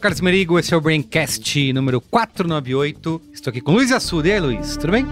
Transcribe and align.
sou 0.00 0.04
Carlos 0.04 0.20
Merigo, 0.22 0.58
esse 0.58 0.72
é 0.72 0.76
o 0.76 0.80
Braincast 0.80 1.72
número 1.74 2.00
498. 2.00 3.20
Estou 3.34 3.50
aqui 3.50 3.60
com 3.60 3.72
Luiz 3.72 3.92
Assuda. 3.92 4.28
E 4.28 4.32
aí, 4.32 4.40
Luiz, 4.40 4.76
tudo 4.78 4.92
bem? 4.92 5.06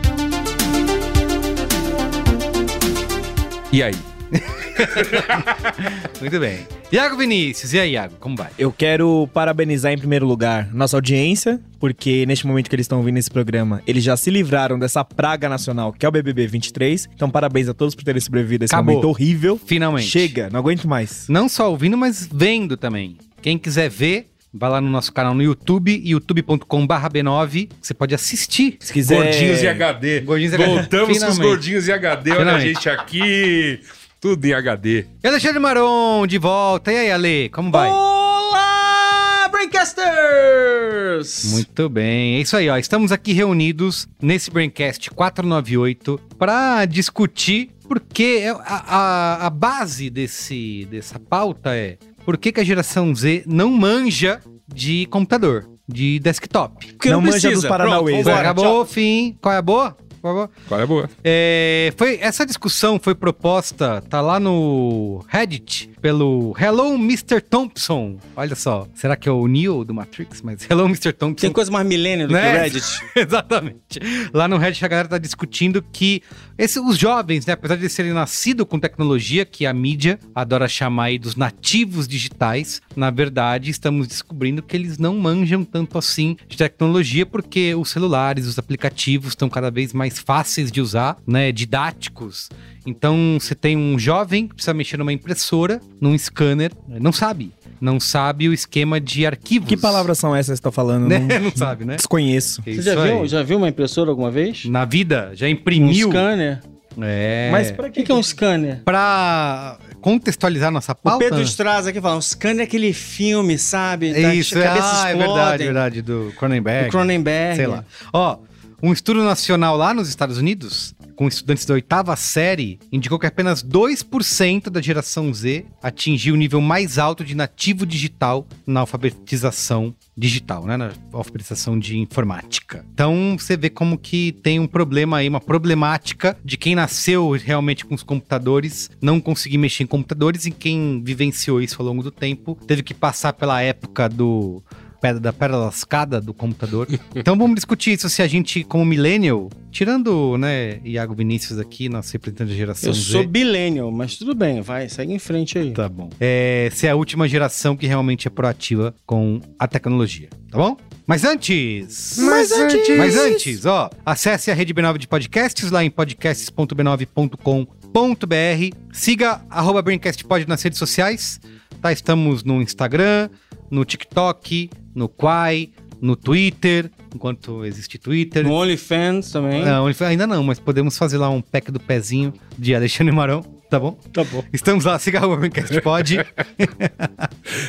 E 3.71 3.83
aí? 3.83 3.95
Muito 6.21 6.41
bem. 6.41 6.67
Iago 6.91 7.19
Vinícius, 7.19 7.75
e 7.75 7.81
aí, 7.81 7.93
Iago, 7.93 8.15
como 8.19 8.35
vai? 8.35 8.49
Eu 8.59 8.73
quero 8.73 9.29
parabenizar 9.35 9.93
em 9.93 9.99
primeiro 9.99 10.27
lugar 10.27 10.73
nossa 10.73 10.97
audiência, 10.97 11.61
porque 11.79 12.25
neste 12.25 12.47
momento 12.47 12.71
que 12.71 12.75
eles 12.75 12.85
estão 12.85 12.99
ouvindo 12.99 13.19
esse 13.19 13.31
programa, 13.31 13.83
eles 13.87 14.03
já 14.03 14.17
se 14.17 14.31
livraram 14.31 14.79
dessa 14.79 15.05
praga 15.05 15.51
nacional 15.51 15.93
que 15.93 16.07
é 16.07 16.09
o 16.09 16.13
BBB 16.13 16.47
23. 16.47 17.11
Então, 17.15 17.29
parabéns 17.29 17.69
a 17.69 17.75
todos 17.75 17.95
por 17.95 18.05
terem 18.05 18.23
sobrevivido 18.23 18.65
a 18.65 18.67
esse 18.67 18.75
Acabou. 18.75 18.95
momento 18.95 19.09
horrível. 19.11 19.61
Finalmente. 19.67 20.09
Chega, 20.09 20.49
não 20.51 20.61
aguento 20.61 20.89
mais. 20.89 21.27
Não 21.29 21.47
só 21.47 21.71
ouvindo, 21.71 21.99
mas 21.99 22.27
vendo 22.33 22.75
também. 22.75 23.19
Quem 23.43 23.59
quiser 23.59 23.91
ver, 23.91 24.29
vai 24.53 24.71
lá 24.71 24.81
no 24.81 24.89
nosso 24.89 25.13
canal 25.13 25.35
no 25.35 25.43
YouTube, 25.43 26.01
youtube.com.br 26.05 26.95
B9. 27.13 27.71
Você 27.81 27.95
pode 27.95 28.15
assistir. 28.15 28.77
Se 28.81 28.93
quiser. 28.93 29.17
Gordinhos 29.23 29.63
e 29.63 29.69
HD. 29.69 30.21
Gordinhos 30.21 30.53
e 30.53 30.57
HD. 30.57 30.75
Voltamos 30.75 31.19
com 31.19 31.31
os 31.31 31.39
gordinhos 31.39 31.89
e 31.89 31.93
HD. 31.93 32.33
Olha 32.33 32.53
a 32.55 32.61
gente 32.61 32.89
aqui. 32.89 33.81
Tudo 34.21 34.45
em 34.45 34.53
HD. 34.53 35.07
E 35.23 35.29
Alexandre 35.29 35.61
Maron, 35.61 36.27
de 36.27 36.39
volta. 36.39 36.93
E 36.93 36.97
aí, 36.97 37.11
Ale, 37.13 37.49
como 37.51 37.71
vai? 37.71 37.89
Olá, 37.89 39.49
Braincasters! 39.51 41.53
Muito 41.53 41.89
bem, 41.89 42.37
é 42.37 42.41
isso 42.41 42.57
aí, 42.57 42.69
ó. 42.69 42.77
Estamos 42.77 43.13
aqui 43.13 43.33
reunidos 43.33 44.09
nesse 44.21 44.51
Braincast 44.51 45.11
498 45.11 46.21
para 46.37 46.85
discutir 46.87 47.71
porque 47.87 48.41
é- 48.43 48.51
a, 48.51 48.57
a, 48.67 49.47
a 49.47 49.51
base 49.51 50.11
desse, 50.11 50.87
dessa 50.91 51.21
pauta 51.21 51.77
é 51.77 51.97
por 52.29 52.37
que, 52.37 52.53
que 52.53 52.61
a 52.61 52.65
geração 52.65 53.15
Z 53.15 53.45
não 53.47 53.71
manja 53.71 54.43
de 54.67 55.07
computador, 55.07 55.67
de 55.89 56.19
desktop. 56.19 56.87
Porque 56.93 57.09
Não 57.09 57.23
não, 57.23 57.23
manja 57.23 57.49
precisa. 57.49 57.55
dos 57.63 57.65
Paranauês, 57.67 58.17
Pronto, 58.17 58.27
né? 58.27 58.33
vambora, 58.35 58.51
Acabou, 58.51 58.85
tchau. 58.85 58.85
fim. 58.85 59.35
Qual 59.41 59.55
é 59.55 59.57
a 59.57 59.63
boa? 59.63 59.97
Qual 60.21 60.31
é 60.31 60.35
a 60.35 60.35
boa? 60.37 60.51
Qual 60.69 60.81
é 60.81 60.83
a 60.83 60.87
boa? 60.87 61.11
É, 61.25 61.95
foi, 61.97 62.19
essa 62.21 62.45
discussão 62.45 63.01
foi 63.01 63.15
proposta, 63.15 64.03
tá 64.11 64.21
lá 64.21 64.39
no 64.39 65.25
Reddit, 65.27 65.91
pelo 66.01 66.55
Hello 66.59 66.95
Mr. 66.95 67.41
Thompson. 67.41 68.19
Olha 68.37 68.55
só, 68.55 68.87
será 68.95 69.17
que 69.17 69.29
é 69.29 69.33
o 69.33 69.47
Neo 69.47 69.85
do 69.85 69.93
Matrix? 69.95 70.41
Mas 70.43 70.69
Hello 70.69 70.85
Mr. 70.87 71.13
Thompson. 71.13 71.43
Tem 71.47 71.53
coisa 71.53 71.71
mais 71.71 71.87
milênio 71.87 72.29
do 72.29 72.33
Né? 72.35 72.43
que 72.53 72.57
o 72.59 72.61
Reddit. 72.63 72.87
Exatamente. 73.17 74.01
Lá 74.33 74.47
no 74.49 74.57
Reddit 74.57 74.85
a 74.85 74.89
galera 74.89 75.09
tá 75.09 75.19
discutindo 75.19 75.83
que 75.93 76.23
esse- 76.57 76.81
os 76.81 76.97
jovens, 76.99 77.47
né, 77.47 77.53
apesar 77.55 77.77
de 77.77 77.89
serem 77.89 78.13
nascidos 78.13 78.67
com 78.69 78.79
tecnologia, 78.79 79.45
que 79.45 79.67
a 79.67 79.73
mídia 79.73 80.19
adora 80.35 80.69
chamar 80.69 81.05
aí 81.05 81.19
dos 81.19 81.37
nativos 81.37 82.07
digitais, 82.09 82.81
na 82.97 83.11
verdade 83.11 83.71
estamos 83.71 84.07
descobrindo 84.07 84.63
que 84.63 84.77
eles 84.77 84.99
não 84.99 85.17
manjam 85.19 85.65
tanto 85.65 85.99
assim 85.99 86.37
de 86.49 86.57
tecnologia, 86.57 87.25
porque 87.27 87.75
os 87.75 87.91
celulares, 87.91 88.47
os 88.47 88.59
aplicativos 88.59 89.31
estão 89.31 89.49
cada 89.49 89.71
vez 89.71 89.93
mais 89.93 90.19
fáceis 90.19 90.71
de 90.71 90.81
usar, 90.81 91.17
né, 91.27 91.53
didáticos. 91.53 92.49
Então 92.89 93.37
você 93.39 93.55
tem 93.55 93.77
um 93.77 93.99
jovem 93.99 94.49
que 94.49 94.55
precisa 94.55 94.73
mexer 94.73 94.97
numa 94.97 95.13
impressora, 95.13 95.79
num 96.01 96.17
scanner, 96.17 96.73
não 96.89 97.13
sabe. 97.13 97.53
Não 97.81 98.01
sabe 98.01 98.49
o 98.49 98.53
esquema 98.53 98.99
de 99.01 99.25
arquivos. 99.27 99.69
Que 99.69 99.77
palavras 99.77 100.19
são 100.19 100.35
essas 100.35 100.59
que 100.59 100.63
você 100.63 100.63
tá 100.63 100.73
falando? 100.73 101.07
Né? 101.07 101.19
Não, 101.21 101.39
Não 101.49 101.53
sabe, 101.55 101.85
né? 101.85 101.97
Desconheço. 101.97 102.61
É 102.67 102.73
Você 102.73 102.83
já 102.83 102.95
viu, 102.97 103.27
já 103.29 103.43
viu 103.43 103.59
uma 103.59 103.69
impressora 103.69 104.11
alguma 104.11 104.31
vez? 104.31 104.65
Na 104.65 104.85
vida, 104.85 105.31
já 105.35 105.47
Um 105.47 105.51
imprimiu. 105.51 106.09
scanner. 106.09 106.61
É. 107.01 107.51
Mas 107.53 107.71
pra 107.71 107.87
O 107.87 107.91
que, 107.93 108.03
que 108.03 108.11
é 108.11 108.15
um 108.15 108.23
scanner? 108.23 108.83
Pra 108.85 109.79
contextualizar 110.01 110.71
nossa 110.73 110.93
O 110.93 110.97
pauta. 110.97 111.19
Pedro 111.25 111.43
Straz 111.43 111.87
aqui 111.87 112.01
fala, 112.01 112.17
um 112.17 112.21
scanner 112.23 112.61
é 112.61 112.65
aquele 112.65 112.93
filme, 112.93 113.57
sabe? 113.59 114.09
é 114.11 114.23
Da- 114.23 114.35
isso, 114.35 114.59
é, 114.59 114.67
ah, 114.67 115.11
é 115.11 115.15
verdade, 115.15 115.65
verdade, 115.65 116.03
do 116.03 116.33
Cronenberg. 116.37 116.87
Do 116.87 116.91
Cronenberg. 116.91 117.57
Sei 117.57 117.67
lá. 117.69 117.85
Ó, 118.13 118.39
um 118.83 118.93
estudo 118.93 119.23
nacional 119.23 119.77
lá 119.77 119.95
nos 119.95 120.09
Estados 120.09 120.39
Unidos, 120.39 120.95
com 121.19 121.27
estudantes 121.27 121.67
da 121.67 121.75
oitava 121.75 122.15
série, 122.15 122.79
indicou 122.93 123.19
que 123.19 123.27
apenas 123.27 123.61
2% 123.61 124.71
da 124.71 124.81
geração 124.81 125.35
Z 125.35 125.67
atingiu 125.83 126.35
o 126.35 126.37
nível 126.37 126.61
mais 126.61 126.97
alto 126.97 127.25
de 127.25 127.35
nativo 127.35 127.85
digital 127.85 128.47
na 128.65 128.81
alfabetização 128.81 129.93
digital, 130.17 130.65
né? 130.65 130.77
Na 130.77 130.93
alfabetização 131.13 131.77
de 131.77 131.99
informática. 131.99 132.87
Então, 132.95 133.37
você 133.37 133.57
vê 133.57 133.69
como 133.69 133.99
que 133.99 134.31
tem 134.31 134.61
um 134.61 134.67
problema 134.69 135.17
aí, 135.17 135.29
uma 135.29 135.41
problemática 135.41 136.39
de 136.45 136.57
quem 136.57 136.77
nasceu 136.77 137.33
realmente 137.33 137.85
com 137.85 137.97
os 137.97 138.05
computadores, 138.05 138.89
não 139.03 139.21
conseguir 139.21 139.59
mexer 139.59 139.83
em 139.83 139.89
computadores 139.89 140.47
e 140.47 140.53
quem 140.53 141.03
vivenciou 141.05 141.61
isso 141.61 141.83
ao 141.83 141.89
longo 141.89 142.05
do 142.05 142.13
tempo, 142.13 142.57
teve 142.65 142.85
que 142.85 142.95
passar 142.95 143.33
pela 143.33 143.61
época 143.61 144.09
do 144.09 144.63
pedra 145.01 145.21
da 145.21 145.33
pedra 145.33 145.57
lascada 145.57 146.21
do 146.21 146.35
computador. 146.35 146.87
Então 147.15 147.37
vamos 147.37 147.55
discutir 147.55 147.93
isso 147.93 148.09
se 148.09 148.23
a 148.23 148.27
gente, 148.27 148.65
como 148.65 148.85
millennial, 148.85 149.49
tirando, 149.71 150.37
né, 150.39 150.81
Iago 150.85 151.15
Vinícius 151.15 151.59
aqui, 151.59 151.89
nosso 151.89 152.13
representante 152.13 152.51
da 152.51 152.57
geração 152.57 152.91
Eu 152.91 152.95
Z. 152.95 153.13
sou 153.13 153.27
billennial, 153.27 153.91
mas 153.93 154.17
tudo 154.17 154.35
bem, 154.35 154.61
vai, 154.61 154.89
segue 154.89 155.13
em 155.13 155.19
frente 155.19 155.59
aí. 155.59 155.73
Tá 155.73 155.89
bom. 155.89 156.11
É, 156.21 156.69
se 156.73 156.87
é 156.87 156.91
a 156.91 156.97
última 156.97 157.29
geração 157.29 157.77
que 157.77 157.87
realmente 157.87 158.27
é 158.27 158.31
proativa 158.31 158.95
com 159.07 159.41
a 159.59 159.67
tecnologia, 159.69 160.29
tá 160.51 160.59
bom? 160.59 160.77
Mas 161.07 161.25
antes... 161.25 162.19
Mas 162.19 162.53
antes- 162.53 162.99
Mas 162.99 163.17
antes, 163.17 163.65
ó, 163.65 163.89
acesse 164.05 164.51
a 164.51 164.55
Rede 164.55 164.75
B9 164.75 164.99
de 164.99 165.09
podcasts 165.09 165.71
lá 165.71 165.83
em 165.83 165.91
podcasts.b9.com.br. 165.91 168.77
Siga 168.93 169.41
arroba 169.49 169.81
BraincastPod 169.83 170.47
nas 170.47 170.63
redes 170.63 170.79
sociais. 170.79 171.41
Tá, 171.81 171.93
estamos 171.93 172.43
no 172.43 172.61
Instagram, 172.61 173.31
no 173.71 173.85
TikTok, 173.85 174.71
no 174.95 175.09
Quai, 175.09 175.71
no 176.01 176.17
Twitter, 176.17 176.91
enquanto 177.15 177.65
existe 177.65 177.99
Twitter. 177.99 178.45
No 178.45 178.53
OnlyFans 178.53 179.31
também. 179.31 179.65
Não, 179.65 179.87
ainda 179.87 180.27
não, 180.27 180.43
mas 180.43 180.59
podemos 180.59 180.97
fazer 180.97 181.19
lá 181.19 181.29
um 181.31 181.41
pack 181.41 181.71
do 181.71 181.81
pezinho 181.81 182.33
de 182.57 182.75
Alexandre 182.75 183.15
Marão, 183.15 183.43
tá 183.69 183.79
bom? 183.79 183.99
Tá 184.13 184.25
bom. 184.25 184.45
Estamos 184.53 184.85
lá, 184.85 184.99
siga 184.99 185.27
o 185.27 185.37
Braincast 185.37 185.81
Pod. 185.81 186.19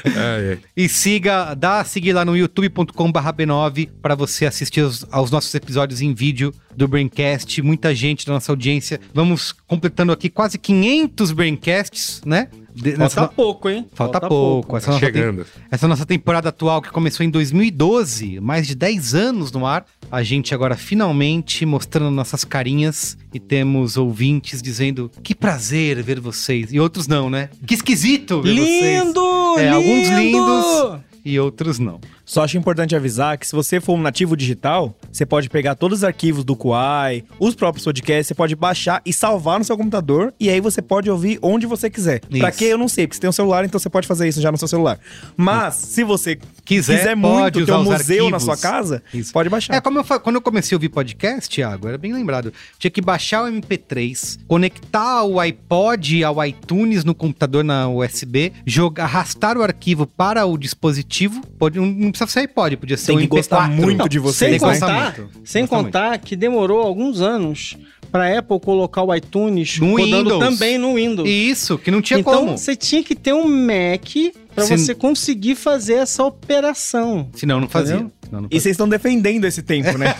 É, 0.05 0.53
é. 0.53 0.57
E 0.75 0.89
siga, 0.89 1.53
dá 1.53 1.79
a 1.79 1.83
seguir 1.83 2.13
lá 2.13 2.25
no 2.25 2.35
youtube.com.br 2.35 2.93
B9 2.93 3.89
para 4.01 4.15
você 4.15 4.45
assistir 4.45 4.81
aos, 4.81 5.05
aos 5.11 5.31
nossos 5.31 5.53
episódios 5.53 6.01
em 6.01 6.13
vídeo 6.13 6.53
do 6.75 6.87
Braincast. 6.87 7.61
Muita 7.61 7.93
gente 7.95 8.25
da 8.25 8.33
nossa 8.33 8.51
audiência. 8.51 8.99
Vamos 9.13 9.51
completando 9.51 10.11
aqui 10.11 10.29
quase 10.29 10.57
500 10.57 11.31
Braincasts, 11.31 12.21
né? 12.25 12.49
De- 12.75 12.91
Falta 12.91 13.03
nessa- 13.03 13.27
pouco, 13.27 13.69
hein? 13.69 13.85
Falta 13.93 14.21
pouco. 14.21 14.77
Essa, 14.77 14.91
nossa 14.91 14.99
tem- 15.05 15.13
Chegando. 15.13 15.45
essa 15.71 15.87
nossa 15.87 16.05
temporada 16.05 16.49
atual 16.49 16.81
que 16.81 16.89
começou 16.91 17.25
em 17.25 17.29
2012, 17.29 18.39
mais 18.39 18.67
de 18.67 18.75
10 18.75 19.13
anos 19.15 19.51
no 19.51 19.65
ar. 19.65 19.85
A 20.11 20.23
gente 20.23 20.53
agora 20.53 20.75
finalmente 20.75 21.65
mostrando 21.65 22.09
nossas 22.11 22.43
carinhas 22.43 23.17
e 23.33 23.39
temos 23.39 23.95
ouvintes 23.97 24.61
dizendo 24.61 25.11
que 25.23 25.35
prazer 25.35 26.01
ver 26.01 26.19
vocês. 26.19 26.71
E 26.73 26.79
outros 26.79 27.07
não, 27.07 27.29
né? 27.29 27.49
Que 27.67 27.73
esquisito 27.75 28.41
ver 28.41 28.55
vocês. 28.55 29.03
Lindo! 29.05 29.55
É, 29.57 29.63
lindo! 29.65 29.75
alguns 29.75 30.09
lindos. 30.09 30.99
E 31.25 31.39
outros 31.39 31.77
não. 31.79 31.99
Só 32.29 32.43
acho 32.43 32.59
importante 32.59 32.95
avisar 32.95 33.39
que 33.39 33.47
se 33.47 33.55
você 33.55 33.81
for 33.81 33.93
um 33.93 34.01
nativo 34.01 34.37
digital, 34.37 34.95
você 35.11 35.25
pode 35.25 35.49
pegar 35.49 35.73
todos 35.73 35.99
os 35.99 36.03
arquivos 36.03 36.43
do 36.43 36.55
Kuai, 36.55 37.23
os 37.39 37.55
próprios 37.55 37.83
podcasts, 37.83 38.27
você 38.27 38.35
pode 38.35 38.55
baixar 38.55 39.01
e 39.03 39.11
salvar 39.11 39.57
no 39.57 39.65
seu 39.65 39.75
computador, 39.75 40.31
e 40.39 40.47
aí 40.47 40.61
você 40.61 40.79
pode 40.79 41.09
ouvir 41.09 41.39
onde 41.41 41.65
você 41.65 41.89
quiser. 41.89 42.19
Pra 42.19 42.49
Isso. 42.49 42.57
quê? 42.59 42.65
Eu 42.65 42.77
não 42.77 42.87
sei, 42.87 43.07
porque 43.07 43.15
você 43.15 43.21
tem 43.21 43.29
um 43.31 43.33
celular, 43.33 43.65
então 43.65 43.79
você 43.79 43.89
pode 43.89 44.05
fazer 44.05 44.27
isso 44.27 44.39
já 44.41 44.51
no 44.51 44.59
seu 44.59 44.67
celular. 44.67 44.99
Mas, 45.35 45.73
se 45.73 46.03
você 46.03 46.37
Quiser, 46.63 46.97
quiser 46.99 47.15
muito 47.15 47.65
ter 47.65 47.71
um 47.71 47.83
museu 47.83 48.29
na 48.29 48.37
sua 48.39 48.55
casa, 48.55 49.01
Isso. 49.11 49.33
pode 49.33 49.49
baixar. 49.49 49.73
É, 49.73 49.81
como 49.81 49.97
eu 49.97 50.03
quando 50.19 50.35
eu 50.35 50.41
comecei 50.41 50.75
a 50.75 50.77
ouvir 50.77 50.89
podcast, 50.89 51.49
Thiago, 51.49 51.87
era 51.87 51.97
bem 51.97 52.13
lembrado. 52.13 52.53
Tinha 52.77 52.91
que 52.91 53.01
baixar 53.01 53.43
o 53.43 53.47
MP3, 53.47 54.37
conectar 54.47 55.23
o 55.23 55.39
iPod 55.39 56.23
ao 56.23 56.45
iTunes 56.45 57.03
no 57.03 57.15
computador 57.15 57.63
na 57.63 57.89
USB, 57.89 58.53
jogar, 58.67 59.05
arrastar 59.05 59.57
o 59.57 59.63
arquivo 59.63 60.05
para 60.05 60.45
o 60.45 60.59
dispositivo. 60.59 61.41
Pode, 61.57 61.79
não- 61.79 61.87
não 61.87 62.18
precisa 62.25 62.41
ser 62.41 62.49
iPod, 62.49 62.77
podia 62.77 62.97
ser 62.97 63.07
Tem 63.07 63.17
um 63.17 63.19
que 63.21 63.27
gostar 63.27 63.69
MP4. 63.69 63.75
muito 63.75 63.97
Não, 63.99 64.07
de 64.07 64.19
você. 64.19 64.49
Sem 64.49 64.59
contar, 64.59 65.17
muito. 65.17 65.29
sem 65.43 65.67
contar 65.67 66.17
que 66.19 66.35
demorou 66.35 66.81
alguns 66.81 67.21
anos 67.21 67.77
pra 68.11 68.37
Apple 68.39 68.59
colocar 68.59 69.03
o 69.03 69.13
iTunes 69.13 69.79
No 69.79 69.95
Windows. 69.95 70.39
também 70.39 70.77
no 70.77 70.95
Windows. 70.95 71.27
Isso, 71.29 71.77
que 71.77 71.91
não 71.91 72.01
tinha 72.01 72.19
então 72.19 72.33
como. 72.45 72.57
você 72.57 72.75
tinha 72.75 73.03
que 73.03 73.13
ter 73.15 73.33
um 73.33 73.47
Mac 73.47 74.33
pra 74.55 74.63
Se- 74.65 74.77
você 74.77 74.95
conseguir 74.95 75.55
fazer 75.55 75.93
essa 75.95 76.23
operação. 76.23 77.29
Senão 77.35 77.59
não 77.61 77.69
fazia. 77.69 77.95
Entendeu? 77.95 78.11
Senão 78.29 78.41
não 78.41 78.49
E 78.51 78.59
vocês 78.59 78.73
estão 78.73 78.87
defendendo 78.87 79.45
esse 79.45 79.63
tempo, 79.63 79.97
né? 79.97 80.15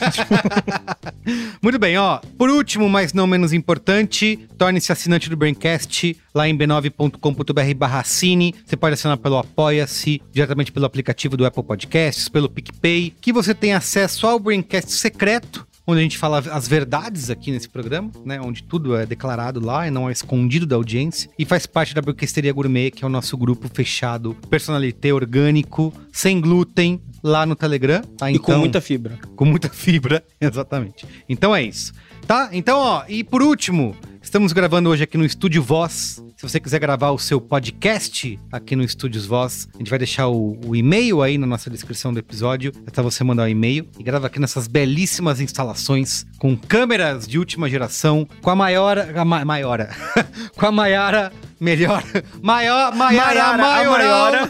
Muito 1.62 1.78
bem, 1.78 1.98
ó. 1.98 2.20
Por 2.38 2.50
último, 2.50 2.90
mas 2.90 3.14
não 3.14 3.28
menos 3.28 3.54
importante, 3.54 4.48
torne-se 4.58 4.92
assinante 4.92 5.30
do 5.30 5.38
Braincast 5.38 6.18
lá 6.34 6.48
em 6.48 6.58
b9.com.br 6.58 7.74
barra 7.76 8.00
assine. 8.00 8.56
Você 8.66 8.76
pode 8.76 8.96
assinar 8.96 9.18
pelo 9.18 9.38
Apoia-se, 9.38 10.22
diretamente 10.32 10.72
pelo 10.72 10.86
aplicativo 10.86 11.38
do 11.38 11.46
Apple 11.46 11.64
Podcasts, 11.64 12.28
pelo 12.28 12.50
PicPay, 12.50 13.14
que 13.22 13.32
você 13.32 13.54
tem 13.54 13.74
acesso 13.74 14.26
ao 14.26 14.40
Braincast 14.40 14.92
secreto, 14.92 15.68
onde 15.86 16.00
a 16.00 16.04
gente 16.04 16.18
fala 16.18 16.40
as 16.40 16.68
verdades 16.68 17.30
aqui 17.30 17.52
nesse 17.52 17.68
programa, 17.70 18.12
né? 18.26 18.40
Onde 18.42 18.64
tudo 18.64 18.96
é 18.96 19.06
declarado 19.06 19.60
lá 19.60 19.88
e 19.88 19.92
não 19.92 20.10
é 20.10 20.12
escondido 20.12 20.66
da 20.66 20.76
audiência. 20.76 21.30
E 21.38 21.46
faz 21.46 21.66
parte 21.66 21.94
da 21.94 22.02
Broadcasteria 22.02 22.54
Gourmet, 22.54 22.92
que 22.92 23.04
é 23.04 23.08
o 23.08 23.10
nosso 23.10 23.38
grupo 23.38 23.70
fechado, 23.72 24.36
personalité, 24.50 25.14
orgânico, 25.14 25.94
sem 26.12 26.40
glúten, 26.40 27.02
lá 27.24 27.46
no 27.46 27.56
Telegram. 27.56 28.02
Tá? 28.18 28.32
E 28.32 28.40
com 28.40 28.58
muita 28.58 28.82
fibra. 28.82 29.18
Com 29.36 29.46
muita 29.46 29.70
fibra, 29.70 30.24
exatamente. 30.40 31.06
Então 31.28 31.56
é 31.56 31.64
isso. 31.64 31.94
Tá? 32.26 32.50
Então, 32.52 32.80
ó, 32.80 33.04
e 33.08 33.24
por 33.24 33.42
último, 33.42 33.96
estamos 34.22 34.54
gravando 34.54 34.90
hoje 34.90 35.04
aqui 35.04 35.18
no 35.18 35.26
Estúdio 35.26 35.62
Voz. 35.64 36.24
Se 36.38 36.44
você 36.48 36.60
quiser 36.60 36.80
gravar 36.80 37.12
o 37.12 37.20
seu 37.20 37.42
podcast 37.42 38.40
aqui 38.52 38.76
no 38.76 38.84
Estúdios 38.84 39.26
Voz, 39.26 39.68
a 39.74 39.78
gente 39.78 39.90
vai 39.90 40.00
deixar 40.00 40.28
o, 40.28 40.58
o 40.66 40.76
e-mail 40.76 41.22
aí 41.22 41.38
na 41.38 41.46
nossa 41.46 41.70
descrição 41.70 42.14
do 42.14 42.20
episódio. 42.20 42.72
É 42.88 42.94
só 42.94 43.04
você 43.04 43.24
mandar 43.24 43.44
o 43.44 43.48
e-mail 43.48 43.88
e 43.98 44.04
grava 44.04 44.28
aqui 44.28 44.40
nessas 44.40 44.68
belíssimas 44.68 45.42
instalações 45.42 46.26
com 46.38 46.56
câmeras 46.56 47.28
de 47.28 47.38
última 47.38 47.70
geração, 47.70 48.28
com 48.42 48.50
a 48.50 48.56
maior. 48.56 48.98
A 48.98 49.26
ma, 49.26 49.44
maior. 49.44 49.88
com 50.56 50.66
a 50.66 50.72
Maiara. 50.72 51.32
Melhor. 51.60 52.04
Maior. 52.42 52.96
Maiara. 52.96 53.26
Maiara, 53.26 53.54
a 53.54 53.58
Maioral. 53.58 54.34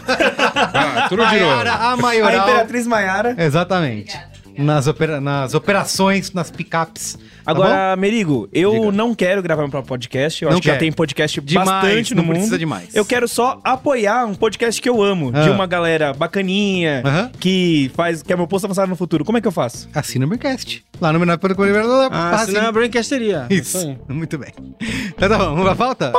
Ah, 0.72 1.06
tudo 1.08 1.24
de 1.26 1.40
Maiara, 1.40 1.72
a 1.72 1.92
A 1.92 1.96
maioral. 1.96 2.48
Imperatriz 2.48 2.86
Maiara. 2.86 3.34
Exatamente. 3.38 4.29
Nas, 4.58 4.86
opera- 4.86 5.20
nas 5.20 5.54
operações, 5.54 6.32
nas 6.32 6.50
picapes. 6.50 7.14
Tá 7.14 7.50
Agora, 7.52 7.96
Merigo, 7.96 8.48
eu 8.52 8.72
Diga. 8.72 8.92
não 8.92 9.14
quero 9.14 9.42
gravar 9.42 9.62
meu 9.62 9.70
próprio 9.70 9.88
podcast. 9.88 10.42
Eu 10.42 10.50
Não 10.50 10.54
acho 10.54 10.62
que 10.62 10.68
já 10.68 10.76
tem 10.76 10.92
podcast 10.92 11.40
Demais, 11.40 11.68
bastante 11.68 12.14
no 12.14 12.18
não 12.18 12.24
mundo. 12.26 12.34
precisa 12.34 12.58
demais. 12.58 12.94
Eu 12.94 13.04
quero 13.04 13.26
só 13.26 13.58
apoiar 13.64 14.26
um 14.26 14.34
podcast 14.34 14.80
que 14.80 14.88
eu 14.88 15.02
amo, 15.02 15.30
Ah. 15.34 15.42
de 15.42 15.50
uma 15.50 15.66
galera 15.66 16.12
bacaninha, 16.12 17.02
que 17.40 17.90
faz 17.94 18.22
que 18.22 18.32
é 18.32 18.36
meu 18.36 18.46
posto 18.46 18.66
avançado 18.66 18.88
no 18.88 18.96
futuro. 18.96 19.24
Como 19.24 19.38
é 19.38 19.40
que 19.40 19.48
eu 19.48 19.52
faço? 19.52 19.88
Assina 19.94 20.26
o 20.26 20.28
Braincast. 20.28 20.84
Lá 21.00 21.12
no 21.12 21.18
menor 21.18 21.38
para 21.38 21.54
Ah, 22.12 22.38
senão 22.44 22.62
é 22.62 22.66
a 22.66 22.72
Braincasteria. 22.72 23.46
Isso. 23.50 23.96
Muito 24.08 24.36
bem. 24.38 24.52
Então 25.08 25.28
tá 25.28 25.38
bom, 25.38 25.56
vamos 25.56 25.64
pra 25.64 25.74
pauta? 25.74 26.12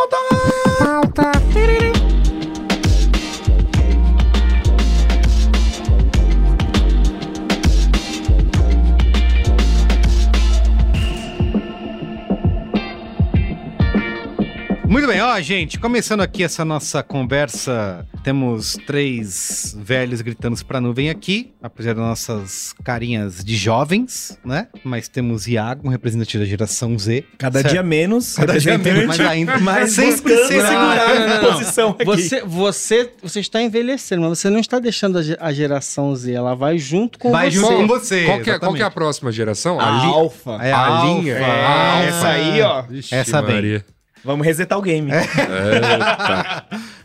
Muito 14.92 15.08
bem, 15.08 15.22
ó, 15.22 15.40
gente, 15.40 15.80
começando 15.80 16.20
aqui 16.20 16.44
essa 16.44 16.66
nossa 16.66 17.02
conversa, 17.02 18.06
temos 18.26 18.78
três 18.86 19.74
velhos 19.80 20.20
gritando 20.20 20.64
pra 20.66 20.82
nuvem 20.82 21.10
aqui, 21.10 21.54
apesar 21.64 21.94
das 21.96 22.04
nossas 22.04 22.74
carinhas 22.84 23.42
de 23.42 23.56
jovens, 23.56 24.38
né? 24.44 24.68
Mas 24.84 25.08
temos 25.08 25.48
Iago, 25.48 25.88
um 25.88 25.90
representante 25.90 26.38
da 26.38 26.44
geração 26.44 27.00
Z. 27.00 27.24
Cada 27.38 27.62
Certo. 27.62 27.72
dia 27.72 27.82
menos, 27.82 28.36
Cada 28.36 28.60
dia 28.60 28.78
menos, 28.78 29.06
mas 29.06 29.20
ainda- 29.22 29.58
mas 29.60 29.94
sem 29.94 30.12
segurar. 30.12 31.16
Não, 31.16 31.20
não, 31.26 31.36
a 31.38 31.42
não. 31.42 31.54
posição 31.54 31.90
aqui. 31.92 32.04
Você, 32.04 32.42
você, 32.44 33.10
você 33.24 33.40
está 33.40 33.62
envelhecendo, 33.62 34.24
mas 34.28 34.40
você 34.40 34.50
não 34.50 34.60
está 34.60 34.78
deixando 34.78 35.20
a, 35.20 35.22
ge- 35.24 35.38
a 35.40 35.54
geração 35.54 36.14
Z. 36.14 36.34
Ela 36.34 36.54
vai 36.54 36.78
junto 36.78 37.18
com 37.18 37.32
Vai 37.32 37.50
você. 37.50 37.58
junto 37.60 37.74
com 37.78 37.88
você. 37.88 38.26
Qual 38.26 38.40
que, 38.42 38.52
é, 38.52 38.60
qual 38.60 38.74
que 38.74 38.82
é 38.82 38.86
a 38.86 38.92
próxima 38.92 39.32
geração? 39.32 39.80
a 39.80 39.90
li- 40.06 40.12
alfa. 40.12 40.52
É 40.62 40.74
a 40.74 40.86
a 40.86 41.06
linha. 41.06 41.38
alfa. 41.40 41.48
É, 41.48 42.08
essa 42.10 42.28
aí, 42.28 42.62
ó. 42.62 42.82
Vixe, 42.82 43.16
Essa 43.16 43.42
vem. 43.42 43.56
Maria. 43.56 43.86
Vamos 44.24 44.46
resetar 44.46 44.78
o 44.78 44.82
game. 44.82 45.12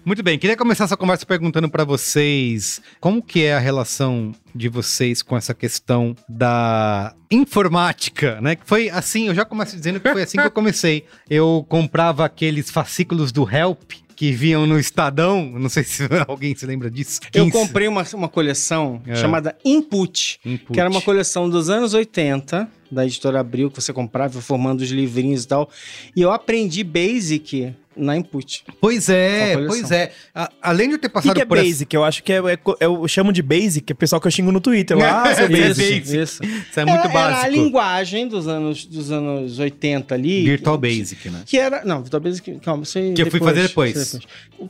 Muito 0.05 0.23
bem, 0.23 0.39
queria 0.39 0.57
começar 0.57 0.85
essa 0.85 0.97
conversa 0.97 1.27
perguntando 1.27 1.69
pra 1.69 1.83
vocês 1.85 2.81
como 3.01 3.23
que 3.23 3.45
é 3.45 3.55
a 3.55 3.59
relação 3.59 4.33
de 4.55 4.69
vocês 4.69 5.23
com 5.23 5.37
essa 5.37 5.53
questão 5.53 6.15
da 6.29 7.15
informática, 7.31 8.41
né? 8.41 8.55
Que 8.57 8.67
foi 8.67 8.89
assim, 8.89 9.29
eu 9.29 9.35
já 9.35 9.45
começo 9.45 9.77
dizendo 9.77 9.99
que 9.99 10.13
foi 10.13 10.23
assim 10.23 10.39
que 10.39 10.47
eu 10.47 10.51
comecei. 10.51 11.05
Eu 11.29 11.67
comprava 11.69 12.25
aqueles 12.25 12.71
fascículos 12.71 13.33
do 13.33 13.49
Help 13.51 13.93
que 14.17 14.33
vinham 14.33 14.67
no 14.67 14.79
Estadão, 14.79 15.45
não 15.59 15.69
sei 15.69 15.85
se 15.85 16.03
alguém 16.27 16.57
se 16.57 16.65
lembra 16.67 16.91
disso. 16.91 17.21
Eu 17.35 17.45
15 17.45 17.53
comprei 17.53 17.87
uma, 17.87 18.03
uma 18.15 18.29
coleção 18.29 19.01
É. 19.07 19.15
chamada 19.15 19.55
Input, 19.65 20.41
Input. 20.45 20.73
que 20.73 20.81
era 20.81 20.89
uma 20.91 21.03
coleção 21.03 21.49
dos 21.51 21.69
anos 21.71 21.93
80, 21.95 22.67
da 22.91 23.05
editora 23.05 23.41
Abril, 23.41 23.71
que 23.71 23.81
você 23.81 23.93
comprava, 23.93 24.41
formando 24.41 24.81
os 24.81 24.91
livrinhos 24.91 25.45
e 25.45 25.49
tal. 25.49 25.71
E 26.17 26.23
eu 26.23 26.33
aprendi 26.33 26.83
Basic 26.83 27.75
na 27.97 28.17
Input. 28.17 28.65
Pois 28.81 29.09
é, 29.09 29.57
pois 29.67 29.91
é. 29.91 30.13
A- 30.35 30.51
além 30.63 30.89
de 30.89 30.95
eu 30.95 30.99
ter 30.99 31.07
O 31.07 31.11
que, 31.11 31.15
passado 31.15 31.35
que 31.35 31.41
é 31.43 31.45
por 31.45 31.57
essa- 31.59 31.67
basic? 31.67 31.95
Eu 31.97 32.05
acho 32.05 32.23
que 32.23 32.33
é, 32.33 32.37
é- 32.37 32.59
eu 32.81 33.07
chamo 33.09 33.33
de 33.33 33.43
basic, 33.43 33.91
é 33.91 33.95
o 33.95 33.97
pessoal 33.97 34.21
que 34.21 34.27
eu 34.27 34.31
xingo 34.31 34.53
no 34.53 34.61
Twitter. 34.61 34.97
Lá, 34.97 35.23
ah, 35.23 35.35
seu 35.35 35.51
Isso, 35.51 35.63
basic. 35.63 36.01
basic. 36.01 36.19
Isso. 36.23 36.45
Isso 36.45 36.81
é 36.81 36.85
muito 36.85 37.01
era, 37.01 37.11
era 37.11 37.27
a 37.29 37.31
básico. 37.33 37.51
linguagem 37.53 38.29
dos 38.29 38.47
anos, 38.49 38.85
dos 38.85 39.11
anos 39.11 39.59
80 39.59 40.15
ali. 40.15 40.45
Virtual 40.45 40.79
que- 40.79 40.89
Basic, 40.89 41.31
né? 41.31 41.43
Que 41.47 41.59
era. 41.59 41.85
Não, 41.85 42.01
Virtual 42.03 42.21
Basic, 42.21 42.59
calma, 42.61 42.85
você. 42.85 43.13
Que 43.13 43.23
eu 43.23 43.31
fui 43.31 43.41
fazer 43.41 43.63
depois. 43.69 43.95
você 43.95 44.19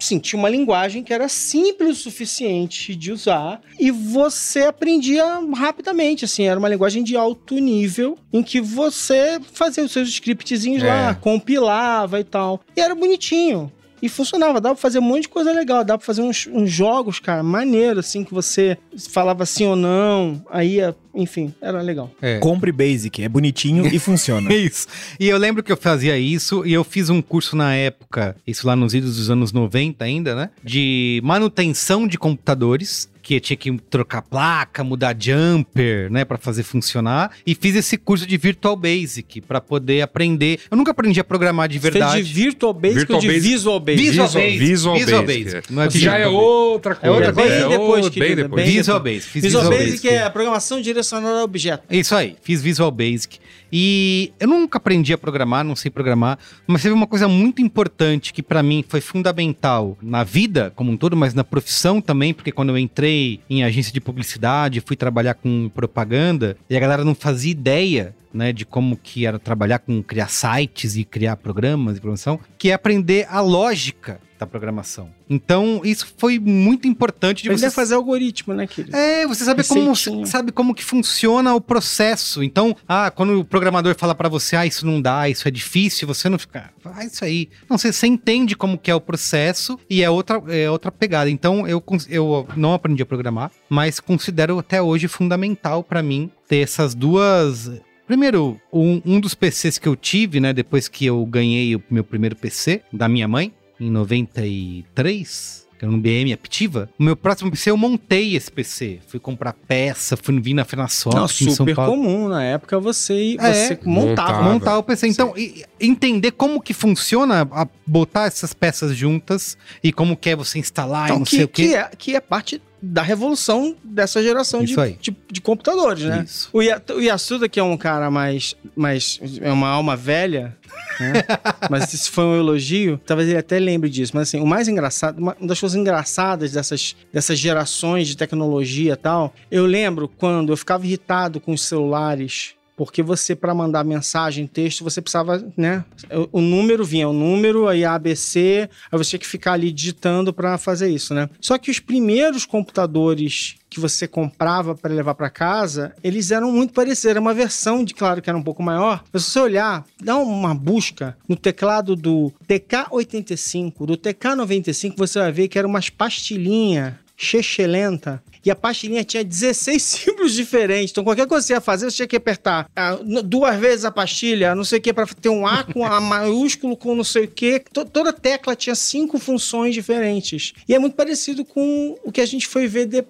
Sim, 0.01 0.19
tinha 0.19 0.39
uma 0.39 0.49
linguagem 0.49 1.03
que 1.05 1.13
era 1.13 1.29
simples 1.29 1.99
o 1.99 2.03
suficiente 2.03 2.95
de 2.97 3.13
usar 3.13 3.61
e 3.79 3.91
você 3.91 4.63
aprendia 4.63 5.25
rapidamente, 5.55 6.25
assim. 6.25 6.45
Era 6.45 6.59
uma 6.59 6.69
linguagem 6.69 7.05
de 7.05 7.17
alto 7.17 7.55
nível 7.55 8.19
em 8.33 8.43
que 8.43 8.61
você 8.61 9.39
fazia 9.53 9.85
os 9.85 9.93
seus 9.93 10.09
scriptzinhos 10.09 10.83
É. 10.83 10.87
lá, 10.89 11.15
compilava 11.15 12.19
e 12.21 12.25
tal. 12.25 12.61
E 12.77 12.81
era 12.81 12.95
bonitinho. 13.17 13.73
E 14.03 14.11
funcionava, 14.11 14.61
dava 14.61 14.75
pra 14.75 14.83
fazer 14.83 14.99
um 14.99 15.03
monte 15.03 15.23
de 15.23 15.29
coisa 15.31 15.51
legal, 15.53 15.83
dava 15.83 15.97
pra 15.99 16.05
fazer 16.07 16.21
uns, 16.21 16.47
uns 16.53 16.71
jogos, 16.71 17.19
cara, 17.19 17.43
maneiro, 17.43 18.01
assim, 18.01 18.23
que 18.25 18.33
você 18.35 18.77
falava 19.11 19.47
sim 19.47 19.65
ou 19.65 19.75
não, 19.75 20.45
aí, 20.51 20.75
ia- 20.75 20.95
enfim, 21.15 21.53
era 21.63 21.81
legal. 21.81 22.11
É. 22.21 22.39
Compre 22.39 22.71
basic, 22.71 23.23
é 23.23 23.29
bonitinho 23.29 23.87
e 23.87 23.99
funciona. 23.99 24.53
Isso. 24.55 24.87
E 25.19 25.27
eu 25.27 25.39
lembro 25.39 25.63
que 25.63 25.73
eu 25.73 25.79
fazia 25.79 26.19
isso 26.19 26.63
e 26.67 26.75
eu 26.75 26.85
fiz 26.85 27.09
um 27.09 27.23
curso 27.23 27.57
na 27.57 27.75
época, 27.75 28.37
isso 28.47 28.67
lá 28.67 28.77
nos 28.77 28.93
idos 28.93 29.17
dos 29.17 29.31
anos 29.31 29.51
90 29.51 30.05
ainda, 30.05 30.35
né? 30.35 30.51
De 30.63 31.19
manutenção 31.25 32.07
de 32.07 32.19
computadores. 32.19 33.09
Que 33.27 33.41
tinha 33.41 33.57
que 33.57 33.77
trocar 33.91 34.23
placa, 34.23 34.85
mudar 34.85 35.13
jumper, 35.19 36.09
né, 36.13 36.25
Pra 36.25 36.39
fazer 36.39 36.63
funcionar. 36.63 37.33
E 37.45 37.57
fiz 37.57 37.75
esse 37.75 37.97
curso 37.99 38.25
de 38.25 38.37
Virtual 38.37 38.77
Basic 38.77 39.41
pra 39.41 39.61
poder 39.61 40.01
aprender. 40.01 40.61
Eu 40.71 40.77
nunca 40.77 40.93
aprendi 40.93 41.19
a 41.19 41.25
programar 41.25 41.69
de 41.69 41.77
Você 41.81 41.91
verdade. 41.91 42.13
fez 42.15 42.29
de 42.29 42.33
Virtual 42.35 42.73
Basic 42.73 42.99
Virtual 42.99 43.17
ou 43.17 43.21
de 43.21 43.27
Basic. 43.27 43.49
Visual 43.49 43.81
Basic? 43.81 44.03
Visual 44.05 44.27
Visual, 44.29 44.45
Basic. 44.45 44.59
Visual, 44.59 44.97
Visual 44.97 45.23
Basic. 45.25 45.45
Basic. 45.45 45.73
Não 45.73 45.83
é 45.83 45.89
Que 45.89 45.99
já 45.99 46.15
é 46.15 46.25
Visual 46.25 46.35
outra 46.45 46.95
coisa. 46.95 47.15
outra 47.17 47.33
coisa. 47.33 47.53
É 47.53 47.61
Bem 47.61 47.69
depois, 47.71 48.05
outro- 48.05 48.21
bem 48.21 48.37
depois. 48.37 48.65
bem 48.65 48.75
Visual 48.77 49.01
Basic. 49.01 49.23
Fiz 49.25 49.43
Visual, 49.43 49.63
Visual 49.65 49.79
Basic, 49.81 50.03
Basic. 50.03 50.09
é 50.09 50.23
a 50.23 50.31
programação 50.31 50.81
direcionada 50.81 51.41
a 51.41 51.43
objeto. 51.43 51.83
Isso 51.91 52.15
aí, 52.15 52.37
fiz 52.43 52.63
Visual 52.63 52.93
Basic. 52.93 53.39
E 53.73 54.33
eu 54.39 54.49
nunca 54.49 54.79
aprendi 54.79 55.13
a 55.13 55.19
programar, 55.19 55.65
não 55.65 55.77
sei 55.77 55.91
programar, 55.91 56.39
mas 56.67 56.83
teve 56.83 56.95
uma 56.95 57.07
coisa 57.07 57.27
muito 57.27 57.61
importante 57.61 58.33
que 58.33 58.43
pra 58.43 58.63
mim 58.63 58.85
foi 58.89 59.01
fundamental 59.01 59.97
na 60.01 60.23
vida 60.23 60.73
como 60.77 60.93
um 60.93 60.97
todo, 60.97 61.17
mas 61.17 61.35
na 61.35 61.45
profissão 61.45 62.01
também, 62.01 62.33
porque 62.33 62.53
quando 62.53 62.71
eu 62.71 62.79
entrei 62.79 63.41
em 63.51 63.65
agência 63.65 63.93
de 63.93 64.01
publicidade, 64.01 64.81
fui 64.81 64.97
trabalhar 64.97 65.35
com 65.35 65.71
propaganda, 65.75 66.57
e 66.69 66.77
a 66.77 66.81
galera 66.81 67.05
não 67.05 67.15
fazia 67.15 67.51
ideia 67.51 68.15
né, 68.33 68.53
de 68.53 68.67
como 68.67 68.97
que 68.97 69.25
era 69.25 69.39
trabalhar 69.39 69.79
com 69.79 70.03
criar 70.03 70.29
sites 70.29 70.97
e 70.97 71.05
criar 71.05 71.37
programas 71.37 71.95
de 71.95 72.01
programação, 72.01 72.39
que 72.59 72.71
é 72.71 72.75
aprender 72.75 73.27
a 73.31 73.41
lógica 73.41 74.21
da 74.39 74.47
programação. 74.47 75.11
Então, 75.29 75.81
isso 75.85 76.13
foi 76.17 76.39
muito 76.39 76.87
importante 76.87 77.43
de 77.43 77.49
Ele 77.49 77.57
você 77.57 77.67
deve 77.67 77.75
fazer 77.75 77.95
algoritmo, 77.95 78.55
né, 78.55 78.67
querido? 78.67 78.97
é, 78.97 79.27
você 79.27 79.45
sabe 79.45 79.65
como, 79.65 79.95
sabe 80.27 80.53
como 80.53 80.75
que 80.75 80.85
funciona 80.85 81.55
o 81.55 81.61
processo. 81.61 82.43
Então, 82.43 82.77
ah, 82.89 83.11
quando 83.11 83.41
o 83.41 83.45
programador 83.45 83.95
fala 83.97 84.15
pra 84.15 84.29
você, 84.29 84.57
ah, 84.57 84.67
isso 84.67 84.87
não 84.87 85.01
dá, 85.01 85.29
isso 85.29 85.47
é 85.47 85.51
difícil, 85.51 86.07
você 86.07 86.29
não 86.29 86.39
fica, 86.39 86.71
ah, 86.85 87.05
isso 87.05 87.25
aí. 87.25 87.49
Não, 87.69 87.77
você, 87.79 87.93
você 87.93 88.07
entende 88.07 88.57
como 88.57 88.79
que 88.79 88.91
é 88.91 88.95
o 88.95 89.01
processo 89.01 89.79
e 89.89 90.03
é 90.03 90.11
outra, 90.11 90.43
é 90.49 90.71
outra 90.71 90.91
pegada. 90.93 91.31
Então, 91.31 91.67
eu, 91.67 91.83
eu 92.09 92.47
não 92.57 92.75
aprendi 92.75 93.03
a 93.03 93.07
programar, 93.07 93.51
mas 93.69 94.01
considero 94.01 94.59
até 94.59 94.81
hoje 94.81 95.09
fundamental 95.09 95.83
pra 95.83 96.03
mim 96.03 96.31
ter 96.49 96.59
essas 96.59 96.95
duas... 96.95 97.71
Primeiro, 98.07 98.61
um, 98.73 99.03
um 99.05 99.19
dos 99.21 99.35
PCs 99.35 99.79
que 99.79 99.89
eu 99.89 99.97
tive, 99.97 100.39
né, 100.39 100.53
depois 100.53 100.87
que 100.87 101.05
eu 101.05 101.27
ganhei 101.27 101.75
o 101.75 101.83
meu 101.91 102.05
primeiro 102.05 102.37
PC 102.37 102.83
da 102.93 103.09
minha 103.09 103.27
mãe, 103.27 103.53
em 103.81 103.91
93, 103.91 105.67
que 105.79 105.85
era 105.85 105.93
um 105.93 106.01
BM 106.01 106.33
Aptiva, 106.33 106.89
o 106.99 107.03
meu 107.03 107.15
próximo 107.15 107.51
PC 107.51 107.71
eu 107.71 107.77
montei 107.77 108.35
esse 108.35 108.51
PC. 108.51 108.99
Fui 109.07 109.21
comprar 109.21 109.53
peça, 109.53 110.17
fui 110.17 110.41
vir 110.41 110.55
na 110.55 110.65
Fenasoft 110.65 111.15
Não, 111.15 111.25
em 111.27 111.29
São 111.29 111.67
super 111.67 111.75
Paulo. 111.75 111.93
comum 111.93 112.29
na 112.29 112.43
época 112.43 112.81
você, 112.81 113.37
É, 113.39 113.53
você 113.53 113.79
montava. 113.85 114.33
montava. 114.33 114.43
montar 114.43 114.79
o 114.79 114.83
PC. 114.83 115.09
Então, 115.09 115.35
e- 115.37 115.65
entender 115.79 116.31
como 116.31 116.63
que 116.63 116.73
funciona 116.73 117.47
a- 117.51 117.69
botar 117.87 118.25
essas 118.27 118.55
peças 118.55 118.97
juntas 118.97 119.59
e 119.85 119.93
como 119.93 120.17
que 120.17 120.31
é 120.31 120.37
você 120.37 120.59
instalar 120.59 121.03
e 121.03 121.05
Então, 121.09 121.19
não 121.19 121.25
que, 121.27 121.37
sei 121.37 121.45
o 121.45 121.49
quê. 121.49 121.69
que, 121.69 121.75
é, 121.75 121.91
que 121.99 122.17
é 122.17 122.21
parte 122.21 122.63
da 122.81 123.03
revolução 123.03 123.75
dessa 123.83 124.23
geração 124.23 124.63
de, 124.63 124.75
de, 125.01 125.17
de 125.31 125.41
computadores, 125.41 126.05
né? 126.05 126.25
Isso. 126.27 126.49
O 126.53 126.63
Yasuda, 127.01 127.49
que 127.49 127.59
é 127.59 127.63
um 127.63 127.77
cara 127.77 128.11
mais, 128.11 128.55
mais. 128.77 129.19
é 129.41 129.51
uma 129.51 129.69
alma 129.69 129.97
velha, 129.97 130.57
né? 131.01 131.25
mas 131.71 131.93
isso 131.93 132.11
foi 132.11 132.25
um 132.25 132.37
elogio, 132.37 133.01
talvez 133.07 133.29
ele 133.29 133.39
até 133.39 133.59
lembre 133.59 133.89
disso. 133.89 134.13
Mas 134.15 134.29
assim, 134.29 134.41
o 134.41 134.47
mais 134.47 134.69
engraçado, 134.69 135.19
uma 135.19 135.37
das 135.41 135.61
coisas 135.61 135.77
engraçadas 135.77 136.53
dessas, 136.53 136.97
dessas 137.13 137.39
gerações 137.39 138.09
de 138.09 138.17
tecnologia 138.17 138.95
e 138.95 138.97
tal, 138.97 139.35
eu 139.51 139.67
lembro 139.67 140.09
quando 140.09 140.53
eu 140.53 140.57
ficava 140.57 140.85
irritado 140.85 141.41
com 141.41 141.53
os 141.53 141.63
celulares. 141.63 142.56
Porque 142.77 143.03
você, 143.03 143.35
para 143.35 143.55
mandar 143.55 143.85
mensagem, 143.85 144.47
texto, 144.47 144.85
você 144.85 145.01
precisava, 145.01 145.43
né? 145.57 145.85
O, 146.31 146.43
número 146.43 146.85
vinha, 146.85 147.09
o 147.09 147.13
número, 147.13 147.67
aí 147.67 147.85
ABC, 147.85 148.69
aí 148.93 148.99
você 148.99 149.11
tinha 149.11 149.21
que 149.21 149.27
ficar 149.27 149.55
ali 149.55 149.73
digitando 149.73 150.33
para 150.33 150.59
fazer 150.59 150.91
isso, 150.91 151.15
né? 151.15 151.29
Só 151.41 151.57
que 151.57 151.71
os 151.71 151.81
primeiros 151.81 152.45
computadores 152.45 153.57
que 153.69 153.81
você 153.81 154.07
comprava 154.07 154.75
para 154.75 154.95
levar 154.95 155.15
para 155.15 155.29
casa, 155.29 155.95
eles 156.03 156.31
eram 156.31 156.53
muito 156.53 156.73
parecidos. 156.73 157.11
Era 157.11 157.21
uma 157.21 157.35
versão 157.35 157.85
de, 157.85 157.95
claro, 157.95 158.23
que 158.23 158.31
era 158.31 158.39
um 158.39 158.43
pouco 158.43 158.63
maior. 158.63 159.03
Mas 159.13 159.25
se 159.25 159.31
você 159.33 159.41
olhar, 159.41 159.85
dá 160.03 160.17
uma 160.17 160.55
busca 160.55 161.17
no 161.29 161.37
teclado 161.37 161.97
do 161.97 162.33
TK85, 162.49 163.87
do 163.87 163.97
TK95, 163.97 164.95
você 164.97 165.19
vai 165.19 165.33
ver 165.33 165.49
que 165.49 165.59
era 165.59 165.67
umas 165.67 165.91
pastilhinhas 165.91 166.95
chechelenta. 167.17 168.23
E 168.45 168.51
a 168.51 168.55
pastilhinha 168.55 169.03
tinha 169.03 169.25
16 169.25 169.83
símbolos 169.83 170.33
diferentes. 170.33 170.93
Então, 170.93 171.03
qualquer 171.03 171.27
coisa 171.27 171.43
que 171.45 171.49
você 171.49 171.53
ia 171.55 171.61
fazer, 171.61 171.91
você 171.91 171.97
tinha 171.97 172.07
que 172.07 172.17
apertar 172.17 172.69
ah, 172.77 172.97
duas 173.25 173.59
vezes 173.59 173.85
a 173.85 173.91
pastilha, 173.91 174.55
não 174.55 174.63
sei 174.65 174.79
o 174.79 174.83
que, 174.83 174.93
para 174.93 175.07
ter 175.07 175.29
um 175.29 175.47
A 175.47 175.65
com 175.73 175.85
A 175.85 176.01
maiúsculo, 176.01 176.77
com 176.77 176.95
não 176.95 177.03
sei 177.05 177.25
o 177.25 177.29
que. 177.29 177.61
toda 177.93 178.13
tecla 178.13 178.55
tinha 178.55 178.75
cinco 178.75 179.19
funções 179.19 179.75
diferentes. 179.75 180.53
E 180.69 180.75
é 180.75 180.79
muito 180.79 180.95
parecido 180.95 181.45
com 181.45 181.99
o 182.05 182.13
que 182.13 182.21
a 182.21 182.27
gente 182.27 182.47
foi 182.47 182.69
ver 182.69 182.87
de- 182.87 183.05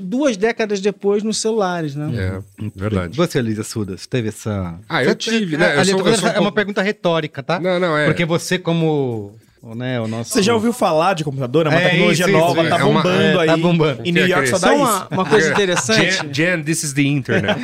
duas 0.00 0.38
décadas 0.38 0.80
depois 0.80 1.22
nos 1.22 1.36
celulares, 1.36 1.94
né? 1.94 2.10
É, 2.58 2.62
verdade. 2.74 3.14
Você, 3.14 3.42
Luísa 3.42 3.62
Sudas, 3.62 4.06
teve 4.06 4.28
essa. 4.30 4.78
Ah, 4.88 5.02
eu 5.04 5.10
Você- 5.10 5.14
tive, 5.16 5.58
né? 5.58 5.74
Eu 5.76 5.80
Ali, 5.80 5.90
sou- 5.90 5.98
tô 6.00 6.06
eu 6.06 6.12
vendo, 6.12 6.20
sou 6.20 6.30
um 6.30 6.32
é 6.32 6.40
uma 6.40 6.52
pergunta 6.52 6.80
retórica, 6.80 7.42
tá? 7.42 7.60
Não, 7.60 7.78
não, 7.78 7.98
é. 7.98 8.06
Porque 8.06 8.24
você, 8.24 8.58
como. 8.58 9.34
Né, 9.76 10.00
o 10.00 10.08
nosso. 10.08 10.32
Você 10.32 10.42
já 10.42 10.52
ouviu 10.54 10.72
falar 10.72 11.14
de 11.14 11.22
computador? 11.22 11.66
É 11.66 11.70
uma 11.70 11.80
É, 11.80 11.88
tecnologia 11.90 12.26
isso, 12.26 12.32
nova, 12.36 12.60
isso, 12.62 12.70
tá 12.70 12.78
é 12.80 12.82
uma- 12.84 13.02
bombando 13.02 13.22
é, 13.22 13.38
aí. 13.42 13.46
tá 13.46 13.56
bombando. 13.56 14.02
Em 14.04 14.10
New 14.10 14.26
York 14.26 14.48
só 14.48 14.58
dá 14.58 14.72
uma, 14.72 15.08
uma 15.08 15.24
coisa 15.24 15.50
interessante. 15.52 16.10
Jen, 16.32 16.32
Jen, 16.56 16.62
this 16.64 16.82
is 16.82 16.92
the 16.92 17.02
internet. 17.02 17.60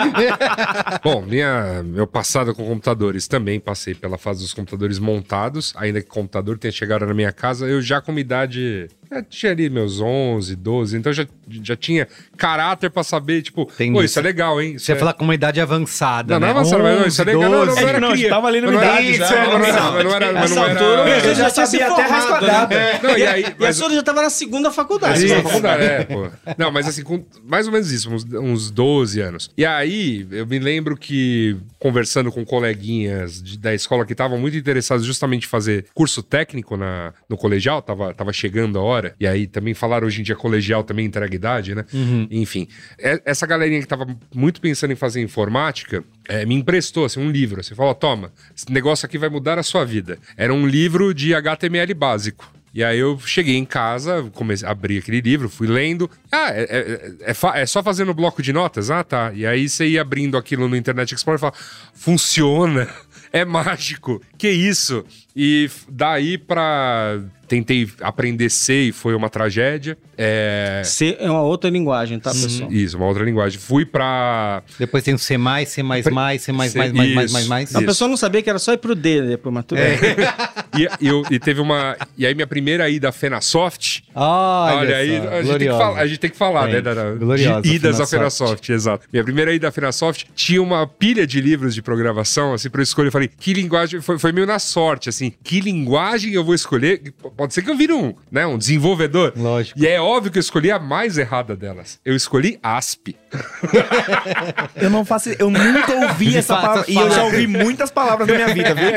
Bom, 1.03 1.23
minha, 1.23 1.83
meu 1.85 2.07
passado 2.07 2.55
com 2.55 2.65
computadores 2.65 3.27
também 3.27 3.59
passei 3.59 3.95
pela 3.97 4.17
fase 4.17 4.43
dos 4.43 4.55
computadores 4.55 5.01
montados. 5.01 5.75
Ainda 5.77 6.01
que 6.01 6.07
o 6.07 6.13
computador 6.13 6.57
tenha 6.57 6.71
chegado 6.71 7.05
na 7.05 7.13
minha 7.15 7.33
casa, 7.33 7.67
eu 7.67 7.83
já 7.83 8.01
com 8.01 8.13
uma 8.13 8.21
idade. 8.21 8.89
Já 9.11 9.23
tinha 9.23 9.53
ali 9.53 9.71
meus 9.71 10.01
11, 10.01 10.55
12, 10.57 10.97
então 10.97 11.13
já, 11.13 11.27
já 11.63 11.75
tinha 11.77 12.07
caráter 12.37 12.91
pra 12.91 13.03
saber, 13.03 13.41
tipo, 13.43 13.63
Entendi. 13.63 13.93
pô, 13.93 14.03
isso 14.03 14.19
é 14.19 14.23
legal, 14.23 14.61
hein? 14.61 14.75
Isso 14.75 14.85
Você 14.85 14.93
ia 14.93 14.97
é... 14.97 14.99
falar 14.99 15.15
com 15.15 15.25
uma 15.25 15.35
idade 15.35 15.61
avançada. 15.61 16.35
Não, 16.35 16.41
não 16.41 16.47
é 16.49 16.53
né? 16.53 16.59
avançado, 16.61 16.83
mas 16.83 17.01
não, 17.01 17.07
isso 17.07 17.23
é 17.23 17.25
11, 17.25 17.33
legal. 17.37 17.51
Não, 17.51 17.59
não, 17.59 17.67
12. 17.67 17.81
não 17.81 17.89
era 17.89 18.01
Não, 18.01 18.11
criança. 18.13 18.29
tava 18.35 18.47
ali 18.49 18.61
na 18.61 18.67
não 18.71 18.79
idade 18.79 19.11
Isso, 19.11 19.19
já. 19.19 19.27
é, 19.37 19.45
não, 19.47 19.59
não, 19.59 19.59
não, 19.59 20.05
não 20.05 20.15
era. 20.15 20.33
Mas 20.33 20.51
não 20.55 20.65
era... 20.65 20.73
altura, 20.81 21.11
Eu 21.27 21.35
já 21.35 21.51
tinha 21.51 21.67
sabia 21.67 21.87
até 21.93 22.03
raiz 22.03 22.25
formado, 22.25 22.41
quadrada. 22.47 22.75
né? 22.75 23.01
Não, 23.03 23.19
e 23.19 23.27
aí- 23.27 23.45
E 23.59 23.67
a 23.67 23.73
Sora 23.73 23.95
já 23.95 24.03
tava 24.03 24.23
na 24.23 24.31
segunda 24.31 24.71
faculdade. 24.71 25.25
Isso, 25.25 25.35
né? 25.35 25.37
na 25.37 25.49
faculdade, 25.49 25.83
é, 25.85 26.05
pô. 26.05 26.29
Não, 26.59 26.71
mas 26.71 26.87
assim, 26.87 27.03
com 27.03 27.25
mais 27.45 27.67
ou 27.67 27.73
menos 27.73 27.91
isso, 27.91 28.11
uns, 28.13 28.25
uns 28.25 28.71
12 28.71 29.21
anos. 29.21 29.51
E 29.57 29.65
aí, 29.65 30.27
eu 30.31 30.47
me 30.47 30.59
lembro 30.59 30.97
que, 30.97 31.57
conversando 31.79 32.31
com 32.31 32.45
coleguinhas 32.45 33.43
de- 33.43 33.57
da 33.59 33.75
escola 33.75 34.05
que 34.05 34.13
estavam 34.13 34.39
muito 34.39 34.57
interessados 34.57 35.05
justamente 35.07 35.45
em 35.45 35.49
fazer 35.49 35.87
curso 35.95 36.23
técnico 36.23 36.77
na, 36.77 37.13
no 37.29 37.37
colegial, 37.39 37.81
tava, 37.81 38.13
tava 38.13 38.33
chegando 38.35 38.79
a 38.79 38.83
hora. 38.83 38.98
E 39.21 39.27
aí 39.27 39.47
também 39.47 39.75
falaram 39.75 40.07
hoje 40.07 40.21
em 40.21 40.25
dia 40.25 40.37
colegial 40.37 40.83
também 40.85 41.07
entrega 41.07 41.35
idade, 41.35 41.75
né? 41.75 41.85
Enfim, 42.31 42.67
é- 42.99 43.21
essa 43.25 43.47
galerinha 43.47 43.81
que 43.81 43.87
tava 43.89 44.07
muito 44.35 44.61
pensando 44.61 44.93
em 44.93 44.97
fazer 44.97 45.21
informática, 45.23 46.03
é, 46.29 46.45
me 46.45 46.55
emprestou 46.55 47.05
assim, 47.05 47.21
um 47.21 47.31
livro. 47.31 47.63
Você 47.63 47.75
falou, 47.75 47.95
toma, 47.95 48.33
esse 48.57 48.71
negócio 48.73 49.07
aqui 49.07 49.19
vai 49.19 49.29
mudar 49.29 49.59
a 49.59 49.63
sua 49.63 49.85
vida. 49.85 50.19
Era 50.37 50.53
um 50.53 50.67
livro 50.67 51.13
de 51.15 51.35
HTML 51.35 51.93
básico. 51.95 52.53
E 52.75 52.85
aí 52.85 52.99
eu 52.99 53.19
cheguei 53.19 53.57
em 53.57 53.65
casa, 53.65 54.31
comecei, 54.35 54.69
abri 54.69 54.99
aquele 54.99 55.21
livro, 55.23 55.49
fui 55.49 55.67
lendo. 55.67 56.09
Ah, 56.31 56.51
é, 56.53 56.63
é- 56.63 57.33
é 57.33 57.61
é 57.63 57.67
só 57.67 57.83
fazer 57.83 58.05
no 58.05 58.13
bloco 58.13 58.43
de 58.43 58.53
notas? 58.53 58.91
Ah, 58.91 59.03
tá. 59.03 59.33
E 59.35 59.47
aí 59.47 59.69
você 59.69 59.87
ia 59.89 60.03
abrindo 60.03 60.37
aquilo 60.37 60.69
no 60.69 60.77
Internet 60.77 61.15
Explorer 61.15 61.39
e 61.39 61.41
fala, 61.41 61.55
funciona, 61.95 62.87
é 63.33 63.45
mágico, 63.45 64.23
que 64.37 64.49
isso? 64.49 65.05
E 65.35 65.69
daí 65.89 66.39
pra 66.39 67.21
tentei 67.49 67.89
aprender 68.01 68.51
C 68.51 68.89
e 68.89 68.93
foi 68.93 69.15
uma 69.15 69.31
tragédia. 69.31 69.97
É... 70.17 70.83
C 70.85 71.17
é 71.19 71.31
uma 71.31 71.43
outra 71.43 71.71
linguagem, 71.71 72.21
tá, 72.21 72.31
pessoal? 72.31 72.71
Isso, 72.71 72.97
uma 72.97 73.07
outra 73.07 73.25
linguagem. 73.25 73.59
Fui 73.59 73.85
pra. 73.85 74.63
Depois 74.79 75.03
tem 75.03 75.15
o 75.15 75.19
C, 75.19 75.39
mais, 75.39 75.71
C, 75.71 75.83
mais, 75.83 76.07
mais, 76.07 76.43
C, 76.43 76.53
mais, 76.53 76.75
mais, 76.75 76.93
mais, 76.93 77.33
mais, 77.33 77.47
mais. 77.49 77.75
A 77.75 77.81
pessoa 77.83 78.09
não 78.09 78.17
sabia 78.17 78.43
que 78.43 78.51
era 78.51 78.59
só 78.59 78.73
ir 78.73 78.79
pro 78.79 78.95
D 78.95 79.23
depois, 79.23 79.55
mas 79.55 79.65
tudo 79.65 79.79
é. 79.79 79.97
bem. 79.97 80.17
e 81.01 81.09
eu- 81.09 81.23
e 81.31 81.39
teve 81.39 81.61
uma... 81.61 81.97
E 82.17 82.27
aí 82.27 82.35
minha 82.35 82.47
primeira 82.47 82.89
ida 82.89 83.09
à 83.09 83.13
Fenasoft... 83.13 84.03
Olha, 84.15 84.77
Olha, 84.79 84.97
aí 84.97 85.17
a 85.17 85.21
gente, 85.21 85.29
tem 85.31 85.39
que 85.41 85.43
gloriosa. 85.47 85.79
falar, 85.79 86.01
a 86.01 86.07
gente 86.07 86.19
tem 86.21 86.31
que 86.31 86.37
falar, 86.37 86.67
né? 86.69 86.81
Da, 86.81 86.95
da- 86.95 87.11
Gloriosa, 87.13 87.63
de 87.63 87.75
idas 87.75 88.01
à 88.01 88.07
Fenasoft. 88.07 88.67
Fenasoft, 88.67 88.73
exato. 88.73 89.07
Minha 89.13 89.25
primeira 89.25 89.53
ida 89.55 89.69
à 89.69 89.71
Fenasoft 89.73 90.27
tinha 90.35 90.63
uma 90.63 90.87
pilha 90.87 91.27
de 91.27 91.41
livros 91.41 91.75
de 91.75 91.83
programação, 91.83 92.53
assim, 92.55 92.69
pra 92.71 92.81
eu 92.81 92.85
escolher. 92.85 93.09
Eu 93.09 93.13
falei, 93.13 93.29
que 93.29 93.53
linguagem. 93.53 94.01
Foi, 94.01 94.19
foi 94.19 94.33
meio 94.33 94.47
na 94.47 94.59
sorte, 94.59 95.09
assim, 95.09 95.33
que 95.43 95.61
linguagem 95.61 96.33
eu 96.33 96.45
vou 96.45 96.55
escolher? 96.55 97.13
Pode 97.37 97.55
ser 97.55 97.63
que 97.63 97.71
eu 97.71 97.77
vire 97.77 97.93
um, 97.93 98.15
né? 98.31 98.47
Um 98.47 98.59
desenvolvedor. 98.59 99.33
Lógico. 99.37 99.79
E 99.79 99.87
é 99.87 100.01
óbvio 100.01 100.31
que 100.33 100.39
eu 100.39 100.41
escolhi 100.41 100.71
a 100.71 100.79
mais 100.79 101.17
errada 101.19 101.55
delas. 101.57 101.99
Eu 102.05 102.15
escolhi 102.15 102.59
ASP. 102.63 103.17
Eu 104.77 104.91
não 104.91 105.05
faço. 105.05 105.31
Eu 105.39 105.51
nunca 105.51 105.93
ouvi 105.95 106.37
essa 106.37 106.55
palavra. 106.57 106.85
E 106.89 106.97
eu 106.97 107.11
já 107.11 107.25
ouvi 107.25 107.47
muitas 107.47 107.91
palavras 107.91 108.27
na 108.29 108.35
minha 108.35 108.49
vida, 108.55 108.75
viu? 108.75 108.89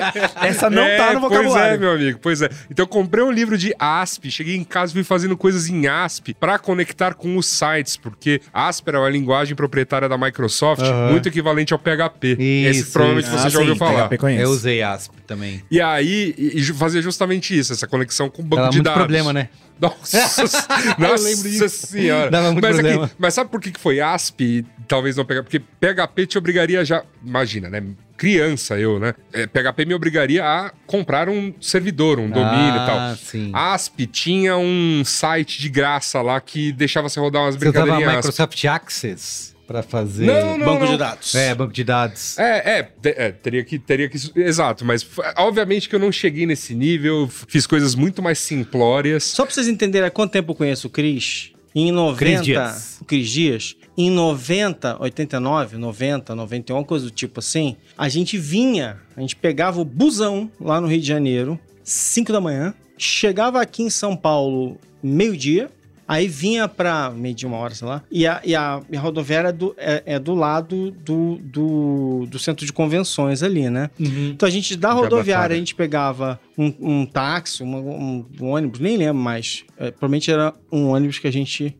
Essa 0.41 0.69
não 0.69 0.83
É, 0.83 0.97
tá 0.97 1.13
no 1.13 1.27
Pois 1.27 1.55
é, 1.55 1.70
vocabulário. 1.73 1.79
meu 1.79 1.91
amigo, 1.91 2.19
pois 2.21 2.41
é. 2.41 2.49
Então 2.69 2.83
eu 2.83 2.87
comprei 2.87 3.23
um 3.23 3.31
livro 3.31 3.57
de 3.57 3.73
ASP, 3.79 4.29
cheguei 4.31 4.55
em 4.55 4.63
casa 4.63 4.91
e 4.91 4.95
fui 4.95 5.03
fazendo 5.03 5.35
coisas 5.37 5.67
em 5.69 5.87
ASP 5.87 6.33
pra 6.39 6.57
conectar 6.59 7.13
com 7.13 7.37
os 7.37 7.45
sites, 7.45 7.97
porque 7.97 8.41
ASP 8.53 8.87
era 8.89 8.99
uma 8.99 9.09
linguagem 9.09 9.55
proprietária 9.55 10.07
da 10.09 10.17
Microsoft, 10.17 10.81
muito 11.11 11.27
equivalente 11.27 11.73
ao 11.73 11.79
PHP. 11.79 12.37
Esse 12.39 12.79
Isso, 12.81 12.91
provavelmente 12.93 13.25
isso. 13.27 13.37
você 13.37 13.47
Ah, 13.47 13.49
já 13.49 13.59
ouviu 13.59 13.73
sim, 13.75 13.79
falar. 13.79 14.09
Eu 14.39 14.49
usei 14.49 14.81
ASP 14.81 15.13
também. 15.27 15.61
E 15.69 15.79
aí, 15.81 16.33
e, 16.37 16.59
e 16.59 16.63
fazia 16.73 17.01
justamente 17.01 17.57
isso, 17.57 17.73
essa 17.73 17.87
conexão 17.87 18.29
com 18.29 18.41
o 18.41 18.45
banco 18.45 18.61
Dava 18.63 18.69
de 18.71 18.77
muito 18.77 18.85
dados. 18.85 18.99
problema, 19.01 19.33
né? 19.33 19.49
Nossa, 19.81 20.45
nossa 20.99 21.69
senhora. 21.69 22.29
Dava 22.29 22.51
muito 22.51 22.63
mas, 22.63 22.75
aqui- 22.77 22.87
problema. 22.89 23.11
mas 23.17 23.33
sabe 23.33 23.49
por 23.49 23.59
que 23.59 23.71
foi 23.79 23.99
ASP 23.99 24.41
e 24.43 24.65
talvez 24.87 25.15
não 25.15 25.25
PHP? 25.25 25.41
Porque 25.41 25.59
PHP 25.59 26.27
te 26.27 26.37
obrigaria 26.37 26.85
já... 26.85 27.03
Imagina, 27.25 27.67
né? 27.67 27.81
Criança 28.21 28.79
eu, 28.79 28.99
né? 28.99 29.15
É, 29.33 29.47
PHP 29.47 29.83
me 29.83 29.95
obrigaria 29.95 30.45
a 30.45 30.71
comprar 30.85 31.27
um 31.27 31.51
servidor, 31.59 32.19
um 32.19 32.29
domínio 32.29 32.75
e 32.75 32.85
tal. 32.85 32.99
Ah, 32.99 33.17
sim. 33.19 33.49
ASP 33.51 34.05
tinha 34.05 34.55
um 34.55 35.01
site 35.03 35.59
de 35.59 35.67
graça 35.69 36.21
lá 36.21 36.39
que 36.39 36.71
deixava 36.71 37.09
você 37.09 37.19
rodar 37.19 37.41
umas 37.41 37.55
Você 37.55 37.61
brincadeirinhas 37.61 38.09
ASP. 38.09 38.17
Microsoft 38.17 38.65
Access 38.65 39.55
pra 39.65 39.81
fazer... 39.81 40.27
Não, 40.27 40.55
não, 40.55 40.65
Banco 40.67 40.85
não. 40.85 40.91
de 40.91 40.97
dados. 40.99 41.33
É, 41.33 41.55
banco 41.55 41.73
de 41.73 41.83
dados. 41.83 42.37
É, 42.37 42.79
é, 42.79 42.91
é, 43.05 43.31
teria 43.31 43.63
que, 43.63 43.79
teria 43.79 44.07
que, 44.07 44.19
exato, 44.35 44.85
mas 44.85 45.03
obviamente 45.37 45.89
que 45.89 45.95
eu 45.95 45.99
não 45.99 46.11
cheguei 46.11 46.45
nesse 46.45 46.75
nível, 46.75 47.27
fiz 47.47 47.65
coisas 47.65 47.95
muito 47.95 48.21
mais 48.21 48.37
simplórias. 48.37 49.23
Só 49.23 49.45
pra 49.45 49.51
vocês 49.55 49.67
entenderem 49.67 50.07
há 50.07 50.11
quanto 50.11 50.31
tempo 50.31 50.51
eu 50.51 50.55
conheço 50.55 50.85
o 50.85 50.89
Cris, 50.91 51.53
em 51.73 51.91
90. 51.91 52.17
Cris 52.19 52.41
Dias. 52.43 52.97
O 53.01 53.05
Cris 53.05 53.29
Dias. 53.29 53.75
Em 53.97 54.09
90, 54.09 54.97
89, 55.01 55.77
90, 55.77 56.33
91, 56.35 56.83
coisa 56.83 57.05
do 57.05 57.11
tipo 57.11 57.39
assim, 57.39 57.75
a 57.97 58.07
gente 58.07 58.37
vinha, 58.37 58.97
a 59.15 59.21
gente 59.21 59.35
pegava 59.35 59.81
o 59.81 59.85
busão 59.85 60.49
lá 60.59 60.79
no 60.79 60.87
Rio 60.87 61.01
de 61.01 61.07
Janeiro, 61.07 61.59
5 61.83 62.31
da 62.31 62.39
manhã, 62.39 62.73
chegava 62.97 63.61
aqui 63.61 63.83
em 63.83 63.89
São 63.89 64.15
Paulo 64.15 64.77
meio-dia, 65.03 65.69
aí 66.07 66.27
vinha 66.27 66.67
pra 66.67 67.09
meio 67.09 67.35
dia, 67.35 67.47
uma 67.47 67.57
hora, 67.57 67.73
sei 67.75 67.87
lá, 67.87 68.03
e 68.11 68.25
a, 68.25 68.41
e 68.45 68.55
a, 68.55 68.81
a 68.93 68.99
rodoviária 68.99 69.49
é 69.49 69.51
do, 69.51 69.73
é, 69.77 70.03
é 70.05 70.19
do 70.19 70.35
lado 70.35 70.91
do, 70.91 71.35
do, 71.41 72.25
do 72.29 72.39
centro 72.39 72.65
de 72.65 72.71
convenções 72.73 73.43
ali, 73.43 73.69
né? 73.69 73.89
Então 74.31 74.47
a 74.47 74.51
gente, 74.51 74.75
da 74.75 74.89
rodoviária, 75.03 75.53
a 75.55 75.59
gente 75.59 75.75
pegava 75.75 76.39
um, 76.57 76.73
um 76.79 77.05
táxi, 77.05 77.61
uma- 77.63 77.77
um, 77.79 78.25
um 78.39 78.47
ônibus, 78.49 78.79
nem 78.79 78.97
lembro 78.97 79.21
mais. 79.21 79.63
É, 79.77 79.91
provavelmente 79.91 80.29
era 80.31 80.53
um 80.71 80.87
ônibus 80.89 81.17
que 81.19 81.27
a 81.27 81.31
gente 81.31 81.75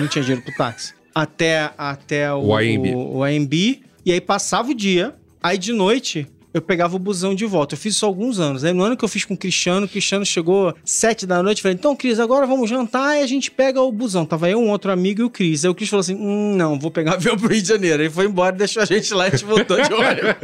não 0.00 0.06
tinha 0.08 0.22
dinheiro 0.22 0.42
pro 0.42 0.54
táxi. 0.56 0.93
Até, 1.14 1.70
até 1.78 2.32
o, 2.32 2.46
O 2.46 2.56
AMB. 2.56 2.94
o, 2.94 3.16
o 3.18 3.22
AMB, 3.24 3.82
e 4.04 4.12
aí 4.12 4.20
passava 4.20 4.70
o 4.70 4.74
dia, 4.74 5.14
aí 5.42 5.56
de 5.56 5.72
noite 5.72 6.26
eu 6.52 6.62
pegava 6.62 6.94
o 6.94 7.00
busão 7.00 7.34
de 7.34 7.44
volta. 7.44 7.74
Eu 7.74 7.78
fiz 7.78 7.96
isso 7.96 8.06
há 8.06 8.08
alguns 8.08 8.38
anos. 8.38 8.62
Aí 8.62 8.72
no 8.72 8.84
ano 8.84 8.96
que 8.96 9.04
eu 9.04 9.08
fiz 9.08 9.24
com 9.24 9.34
o 9.34 9.36
Cristiano, 9.36 9.86
o 9.86 9.88
Cristiano 9.88 10.24
chegou 10.24 10.72
sete 10.84 11.26
da 11.26 11.42
noite, 11.42 11.60
falei, 11.60 11.76
então, 11.76 11.96
Cris, 11.96 12.20
agora 12.20 12.46
vamos 12.46 12.70
jantar 12.70 13.18
e 13.18 13.22
a 13.22 13.26
gente 13.26 13.50
pega 13.50 13.80
o 13.80 13.90
busão. 13.90 14.24
Tava 14.24 14.48
eu, 14.48 14.60
um 14.60 14.70
outro 14.70 14.92
amigo 14.92 15.20
e 15.20 15.24
o 15.24 15.30
Cris. 15.30 15.64
Aí 15.64 15.70
o 15.70 15.74
Cris 15.74 15.88
falou 15.88 16.00
assim, 16.02 16.14
hum, 16.14 16.54
não, 16.54 16.78
vou 16.78 16.92
pegar 16.92 17.14
avião 17.18 17.36
pro 17.36 17.48
Rio 17.48 17.60
de 17.60 17.66
Janeiro. 17.66 18.04
Ele 18.04 18.10
foi 18.10 18.26
embora, 18.26 18.54
deixou 18.54 18.82
a 18.82 18.86
gente 18.86 19.12
lá 19.12 19.24
e 19.24 19.28
a 19.28 19.30
gente 19.32 19.44
voltou 19.44 19.76
de 19.82 19.90
ônibus. 19.92 20.34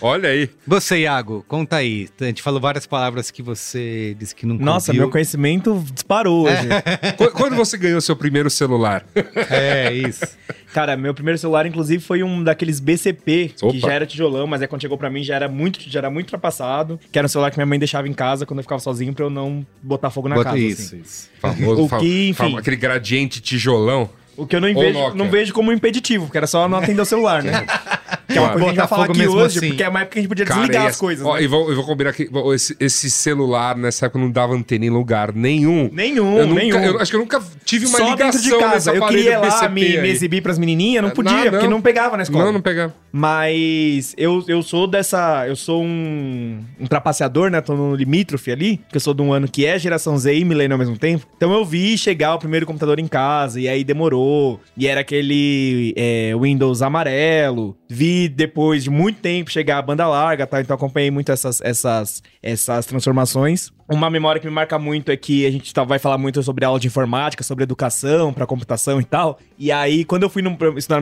Olha 0.00 0.28
aí. 0.30 0.48
Você, 0.66 1.00
Iago, 1.00 1.44
conta 1.48 1.76
aí. 1.76 2.08
A 2.20 2.24
gente 2.24 2.42
falou 2.42 2.60
várias 2.60 2.86
palavras 2.86 3.30
que 3.30 3.42
você 3.42 4.16
disse 4.18 4.34
que 4.34 4.46
não 4.46 4.56
Nossa, 4.56 4.90
ouviu. 4.92 5.02
meu 5.02 5.10
conhecimento 5.10 5.84
disparou 5.92 6.46
hoje. 6.46 6.68
Qu- 7.16 7.30
Quando 7.32 7.56
você 7.56 7.76
ganhou 7.76 8.00
seu 8.00 8.16
primeiro 8.16 8.48
celular? 8.50 9.04
É, 9.50 9.92
isso. 9.92 10.24
Cara, 10.72 10.96
meu 10.96 11.12
primeiro 11.12 11.36
celular, 11.38 11.66
inclusive, 11.66 12.02
foi 12.02 12.22
um 12.22 12.42
daqueles 12.44 12.78
BCP, 12.80 13.52
Opa. 13.60 13.72
que 13.72 13.80
já 13.80 13.92
era 13.92 14.06
tijolão, 14.06 14.46
mas 14.46 14.62
aí 14.62 14.68
quando 14.68 14.80
chegou 14.82 14.96
pra 14.96 15.10
mim 15.10 15.22
já 15.22 15.34
era 15.34 15.48
muito, 15.48 15.80
já 15.88 15.98
era 16.00 16.10
muito 16.10 16.26
ultrapassado. 16.28 16.98
Que 17.10 17.18
era 17.18 17.26
um 17.26 17.28
celular 17.28 17.50
que 17.50 17.56
minha 17.58 17.66
mãe 17.66 17.78
deixava 17.78 18.08
em 18.08 18.12
casa 18.12 18.46
quando 18.46 18.58
eu 18.60 18.62
ficava 18.62 18.80
sozinho 18.80 19.12
pra 19.12 19.24
eu 19.24 19.30
não 19.30 19.66
botar 19.82 20.10
fogo 20.10 20.28
na 20.28 20.36
Bota 20.36 20.50
casa. 20.50 20.58
isso, 20.60 20.82
assim. 20.82 21.00
isso. 21.00 21.30
Famoso, 21.40 21.82
O 21.84 21.88
que, 21.98 22.28
enfim. 22.28 22.34
fam- 22.52 22.56
aquele 22.58 22.76
gradiente 22.76 23.40
tijolão. 23.40 24.08
O 24.42 24.46
que 24.46 24.56
eu 24.56 24.60
não 24.60 24.72
vejo, 24.74 25.14
não 25.14 25.30
vejo 25.30 25.52
como 25.52 25.72
impeditivo, 25.72 26.24
porque 26.26 26.38
era 26.38 26.46
só 26.46 26.68
não 26.68 26.78
atender 26.78 27.00
o 27.02 27.04
celular, 27.04 27.42
né? 27.42 27.64
que 28.30 28.38
é 28.38 28.40
uma 28.40 28.50
coisa 28.50 28.64
que 28.64 28.64
a 28.64 28.68
gente 28.70 28.76
vai 28.76 28.84
Botar 28.84 28.88
falar 28.88 29.04
aqui 29.06 29.26
hoje, 29.26 29.58
assim. 29.58 29.68
porque 29.68 29.82
é 29.82 29.88
uma 29.88 30.00
época 30.00 30.12
que 30.12 30.18
a 30.18 30.22
gente 30.22 30.28
podia 30.28 30.44
Cara, 30.46 30.60
desligar 30.60 30.82
e 30.82 30.86
as 30.86 30.90
essa- 30.92 31.00
coisas. 31.00 31.26
ó, 31.26 31.34
né? 31.34 31.42
e 31.42 31.46
vou, 31.46 31.68
eu 31.68 31.76
vou 31.76 31.84
combinar 31.84 32.10
aqui. 32.10 32.28
Esse, 32.54 32.76
esse 32.78 33.10
celular, 33.10 33.76
nessa 33.76 34.06
época, 34.06 34.18
não 34.20 34.30
dava 34.30 34.54
antena 34.54 34.84
em 34.86 34.90
lugar 34.90 35.32
nenhum. 35.34 35.90
Nenhum, 35.92 36.38
eu 36.38 36.46
nunca, 36.46 36.60
nenhum. 36.60 36.76
eu 36.84 37.00
acho 37.00 37.10
que 37.10 37.16
eu 37.16 37.20
nunca 37.20 37.42
tive 37.64 37.86
uma 37.86 37.98
Só 37.98 38.04
ligação 38.10 38.40
dentro 38.40 38.42
de 38.42 38.58
casa. 38.58 38.92
Eu 38.94 39.06
queria 39.06 39.38
lá 39.40 39.68
me, 39.68 39.98
me 39.98 40.08
exibir 40.08 40.42
pras 40.42 40.58
menininhas, 40.58 41.02
não 41.02 41.10
podia, 41.10 41.32
Não, 41.32 41.50
porque 41.50 41.64
não. 41.64 41.70
não 41.72 41.80
pegava 41.82 42.16
na 42.16 42.22
escola. 42.22 42.44
Não, 42.46 42.52
não 42.52 42.60
pegava. 42.62 42.94
Mas 43.12 44.14
eu, 44.16 44.44
eu 44.46 44.62
sou 44.62 44.86
dessa. 44.86 45.44
Eu 45.46 45.56
sou 45.56 45.82
um, 45.82 46.60
um 46.78 46.86
trapaceador, 46.86 47.50
né? 47.50 47.60
Tô 47.60 47.74
no 47.74 47.94
limítrofe 47.96 48.52
ali, 48.52 48.76
porque 48.78 48.96
eu 48.96 49.00
sou 49.00 49.12
de 49.12 49.22
um 49.22 49.32
ano 49.32 49.48
que 49.48 49.66
é 49.66 49.78
geração 49.78 50.16
Z 50.16 50.34
e 50.36 50.44
milênio 50.44 50.74
ao 50.74 50.78
mesmo 50.78 50.96
tempo. 50.96 51.26
Então 51.36 51.52
eu 51.52 51.64
vi 51.64 51.98
chegar 51.98 52.34
o 52.34 52.38
primeiro 52.38 52.64
computador 52.66 52.98
em 53.00 53.08
casa, 53.08 53.60
e 53.60 53.68
aí 53.68 53.82
demorou. 53.82 54.29
E 54.76 54.86
era 54.86 55.00
aquele 55.00 55.92
é, 55.96 56.32
Windows 56.38 56.82
amarelo. 56.82 57.76
Vi 57.88 58.28
depois 58.28 58.84
de 58.84 58.90
muito 58.90 59.20
tempo 59.20 59.50
chegar 59.50 59.78
a 59.78 59.82
banda 59.82 60.06
larga, 60.06 60.46
tá? 60.46 60.60
Então 60.60 60.74
acompanhei 60.74 61.10
muito 61.10 61.30
essas, 61.32 61.60
essas, 61.60 62.22
essas 62.42 62.86
transformações. 62.86 63.70
Uma 63.88 64.08
memória 64.08 64.40
que 64.40 64.46
me 64.46 64.52
marca 64.52 64.78
muito 64.78 65.10
é 65.10 65.16
que 65.16 65.44
a 65.44 65.50
gente 65.50 65.74
tá- 65.74 65.82
vai 65.82 65.98
falar 65.98 66.16
muito 66.16 66.42
sobre 66.42 66.64
aula 66.64 66.78
de 66.78 66.86
informática, 66.86 67.42
sobre 67.42 67.64
educação 67.64 68.32
pra 68.32 68.46
computação 68.46 69.00
e 69.00 69.04
tal. 69.04 69.38
E 69.58 69.72
aí, 69.72 70.04
quando 70.04 70.22
eu 70.22 70.30
fui 70.30 70.42
num, 70.42 70.56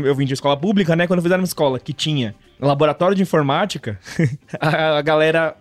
eu 0.04 0.14
vim 0.14 0.24
de 0.24 0.32
escola 0.34 0.56
pública, 0.56 0.96
né? 0.96 1.06
Quando 1.06 1.18
eu 1.18 1.22
fui 1.22 1.30
numa 1.36 1.44
escola 1.44 1.78
que 1.78 1.92
tinha 1.92 2.34
laboratório 2.58 3.14
de 3.14 3.22
informática, 3.22 3.98
a, 4.58 4.98
a 4.98 5.02
galera 5.02 5.54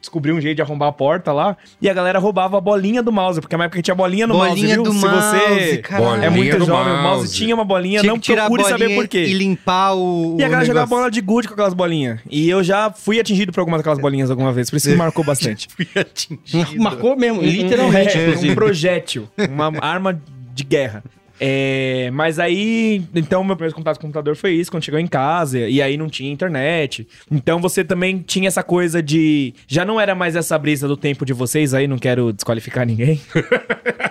descobriu 0.00 0.34
um 0.36 0.40
jeito 0.40 0.56
de 0.56 0.62
arrombar 0.62 0.88
a 0.90 0.92
porta 0.92 1.32
lá 1.32 1.56
e 1.80 1.88
a 1.88 1.94
galera 1.94 2.18
roubava 2.18 2.58
a 2.58 2.60
bolinha 2.60 3.02
do 3.02 3.10
mouse, 3.10 3.40
porque 3.40 3.56
na 3.56 3.64
época 3.64 3.80
tinha 3.80 3.94
bolinha 3.94 4.26
no 4.26 4.34
Bolinha 4.34 4.54
mouse, 4.54 4.66
viu? 4.74 4.82
do 4.82 4.92
Se 4.92 4.98
mouse, 5.06 5.38
você 5.38 5.76
caralho. 5.78 6.22
é 6.22 6.28
muito 6.30 6.58
jovem, 6.64 6.92
o 6.92 7.02
mouse 7.02 7.02
mouse. 7.22 7.34
tinha 7.34 7.54
uma 7.54 7.64
bolinha, 7.64 8.00
Tinha 8.00 8.12
não 8.12 8.18
que 8.18 8.26
tirar 8.26 8.44
a 8.44 8.46
procure 8.46 8.68
saber 8.68 8.94
por 8.94 9.08
quê. 9.08 9.24
E 9.24 9.32
limpar 9.32 9.94
o. 9.94 10.36
E 10.38 10.44
a 10.44 10.48
galera 10.48 10.66
jogava 10.66 10.86
bola 10.86 11.10
de 11.10 11.20
gude 11.22 11.48
com 11.48 11.54
aquelas 11.54 11.72
bolinhas. 11.74 12.20
E 12.30 12.48
eu 12.48 12.62
já 12.62 12.90
fui 12.90 13.18
atingido 13.18 13.50
por 13.52 13.60
algumas 13.60 13.78
daquelas 13.80 13.98
bolinhas 13.98 14.30
alguma 14.30 14.52
vez, 14.52 14.68
por 14.68 14.76
isso 14.76 14.88
que 14.90 14.96
marcou 14.96 15.24
bastante. 15.24 15.66
Fui 15.74 15.86
atingido. 15.94 16.82
Marcou 16.82 17.16
mesmo, 17.16 17.40
literalmente, 17.40 18.18
É, 18.18 18.22
inclusive. 18.28 18.52
um 18.52 18.54
projétil, 18.54 19.28
uma 19.48 19.72
arma 19.80 20.20
de 20.54 20.64
guerra. 20.64 21.02
É, 21.40 22.10
mas 22.12 22.38
aí, 22.38 23.02
então, 23.14 23.44
meu 23.44 23.56
primeiro 23.56 23.74
contato 23.74 23.96
com 23.96 24.06
o 24.06 24.08
computador 24.08 24.36
foi 24.36 24.52
isso, 24.52 24.70
quando 24.70 24.84
chegou 24.84 24.98
em 24.98 25.06
casa, 25.06 25.60
e 25.60 25.80
aí 25.80 25.96
não 25.96 26.08
tinha 26.08 26.30
internet. 26.30 27.06
Então 27.30 27.60
você 27.60 27.84
também 27.84 28.18
tinha 28.18 28.48
essa 28.48 28.62
coisa 28.62 29.02
de. 29.02 29.54
Já 29.66 29.84
não 29.84 30.00
era 30.00 30.14
mais 30.14 30.36
essa 30.36 30.58
brisa 30.58 30.88
do 30.88 30.96
tempo 30.96 31.24
de 31.24 31.32
vocês 31.32 31.74
aí, 31.74 31.86
não 31.86 31.98
quero 31.98 32.32
desqualificar 32.32 32.86
ninguém. 32.86 33.20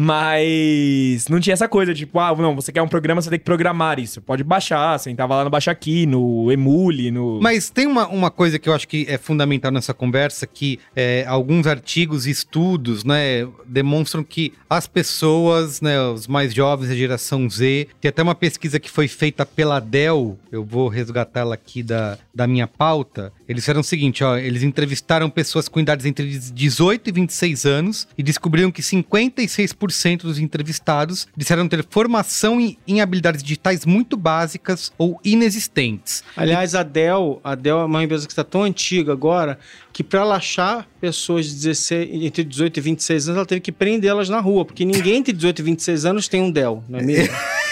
Mas 0.00 1.26
não 1.26 1.40
tinha 1.40 1.54
essa 1.54 1.66
coisa, 1.66 1.92
tipo, 1.92 2.20
ah, 2.20 2.32
não, 2.36 2.54
você 2.54 2.70
quer 2.70 2.80
um 2.80 2.86
programa, 2.86 3.20
você 3.20 3.30
tem 3.30 3.38
que 3.38 3.44
programar 3.44 3.98
isso. 3.98 4.22
Pode 4.22 4.44
baixar, 4.44 4.96
você 4.96 5.10
entrava 5.10 5.34
lá 5.34 5.42
no 5.42 5.50
Baixa 5.50 5.72
Aqui, 5.72 6.06
no 6.06 6.52
Emule, 6.52 7.10
no. 7.10 7.40
Mas 7.42 7.68
tem 7.68 7.84
uma, 7.84 8.06
uma 8.06 8.30
coisa 8.30 8.60
que 8.60 8.68
eu 8.68 8.74
acho 8.74 8.86
que 8.86 9.06
é 9.08 9.18
fundamental 9.18 9.72
nessa 9.72 9.92
conversa, 9.92 10.46
que 10.46 10.78
é, 10.94 11.24
alguns 11.26 11.66
artigos 11.66 12.28
e 12.28 12.30
estudos, 12.30 13.02
né, 13.02 13.48
demonstram 13.66 14.22
que 14.22 14.52
as 14.70 14.86
pessoas, 14.86 15.80
né, 15.80 16.00
os 16.00 16.28
mais 16.28 16.54
jovens, 16.54 16.92
a 16.92 16.94
geração 16.94 17.50
Z, 17.50 17.88
tem 18.00 18.08
até 18.08 18.22
uma 18.22 18.36
pesquisa 18.36 18.78
que 18.78 18.88
foi 18.88 19.08
feita 19.08 19.44
pela 19.44 19.80
Dell, 19.80 20.38
eu 20.52 20.64
vou 20.64 20.86
resgatá-la 20.86 21.54
aqui 21.54 21.82
da, 21.82 22.16
da 22.32 22.46
minha 22.46 22.68
pauta, 22.68 23.32
eles 23.48 23.64
fizeram 23.64 23.80
o 23.80 23.84
seguinte, 23.84 24.22
ó, 24.22 24.36
eles 24.36 24.62
entrevistaram 24.62 25.28
pessoas 25.28 25.68
com 25.68 25.80
idades 25.80 26.06
entre 26.06 26.38
18 26.38 27.08
e 27.08 27.12
26 27.12 27.66
anos 27.66 28.06
e 28.16 28.22
descobriram 28.22 28.70
que 28.70 28.80
56% 28.80 29.87
dos 30.26 30.38
entrevistados 30.38 31.26
disseram 31.36 31.68
ter 31.68 31.84
formação 31.88 32.60
em, 32.60 32.78
em 32.86 33.00
habilidades 33.00 33.42
digitais 33.42 33.84
muito 33.84 34.16
básicas 34.16 34.92
ou 34.98 35.20
inexistentes. 35.24 36.22
Aliás, 36.36 36.74
a 36.74 36.82
Dell, 36.82 37.40
a 37.42 37.54
Dell 37.54 37.80
é 37.80 37.84
uma 37.84 38.04
empresa 38.04 38.26
que 38.26 38.32
está 38.32 38.44
tão 38.44 38.62
antiga 38.62 39.12
agora 39.12 39.58
que 39.92 40.04
para 40.04 40.20
ela 40.20 40.36
achar 40.36 40.86
pessoas 41.00 41.46
de 41.46 41.54
16, 41.54 42.22
entre 42.22 42.44
18 42.44 42.76
e 42.76 42.80
26 42.80 43.28
anos, 43.28 43.36
ela 43.38 43.46
teve 43.46 43.60
que 43.60 43.72
prendê-las 43.72 44.28
na 44.28 44.40
rua, 44.40 44.64
porque 44.64 44.84
ninguém 44.84 45.16
entre 45.16 45.32
18 45.32 45.58
e 45.58 45.62
26 45.62 46.04
anos 46.04 46.28
tem 46.28 46.40
um 46.40 46.50
Dell, 46.50 46.84
não 46.88 47.00
é 47.00 47.02
mesmo? 47.02 47.34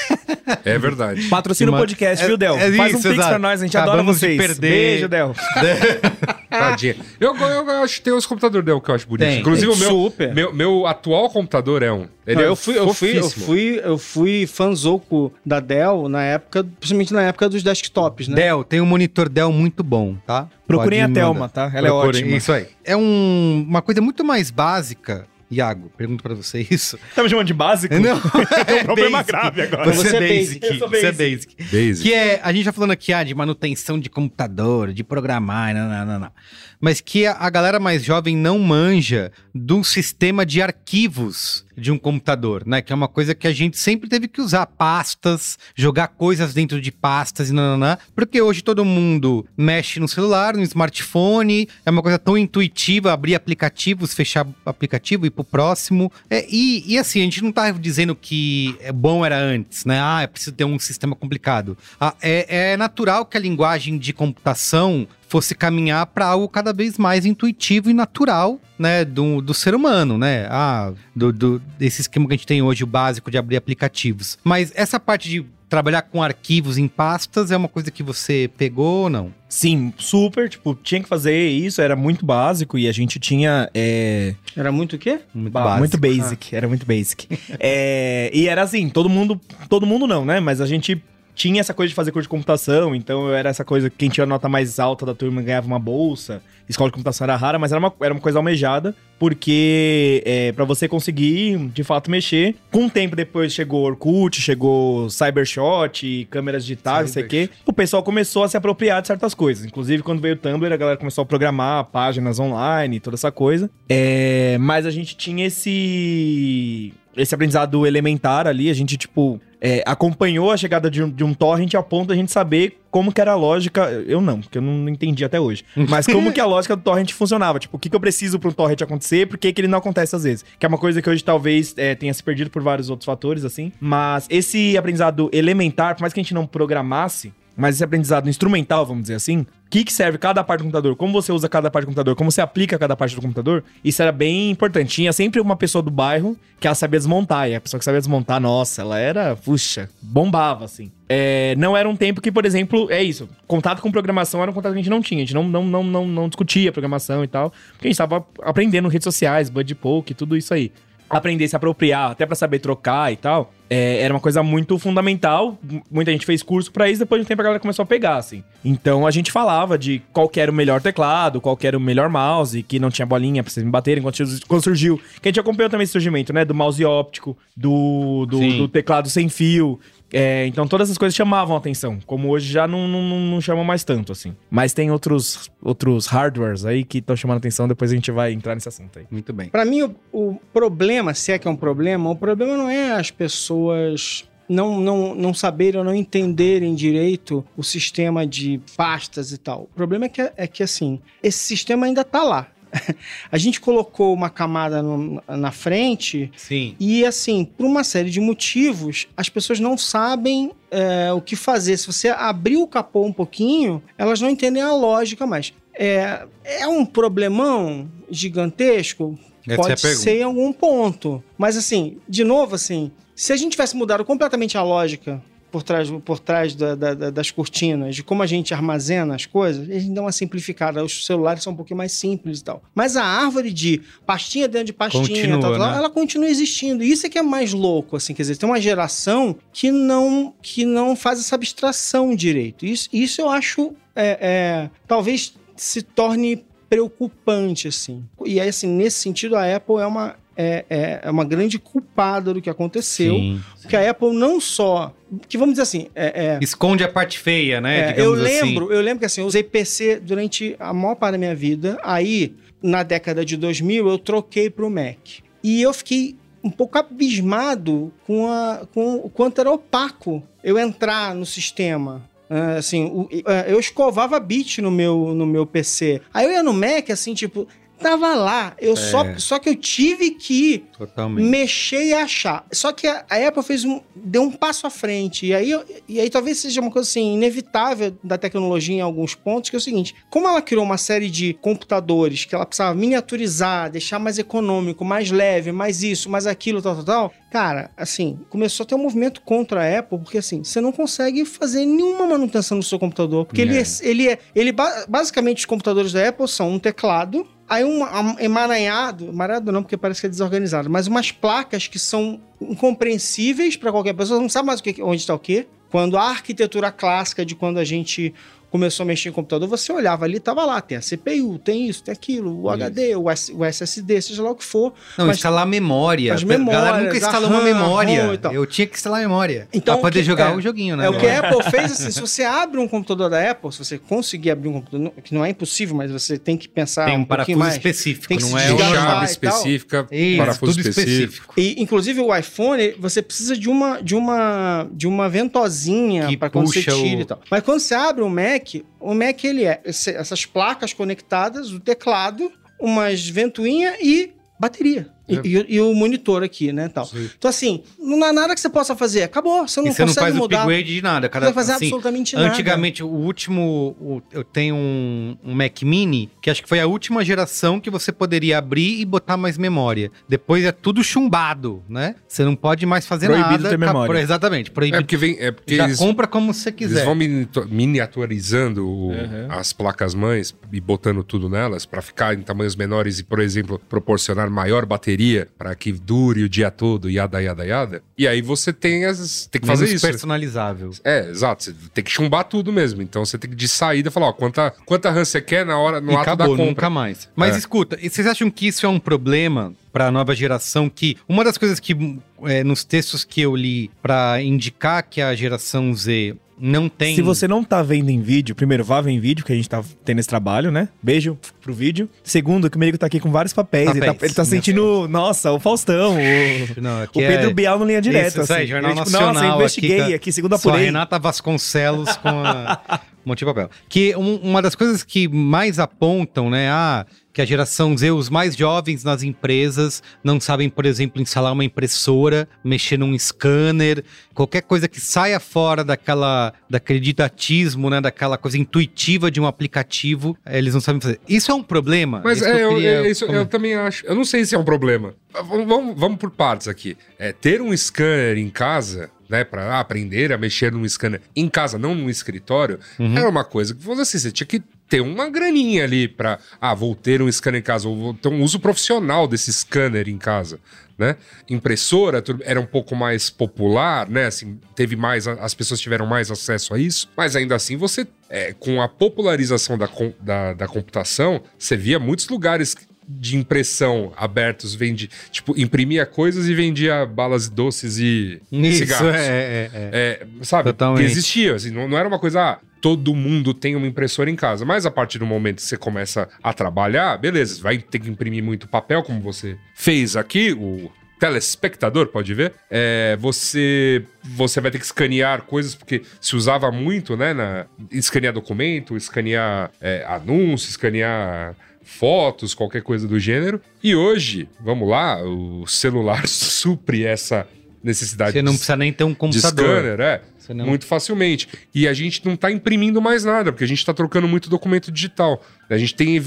É 0.65 0.79
verdade. 0.79 1.23
Patrocina 1.31 1.71
o 1.71 1.75
Uma- 1.75 1.81
podcast, 1.81 2.25
é- 2.25 2.29
viu, 2.29 2.37
Del? 2.37 2.57
é 2.57 2.73
Faz 2.73 2.95
um 2.95 2.97
pix 3.03 3.05
exato. 3.13 3.29
pra 3.29 3.39
nós, 3.39 3.61
a 3.61 3.65
gente 3.65 3.77
adora 3.77 3.93
Acabamos 3.99 4.21
de 4.21 4.27
vocês. 4.27 4.37
perder- 4.39 4.61
Beijo, 4.71 5.09
Del. 5.09 5.35
Tadinha. 6.51 6.97
Eu, 7.21 7.37
eu, 7.37 7.47
eu 7.69 7.83
acho 7.83 7.97
que 7.97 8.03
tem 8.03 8.13
os 8.13 8.25
computadores 8.27 8.65
dela 8.65 8.81
que 8.81 8.91
eu 8.91 8.95
acho 8.95 9.07
bonito. 9.07 9.27
Tem. 9.27 9.41
Inclusive, 9.41 9.71
o 9.71 9.77
meu, 9.77 9.91
Super. 9.91 10.35
meu, 10.35 10.55
meu 10.55 10.87
atual 10.87 11.29
computador 11.31 11.83
é 11.83 11.93
um. 11.93 12.07
Ele 12.27 12.37
Não, 12.37 12.43
é 12.43 12.47
eu 12.49 12.57
fui, 12.57 12.77
eu 12.79 12.93
fui, 12.95 13.19
eu 13.19 13.31
fui, 13.31 13.81
eu 13.85 13.99
fui 13.99 14.47
fanzoco 14.47 15.33
da 15.45 15.61
Dell 15.61 16.09
na 16.09 16.23
época, 16.23 16.67
principalmente 16.81 17.13
na 17.13 17.23
época 17.23 17.49
dos 17.49 17.63
desktops, 17.63 18.27
né? 18.29 18.35
Dell, 18.37 18.65
tem 18.65 18.81
um 18.81 18.87
monitor 18.87 19.29
Dell 19.29 19.53
muito 19.53 19.83
bom, 19.85 20.17
tá? 20.27 20.49
Procurem 20.67 21.01
Pode 21.03 21.13
a 21.13 21.15
Thelma, 21.15 21.49
tá? 21.49 21.71
Ela 21.73 21.87
é 21.89 21.91
Procurem, 21.91 22.23
ótima. 22.23 22.37
Isso 22.37 22.53
aí. 22.53 22.67
É 22.85 22.97
um- 22.97 23.65
uma 23.69 23.81
coisa 23.83 24.01
muito 24.01 24.25
mais 24.25 24.51
básica. 24.51 25.27
Iago, 25.51 25.91
pergunto 25.97 26.23
pra 26.23 26.35
você 26.35 26.67
isso. 26.71 26.99
Tá 27.15 27.23
me 27.23 27.29
chamando 27.29 27.47
de 27.47 27.55
básico? 27.55 27.95
Não, 27.95 28.21
Tem 28.65 28.81
um 28.83 28.85
problema 28.85 29.19
basic. 29.23 29.33
grave 29.33 29.63
agora. 29.63 29.93
Você, 29.93 30.09
Você 30.11 30.17
é 30.17 30.17
é 30.17 30.29
basic. 30.29 30.61
basic. 30.61 30.79
Você 30.79 31.07
é 31.07 31.13
basic. 31.13 31.57
basic. 31.57 31.77
Basic. 31.77 32.03
Que 32.09 32.15
é, 32.15 32.41
a 32.43 32.53
gente 32.53 32.65
tá 32.65 32.73
falando 32.73 32.91
aqui 32.91 33.13
ah, 33.13 33.23
de 33.23 33.35
manutenção 33.35 33.99
de 33.99 34.11
computador, 34.11 34.93
de 34.93 35.05
programar, 35.05 35.75
não, 35.75 35.89
não, 35.89 36.07
não, 36.07 36.19
não. 36.21 36.33
Mas 36.81 37.01
que 37.01 37.27
a, 37.27 37.49
galera 37.51 37.79
mais 37.79 38.05
jovem 38.05 38.37
não 38.37 38.59
manja 38.59 39.33
do 39.55 39.83
sistema 39.83 40.45
de 40.45 40.61
arquivos 40.61 41.65
de 41.77 41.93
um 41.93 41.99
computador, 41.99 42.67
né? 42.67 42.81
Que 42.81 42.93
é 42.93 42.97
uma 42.97 43.09
coisa 43.09 43.35
que 43.35 43.47
a 43.47 43.53
gente 43.53 43.79
sempre 43.79 44.09
teve 44.09 44.29
que 44.29 44.41
usar 44.41 44.67
pastas, 44.67 45.59
jogar 45.75 46.09
coisas 46.09 46.55
dentro 46.55 46.81
de 46.81 46.91
pastas 46.91 47.51
e 47.51 47.53
nananã, 47.53 47.99
porque 48.15 48.41
hoje 48.41 48.63
todo 48.63 48.85
mundo 48.85 49.47
mexe 49.57 50.01
no 50.01 50.09
celular, 50.09 50.57
no 50.57 50.63
smartphone, 50.63 51.69
é 51.85 51.91
uma 51.91 52.03
coisa 52.03 52.19
tão 52.19 52.37
intuitiva, 52.39 53.13
abrir 53.13 53.35
aplicativos, 53.35 54.15
fechar 54.15 54.47
aplicativo 54.65 55.27
e 55.27 55.29
ir 55.29 55.31
pro 55.31 55.45
próximo. 55.45 56.11
É, 56.31 56.47
e, 56.49 56.83
e 56.87 56.99
assim, 56.99 57.21
a 57.21 57.25
gente 57.25 57.43
não 57.43 57.53
tá 57.53 57.71
dizendo 57.71 58.15
que 58.15 58.77
é 58.81 58.93
bom 58.93 59.25
era 59.25 59.39
antes, 59.39 59.85
né? 59.85 60.01
Ah, 60.01 60.23
é 60.23 60.27
preciso 60.27 60.53
ter 60.53 60.65
um 60.65 60.79
sistema 60.79 61.15
complicado. 61.15 61.77
Ah, 62.01 62.15
é, 62.23 62.73
é 62.73 62.77
natural 62.77 63.27
que 63.27 63.37
a 63.37 63.41
linguagem 63.41 63.99
de 63.99 64.13
computação 64.13 65.07
fosse 65.29 65.55
caminhar 65.55 66.07
para 66.07 66.27
algo 66.27 66.49
cada 66.49 66.73
vez 66.73 66.99
mais 66.99 67.27
intuitivo 67.27 67.91
e 67.91 67.95
natural, 67.95 68.61
né, 68.79 69.05
do, 69.05 69.41
do 69.41 69.53
ser 69.55 69.75
humano, 69.75 70.17
né? 70.17 70.47
Ah, 70.51 70.93
do, 71.15 71.33
do, 71.33 71.63
desse 71.79 72.01
esquema 72.03 72.27
que 72.27 72.35
a 72.35 72.37
gente 72.37 72.47
tem 72.47 72.63
hoje, 72.63 72.85
o 72.85 72.87
básico 72.87 73.31
de 73.31 73.39
abrir 73.39 73.57
aplicativos. 73.57 74.39
Mas 74.45 74.73
essa 74.75 75.01
parte 75.01 75.29
de 75.29 75.45
trabalhar 75.69 76.03
com 76.03 76.23
arquivos 76.23 76.79
em 76.79 76.87
pastas 76.87 77.51
é 77.51 77.57
uma 77.57 77.67
coisa 77.67 77.91
que 77.91 78.01
você 78.01 78.49
pegou 78.57 79.03
ou 79.05 79.11
não? 79.11 79.33
Sim, 79.49 79.93
super. 79.99 80.49
Tipo, 80.49 80.77
tinha 80.77 81.03
que 81.03 81.09
fazer 81.09 81.49
isso, 81.49 81.81
era 81.83 81.97
muito 81.97 82.25
básico 82.25 82.79
e 82.79 82.87
a 82.87 82.93
gente 82.93 83.19
tinha. 83.19 83.69
é, 83.75 84.37
Era 84.57 84.71
muito 84.71 84.95
o 84.95 84.99
quê? 84.99 85.19
Muito 85.35 85.53
Ba- 85.53 85.65
básico. 85.65 85.79
Muito 85.81 85.99
basic, 85.99 86.55
era 86.55 86.69
muito 86.69 86.87
basic. 86.87 87.27
É, 87.59 88.31
e 88.33 88.47
era 88.49 88.63
assim, 88.63 88.89
todo 88.89 89.09
mundo, 89.09 89.41
todo 89.69 89.85
mundo 89.85 90.07
não, 90.07 90.25
né? 90.25 90.39
Mas 90.39 90.61
a 90.61 90.67
gente 90.67 91.03
tinha 91.37 91.61
essa 91.61 91.75
coisa 91.75 91.91
de 91.91 91.95
fazer 91.95 92.11
curso 92.11 92.25
de 92.25 92.31
computação, 92.31 92.95
então 92.95 93.29
eu 93.29 93.35
era 93.35 93.51
essa 93.51 93.65
coisa, 93.65 93.91
quem 93.91 94.09
tinha 94.09 94.25
a 94.25 94.27
nota 94.27 94.49
mais 94.49 94.81
alta 94.81 95.05
da 95.05 95.15
turma 95.15 95.43
ganhava 95.43 95.67
uma 95.67 95.79
bolsa. 95.79 96.43
Escola 96.67 96.89
de 96.89 96.95
computação 96.95 97.27
era 97.27 97.37
rara, 97.37 97.59
mas 97.59 97.71
era 97.71 97.79
uma, 97.79 97.93
era 98.01 98.13
uma 98.13 98.21
coisa 98.21 98.39
almejada, 98.39 98.93
porque 99.21 100.23
é, 100.27 100.51
para 100.51 100.65
você 100.65 100.89
conseguir, 100.89 101.59
de 101.69 101.85
fato, 101.85 102.11
mexer. 102.11 102.57
Com 102.73 102.85
um 102.85 102.89
tempo 102.89 103.15
depois 103.15 103.53
chegou 103.53 103.85
Orkut, 103.85 104.41
chegou 104.41 105.09
Cybershot, 105.09 106.27
câmeras 106.29 106.65
digitais, 106.65 107.07
não 107.07 107.13
sei 107.13 107.23
o 107.23 107.29
quê. 107.29 107.51
O 107.65 107.73
pessoal 107.73 108.03
começou 108.03 108.43
a 108.43 108.49
se 108.49 108.57
apropriar 108.57 109.01
de 109.01 109.07
certas 109.07 109.33
coisas. 109.33 109.65
Inclusive, 109.65 110.03
quando 110.03 110.21
veio 110.21 110.35
o 110.35 110.39
Tumblr, 110.39 110.73
a 110.73 110.77
galera 110.77 110.97
começou 110.97 111.23
a 111.23 111.27
programar 111.27 111.85
páginas 111.85 112.41
online, 112.41 112.99
toda 112.99 113.15
essa 113.15 113.31
coisa. 113.31 113.71
É, 113.89 114.57
mas 114.59 114.87
a 114.87 114.91
gente 114.91 115.17
tinha 115.17 115.47
esse 115.47 116.93
esse 117.17 117.35
aprendizado 117.35 117.87
elementar 117.87 118.47
ali, 118.47 118.71
a 118.71 118.75
gente, 118.75 118.97
tipo, 118.97 119.41
é, 119.61 119.83
acompanhou 119.87 120.51
a 120.51 120.57
chegada 120.57 120.91
de 120.91 121.03
um, 121.03 121.11
de 121.11 121.25
um 121.25 121.33
torrent 121.35 121.75
ao 121.75 121.83
ponto 121.83 122.09
da 122.09 122.15
gente 122.15 122.31
saber 122.31 122.79
como 122.91 123.13
que 123.13 123.21
era 123.21 123.33
a 123.33 123.35
lógica. 123.35 123.91
Eu 124.07 124.21
não, 124.21 124.41
porque 124.41 124.59
eu 124.59 124.63
não 124.63 124.89
entendi 124.89 125.25
até 125.25 125.41
hoje. 125.41 125.65
Mas 125.89 126.07
como 126.07 126.33
que 126.33 126.41
a 126.41 126.47
lógica 126.47 126.77
do 126.77 126.83
torrent 126.83 127.13
funcionava. 127.13 127.59
Tipo, 127.59 127.77
o 127.77 127.81
que, 127.81 127.89
que 127.89 127.97
eu 127.97 128.01
preciso 128.01 128.39
para 128.39 128.51
um 128.51 128.53
torrent 128.53 128.83
acontecer, 128.83 129.27
por 129.27 129.39
que 129.39 129.53
que 129.53 129.61
ele 129.61 129.69
não 129.69 129.79
acontece 129.79 130.15
às 130.15 130.25
vezes. 130.25 130.45
Que 130.59 130.67
é 130.67 130.69
uma 130.69 130.79
coisa 130.79 131.01
que 131.01 131.09
hoje 131.09 131.25
talvez 131.25 131.75
é, 131.77 131.95
tenha 131.95 132.13
se 132.13 132.23
perdido 132.23 132.51
por 132.51 132.63
vários 132.63 132.91
outros 132.91 133.07
fatores, 133.07 133.45
assim. 133.45 133.73
Mas 133.81 134.27
esse 134.31 134.77
aprendizado 134.77 135.31
elementar, 135.33 135.95
por 135.95 136.03
mais 136.03 136.13
que 136.13 136.21
a 136.21 136.23
gente 136.23 136.35
não 136.35 136.47
programasse, 136.47 137.33
mas 137.57 137.77
esse 137.77 137.85
aprendizado 137.85 138.29
instrumental, 138.29 138.85
vamos 138.85 139.03
dizer 139.03 139.15
assim, 139.15 139.41
o 139.41 139.47
que, 139.71 139.83
que 139.83 139.93
serve 139.93 140.19
cada 140.19 140.45
parte 140.45 140.61
do 140.61 140.65
computador, 140.65 140.95
como 140.95 141.13
você 141.13 141.33
usa 141.33 141.49
cada 141.49 141.71
parte 141.71 141.85
do 141.85 141.89
computador, 141.89 142.15
como 142.15 142.31
você 142.31 142.41
aplica 142.41 142.79
cada 142.79 142.95
parte 142.95 143.15
do 143.15 143.23
computador, 143.23 143.65
isso 143.83 144.01
era 144.03 144.13
bem 144.13 144.51
importante. 144.51 144.95
Tinha 144.95 145.13
sempre 145.13 145.41
uma 145.41 145.57
pessoa 145.57 145.83
do 145.83 145.91
bairro 145.91 146.37
que 146.61 146.67
ela 146.67 146.75
sabia 146.75 146.99
desmontar, 146.99 147.49
e 147.49 147.55
a 147.55 147.61
pessoa 147.61 147.79
que 147.79 147.85
sabia 147.85 148.01
desmontar, 148.01 148.41
nossa, 148.41 148.83
ela 148.83 148.99
era, 148.99 149.35
puxa, 149.37 149.89
bombava, 150.01 150.65
assim. 150.65 150.91
É, 151.09 151.55
não 151.57 151.77
era 151.77 151.89
um 151.89 151.97
tempo 151.97 152.21
que, 152.21 152.31
por 152.31 152.45
exemplo, 152.45 152.91
é 152.91 153.03
isso, 153.03 153.29
contato 153.47 153.81
com 153.81 153.91
programação 153.91 154.43
era 154.43 154.51
um 154.51 154.55
contato 154.55 154.73
que 154.73 154.79
a 154.79 154.83
gente 154.83 154.91
não 154.91 155.01
tinha, 155.01 155.23
a 155.23 155.27
gente 155.27 155.35
não, 155.35 155.49
não, 155.49 155.65
não, 155.65 155.85
não, 155.85 156.07
não 156.07 156.29
discutia 156.29 156.73
programação 156.73 157.23
e 157.25 157.29
tal, 157.29 157.53
porque 157.73 157.89
a 157.89 157.91
gente 157.91 157.99
tava 157.99 158.27
aprendendo 158.43 158.89
redes 158.89 159.05
sociais, 159.05 159.49
Bud 159.49 159.75
Poke, 159.77 160.15
tudo 160.15 160.37
isso 160.37 160.53
aí. 160.53 160.73
Aprender 161.09 161.45
a 161.45 161.49
se 161.49 161.57
apropriar, 161.57 162.11
até 162.11 162.27
pra 162.27 162.35
saber 162.35 162.59
trocar 162.59 163.13
e 163.13 163.17
tal 163.17 163.53
é, 163.69 164.01
era 164.01 164.15
uma 164.15 164.21
coisa 164.21 164.43
muito 164.43 164.79
fundamental. 164.79 165.59
Muita 165.91 166.13
gente 166.13 166.25
fez 166.25 166.43
curso 166.43 166.71
para 166.71 166.89
isso, 166.89 167.01
depois 167.01 167.21
de 167.21 167.27
um 167.27 167.29
tempo 167.29 167.43
a 167.43 167.45
galera 167.45 167.61
começou 167.61 167.83
a 167.83 167.87
pegar, 167.87 168.17
assim. 168.17 168.43
Então 168.65 169.07
a 169.07 169.11
gente 169.11 169.31
falava 169.33 169.77
de 169.77 170.03
qual 170.13 170.31
era 170.37 170.51
o 170.51 170.55
melhor 170.55 170.81
teclado, 170.81 171.41
qual 171.41 171.59
era 171.63 171.77
o 171.77 171.81
melhor 171.81 172.09
mouse, 172.09 172.63
que 172.63 172.79
não 172.79 172.91
tinha 172.91 173.07
bolinha 173.07 173.43
pra 173.43 173.51
vocês 173.53 173.65
me 173.65 173.71
baterem 173.71 174.03
quando, 174.03 174.17
quando 174.47 174.63
surgiu. 174.63 175.01
Que 175.21 175.29
a 175.29 175.31
gente 175.31 175.41
acompanhou 175.41 175.71
também 175.71 175.85
esse 175.85 175.93
surgimento, 175.93 176.33
né? 176.33 176.45
Do 176.45 176.55
mouse 176.55 176.85
óptico, 176.85 177.37
do, 177.57 178.27
do, 178.27 178.39
do 178.39 178.69
teclado 178.69 179.09
sem 179.09 179.29
fio. 179.29 179.81
É, 180.13 180.47
então 180.47 180.67
todas 180.67 180.89
essas 180.89 180.99
coisas 180.99 181.15
chamavam 181.15 181.57
atenção, 181.57 181.99
como 182.07 182.31
hoje 182.31 182.51
já 182.53 182.67
não, 182.67 182.87
não, 182.87 183.03
não 183.03 183.41
chamam 183.41 183.65
mais 183.65 183.85
tanto, 183.85 184.13
assim. 184.13 184.37
Mas 184.51 184.73
tem 184.73 184.91
outros, 184.91 185.51
outros 185.61 186.07
hardwares 186.07 186.65
aí 186.65 186.85
que 186.85 186.99
estão 186.99 187.17
chamando 187.17 187.39
atenção, 187.39 187.67
depois 187.67 187.91
a 187.91 187.95
gente 187.95 188.11
vai 188.11 188.33
entrar 188.33 188.55
nesse 188.55 188.69
assunto 188.69 188.99
aí. 188.99 189.07
Muito 189.11 189.33
bem. 189.33 189.49
Para 189.49 189.65
mim, 189.65 189.83
o, 189.83 189.95
o 190.13 190.41
problema, 190.53 191.13
se 191.15 191.33
é 191.33 191.39
que 191.39 191.49
é 191.49 191.51
um 191.51 191.57
problema, 191.57 192.11
o 192.11 192.17
problema 192.17 192.57
não 192.57 192.71
é 192.71 192.93
as 192.93 193.11
pessoas 193.11 194.29
não, 194.49 194.81
não, 194.81 195.15
não 195.15 195.35
saberem 195.35 195.79
ou 195.79 195.85
não 195.85 195.95
entenderem 195.95 196.75
direito 196.75 197.45
o 197.57 197.63
sistema 197.63 198.27
de 198.27 198.61
pastas 198.77 199.33
e 199.33 199.39
tal. 199.39 199.63
O 199.63 199.75
problema 199.75 200.07
é 200.07 200.09
que, 200.09 200.33
é 200.37 200.47
que 200.47 200.63
assim, 200.63 201.01
esse 201.23 201.39
sistema 201.39 201.87
ainda 201.87 202.05
tá 202.05 202.23
lá. 202.23 202.49
a 203.31 203.39
gente 203.39 203.61
colocou 203.61 204.13
uma 204.13 204.31
camada 204.31 204.83
no, 204.83 205.23
na 205.29 205.51
frente 205.51 206.31
Sim. 206.37 206.75
e, 206.79 207.05
assim, 207.05 207.45
por 207.45 207.67
uma 207.67 207.85
série 207.85 208.11
de 208.11 208.21
motivos, 208.21 209.07
as 209.17 209.29
pessoas 209.29 209.61
não 209.61 209.77
sabem 209.77 210.53
é, 210.71 211.13
o 211.13 211.21
que 211.21 211.37
fazer. 211.37 211.77
Se 211.77 211.87
você 211.87 212.09
abrir 212.09 212.57
o 212.57 212.67
capô 212.67 213.05
um 213.05 213.13
pouquinho, 213.13 213.83
elas 213.97 214.21
não 214.21 214.31
entendem 214.31 214.63
a 214.63 214.73
lógica 214.73 215.27
mais. 215.27 215.53
É, 215.75 216.27
é 216.45 216.67
um 216.67 216.85
problemão 216.85 217.89
gigantesco? 218.11 219.19
Essa 219.47 219.57
Pode 219.57 219.71
é 219.71 219.75
a 219.75 219.77
pergunta. 219.77 220.03
ser 220.03 220.19
em 220.19 220.23
algum 220.23 220.53
ponto. 220.53 221.23
Mas, 221.39 221.57
assim, 221.57 221.99
de 222.09 222.25
novo, 222.25 222.55
assim, 222.55 222.91
se 223.15 223.33
a 223.33 223.37
gente 223.37 223.53
tivesse 223.53 223.77
mudado 223.77 224.05
completamente 224.05 224.59
a 224.59 224.63
lógica 224.63 225.23
por 225.51 225.63
trás, 225.63 225.91
por 226.05 226.19
trás 226.19 226.55
da- 226.55 226.75
da- 226.75 226.95
da- 226.95 227.11
das 227.11 227.31
cortinas, 227.31 227.95
de 227.97 228.03
como 228.03 228.23
a 228.23 228.27
gente 228.27 228.53
armazena 228.53 229.15
as 229.15 229.25
coisas, 229.27 229.69
a 229.71 229.79
gente 229.79 229.93
dá 229.95 230.03
uma 230.03 230.13
simplificada. 230.13 230.85
Os 230.85 231.07
celulares 231.07 231.43
são 231.43 231.53
um 231.53 231.57
pouquinho 231.57 231.79
mais 231.79 231.93
simples 231.93 232.41
e 232.41 232.45
tal. 232.45 232.63
Mas 232.75 232.97
a 232.97 233.05
árvore 233.05 233.53
de 233.53 233.81
pastinha 234.05 234.47
dentro 234.49 234.67
de 234.67 234.73
pastinha, 234.73 235.03
Continua, 235.07 235.41
tal, 235.41 235.53
tal, 235.59 235.71
né? 235.73 235.77
ela 235.79 235.91
continua 235.91 236.29
existindo. 236.29 236.83
E 236.85 236.91
isso 236.91 237.07
é 237.07 237.09
que 237.11 237.19
é 237.19 237.23
mais 237.23 237.53
louco, 237.53 237.97
assim, 237.97 238.13
quer 238.13 238.23
dizer, 238.23 238.37
tem 238.37 238.49
uma 238.49 238.61
geração 238.61 239.37
que 239.53 239.71
não, 239.71 240.35
que 240.43 240.65
não 240.65 240.95
faz 240.97 241.19
essa 241.21 241.35
abstração 241.35 242.15
direito. 242.15 242.67
Isso, 242.67 242.89
isso 242.93 243.21
eu 243.21 243.29
acho, 243.29 243.73
é, 243.95 244.19
é, 244.21 244.71
talvez 244.87 245.35
se 245.57 245.81
torne 245.83 246.45
preocupante, 246.69 247.69
assim. 247.69 248.05
E 248.25 248.41
aí, 248.41 248.49
assim, 248.49 248.67
nesse 248.67 248.99
sentido, 249.01 249.37
a 249.37 249.57
Apple 249.57 249.77
é 249.77 249.87
uma, 249.87 250.17
é, 250.37 250.65
é, 250.69 251.01
é 251.05 251.11
uma 251.11 251.25
grande 251.25 251.59
culpada 251.59 252.33
do 252.35 252.41
que 252.43 252.51
aconteceu. 252.51 253.15
Sim. 253.15 253.41
Porque 253.61 253.77
a 253.77 253.91
Apple 253.91 254.13
não 254.13 254.41
só. 254.41 254.93
Que 255.29 255.39
vamos 255.39 255.55
dizer 255.55 255.63
assim, 255.63 255.89
é, 255.95 256.25
é, 256.25 256.39
Esconde 256.43 256.83
a 256.83 256.89
parte 256.89 257.19
feia, 257.19 257.61
né? 257.61 257.93
é, 257.93 258.01
eu 258.01 258.15
assim. 258.15 258.23
lembro, 258.23 258.73
eu 258.73 258.81
lembro 258.81 259.01
que 259.01 259.07
assim, 259.07 259.21
eu 259.21 259.27
usei 259.27 259.43
PC 259.43 260.01
durante 260.01 260.57
a 260.59 260.73
maior 260.73 260.95
parte 260.97 261.13
da 261.13 261.19
minha 261.19 261.35
vida. 261.35 261.79
Aí, 261.83 262.35
na 262.63 262.83
década 262.83 263.25
de 263.25 263.37
2000, 263.37 263.89
eu 263.89 263.99
troquei 263.99 264.51
para 264.51 264.67
o 264.67 264.71
Mac. 264.71 264.99
E 265.43 265.63
eu 265.63 265.73
fiquei 265.73 266.17
um 266.43 266.51
pouco 266.51 266.79
abismado 266.79 267.93
com, 268.07 268.29
a, 268.29 268.67
com 268.73 268.97
o 268.97 269.09
quanto 269.11 269.41
era 269.41 269.51
opaco 269.51 270.23
eu 270.43 270.59
entrar 270.59 271.15
no 271.15 271.27
sistema. 271.27 272.09
Ah, 272.29 272.57
assim, 272.57 273.09
ah, 273.25 273.45
eu 273.49 273.59
escovava 273.59 274.19
bit 274.19 274.61
no 274.61 274.71
meu, 274.71 275.15
no 275.15 275.27
meu 275.27 275.47
PC. 275.47 276.01
Aí 276.13 276.27
eu 276.27 276.33
ia 276.33 276.43
no 276.43 276.53
Mac, 276.53 276.91
assim, 276.91 277.15
tipo, 277.15 277.47
tava 277.79 278.15
lá. 278.15 278.55
Eu 278.59 278.77
só, 278.77 279.05
só 279.19 279.39
que 279.39 279.49
eu 279.49 279.55
tive 279.57 280.11
que 280.13 280.65
Totalmente. 280.77 281.27
mexer 281.27 281.85
e 281.85 281.95
achar. 281.95 282.45
Só 282.53 282.73
que 282.73 282.87
a, 282.87 283.05
a 283.09 283.29
Apple 283.29 283.43
fez 283.43 283.65
um, 283.65 283.81
deu 283.95 284.23
um 284.23 284.31
passo 284.33 284.67
à 284.67 284.71
frente. 284.71 285.27
E 285.27 285.35
aí, 285.35 285.53
e 285.89 286.01
aí 286.01 286.11
talvez 286.11 286.39
seja 286.39 286.61
uma 286.61 286.71
coisa 286.71 286.89
assim, 286.89 287.15
inevitável 287.15 287.97
da 288.03 288.17
tecnologia 288.19 288.75
em 288.77 288.81
alguns 288.81 289.15
pontos, 289.15 289.51
que 289.51 289.57
é 289.57 289.59
o 289.59 289.63
seguinte: 289.63 289.95
como 290.11 290.27
ela 290.29 290.43
criou 290.43 290.65
uma 290.65 290.79
série 290.79 291.11
de 291.11 291.35
computadores 291.35 292.25
que 292.25 292.35
ela 292.35 292.47
precisava 292.47 292.75
miniaturizar, 292.75 293.71
deixar 293.71 293.99
mais 293.99 294.19
econômico, 294.19 294.85
mais 294.85 295.11
leve, 295.11 295.53
mais 295.53 295.83
isso, 295.83 296.11
mais 296.11 296.27
aquilo, 296.27 296.61
tal, 296.63 296.75
tal, 296.77 296.85
tal. 296.85 297.13
Cara, 297.31 297.71
assim, 297.77 298.19
começou 298.31 298.65
a 298.65 298.67
ter 298.67 298.75
um 298.75 298.79
movimento 298.83 299.21
contra 299.21 299.63
a 299.63 299.79
Apple, 299.79 299.99
porque 299.99 300.19
assim, 300.19 300.43
você 300.43 300.61
não 300.61 300.73
consegue 300.73 301.25
fazer 301.25 301.67
nenhuma 301.67 302.07
manutenção 302.07 302.57
no 302.57 302.63
seu 302.63 302.79
computador. 302.79 303.27
Porque 303.27 303.43
ele 303.43 303.59
é, 303.59 303.63
ele 303.83 304.09
é. 304.09 304.19
Ele 304.35 304.53
ba- 304.53 304.87
basicamente, 304.89 305.39
os 305.39 305.45
computadores 305.45 305.93
da 305.93 306.09
Apple 306.09 306.27
são 306.29 306.51
um 306.53 306.59
teclado, 306.59 307.27
Aí 307.49 307.65
um 307.65 307.85
am- 307.85 308.17
emaranhado, 308.19 309.09
emaranhado 309.09 309.53
não, 309.53 309.63
porque 309.63 309.77
parece 309.77 310.01
que 310.01 310.07
é 310.07 310.11
desorganizado, 310.11 310.69
mas 310.69 310.87
umas 310.87 311.13
placas 311.13 311.67
que 311.69 311.79
são 311.79 312.21
incompreensíveis 312.41 313.57
para 313.57 313.71
qualquer 313.73 313.95
pessoa, 313.95 314.21
não 314.21 314.29
sabe 314.29 314.47
mais 314.47 314.61
o 314.61 314.63
que, 314.63 314.83
onde 314.83 314.97
está 315.01 315.15
o 315.15 315.19
quê. 315.19 315.47
Quando 315.71 315.97
a 315.97 316.03
arquitetura 316.03 316.71
clássica 316.71 317.25
de 317.27 317.35
quando 317.35 317.59
a 317.59 317.65
gente 317.65 318.15
começou 318.51 318.85
a 318.85 318.87
mexer 318.87 319.09
em 319.09 319.13
computador, 319.13 319.49
você 319.49 319.73
olhava 319.73 320.05
ali, 320.05 320.19
tava 320.21 320.45
lá, 320.45 320.61
tem 320.61 320.79
a 320.79 320.81
CPU, 320.81 321.39
tem 321.39 321.69
isso, 321.69 321.83
tem 321.83 321.93
aquilo, 321.93 322.43
o 322.43 322.49
HD, 322.51 322.97
o, 322.97 323.11
S- 323.11 323.33
o 323.33 323.45
SSD, 323.45 324.01
seja 324.01 324.23
lá 324.23 324.31
o 324.31 324.35
que 324.35 324.45
for. 324.45 324.73
Não, 324.97 325.07
mas- 325.07 325.17
instalar 325.17 325.47
memória. 325.47 326.15
as 326.15 326.23
A 326.23 326.25
galera 326.25 326.39
memórias, 326.45 326.83
nunca 326.85 326.97
instalou 326.97 327.31
uma 327.31 327.43
memória. 327.43 328.15
E 328.15 328.19
tal. 328.19 328.33
Eu 328.33 328.47
tinha 328.47 328.67
que 328.67 328.77
instalar 328.77 329.01
memória. 329.01 329.49
Então, 329.53 329.75
pra 329.77 329.83
poder 329.91 330.03
jogar 330.03 330.33
é, 330.33 330.37
o 330.37 330.41
joguinho, 330.41 330.77
né? 330.77 330.87
É 330.87 330.89
o 330.91 330.99
que 330.99 331.07
a 331.07 331.19
Apple 331.21 331.43
fez, 331.51 331.73
assim, 331.73 331.91
se 331.91 332.01
você 332.01 332.23
abre 332.23 332.59
um 332.61 332.69
computador 332.69 333.11
da 333.11 333.31
Apple, 333.31 333.53
se 333.53 333.59
você 333.59 333.79
conseguir 333.79 334.31
abrir 334.31 334.49
um 334.49 334.55
computador, 334.55 334.93
que 335.03 335.15
não 335.15 335.25
é 335.25 335.31
impossível, 335.31 335.77
mas 335.77 335.91
você 335.91 336.19
tem 336.19 336.37
que 336.37 336.49
pensar 336.49 336.87
Tem 336.87 336.97
um 336.97 337.01
um 337.01 337.05
parafuso 337.05 337.39
mais. 337.39 337.55
específico, 337.55 338.09
Tem 338.09 338.17
que 338.19 338.25
não 338.25 338.39
é 338.39 338.49
já 338.49 338.69
chave 338.75 339.05
específica, 339.07 339.87
Isso, 339.91 340.17
parafuso 340.19 340.53
tudo 340.57 340.61
específico. 340.69 341.03
específico. 341.03 341.35
E, 341.37 341.63
inclusive, 341.63 342.01
o 342.01 342.15
iPhone, 342.17 342.75
você 342.79 343.03
precisa 343.03 343.37
de 343.37 343.49
uma, 343.49 343.81
de 343.83 343.95
uma, 343.95 344.67
de 344.73 344.87
uma 344.87 345.09
ventosinha 345.09 346.17
para 346.19 346.31
quando 346.31 346.47
você 346.53 346.61
tira 346.63 346.77
o- 346.77 347.01
e 347.01 347.05
tal. 347.05 347.21
Mas 347.31 347.43
quando 347.43 347.61
você 347.61 347.75
abre 347.75 348.03
o 348.03 348.09
Mac, 348.09 348.36
o 348.81 348.95
Mac, 348.95 349.25
ele 349.25 349.45
é 349.45 349.61
essas 349.65 350.25
placas 350.25 350.73
conectadas, 350.73 351.53
o 351.53 351.61
teclado, 351.61 352.33
umas 352.61 353.09
ventoinhas 353.09 353.77
e 353.81 354.13
bateria. 354.39 354.96
E, 355.09 355.17
É. 355.17 355.21
e- 355.25 355.47
e 355.57 355.61
o 355.61 355.73
monitor 355.75 356.23
aqui, 356.23 356.53
né, 356.53 356.69
tal. 356.69 356.85
Sim. 356.87 357.09
Então, 357.17 357.29
assim, 357.29 357.63
não 357.79 358.03
há 358.05 358.13
nada 358.13 358.35
que 358.35 358.41
você 358.41 358.49
possa 358.49 358.75
fazer. 358.75 359.03
Acabou, 359.05 359.47
você 359.47 359.61
não 359.61 359.69
E 359.69 359.73
você 359.73 359.83
não 359.83 359.89
consegue 359.89 360.05
faz 360.07 360.15
o 360.15 360.19
mudar. 360.19 360.39
upgrade 360.43 360.75
de 360.75 360.83
nada. 360.83 361.07
Não 361.07 361.11
Cada, 361.11 361.27
vai 361.27 361.33
fazer 361.35 361.53
assim, 361.53 361.67
absolutamente 361.67 362.15
nada. 362.17 362.29
Antigamente, 362.29 362.83
o 362.83 362.89
último. 362.89 363.77
o- 363.81 364.03
eu 364.13 364.25
tenho 364.25 364.55
um, 364.57 365.17
um 365.25 365.35
Mac 365.35 365.63
Mini, 365.63 366.11
que 366.21 366.29
acho 366.31 366.43
que 366.43 366.49
foi 366.49 366.59
a 366.61 366.67
última 366.67 367.05
geração 367.05 367.61
que 367.61 367.71
você 367.71 367.93
poderia 367.93 368.39
abrir 368.39 368.81
e 368.81 368.85
botar 368.85 369.17
mais 369.17 369.39
memória. 369.39 369.91
Depois 370.09 370.45
é 370.45 370.53
tudo 370.53 370.83
chumbado, 370.83 371.63
né? 371.69 371.95
Você 372.09 372.25
não 372.25 372.35
pode 372.35 372.67
mais 372.67 372.87
fazer 372.87 373.07
Proibido 373.07 373.31
nada. 373.45 373.49
ter 373.51 373.59
Tá- 373.59 373.67
memória. 373.67 374.01
exatamente, 374.01 374.51
É 374.51 374.53
proibido. 374.53 374.83
porque 374.83 374.97
vem. 374.97 375.17
É 375.21 375.31
porque 375.31 375.57
Já 375.57 375.65
eles, 375.65 375.79
compra 375.79 376.07
como 376.07 376.33
você 376.35 376.49
eles 376.49 376.59
quiser. 376.59 376.85
vão 376.85 376.95
miniatu- 376.95 377.47
miniaturizando 377.49 378.67
o- 378.67 378.89
Uhum. 378.91 379.27
as 379.31 379.53
placas 379.53 379.95
mães 379.95 380.35
e 380.53 380.61
botando 380.61 381.03
tudo 381.05 381.29
nelas 381.29 381.65
pra 381.65 381.81
ficar 381.81 382.15
em 382.15 382.23
tamanhos 382.23 382.57
menores 382.57 382.99
e, 382.99 383.05
por 383.05 383.21
exemplo, 383.21 383.61
proporcionar 383.69 384.29
maior 384.31 384.67
bateria 384.67 384.96
para 385.39 385.55
que 385.55 385.73
dure 385.73 386.23
o 386.23 386.29
dia 386.29 386.51
todo, 386.51 386.89
yada, 386.91 387.21
yada, 387.21 387.45
yada. 387.45 387.83
E 387.97 388.07
aí 388.07 388.23
você 388.23 388.53
tem 388.53 388.85
as. 388.85 389.27
Tem 389.31 389.41
que 389.41 389.47
fazer 389.47 389.65
Menos 389.67 389.77
isso. 389.83 389.87
personalizável. 389.87 390.71
É, 390.85 391.09
exato. 391.11 391.45
Você 391.45 391.55
tem 391.75 391.85
que 391.85 391.91
chumbar 391.91 392.25
tudo 392.25 392.53
mesmo. 392.53 392.83
Então 392.83 393.05
você 393.05 393.19
tem 393.19 393.31
que 393.31 393.37
de 393.37 393.49
saída 393.49 393.91
falar, 393.91 394.09
ó, 394.09 394.13
quanta, 394.13 394.51
quanta 394.65 394.91
RAM 394.91 395.05
você 395.05 395.21
quer 395.21 395.45
na 395.45 395.59
hora, 395.59 395.81
no 395.81 395.93
e 395.93 395.95
ato 395.95 396.03
acabou, 396.03 396.27
da 396.29 396.31
compra. 396.33 396.45
nunca 396.47 396.71
mais. 396.71 397.09
Mas 397.15 397.35
É. 397.35 397.39
escuta, 397.39 397.79
e 397.81 397.89
vocês 397.89 398.07
acham 398.07 398.31
que 398.31 398.47
isso 398.47 398.65
é 398.65 398.69
um 398.69 398.79
problema 398.79 399.53
para 399.73 399.89
a 399.89 399.91
nova 399.91 400.15
geração? 400.15 400.69
Que 400.71 400.97
uma 401.09 401.23
das 401.25 401.37
coisas 401.37 401.61
que 401.61 401.77
é, 402.25 402.43
nos 402.43 402.65
textos 402.65 403.05
que 403.05 403.21
eu 403.21 403.37
li 403.37 403.71
para 403.83 404.21
indicar 404.23 404.83
que 404.83 405.01
a 405.03 405.15
geração 405.15 405.75
Z 405.75 406.17
Não 406.39 406.69
tem. 406.69 406.95
Se 406.95 407.01
você 407.03 407.27
não 407.27 407.43
tá 407.43 407.63
vendo 407.63 407.89
em 407.91 408.01
vídeo, 408.01 408.35
primeiro, 408.35 408.63
vá 408.65 408.81
ver 408.81 408.91
em 408.91 409.01
vídeo, 409.01 409.25
que 409.25 409.33
a 409.33 409.37
gente 409.37 409.49
tá 409.49 409.63
tendo 409.85 409.99
esse 410.01 410.09
trabalho, 410.09 410.51
né? 410.51 410.69
Beijo 410.83 411.19
pro 411.41 411.55
vídeo. 411.55 411.89
Segundo, 412.05 412.51
que 412.51 412.57
o 412.57 412.61
Merigo 412.61 412.77
tá 412.77 412.87
aqui 412.87 413.01
com 413.01 413.11
vários 413.11 413.33
papéis. 413.33 413.71
Ele, 413.71 413.81
Papéis, 413.81 413.99
tá, 413.99 414.07
ele 414.07 414.15
tá 414.15 414.25
sentindo, 414.25 414.87
nossa, 414.89 415.33
o 415.33 415.41
Faustão, 415.41 415.95
o, 415.97 415.99
Não, 416.61 416.81
o 416.81 416.83
aqui 416.83 416.99
Pedro 417.01 417.31
é- 417.31 417.33
Bial 417.35 417.59
no 417.59 417.65
linha 417.65 417.81
direta. 417.81 418.09
Isso, 418.09 418.21
isso 418.23 418.33
aí, 418.35 418.43
assim. 418.43 418.51
Jornal 418.51 418.71
Ele, 418.73 418.81
tipo, 418.81 418.91
Nacional. 418.91 419.15
Nossa, 419.15 419.27
eu 419.27 419.37
investiguei 419.37 419.81
aqui, 419.81 419.95
aqui, 419.95 420.13
segundo 420.13 420.35
a 420.35 420.39
Só 420.39 420.49
a 420.49 420.53
apurei. 420.53 420.67
Renata 420.67 420.99
Vasconcelos 420.99 421.97
com 421.97 422.09
a 422.09 422.81
Monte 423.05 423.21
de 423.21 423.25
Papel. 423.25 423.51
Que 423.69 423.97
um- 423.97 424.17
uma 424.17 424.43
das 424.43 424.55
coisas 424.55 424.83
que 424.83 425.09
mais 425.09 425.59
apontam, 425.59 426.29
né? 426.29 426.49
Ah, 426.51 426.85
que 427.17 427.23
a 427.23 427.25
geração 427.25 427.75
Z, 427.75 427.93
os 427.93 428.11
mais 428.11 428.37
jovens 428.37 428.85
nas 428.85 429.03
empresas, 429.03 429.83
não 430.05 430.21
sabem, 430.21 430.51
por 430.51 430.67
exemplo, 430.67 431.01
instalar 431.01 431.33
uma 431.33 431.47
impressora, 431.47 432.29
mexer 432.45 432.79
num 432.79 432.95
scanner, 432.99 433.83
qualquer 434.13 434.43
coisa 434.43 434.69
que 434.69 434.79
saia 434.79 435.19
fora 435.19 435.65
daquela, 435.65 436.35
daquele 436.47 436.79
didatismo, 436.79 437.71
né? 437.71 437.81
Daquela 437.81 438.19
coisa 438.19 438.37
intuitiva 438.37 439.11
de 439.11 439.19
um 439.19 439.27
aplicativo, 439.27 440.15
eles 440.27 440.53
não 440.53 440.61
sabem 440.61 440.79
fazer. 440.79 441.01
Isso 441.09 441.33
é 441.33 441.35
um 441.35 441.43
problema? 441.43 442.03
Mas 442.05 442.19
Isso 442.19 442.27
é, 442.27 442.45
eu, 442.45 442.49
queria 442.51 442.71
é, 442.71 442.91
isso, 442.91 443.07
eu 443.07 443.25
também 443.25 443.55
acho. 443.55 443.87
Eu 443.87 443.95
não 443.95 444.05
sei 444.05 444.23
se 444.27 444.35
é 444.35 444.39
um 444.39 444.45
problema. 444.45 444.95
Vamos, 445.15 445.47
vamos, 445.47 445.81
vamos 445.81 445.99
por 445.99 446.11
partes 446.11 446.47
aqui. 446.47 446.77
É, 446.99 447.15
ter 447.15 447.41
um 447.41 447.57
scanner 447.57 448.19
em 448.19 448.29
casa, 448.29 448.91
né, 449.09 449.25
pra 449.25 449.59
aprender 449.61 450.13
a 450.13 450.19
mexer 450.19 450.53
num 450.53 450.69
scanner 450.69 451.01
em 451.15 451.29
casa, 451.29 451.59
não 451.59 451.75
num 451.75 451.89
escritório, 451.91 452.59
Uhum. 452.79 452.97
era 452.97 453.09
uma 453.09 453.25
coisa 453.25 453.55
que, 453.55 453.71
assim, 453.81 453.99
você 453.99 454.11
tinha 454.13 454.27
que 454.27 454.43
ter 454.69 454.81
uma 454.81 455.09
graninha 455.09 455.65
ali 455.65 455.87
pra, 455.87 456.19
ah, 456.41 456.53
vou 456.55 456.75
ter 456.75 457.01
um 457.01 457.11
scanner 457.11 457.41
em 457.41 457.45
casa, 457.45 457.69
ou 457.69 457.77
vou 457.77 457.95
ter 457.95 458.09
um 458.09 458.23
uso 458.23 458.41
profissional 458.41 459.07
desse 459.07 459.33
scanner 459.33 459.89
em 459.89 459.99
casa. 459.99 460.39
Né? 460.79 460.95
Impressora 461.31 462.05
era 462.23 462.39
um 462.39 462.45
pouco 462.45 462.77
mais 462.77 463.09
popular, 463.09 463.89
né? 463.89 464.07
Assim, 464.07 464.39
teve 464.55 464.77
mais, 464.77 465.09
as 465.09 465.33
pessoas 465.33 465.59
tiveram 465.59 465.87
mais 465.87 466.11
acesso 466.11 466.53
a 466.53 466.59
isso, 466.59 466.89
mas 466.95 467.17
ainda 467.17 467.35
assim 467.35 467.57
você, 467.57 467.87
é, 468.11 468.35
com 468.39 468.61
a 468.61 468.69
popularização 468.69 469.57
da, 469.57 469.69
da, 470.01 470.33
da 470.35 470.47
computação, 470.47 471.23
você 471.39 471.57
via 471.57 471.79
muitos 471.79 472.09
lugares 472.09 472.55
de 472.89 473.17
impressão 473.17 473.93
abertos, 473.97 474.55
vende, 474.55 474.89
tipo, 475.11 475.39
imprimia 475.39 475.85
coisas 475.85 476.29
e 476.29 476.35
vendia 476.35 476.87
balas 476.87 477.29
doces 477.29 477.79
e 477.79 478.21
Isso, 478.31 478.59
cigarros. 478.59 478.95
é, 478.95 478.99
é, 478.99 479.51
é. 479.53 479.71
É, 479.73 480.07
sabe? 480.23 480.51
Totalmente. 480.51 480.85
Que 480.85 480.91
existia, 480.93 481.35
assim, 481.35 481.51
não, 481.51 481.69
não 481.69 481.77
era 481.77 481.89
uma 481.89 481.99
coisa, 481.99 482.21
ah, 482.21 482.39
todo 482.61 482.95
mundo 482.95 483.35
tem 483.35 483.57
uma 483.57 483.67
impressora 483.67 484.11
em 484.11 484.17
casa. 484.17 484.45
Mas 484.45 484.67
a 484.67 484.71
partir 484.71 484.99
do 484.99 485.07
momento 485.07 485.37
que 485.37 485.43
você 485.43 485.57
começa 485.57 486.09
a 486.23 486.33
trabalhar, 486.33 486.97
beleza, 486.99 487.43
vai 487.43 487.59
ter 487.59 487.79
que 487.79 487.91
imprimir 487.91 488.23
muito 488.23 488.49
papel, 488.49 488.83
como 488.83 489.01
você 489.01 489.37
fez 489.55 489.97
aqui, 489.97 490.33
o 490.33 490.71
telespectador 490.99 491.89
pode 491.89 492.15
ver. 492.15 492.33
É, 492.51 492.97
você, 492.99 493.85
você 494.03 494.41
vai 494.41 494.51
ter 494.51 494.59
que 494.59 494.65
escanear 494.65 495.23
coisas, 495.23 495.55
porque 495.55 495.83
se 496.01 496.17
usava 496.17 496.51
muito, 496.51 496.97
né? 496.97 497.13
Na, 497.13 497.47
escanear 497.71 498.13
documento, 498.13 498.77
escanear 498.77 499.51
é, 499.61 499.85
anúncio, 499.89 500.49
escanear 500.49 501.35
fotos, 501.67 502.33
qualquer 502.33 502.63
coisa 502.63 502.87
do 502.89 502.99
gênero. 502.99 503.41
E 503.63 503.75
hoje, 503.75 504.29
vamos 504.41 504.69
lá, 504.69 505.03
o 505.03 505.47
celular 505.47 506.07
supre 506.09 506.85
essa 506.85 507.27
necessidade 507.63 508.13
Você 508.13 508.23
não 508.23 508.33
de- 508.33 508.39
precisa 508.39 508.57
nem 508.57 508.73
ter 508.73 508.85
um 508.85 508.91
de 508.91 508.97
computador. 508.97 509.45
scanner, 509.59 509.81
é. 509.81 510.01
Não- 510.35 510.47
Muito 510.47 510.67
facilmente. 510.67 511.29
E 511.55 511.69
a 511.69 511.73
gente 511.73 512.05
não 512.05 512.17
tá 512.17 512.33
imprimindo 512.33 512.81
mais 512.83 513.05
nada, 513.05 513.31
porque 513.33 513.45
a 513.45 513.47
gente 513.47 513.65
tá 513.65 513.73
trocando 513.73 514.09
muito 514.09 514.29
documento 514.29 514.73
digital. 514.73 515.23
A 515.49 515.57
gente 515.57 515.73
tem, 515.75 516.01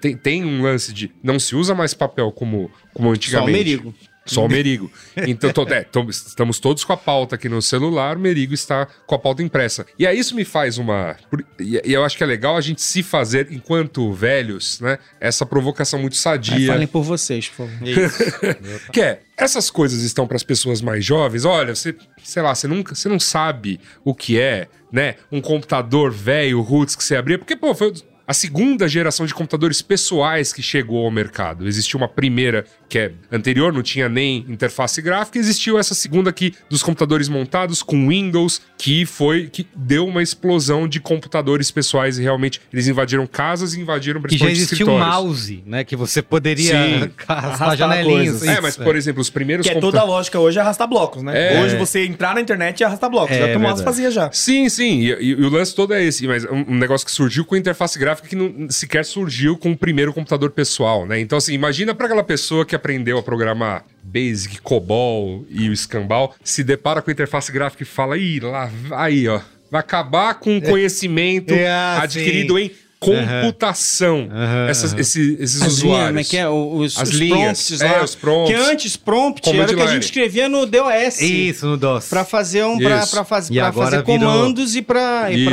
tem, 0.00 0.16
tem 0.16 0.44
um 0.46 0.62
lance 0.62 0.94
de 0.94 1.10
não 1.22 1.38
se 1.38 1.54
usa 1.54 1.74
mais 1.74 1.92
papel 1.92 2.32
como, 2.32 2.70
como 2.94 3.08
Só 3.08 3.10
o 3.10 3.14
antigamente. 3.14 3.52
Merigo. 3.52 3.94
Só 4.26 4.44
o 4.44 4.48
Merigo. 4.48 4.90
Então, 5.16 5.52
to- 5.52 5.72
é, 5.72 5.82
to- 5.84 6.06
estamos 6.10 6.58
todos 6.60 6.84
com 6.84 6.92
a 6.92 6.96
pauta 6.96 7.36
aqui 7.36 7.48
no 7.48 7.62
celular, 7.62 8.16
o 8.16 8.20
Merigo 8.20 8.52
está 8.52 8.86
com 9.06 9.14
a 9.14 9.18
pauta 9.18 9.42
impressa. 9.42 9.86
E 9.98 10.06
aí 10.06 10.18
isso 10.18 10.34
me 10.34 10.44
faz 10.44 10.78
uma. 10.78 11.16
E 11.60 11.80
e 11.84 11.92
eu 11.92 12.04
acho 12.04 12.16
que 12.16 12.22
é 12.24 12.26
legal 12.26 12.56
a 12.56 12.60
gente 12.60 12.82
se 12.82 13.02
fazer, 13.02 13.48
enquanto 13.52 14.12
velhos, 14.12 14.80
né? 14.80 14.98
Essa 15.20 15.46
provocação 15.46 15.98
muito 16.00 16.16
sadia. 16.16 16.66
falem 16.72 16.86
por 16.86 17.02
vocês, 17.02 17.48
por 17.48 17.68
favor. 17.68 18.90
Que 18.92 19.00
é, 19.00 19.20
essas 19.36 19.70
coisas 19.70 20.02
estão 20.02 20.26
para 20.26 20.36
as 20.36 20.42
pessoas 20.42 20.80
mais 20.80 21.04
jovens. 21.04 21.44
Olha, 21.44 21.74
você, 21.74 21.94
sei 22.22 22.42
lá, 22.42 22.54
você 22.54 22.66
nunca, 22.66 22.94
você 22.94 23.08
não 23.08 23.20
sabe 23.20 23.80
o 24.04 24.14
que 24.14 24.38
é, 24.40 24.68
né? 24.90 25.14
Um 25.30 25.40
computador 25.40 26.10
velho, 26.12 26.60
roots 26.60 26.96
que 26.96 27.04
você 27.04 27.16
abria, 27.16 27.38
porque 27.38 27.54
pô, 27.56 27.74
foi 27.74 27.92
a 28.26 28.34
segunda 28.34 28.88
geração 28.88 29.24
de 29.26 29.32
computadores 29.34 29.80
pessoais 29.82 30.52
que 30.52 30.62
chegou 30.62 31.04
ao 31.04 31.10
mercado. 31.10 31.66
Existiu 31.68 31.98
uma 31.98 32.08
primeira 32.08 32.64
que 32.88 32.98
é 32.98 33.12
anterior, 33.30 33.72
não 33.72 33.82
tinha 33.82 34.08
nem 34.08 34.44
interface 34.48 35.00
gráfica, 35.02 35.38
existiu 35.38 35.78
essa 35.78 35.94
segunda 35.94 36.30
aqui 36.30 36.54
dos 36.68 36.82
computadores 36.82 37.28
montados 37.28 37.82
com 37.82 38.08
Windows, 38.08 38.60
que 38.78 39.04
foi 39.06 39.48
que 39.48 39.66
deu 39.76 40.06
uma 40.06 40.22
explosão 40.22 40.86
de 40.88 41.00
computadores 41.00 41.70
pessoais 41.70 42.18
e 42.18 42.22
realmente 42.22 42.60
eles 42.72 42.86
invadiram 42.88 43.26
casas 43.26 43.74
e 43.74 43.80
invadiram 43.80 44.20
Que 44.22 44.36
já 44.36 44.46
principalmente 44.46 44.56
existia 44.58 44.86
um 44.86 44.90
escritórios. 44.90 45.14
mouse, 45.24 45.62
né? 45.66 45.84
Que 45.84 45.96
você 45.96 46.22
poderia 46.22 46.72
Sim. 46.72 47.10
arrastar 47.28 47.76
janelinhas. 47.76 48.40
coisas. 48.40 48.48
É, 48.48 48.60
mas 48.60 48.76
por 48.76 48.96
exemplo, 48.96 49.20
os 49.20 49.30
primeiros 49.30 49.66
Que 49.66 49.72
é 49.72 49.80
toda 49.80 50.00
a 50.00 50.04
lógica 50.04 50.38
hoje 50.40 50.58
é 50.58 50.62
arrastar 50.62 50.88
blocos, 50.88 51.22
né? 51.22 51.54
É. 51.56 51.62
Hoje 51.62 51.76
você 51.76 52.04
entrar 52.04 52.34
na 52.34 52.40
internet 52.40 52.80
e 52.80 52.84
arrastar 52.84 53.10
blocos. 53.10 53.36
É 53.36 53.40
já 53.40 53.48
que 53.48 53.56
o 53.56 53.60
mouse 53.60 53.84
fazia 53.84 54.10
já. 54.10 54.30
Sim, 54.32 54.68
sim. 54.68 55.00
E, 55.00 55.12
e- 55.12 55.30
e 55.30 55.44
o 55.44 55.48
lance 55.48 55.74
todo 55.74 55.92
é 55.94 56.02
esse. 56.02 56.26
Mas 56.26 56.44
um, 56.44 56.64
um 56.68 56.74
negócio 56.74 57.04
que 57.06 57.12
surgiu 57.12 57.44
com 57.44 57.56
interface 57.56 57.98
gráfica 57.98 58.15
que 58.22 58.36
não 58.36 58.70
sequer 58.70 59.04
surgiu 59.04 59.56
com 59.56 59.72
o 59.72 59.76
primeiro 59.76 60.12
computador 60.12 60.50
pessoal, 60.50 61.06
né? 61.06 61.20
Então, 61.20 61.38
assim, 61.38 61.52
imagina 61.52 61.94
pra 61.94 62.06
aquela 62.06 62.24
pessoa 62.24 62.64
que 62.64 62.74
aprendeu 62.74 63.18
a 63.18 63.22
programar 63.22 63.84
Basic, 64.02 64.60
COBOL 64.60 65.44
e 65.50 65.68
o 65.68 65.76
Scambal, 65.76 66.34
se 66.42 66.62
depara 66.62 67.02
com 67.02 67.10
a 67.10 67.12
interface 67.12 67.50
gráfica 67.50 67.82
e 67.82 67.86
fala, 67.86 68.16
ih, 68.16 68.40
lá, 68.40 68.70
aí, 68.92 69.28
ó. 69.28 69.40
Vai 69.70 69.80
acabar 69.80 70.34
com 70.34 70.58
o 70.58 70.62
conhecimento 70.62 71.52
É, 71.52 71.68
ah, 71.68 72.02
adquirido 72.02 72.56
em 72.56 72.70
computação. 73.00 74.28
Essas- 74.68 74.92
esses 74.94 75.40
esses 75.40 75.62
As 75.62 75.78
linhas, 75.78 75.80
como 75.80 75.94
é 75.94 75.98
usuários. 76.22 76.28
que 76.28 76.36
é? 76.36 76.48
Os, 76.48 76.96
As 76.98 77.08
os 77.08 77.14
linhas, 77.14 77.38
prompts 77.68 77.80
é, 77.80 77.92
lá. 77.92 78.04
os 78.04 78.14
prompts. 78.14 78.54
Que 78.56 78.60
antes 78.70 78.96
prompt 78.96 79.42
Command 79.42 79.62
era 79.62 79.72
o 79.72 79.76
que 79.76 79.82
a 79.82 79.86
gente 79.86 80.02
escrevia 80.04 80.48
no 80.48 80.66
DOS. 80.66 81.20
Isso, 81.20 81.66
no 81.66 81.76
DOS. 81.76 82.08
Pra 82.08 82.24
fazer 82.24 82.64
um. 82.64 82.78
Pra, 82.78 83.06
pra, 83.06 83.24
faz, 83.24 83.48
pra 83.48 83.72
fazer 83.72 84.02
virou- 84.02 84.04
comandos 84.04 84.74
e 84.76 84.82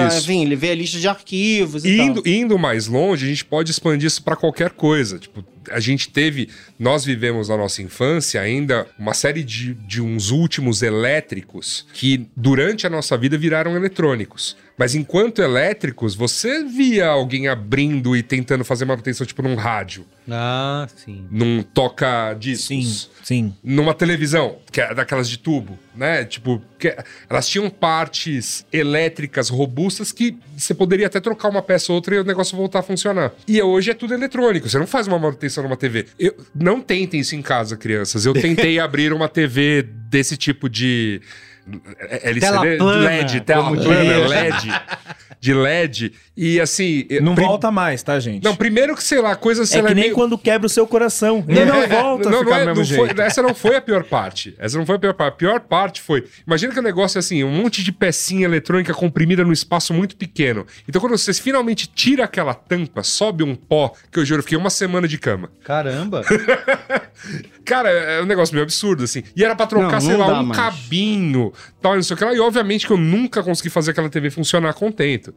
Isso. 0.07 0.19
enfim, 0.19 0.55
ver 0.55 0.71
a 0.71 0.75
lista 0.75 0.99
de 0.99 1.07
arquivos 1.07 1.83
e 1.85 1.89
E 1.89 2.01
indo, 2.01 2.21
tal. 2.21 2.31
indo 2.33 2.57
mais 2.59 2.87
longe, 2.87 3.25
a 3.25 3.29
gente 3.29 3.45
pode 3.45 3.71
expandir 3.71 4.07
isso 4.07 4.21
para 4.23 4.35
qualquer 4.35 4.71
coisa. 4.71 5.19
Tipo, 5.19 5.43
a 5.71 5.79
gente 5.79 6.09
teve, 6.09 6.49
nós 6.79 7.03
vivemos 7.05 7.49
na 7.49 7.57
nossa 7.57 7.81
infância 7.81 8.41
ainda 8.41 8.87
uma 8.97 9.13
série 9.13 9.43
de, 9.43 9.73
de 9.73 10.01
uns 10.01 10.29
últimos 10.31 10.81
elétricos 10.81 11.85
que 11.93 12.27
durante 12.35 12.85
a 12.87 12.89
nossa 12.89 13.17
vida 13.17 13.37
viraram 13.37 13.75
eletrônicos. 13.75 14.55
Mas 14.77 14.95
enquanto 14.95 15.39
elétricos, 15.39 16.15
você 16.15 16.63
via 16.63 17.07
alguém 17.07 17.47
abrindo 17.47 18.15
e 18.17 18.23
tentando 18.23 18.65
fazer 18.65 18.85
manutenção, 18.85 19.25
tipo 19.25 19.43
num 19.43 19.53
rádio, 19.55 20.03
Ah, 20.29 20.87
sim. 20.95 21.27
num 21.29 21.61
toca-discos. 21.61 23.09
sim. 23.23 23.53
Numa 23.63 23.93
televisão, 23.93 24.57
que 24.71 24.81
é 24.81 24.93
daquelas 24.93 25.29
de 25.29 25.37
tubo, 25.37 25.77
né? 25.95 26.25
Tipo, 26.25 26.61
elas 27.29 27.47
tinham 27.47 27.69
partes 27.69 28.65
elétricas 28.71 29.49
robustas 29.49 30.11
que 30.11 30.37
você 30.57 30.73
poderia 30.73 31.07
até 31.07 31.19
trocar 31.19 31.49
uma 31.49 31.61
peça 31.61 31.91
ou 31.91 31.95
outra 31.95 32.15
e 32.15 32.19
o 32.19 32.23
negócio 32.23 32.57
voltar 32.57 32.79
a 32.79 32.83
funcionar. 32.83 33.31
E 33.47 33.61
hoje 33.61 33.91
é 33.91 33.93
tudo 33.93 34.13
eletrônico, 34.13 34.67
você 34.69 34.79
não 34.79 34.87
faz 34.87 35.07
uma 35.07 35.19
manutenção 35.19 35.63
numa 35.63 35.77
TV. 35.77 36.07
Eu, 36.17 36.35
não 36.53 36.81
tentem 36.81 37.19
isso 37.19 37.35
em 37.35 37.41
casa, 37.41 37.77
crianças. 37.77 38.25
Eu 38.25 38.33
tentei 38.33 38.79
abrir 38.81 39.13
uma 39.13 39.29
TV 39.29 39.83
desse 39.83 40.37
tipo 40.37 40.69
de. 40.69 41.21
LCD, 42.23 42.39
Tela 42.41 42.77
plana, 42.77 43.09
LED, 43.09 43.41
tela 43.41 43.71
plana. 43.71 44.27
LED, 44.27 44.67
de 45.43 45.53
LED. 45.53 46.13
E 46.37 46.57
assim. 46.61 47.05
Não 47.21 47.35
prim- 47.35 47.43
volta 47.45 47.69
mais, 47.69 48.01
tá, 48.01 48.17
gente? 48.17 48.43
Não, 48.45 48.55
primeiro 48.55 48.95
que, 48.95 49.03
sei 49.03 49.19
lá, 49.19 49.35
coisa 49.35 49.65
sei 49.65 49.79
é 49.79 49.81
lá, 49.81 49.89
que 49.89 49.93
nem 49.95 50.03
meio- 50.05 50.15
quando 50.15 50.37
quebra 50.37 50.65
o 50.65 50.69
seu 50.69 50.87
coração. 50.87 51.43
Ele 51.45 51.65
não 51.65 51.75
é, 51.83 51.87
volta 51.87 52.29
não, 52.29 52.37
a 52.39 52.41
não 52.41 52.43
ficar 52.45 52.55
é- 52.55 52.61
do 52.61 52.65
mesmo 52.67 52.75
não 52.79 52.83
jeito. 52.85 53.15
foi- 53.15 53.25
essa 53.25 53.41
não 53.41 53.53
foi 53.53 53.75
a 53.75 53.81
pior 53.81 54.03
parte. 54.05 54.55
Essa 54.57 54.77
não 54.77 54.85
foi 54.85 54.95
a 54.95 54.99
pior 54.99 55.13
parte. 55.13 55.33
A 55.33 55.35
pior 55.35 55.59
parte 55.59 56.01
foi. 56.01 56.23
Imagina 56.47 56.71
que 56.73 56.79
o 56.79 56.81
negócio 56.83 57.17
é 57.17 57.19
assim: 57.19 57.43
um 57.43 57.51
monte 57.51 57.83
de 57.83 57.91
pecinha 57.91 58.45
eletrônica 58.45 58.93
comprimida 58.93 59.43
num 59.43 59.51
espaço 59.51 59.93
muito 59.93 60.15
pequeno. 60.15 60.65
Então, 60.87 61.01
quando 61.01 61.17
você 61.17 61.33
finalmente 61.33 61.87
tira 61.87 62.23
aquela 62.23 62.53
tampa, 62.53 63.03
sobe 63.03 63.43
um 63.43 63.53
pó, 63.53 63.91
que 64.09 64.19
eu 64.19 64.25
juro, 64.25 64.39
eu 64.39 64.43
fiquei 64.43 64.57
uma 64.57 64.69
semana 64.69 65.09
de 65.09 65.17
cama. 65.17 65.51
Caramba. 65.65 66.23
Cara, 67.65 67.89
é 67.89 68.21
um 68.21 68.25
negócio 68.25 68.53
meio 68.53 68.63
absurdo, 68.63 69.03
assim. 69.03 69.23
E 69.35 69.43
era 69.43 69.55
pra 69.55 69.65
trocar, 69.67 69.93
Não, 69.93 70.01
sei 70.01 70.11
não 70.17 70.19
lá, 70.27 70.41
um 70.41 70.45
mais. 70.45 70.59
cabinho, 70.59 71.53
tal, 71.81 71.95
não 71.95 72.03
sei 72.03 72.13
o 72.15 72.17
que 72.17 72.25
lá. 72.25 72.33
E 72.33 72.39
obviamente 72.39 72.85
que 72.85 72.91
eu 72.93 72.97
nunca 72.97 73.41
consegui 73.43 73.69
fazer 73.69 73.91
aquela 73.91 74.09
TV 74.09 74.29
funcionar 74.29 74.69
a 74.69 74.73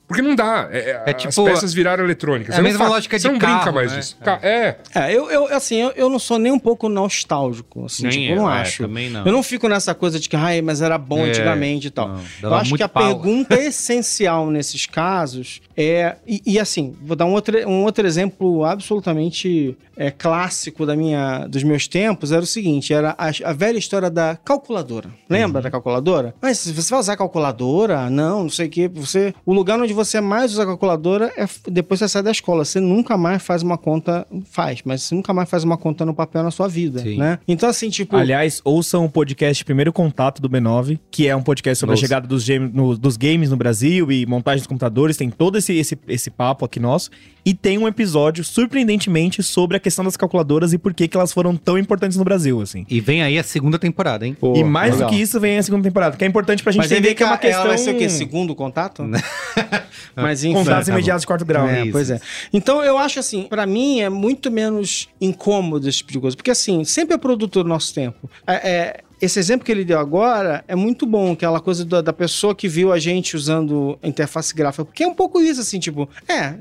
Porque 0.06 0.22
não 0.22 0.35
dá. 0.35 0.68
É, 0.70 0.78
é, 0.78 1.02
É 1.06 1.11
as 1.11 1.22
tipo- 1.22 1.44
peças 1.44 1.72
viraram 1.74 2.04
eletrônicas. 2.04 2.50
é 2.50 2.52
a 2.52 2.56
Você 2.56 2.62
não 2.62 2.68
mesma 2.70 2.88
lógica 2.88 3.18
Você 3.18 3.26
de 3.28 3.32
não 3.32 3.38
brinca 3.38 3.72
mais 3.72 3.92
né? 3.92 3.98
disso. 3.98 4.16
Ca- 4.22 4.38
É. 4.42 4.76
É, 4.94 5.12
eu, 5.12 5.30
eu 5.30 5.46
assim, 5.54 5.76
eu, 5.76 5.90
eu 5.96 6.09
não 6.11 6.18
sou 6.18 6.38
nem 6.38 6.52
um 6.52 6.59
pouco 6.59 6.88
nostálgico, 6.88 7.85
assim, 7.87 8.02
Nem 8.04 8.12
tipo, 8.12 8.24
eu, 8.32 8.37
eu 8.37 8.42
não 8.42 8.52
é, 8.52 8.61
acho. 8.61 8.82
também 8.82 9.11
não. 9.11 9.24
Eu 9.26 9.32
não 9.32 9.42
fico 9.42 9.68
nessa 9.68 9.94
coisa 9.94 10.18
de 10.20 10.28
que, 10.28 10.37
ai, 10.37 10.61
mas 10.62 10.80
era 10.82 10.96
bom 10.98 11.18
É, 11.20 11.28
antigamente 11.30 11.88
e 11.88 11.90
tal. 11.90 12.09
não, 12.09 12.20
eu 12.42 12.54
acho 12.54 12.74
que 12.74 12.82
a 12.82 12.88
pau. 12.88 13.02
pergunta 13.02 13.54
essencial 13.61 14.50
nesses 14.50 14.87
casos 14.87 15.61
é. 15.76 16.16
E, 16.26 16.40
e, 16.46 16.59
assim, 16.59 16.94
vou 17.02 17.16
dar 17.16 17.24
um 17.26 17.32
outro, 17.32 17.56
um 17.68 17.82
outro 17.85 18.06
exemplo 18.06 18.64
absolutamente 18.64 19.76
é, 19.96 20.11
clássico 20.11 20.85
da 20.87 20.96
minha, 20.96 21.46
dos 21.46 21.62
meus 21.62 21.87
tempos: 21.88 22.32
era 22.32 22.42
o 22.42 22.46
seguinte: 22.46 22.92
era 22.92 23.14
a, 23.18 23.28
a 23.44 23.52
velha 23.52 23.78
história 23.78 24.11
da 24.11 24.37
calculadora. 24.44 25.11
Lembra 25.28 25.61
da 25.62 25.70
calculadora? 25.70 26.35
Mas 26.40 26.59
se 26.59 26.72
você 26.72 26.90
vai 26.90 27.00
usar 27.00 27.16
calculadora, 27.16 28.09
não, 28.11 28.42
não 28.44 28.50
sei 28.50 28.66
o 28.66 28.70
que. 28.70 28.88
Você, 28.88 29.35
o 29.44 29.52
lugar 29.52 29.78
onde 29.87 29.94
você 29.94 30.20
mais 30.20 30.53
usa 30.53 30.66
calculadora 30.66 31.33
é 31.37 31.46
depois 31.70 32.01
que 32.01 32.07
você 32.07 32.12
sai 32.12 32.22
da 32.22 32.31
escola. 32.31 32.64
Você 32.64 32.81
nunca 32.81 33.16
mais 33.16 33.42
faz 33.42 33.62
uma 33.62 33.79
conta, 33.79 34.27
faz, 34.51 34.81
mas 34.85 35.03
você 35.03 35.14
nunca 35.14 35.33
mais 35.33 35.49
faz 35.49 35.64
uma 35.64 35.77
conta 35.77 36.05
no 36.05 36.12
papel 36.12 36.42
na 36.42 36.51
sua 36.51 36.68
vida, 36.68 37.01
Sim. 37.01 37.16
né? 37.16 37.38
Então 37.46 37.68
assim, 37.68 37.88
tipo, 37.88 38.16
Aliás, 38.16 38.61
ouçam 38.64 39.05
o 39.05 39.09
podcast 39.09 39.64
Primeiro 39.64 39.92
Contato 39.92 40.42
do 40.42 40.51
B9, 40.51 40.99
que 41.11 41.29
é 41.29 41.35
um 41.35 41.42
podcast 41.42 41.79
sobre 41.81 41.92
Nossa. 41.92 42.05
a 42.05 42.07
chegada 42.07 42.27
dos, 42.27 42.46
no- 42.72 42.99
dos 42.99 43.16
games 43.16 43.51
no 43.51 43.57
Brasil 43.57 44.11
e 44.11 44.27
montagem 44.27 44.59
dos 44.59 44.66
computadores. 44.66 45.16
Tem 45.16 45.31
todo 45.31 45.57
esse, 45.57 45.75
esse, 45.75 45.99
esse 46.09 46.31
papo 46.31 46.64
aqui 46.64 46.81
nosso. 46.81 47.11
E 47.44 47.55
tem 47.55 47.79
um 47.79 47.87
episódio, 47.87 48.42
surpreendentemente, 48.42 49.40
sobre 49.40 49.77
a 49.77 49.81
questão 49.81 50.05
das 50.05 50.16
calculadoras 50.16 50.72
e 50.72 50.79
por 50.79 50.92
que, 50.92 51.07
que 51.07 51.16
elas 51.16 51.33
foram 51.33 51.57
tão 51.57 51.79
importantes 51.79 52.16
no 52.18 52.25
Brasil, 52.25 52.61
assim. 52.61 52.85
E 52.90 53.01
vem 53.01 53.22
aí 53.22 53.38
a 53.38 53.44
segunda 53.44 53.79
temporada, 53.79 54.27
hein? 54.27 54.37
pô, 54.38 54.57
e 54.57 54.64
mais 54.64 54.94
legal. 54.94 55.09
do 55.09 55.14
que 55.14 55.22
isso, 55.22 55.38
vem 55.38 55.57
a 55.57 55.62
segunda 55.62 55.85
temporada, 55.85 56.16
que 56.16 56.25
é 56.25 56.27
importante 56.27 56.61
pra 56.64 56.72
gente 56.72 56.83
Mas 56.83 56.90
aí 56.90 56.99
entender 56.99 57.11
vem 57.11 57.16
que 57.16 57.22
é 57.22 57.27
uma 57.27 57.38
cá, 57.38 57.46
ela 57.46 57.55
questão... 57.55 57.68
vai 57.68 57.79
ser 57.79 57.94
o 57.94 57.99
quê? 57.99 58.09
Segundo 58.09 58.53
contato? 58.53 59.05
Mas 60.14 60.44
enfim. 60.44 60.55
Contatos 60.55 60.87
Tá 60.87 60.92
imediatos 60.92 61.22
de 61.22 61.26
quarto 61.26 61.44
grau. 61.44 61.68
É, 61.68 61.90
pois 61.90 62.11
é. 62.11 62.20
Então 62.52 62.83
eu 62.83 62.98
acho 62.98 63.18
assim, 63.18 63.44
pra 63.44 63.66
mim 63.66 64.00
é 64.00 64.09
muito 64.09 64.50
menos 64.50 65.09
incômodo 65.20 65.88
esse 65.88 65.98
tipo 65.98 66.12
de 66.12 66.20
coisa, 66.20 66.37
porque 66.37 66.50
assim, 66.50 66.85
sempre 66.85 67.14
é 67.14 67.18
produto 67.18 67.62
do 67.62 67.68
nosso 67.68 67.92
tempo. 67.94 68.31
É, 68.46 68.55
é, 68.55 69.00
esse 69.20 69.38
exemplo 69.38 69.64
que 69.64 69.72
ele 69.72 69.85
deu 69.85 69.98
agora 69.98 70.64
é 70.68 70.74
muito 70.74 71.07
bom, 71.07 71.33
aquela 71.33 71.61
coisa 71.61 71.85
da, 71.85 72.00
da 72.00 72.12
pessoa 72.12 72.55
que 72.55 72.68
viu 72.68 72.92
a 72.92 72.98
gente 72.98 73.37
usando 73.37 73.98
a 74.02 74.09
interface 74.09 74.55
gráfica, 74.55 74.85
porque 74.85 75.05
é 75.05 75.07
um 75.09 75.14
pouco 75.14 75.40
isso, 75.40 75.61
assim, 75.61 75.79
tipo, 75.79 76.09
é, 76.29 76.55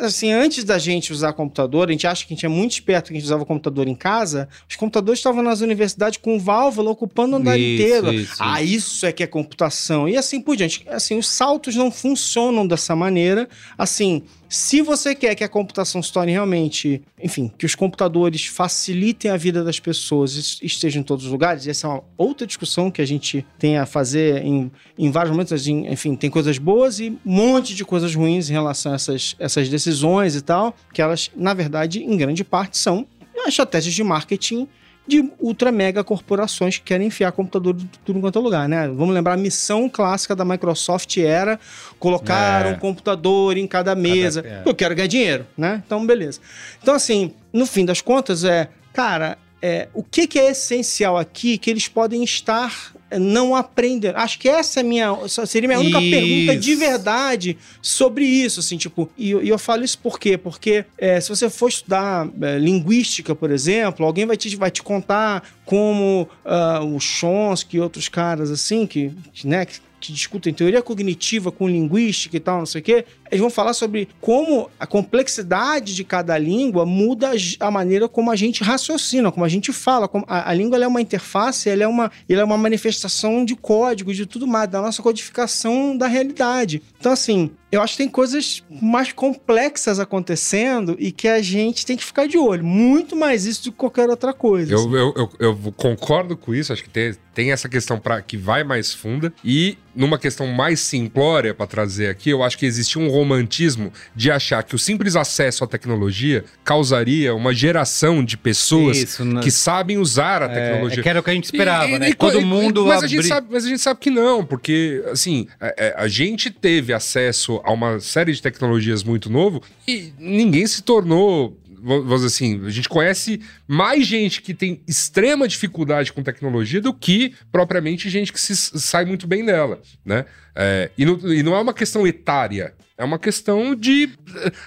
assim, 0.00 0.32
antes 0.32 0.64
da 0.64 0.78
gente 0.78 1.12
usar 1.12 1.32
computador, 1.32 1.88
a 1.88 1.92
gente 1.92 2.06
acha 2.06 2.26
que 2.26 2.32
a 2.32 2.36
gente 2.36 2.46
é 2.46 2.48
muito 2.48 2.72
esperto 2.72 3.08
que 3.08 3.14
a 3.14 3.16
gente 3.16 3.24
usava 3.24 3.44
computador 3.44 3.88
em 3.88 3.94
casa, 3.94 4.48
os 4.68 4.76
computadores 4.76 5.18
estavam 5.18 5.42
nas 5.42 5.60
universidades 5.60 6.18
com 6.18 6.38
válvula 6.38 6.90
ocupando 6.90 7.36
o 7.36 7.38
andar 7.38 7.58
Isso, 7.58 7.82
inteiro. 7.82 8.12
isso, 8.12 8.36
ah, 8.38 8.62
isso 8.62 9.06
é 9.06 9.12
que 9.12 9.22
é 9.22 9.26
computação. 9.26 10.08
E 10.08 10.16
assim 10.16 10.40
por 10.40 10.56
diante. 10.56 10.84
Assim, 10.88 11.18
os 11.18 11.28
saltos 11.28 11.74
não 11.74 11.90
funcionam 11.90 12.66
dessa 12.66 12.94
maneira. 12.94 13.48
Assim, 13.76 14.22
se 14.54 14.80
você 14.82 15.16
quer 15.16 15.34
que 15.34 15.42
a 15.42 15.48
computação 15.48 16.00
se 16.00 16.12
torne 16.12 16.30
realmente, 16.30 17.02
enfim, 17.20 17.50
que 17.58 17.66
os 17.66 17.74
computadores 17.74 18.46
facilitem 18.46 19.28
a 19.28 19.36
vida 19.36 19.64
das 19.64 19.80
pessoas 19.80 20.60
e 20.62 20.66
estejam 20.66 21.00
em 21.00 21.04
todos 21.04 21.24
os 21.24 21.32
lugares, 21.32 21.66
essa 21.66 21.88
é 21.88 21.90
uma 21.90 22.04
outra 22.16 22.46
discussão 22.46 22.88
que 22.88 23.02
a 23.02 23.04
gente 23.04 23.44
tem 23.58 23.78
a 23.78 23.84
fazer 23.84 24.44
em, 24.44 24.70
em 24.96 25.10
vários 25.10 25.32
momentos. 25.32 25.66
Enfim, 25.66 26.14
tem 26.14 26.30
coisas 26.30 26.56
boas 26.56 27.00
e 27.00 27.10
um 27.26 27.32
monte 27.32 27.74
de 27.74 27.84
coisas 27.84 28.14
ruins 28.14 28.48
em 28.48 28.52
relação 28.52 28.92
a 28.92 28.94
essas, 28.94 29.34
essas 29.40 29.68
decisões 29.68 30.36
e 30.36 30.40
tal, 30.40 30.72
que 30.92 31.02
elas, 31.02 31.32
na 31.34 31.52
verdade, 31.52 32.04
em 32.04 32.16
grande 32.16 32.44
parte, 32.44 32.78
são 32.78 33.08
estratégias 33.48 33.92
de 33.92 34.04
marketing 34.04 34.68
de 35.06 35.30
ultra 35.38 35.70
mega 35.70 36.02
corporações 36.02 36.78
que 36.78 36.84
querem 36.84 37.08
enfiar 37.08 37.30
computador 37.32 37.74
de 37.74 37.86
tudo 38.04 38.20
quanto 38.20 38.38
é 38.38 38.42
lugar, 38.42 38.68
né? 38.68 38.88
Vamos 38.88 39.14
lembrar, 39.14 39.34
a 39.34 39.36
missão 39.36 39.88
clássica 39.88 40.34
da 40.34 40.44
Microsoft 40.44 41.16
era 41.18 41.60
colocar 41.98 42.64
É. 42.66 42.70
um 42.70 42.78
computador 42.78 43.56
em 43.58 43.66
cada 43.66 43.94
mesa. 43.94 44.42
é. 44.46 44.62
Eu 44.64 44.74
quero 44.74 44.94
ganhar 44.94 45.06
dinheiro, 45.08 45.46
né? 45.56 45.82
Então, 45.86 46.04
beleza. 46.06 46.40
Então, 46.82 46.94
assim, 46.94 47.34
no 47.52 47.66
fim 47.66 47.84
das 47.84 48.00
contas, 48.00 48.44
é, 48.44 48.68
cara, 48.94 49.36
é, 49.60 49.88
o 49.92 50.02
que, 50.02 50.26
que 50.26 50.38
é 50.38 50.50
essencial 50.50 51.18
aqui 51.18 51.58
que 51.58 51.70
eles 51.70 51.86
podem 51.88 52.22
estar 52.24 52.92
não 53.18 53.54
aprendendo? 53.54 54.16
Acho 54.16 54.38
que 54.38 54.48
essa 54.48 54.80
é 54.80 54.82
minha, 54.82 55.16
seria 55.46 55.68
a 55.68 55.70
minha 55.70 55.80
única 55.80 56.00
Isso. 56.00 56.10
pergunta 56.10 56.56
de 56.56 56.74
verdade 56.74 57.58
sobre 57.82 58.24
isso, 58.24 58.60
assim, 58.60 58.76
tipo, 58.76 59.10
e, 59.16 59.30
eu- 59.30 59.42
e 59.42 59.48
eu 59.48 59.58
falo 59.58 59.84
isso 59.84 59.98
por 59.98 60.18
quê? 60.18 60.36
Porque 60.36 60.84
é, 60.98 61.20
se 61.20 61.28
você 61.28 61.48
for 61.50 61.68
estudar 61.68 62.28
é, 62.42 62.58
linguística, 62.58 63.34
por 63.34 63.50
exemplo, 63.50 64.04
alguém 64.06 64.26
vai 64.26 64.36
te, 64.36 64.54
vai 64.56 64.70
te 64.70 64.82
contar 64.82 65.42
como 65.64 66.28
ah, 66.44 66.80
o 66.84 67.00
Chomsky 67.00 67.76
e 67.76 67.80
outros 67.80 68.08
caras 68.08 68.50
assim, 68.50 68.86
que, 68.86 69.10
né, 69.44 69.64
que, 69.64 69.80
que 70.00 70.12
discutem 70.12 70.52
teoria 70.52 70.82
cognitiva 70.82 71.50
com 71.50 71.66
linguística 71.66 72.36
e 72.36 72.40
tal, 72.40 72.58
não 72.58 72.66
sei 72.66 72.80
o 72.80 72.84
quê, 72.84 73.04
eles 73.30 73.40
vão 73.40 73.50
falar 73.50 73.72
sobre 73.72 74.08
como 74.20 74.70
a 74.78 74.86
complexidade 74.86 75.94
de 75.94 76.04
cada 76.04 76.36
língua 76.38 76.86
muda 76.86 77.32
a 77.58 77.70
maneira 77.70 78.08
como 78.08 78.30
a 78.30 78.36
gente 78.36 78.62
raciocina, 78.62 79.32
como 79.32 79.44
a 79.44 79.48
gente 79.48 79.72
fala. 79.72 80.06
Como 80.06 80.24
a, 80.28 80.50
a 80.50 80.54
língua 80.54 80.78
é 80.82 80.86
uma 80.86 81.00
interface, 81.00 81.68
ela 81.68 81.82
é 81.82 81.86
uma, 81.86 82.10
ela 82.28 82.42
é 82.42 82.44
uma 82.44 82.58
manifestação 82.58 83.44
de 83.44 83.56
código, 83.56 84.12
de 84.12 84.26
tudo 84.26 84.46
mais, 84.46 84.68
da 84.68 84.80
nossa 84.80 85.02
codificação 85.02 85.96
da 85.96 86.06
realidade. 86.06 86.82
Então, 86.98 87.12
assim, 87.12 87.50
eu 87.74 87.82
acho 87.82 87.94
que 87.94 87.98
tem 87.98 88.08
coisas 88.08 88.62
mais 88.70 89.12
complexas 89.12 89.98
acontecendo 89.98 90.96
e 90.98 91.10
que 91.10 91.26
a 91.26 91.42
gente 91.42 91.84
tem 91.84 91.96
que 91.96 92.04
ficar 92.04 92.28
de 92.28 92.38
olho. 92.38 92.64
Muito 92.64 93.16
mais 93.16 93.44
isso 93.46 93.64
do 93.64 93.72
que 93.72 93.78
qualquer 93.78 94.08
outra 94.08 94.32
coisa. 94.32 94.74
assim. 94.74 94.84
Eu, 94.84 94.96
eu, 94.96 95.14
eu, 95.16 95.58
eu 95.64 95.72
concordo 95.76 96.36
com 96.36 96.54
isso, 96.54 96.72
acho 96.72 96.84
que 96.84 96.90
tem, 96.90 97.14
tem 97.34 97.52
essa 97.52 97.68
questão 97.68 97.98
pra, 97.98 98.22
que 98.22 98.36
vai 98.36 98.62
mais 98.62 98.94
funda. 98.94 99.32
E 99.44 99.76
numa 99.94 100.18
questão 100.18 100.46
mais 100.46 100.80
simplória 100.80 101.52
pra 101.52 101.66
trazer 101.66 102.08
aqui, 102.08 102.30
eu 102.30 102.42
acho 102.42 102.56
que 102.56 102.66
existia 102.66 103.02
um 103.02 103.08
romantismo 103.24 103.92
de 104.14 104.30
achar 104.30 104.62
que 104.62 104.74
o 104.74 104.78
simples 104.78 105.16
acesso 105.16 105.64
à 105.64 105.66
tecnologia 105.66 106.44
causaria 106.62 107.34
uma 107.34 107.52
geração 107.52 108.24
de 108.24 108.36
pessoas 108.36 108.98
Isso, 108.98 109.24
na- 109.24 109.40
que 109.40 109.50
sabem 109.50 109.98
usar 109.98 110.42
a 110.42 110.46
É, 110.46 110.48
tecnologia. 110.48 111.00
é 111.00 111.02
que 111.02 111.08
era 111.08 111.20
o 111.20 111.22
que 111.22 111.30
a 111.30 111.34
gente 111.34 111.44
esperava, 111.44 111.88
E- 111.88 111.98
né? 111.98 112.08
e- 112.10 112.14
Todo 112.14 112.40
e- 112.40 112.44
mundo 112.44 112.86
mas, 112.86 113.02
a 113.02 113.06
gente 113.06 113.18
abri- 113.20 113.28
sabe, 113.28 113.46
mas 113.50 113.64
a 113.64 113.68
gente 113.68 113.80
sabe 113.80 114.00
que 114.00 114.10
não, 114.10 114.44
porque, 114.44 115.02
assim, 115.10 115.46
é- 115.60 115.74
é, 115.88 115.94
a 115.96 116.06
gente 116.06 116.50
teve 116.50 116.92
acesso 116.92 117.60
a 117.64 117.72
uma 117.72 117.98
série 118.00 118.32
de 118.32 118.40
tecnologias 118.42 119.02
muito 119.02 119.30
novo 119.30 119.62
e 119.88 120.12
ninguém 120.18 120.66
se 120.66 120.82
tornou. 120.82 121.58
Vamos 121.86 122.22
dizer 122.22 122.28
assim, 122.28 122.64
a 122.66 122.70
gente 122.70 122.88
conhece 122.88 123.42
mais 123.68 124.06
gente 124.06 124.40
que 124.40 124.54
tem 124.54 124.80
extrema 124.88 125.46
dificuldade 125.46 126.14
com 126.14 126.22
tecnologia 126.22 126.80
do 126.80 126.94
que 126.94 127.34
propriamente 127.52 128.08
gente 128.08 128.32
que 128.32 128.40
se 128.40 128.56
sai 128.56 129.04
muito 129.04 129.26
bem 129.26 129.44
dela, 129.44 129.82
né? 130.02 130.24
É, 130.54 130.90
e, 130.96 131.04
não, 131.04 131.18
e 131.32 131.42
não 131.42 131.54
é 131.56 131.60
uma 131.60 131.74
questão 131.74 132.06
etária, 132.06 132.74
é 132.96 133.04
uma 133.04 133.18
questão 133.18 133.74
de. 133.74 134.08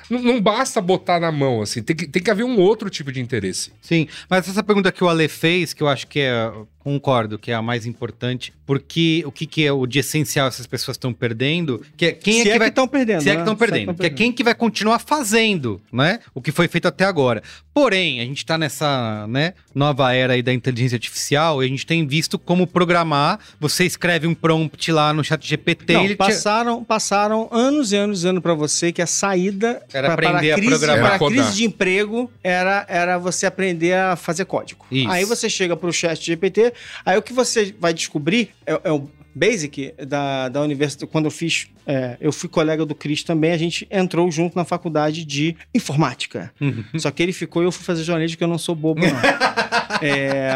Não, 0.10 0.22
não 0.22 0.42
basta 0.42 0.82
botar 0.82 1.20
na 1.20 1.32
mão, 1.32 1.62
assim, 1.62 1.82
tem 1.82 1.96
que, 1.96 2.08
tem 2.08 2.22
que 2.22 2.30
haver 2.30 2.44
um 2.44 2.60
outro 2.60 2.90
tipo 2.90 3.12
de 3.12 3.22
interesse. 3.22 3.72
Sim, 3.82 4.08
mas 4.30 4.48
essa 4.48 4.62
pergunta 4.62 4.92
que 4.92 5.04
o 5.04 5.08
Ale 5.08 5.28
fez, 5.30 5.74
que 5.74 5.82
eu 5.82 5.88
acho 5.88 6.08
que 6.08 6.20
é, 6.20 6.52
concordo, 6.88 7.38
que 7.38 7.52
é 7.52 7.54
a 7.54 7.62
mais 7.62 7.86
importante, 7.86 8.54
porque 8.66 9.22
o 9.26 9.32
que, 9.32 9.46
que 9.46 9.66
é 9.66 9.72
o 9.74 9.86
de 9.86 10.00
essencial 10.00 10.48
essas 10.48 10.66
pessoas 10.66 10.96
estão 10.96 11.12
perdendo, 11.12 11.82
que 11.98 12.06
é 12.06 12.12
quem 12.14 12.44
Se 12.44 12.50
é 12.50 12.54
que 12.54 12.60
vai 12.60 12.70
estão 12.70 12.88
perdendo. 12.88 13.22
Se 13.22 13.30
é 13.30 13.32
que 13.32 13.38
né? 13.38 13.44
estão 13.44 13.56
perdendo, 13.58 13.94
que 13.94 14.06
é 14.06 14.10
quem 14.10 14.32
que 14.32 14.44
vai 14.44 14.56
continuar 14.56 15.00
fazendo, 15.00 15.82
né? 15.92 16.20
O 16.34 16.42
que 16.42 16.50
foi 16.50 16.70
feito 16.70 16.88
até 16.88 17.04
agora. 17.04 17.44
Porém, 17.74 18.22
a 18.22 18.24
gente 18.24 18.46
tá 18.46 18.58
nessa, 18.58 19.28
né, 19.28 19.54
nova 19.76 20.14
era 20.14 20.34
aí 20.34 20.42
da 20.42 20.54
inteligência 20.54 20.96
artificial 20.96 21.62
e 21.62 21.66
a 21.66 21.70
gente 21.70 21.86
tem 21.86 22.08
visto 22.08 22.40
como 22.40 22.66
programar. 22.66 23.40
Você 23.60 23.86
escreve 23.86 24.26
um 24.26 24.34
prompt 24.34 24.92
lá 24.92 25.14
no 25.14 25.24
chat 25.24 25.46
GPT, 25.46 25.77
Não, 25.88 26.04
ele 26.04 26.14
te- 26.16 26.18
passaram, 26.18 26.84
passaram 26.84 27.48
anos 27.52 27.92
e 27.92 27.96
anos 27.96 28.20
dizendo 28.20 28.42
pra 28.42 28.54
você 28.54 28.92
que 28.92 29.02
a 29.02 29.08
saída 29.08 29.82
Era 29.94 30.16
pra- 30.16 30.30
aprender 30.30 30.48
para 30.50 30.56
a 30.56 30.58
crise, 30.60 30.70
programar. 30.86 31.18
para 31.20 31.28
a 31.28 31.30
crise 31.30 31.56
de 31.56 31.66
emprego 31.66 32.32
era, 32.44 32.86
era 32.90 33.18
você 33.18 33.46
aprender 33.46 33.94
a 33.94 34.16
fazer 34.16 34.46
código. 34.46 34.86
Isso. 34.92 35.10
Aí 35.10 35.26
você 35.26 35.50
chega 35.50 35.76
pro 35.76 35.92
chat 35.94 36.24
GPT, 36.26 36.74
aí 37.06 37.18
o 37.18 37.22
que 37.22 37.34
você 37.34 37.74
vai 37.80 37.94
descobrir 37.94 38.50
é, 38.66 38.80
é 38.86 38.92
o 38.92 39.10
Basic 39.36 39.94
da, 40.08 40.50
da 40.50 40.62
universidade. 40.62 41.12
Quando 41.12 41.26
eu 41.26 41.32
fiz, 41.32 41.68
é, 41.86 42.18
eu 42.20 42.32
fui 42.32 42.50
colega 42.50 42.84
do 42.84 42.96
Cris 42.96 43.22
também, 43.22 43.52
a 43.52 43.58
gente 43.58 43.88
entrou 43.92 44.32
junto 44.32 44.56
na 44.56 44.66
faculdade 44.66 45.24
de 45.24 45.56
informática. 45.76 46.52
Uhum. 46.60 46.84
Só 46.98 47.12
que 47.12 47.22
ele 47.22 47.32
ficou 47.32 47.62
e 47.62 47.66
eu 47.68 47.72
fui 47.72 47.86
fazer 47.86 48.04
jornalismo, 48.04 48.36
que 48.36 48.44
eu 48.44 48.48
não 48.48 48.58
sou 48.58 48.74
bobo, 48.74 49.02
não. 49.02 49.08
É, 50.02 50.52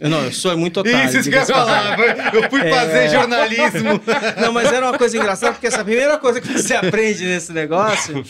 não, 0.00 0.24
eu 0.24 0.32
sou 0.32 0.56
muito 0.56 0.80
otário. 0.80 1.18
Isso, 1.18 1.28
que 1.28 1.36
eu 1.36 1.46
falar. 1.46 1.98
Eu 2.32 2.48
fui 2.48 2.68
fazer 2.68 3.08
jornalismo. 3.10 4.00
Não, 4.40 4.52
mas 4.52 4.72
era 4.72 4.86
uma 4.86 4.96
coisa 4.96 5.16
engraçada, 5.16 5.52
porque 5.52 5.66
essa 5.66 5.84
primeira 5.84 6.16
coisa 6.18 6.40
que 6.40 6.52
você 6.52 6.74
aprende 6.74 7.24
nesse 7.24 7.52
negócio, 7.52 8.24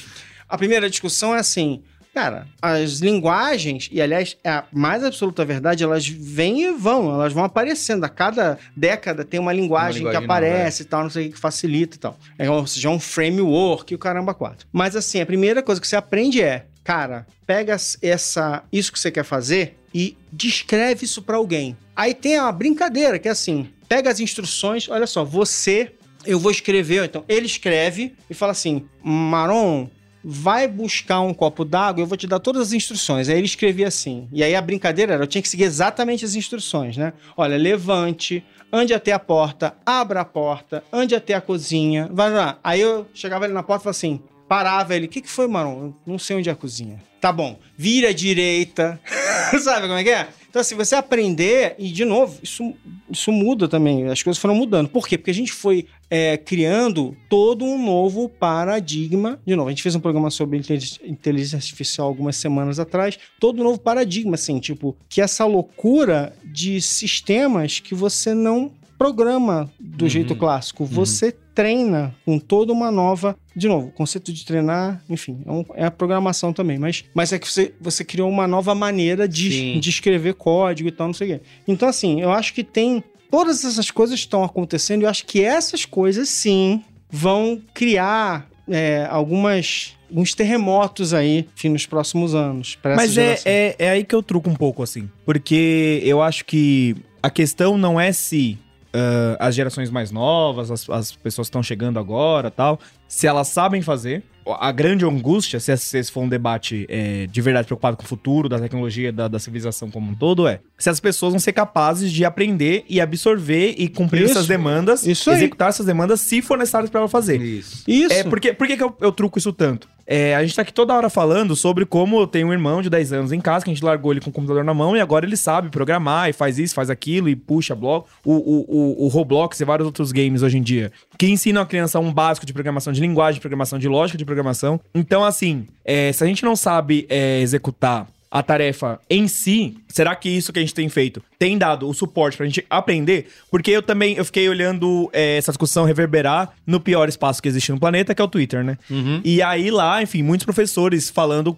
a 0.48 0.57
primeira 0.57 0.88
discussão 0.88 1.35
é 1.35 1.40
assim. 1.40 1.83
Cara, 2.14 2.48
as 2.61 2.98
linguagens, 2.98 3.88
e 3.92 4.00
aliás, 4.00 4.37
é 4.42 4.50
a 4.50 4.64
mais 4.72 5.04
absoluta 5.04 5.44
verdade, 5.44 5.85
elas 5.85 6.09
vêm 6.09 6.62
e 6.62 6.72
vão, 6.72 7.14
elas 7.14 7.33
vão 7.33 7.44
aparecendo. 7.44 8.02
A 8.02 8.09
cada 8.09 8.59
década 8.74 9.24
tem 9.24 9.38
uma 9.38 9.52
linguagem, 9.52 9.98
linguagem 9.98 10.18
que 10.18 10.24
aparece 10.24 10.83
e 10.83 10.87
tal, 10.87 11.02
não 11.02 11.11
sei 11.11 11.28
o 11.28 11.33
que 11.33 11.38
facilita 11.38 11.96
e 11.96 11.98
tal. 12.00 12.18
É, 12.38 12.50
ou 12.50 12.66
seja, 12.66 12.88
é 12.88 12.90
um 12.90 12.98
framework 12.98 13.92
e 13.92 13.94
o 13.94 13.98
caramba 13.98 14.35
quatro. 14.35 14.66
Mas 14.72 14.96
assim, 14.96 15.20
a 15.20 15.26
primeira 15.26 15.62
coisa 15.62 15.81
que 15.81 15.87
você 15.87 15.94
aprende 15.94 16.42
é, 16.42 16.64
cara, 16.84 17.26
pega 17.46 17.76
essa, 18.02 18.62
isso 18.72 18.92
que 18.92 18.98
você 18.98 19.10
quer 19.10 19.24
fazer 19.24 19.78
e 19.94 20.16
descreve 20.32 21.04
isso 21.04 21.22
pra 21.22 21.36
alguém. 21.36 21.76
Aí 21.94 22.14
tem 22.14 22.36
a 22.36 22.50
brincadeira, 22.52 23.18
que 23.18 23.28
é 23.28 23.30
assim, 23.30 23.70
pega 23.88 24.10
as 24.10 24.20
instruções, 24.20 24.88
olha 24.88 25.06
só, 25.06 25.24
você 25.24 25.92
eu 26.26 26.38
vou 26.38 26.50
escrever, 26.50 27.04
então 27.04 27.24
ele 27.28 27.46
escreve 27.46 28.14
e 28.28 28.34
fala 28.34 28.52
assim: 28.52 28.86
Maron, 29.02 29.88
vai 30.22 30.66
buscar 30.66 31.20
um 31.20 31.32
copo 31.32 31.64
d'água, 31.64 32.02
eu 32.02 32.06
vou 32.06 32.16
te 32.16 32.26
dar 32.26 32.38
todas 32.38 32.68
as 32.68 32.72
instruções. 32.72 33.28
Aí 33.28 33.36
ele 33.36 33.46
escrevia 33.46 33.88
assim. 33.88 34.28
E 34.32 34.42
aí 34.42 34.55
a 34.55 34.61
brincadeira 34.61 35.14
era, 35.14 35.22
eu 35.22 35.26
tinha 35.26 35.40
que 35.42 35.48
seguir 35.48 35.64
exatamente 35.64 36.24
as 36.24 36.34
instruções, 36.34 36.96
né? 36.96 37.12
Olha, 37.36 37.57
levante, 37.57 38.44
ande 38.72 38.92
até 38.92 39.12
a 39.12 39.18
porta, 39.18 39.74
abra 39.86 40.20
a 40.20 40.24
porta, 40.24 40.82
ande 40.92 41.14
até 41.14 41.34
a 41.34 41.40
cozinha, 41.40 42.09
vai 42.12 42.30
lá. 42.30 42.59
Aí 42.62 42.80
eu 42.80 43.07
chegava 43.14 43.44
ali 43.44 43.55
na 43.55 43.62
porta 43.62 43.82
e 43.82 43.84
falava 43.84 43.96
assim, 43.96 44.20
parava 44.49 44.96
ele, 44.96 45.07
o 45.07 45.09
que, 45.09 45.20
que 45.20 45.28
foi? 45.30 45.44
Eu 45.46 45.94
não 46.07 46.18
sei 46.18 46.36
onde 46.36 46.49
é 46.49 46.53
a 46.53 46.57
cozinha. 46.57 47.03
Tá 47.20 47.32
bom, 47.32 47.59
vira 47.76 48.11
à 48.11 48.12
direita, 48.12 48.99
sabe 49.62 49.86
como 49.88 49.99
é 49.99 50.05
que 50.05 50.11
é? 50.11 50.28
Então, 50.49 50.61
assim, 50.62 50.74
você 50.74 50.94
aprender, 50.94 51.74
e 51.78 51.90
de 51.90 52.05
novo, 52.05 52.38
isso, 52.42 52.72
isso 53.11 53.30
muda 53.30 53.68
também, 53.68 54.07
as 54.09 54.22
coisas 54.22 54.40
foram 54.40 54.55
mudando. 54.55 54.88
Por 54.88 55.07
quê? 55.07 55.18
Porque 55.18 55.30
a 55.30 55.34
gente 55.34 55.53
foi 55.53 55.86
é, 56.09 56.38
criando 56.38 57.14
todo 57.28 57.64
um 57.66 57.84
novo 57.84 58.30
paradigma. 58.30 59.38
De 59.46 59.55
novo, 59.55 59.68
a 59.68 59.72
gente 59.72 59.82
fez 59.82 59.94
um 59.94 60.01
programa 60.01 60.30
sobre 60.30 60.57
inteligência- 60.59 61.07
inteligência 61.07 61.57
artificial 61.57 62.07
algumas 62.07 62.36
semanas 62.36 62.78
atrás. 62.80 63.18
Todo 63.38 63.61
um 63.61 63.64
novo 63.64 63.78
paradigma, 63.78 64.36
assim, 64.36 64.59
tipo, 64.59 64.96
que 65.09 65.20
essa 65.20 65.44
loucura 65.44 66.34
de 66.44 66.80
sistemas 66.80 67.78
que 67.80 67.94
você 67.94 68.32
não 68.32 68.72
programa 68.96 69.70
do 69.78 70.05
Uhum. 70.05 70.09
jeito 70.09 70.34
clássico. 70.34 70.84
Você 70.84 71.30
treina 71.59 72.14
com 72.24 72.38
toda 72.38 72.72
uma 72.72 72.88
nova. 72.88 73.36
De 73.56 73.66
novo, 73.66 73.88
o 73.88 73.90
conceito 73.90 74.32
de 74.32 74.46
treinar, 74.46 75.02
enfim, 75.11 75.40
é, 75.44 75.50
um- 75.50 75.64
é 75.74 75.84
a 75.86 75.90
programação 75.90 76.52
também. 76.52 76.78
Mas, 76.78 77.04
mas 77.12 77.32
é 77.32 77.38
que 77.40 77.50
você, 77.50 77.74
você 77.80 78.04
criou 78.04 78.30
uma 78.30 78.46
nova 78.46 78.76
maneira 78.76 79.26
de, 79.26 79.50
Sim. 79.50 79.80
de 79.80 79.90
escrever 79.90 80.34
código 80.34 80.88
e 80.88 80.92
tal, 80.92 81.09
não 81.09 81.14
sei 81.14 81.32
o 81.34 81.38
quê. 81.40 81.44
Então, 81.66 81.88
assim, 81.88 82.20
eu 82.20 82.30
acho 82.30 82.54
que 82.54 82.62
tem. 82.62 83.02
Todas 83.28 83.64
essas 83.64 83.90
coisas 83.90 84.16
estão 84.20 84.44
acontecendo 84.44 85.02
e 85.02 85.04
eu 85.04 85.11
acho 85.11 85.26
que 85.26 85.42
essas 85.42 85.84
coisas, 85.84 86.28
sim, 86.28 86.80
vão 87.11 87.61
criar 87.74 88.48
é, 88.68 89.09
algumas. 89.11 89.94
Uns 90.11 90.32
terremotos 90.34 91.12
aí, 91.12 91.46
enfim, 91.56 91.70
nos 91.70 91.84
próximos 91.86 92.34
anos. 92.36 92.76
pra 92.76 92.94
Mas 92.96 93.18
é, 93.18 93.38
é, 93.44 93.76
é 93.78 93.90
aí 93.90 94.04
que 94.04 94.14
eu 94.14 94.22
truco 94.22 94.48
um 94.48 94.54
pouco, 94.54 94.82
assim. 94.82 95.11
Porque 95.26 96.00
eu 96.04 96.22
acho 96.22 96.44
que 96.46 96.94
a 97.20 97.28
questão 97.28 97.76
não 97.76 98.00
é 98.00 98.11
se 98.12 98.56
ah, 98.93 99.36
as 99.39 99.55
gerações 99.55 99.91
mais 99.91 100.11
novas, 100.11 100.70
as, 100.70 100.89
as 100.89 101.12
pessoas 101.12 101.47
que 101.47 101.51
estão 101.51 101.62
chegando 101.62 101.99
agora 101.99 102.51
tal, 102.51 102.80
se 103.07 103.26
elas 103.26 103.49
sabem 103.49 103.82
fazer. 103.82 104.22
A 104.61 104.72
grande 104.72 105.05
angústia, 105.05 105.61
se 105.61 105.70
esse 105.70 105.84
se 105.84 105.99
esse 105.99 106.11
for 106.11 106.22
um 106.22 106.28
debate 106.28 106.86
é, 106.89 107.26
de 107.26 107.41
verdade 107.43 107.66
preocupado 107.66 107.99
com 107.99 108.03
o 108.03 108.07
futuro, 108.07 108.49
da 108.49 108.59
tecnologia, 108.59 109.12
da, 109.12 109.28
da 109.28 109.39
civilização 109.39 109.91
como 109.91 110.11
um 110.11 110.14
todo, 110.14 110.49
é 110.49 110.61
se 110.78 110.89
as 110.89 110.99
pessoas 110.99 111.34
vão 111.34 111.39
ser 111.39 111.53
capazes 111.53 112.11
de 112.11 112.24
aprender 112.24 112.82
e 112.89 112.99
absorver 112.99 113.74
e 113.76 113.91
cumprir 113.91 114.22
Isso. 114.22 114.32
essas 114.32 114.47
demandas, 114.47 115.07
executar 115.07 115.68
essas 115.68 115.84
demandas 115.84 116.22
se 116.22 116.41
for 116.41 116.57
necessário 116.57 116.89
para 116.89 117.01
ela 117.01 117.09
fazer. 117.11 117.39
Isso. 117.43 117.84
Isso. 117.86 118.14
É, 118.14 118.24
por 118.24 118.41
que, 118.41 118.55
por 118.55 118.66
que, 118.66 118.78
que 118.78 118.82
eu, 118.82 118.97
eu 119.03 119.12
truco 119.12 119.39
isso 119.39 119.53
tanto? 119.53 119.86
É, 120.11 120.34
a 120.34 120.42
gente 120.42 120.56
tá 120.56 120.62
aqui 120.62 120.72
toda 120.72 120.94
hora 120.94 121.11
falando 121.11 121.54
sobre 121.54 121.84
como 121.84 122.18
eu 122.18 122.26
tenho 122.26 122.48
um 122.48 122.52
irmão 122.52 122.80
de 122.80 122.88
10 122.88 123.12
anos 123.12 123.30
em 123.30 123.40
casa, 123.42 123.62
que 123.62 123.70
a 123.70 123.74
gente 123.74 123.84
largou 123.84 124.11
ele 124.11 124.22
com 124.22 124.30
o 124.30 124.32
computador 124.32 124.64
na 124.64 124.72
mão 124.72 124.96
e 124.96 125.00
agora 125.00 125.26
ele 125.26 125.36
sabe 125.36 125.68
programar 125.68 126.30
e 126.30 126.32
faz 126.32 126.59
isso, 126.59 126.74
faz 126.74 126.88
aquilo 126.88 127.28
e 127.28 127.36
puxa 127.36 127.74
bloco. 127.74 128.09
O, 128.24 128.32
o, 128.32 128.64
o, 128.68 129.04
o 129.04 129.09
Roblox 129.09 129.61
e 129.61 129.66
vários 129.66 129.84
outros 129.84 130.11
games 130.11 130.42
hoje 130.42 130.56
em 130.56 130.62
dia 130.62 130.90
que 131.18 131.28
ensinam 131.28 131.61
a 131.61 131.66
criança 131.66 132.00
um 132.00 132.11
básico 132.11 132.46
de 132.46 132.54
programação 132.54 132.90
de 132.90 133.02
linguagem, 133.02 133.34
de 133.34 133.40
programação 133.40 133.78
de 133.78 133.86
lógica 133.86 134.16
de 134.16 134.24
programação. 134.24 134.80
Então, 134.94 135.22
assim, 135.22 135.66
é, 135.84 136.11
se 136.11 136.24
a 136.24 136.26
gente 136.26 136.42
não 136.42 136.56
sabe 136.56 137.06
é, 137.11 137.40
executar 137.40 138.06
a 138.31 138.43
tarefa 138.43 139.01
em 139.09 139.26
si, 139.26 139.76
será 139.89 140.14
que 140.14 140.29
isso 140.29 140.53
que 140.53 140.59
a 140.59 140.62
gente 140.62 140.74
tem 140.74 140.89
feito 140.89 141.22
tem 141.39 141.57
dado 141.57 141.89
o 141.89 141.95
suporte 141.95 142.37
pra 142.37 142.47
gente 142.47 142.64
aprender? 142.68 143.29
Porque 143.51 143.70
eu 143.70 143.83
também 143.83 144.16
eu 144.16 144.24
fiquei 144.24 144.49
olhando 144.49 145.09
é, 145.12 145.37
essa 145.37 145.51
discussão 145.53 145.85
reverberar 145.85 146.53
no 146.66 146.81
pior 146.81 147.09
espaço 147.09 147.41
que 147.41 147.49
existe 147.49 147.72
no 147.72 147.81
planeta, 147.81 148.14
que 148.14 148.20
é 148.20 148.24
o 148.24 148.29
Twitter, 148.29 148.62
né? 148.64 148.76
E 149.24 149.41
aí 149.41 149.70
lá, 149.70 150.03
enfim, 150.03 150.22
muitos 150.22 150.45
professores 150.45 151.09
falando, 151.09 151.57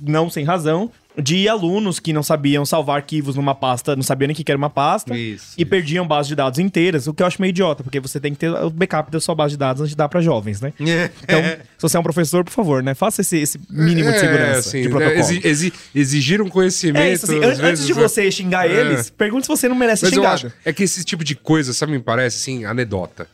não 0.00 0.28
sem 0.30 0.44
razão, 0.44 0.90
de 1.22 1.48
alunos 1.48 1.98
que 1.98 2.12
não 2.12 2.22
sabiam 2.22 2.64
salvar 2.64 2.96
arquivos 2.96 3.34
numa 3.36 3.54
pasta, 3.54 3.96
não 3.96 4.02
sabiam 4.02 4.26
nem 4.28 4.34
o 4.34 4.36
que 4.36 4.50
era 4.50 4.58
uma 4.58 4.70
pasta. 4.70 5.16
Isso. 5.16 5.54
E 5.58 5.64
perdiam 5.64 6.06
bases 6.06 6.28
de 6.28 6.34
dados 6.34 6.58
inteiras, 6.58 7.06
o 7.06 7.14
que 7.14 7.22
eu 7.22 7.26
acho 7.26 7.40
meio 7.40 7.50
idiota, 7.50 7.82
porque 7.82 8.00
você 8.00 8.18
tem 8.20 8.32
que 8.32 8.38
ter 8.38 8.50
o 8.50 8.70
backup 8.70 9.10
da 9.10 9.20
sua 9.20 9.34
base 9.34 9.52
de 9.52 9.56
dados 9.58 9.80
antes 9.82 9.90
de 9.90 9.96
dar 9.96 10.08
pra 10.08 10.20
jovens, 10.20 10.60
né? 10.60 10.72
Então, 10.78 11.40
se 11.76 11.82
você 11.82 11.96
é 11.96 12.00
um 12.00 12.02
professor, 12.02 12.44
por 12.44 12.52
favor, 12.52 12.82
né? 12.82 12.94
Faça 12.94 13.20
esse, 13.20 13.36
esse 13.38 13.60
mínimo 13.70 14.10
de 14.10 14.16
É, 14.16 14.20
segurança, 14.20 14.58
assim, 14.68 14.82
de 14.82 14.88
né, 14.88 14.94
protocolo. 14.94 15.20
exi- 15.20 15.40
exi- 15.44 15.72
exigir 15.94 16.40
um 16.42 16.48
conhecimento. 16.48 17.02
É 17.02 17.12
isso, 17.12 17.24
assim, 17.26 17.38
an- 17.38 17.46
antes 17.48 17.58
vezes, 17.60 17.86
de 17.86 17.94
né? 17.94 18.00
você 18.02 18.30
xingar 18.30 18.68
É. 18.68 18.72
eles, 18.80 19.10
pergunte 19.10 19.46
se 19.46 19.48
você 19.48 19.68
não 19.68 19.76
merece 19.76 20.04
Mas 20.04 20.14
xingado. 20.14 20.34
acho 20.34 20.52
é 20.64 20.72
que 20.72 20.82
esse 20.84 21.04
tipo 21.04 21.24
de 21.24 21.34
coisa, 21.34 21.72
sabe, 21.72 21.92
me 21.92 21.98
parece 22.00 22.36
assim, 22.38 22.64
anedota. 22.64 23.26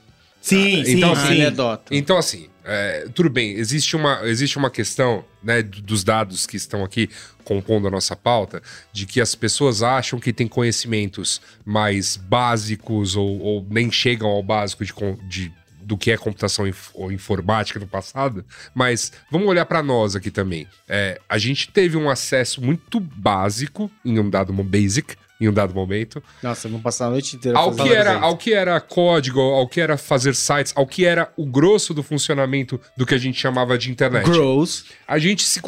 Sim, 0.48 0.84
sim, 0.84 0.92
Então, 0.92 1.10
Ah, 1.10 1.12
assim, 1.12 1.26
sim. 1.28 1.40
anedota. 1.40 1.94
Então, 1.94 2.18
assim, 2.18 2.48
é, 2.64 3.08
tudo 3.14 3.30
bem, 3.30 3.52
existe 3.52 3.96
uma, 3.96 4.20
existe 4.24 4.58
uma 4.58 4.70
questão, 4.70 5.24
né, 5.42 5.62
dos 5.62 6.04
dados 6.04 6.46
que 6.46 6.56
estão 6.56 6.84
aqui 6.84 7.08
compondo 7.44 7.88
a 7.88 7.90
nossa 7.90 8.14
pauta, 8.14 8.62
de 8.92 9.06
que 9.06 9.20
as 9.20 9.34
pessoas 9.34 9.82
acham 9.82 10.18
que 10.20 10.32
têm 10.32 10.46
conhecimentos 10.46 11.40
mais 11.64 12.16
básicos 12.16 13.16
ou, 13.16 13.38
ou 13.40 13.66
nem 13.70 13.90
chegam 13.90 14.28
ao 14.28 14.42
básico 14.42 14.84
de, 14.84 14.92
de- 15.28 15.52
do 15.82 15.96
que 15.98 16.10
é 16.10 16.16
computação 16.16 16.66
inf- 16.66 16.90
ou 16.94 17.12
informática 17.12 17.78
no 17.78 17.86
passado, 17.86 18.44
mas 18.74 19.12
vamos 19.30 19.46
olhar 19.48 19.66
para 19.66 19.82
nós 19.82 20.16
aqui 20.16 20.30
também. 20.30 20.66
É, 20.88 21.20
a 21.28 21.36
gente 21.38 21.70
teve 21.70 21.96
um 21.96 22.08
acesso 22.08 22.62
muito 22.62 22.98
básico 23.00 23.90
em 24.04 24.18
um 24.18 24.28
dado 24.30 24.50
basic, 24.52 25.14
em 25.40 25.48
um 25.48 25.52
dado 25.52 25.74
momento, 25.74 26.22
Nossa, 26.42 26.68
vamos 26.68 26.82
passar 26.82 27.06
a 27.06 27.10
noite 27.10 27.36
inteira 27.36 27.58
ao 27.58 27.74
que, 27.74 27.88
era, 27.88 28.18
ao 28.18 28.36
que 28.36 28.54
era 28.54 28.80
código, 28.80 29.40
ao 29.40 29.66
que 29.66 29.80
era 29.80 29.96
fazer 29.96 30.34
sites, 30.34 30.72
ao 30.76 30.86
que 30.86 31.04
era 31.04 31.32
o 31.36 31.44
grosso 31.44 31.92
do 31.92 32.02
funcionamento 32.02 32.80
do 32.96 33.04
que 33.04 33.14
a 33.14 33.18
gente 33.18 33.38
chamava 33.40 33.76
de 33.76 33.90
internet. 33.90 34.24
Gross. 34.24 34.84
A 35.08 35.18
gente 35.18 35.44
se 35.44 35.60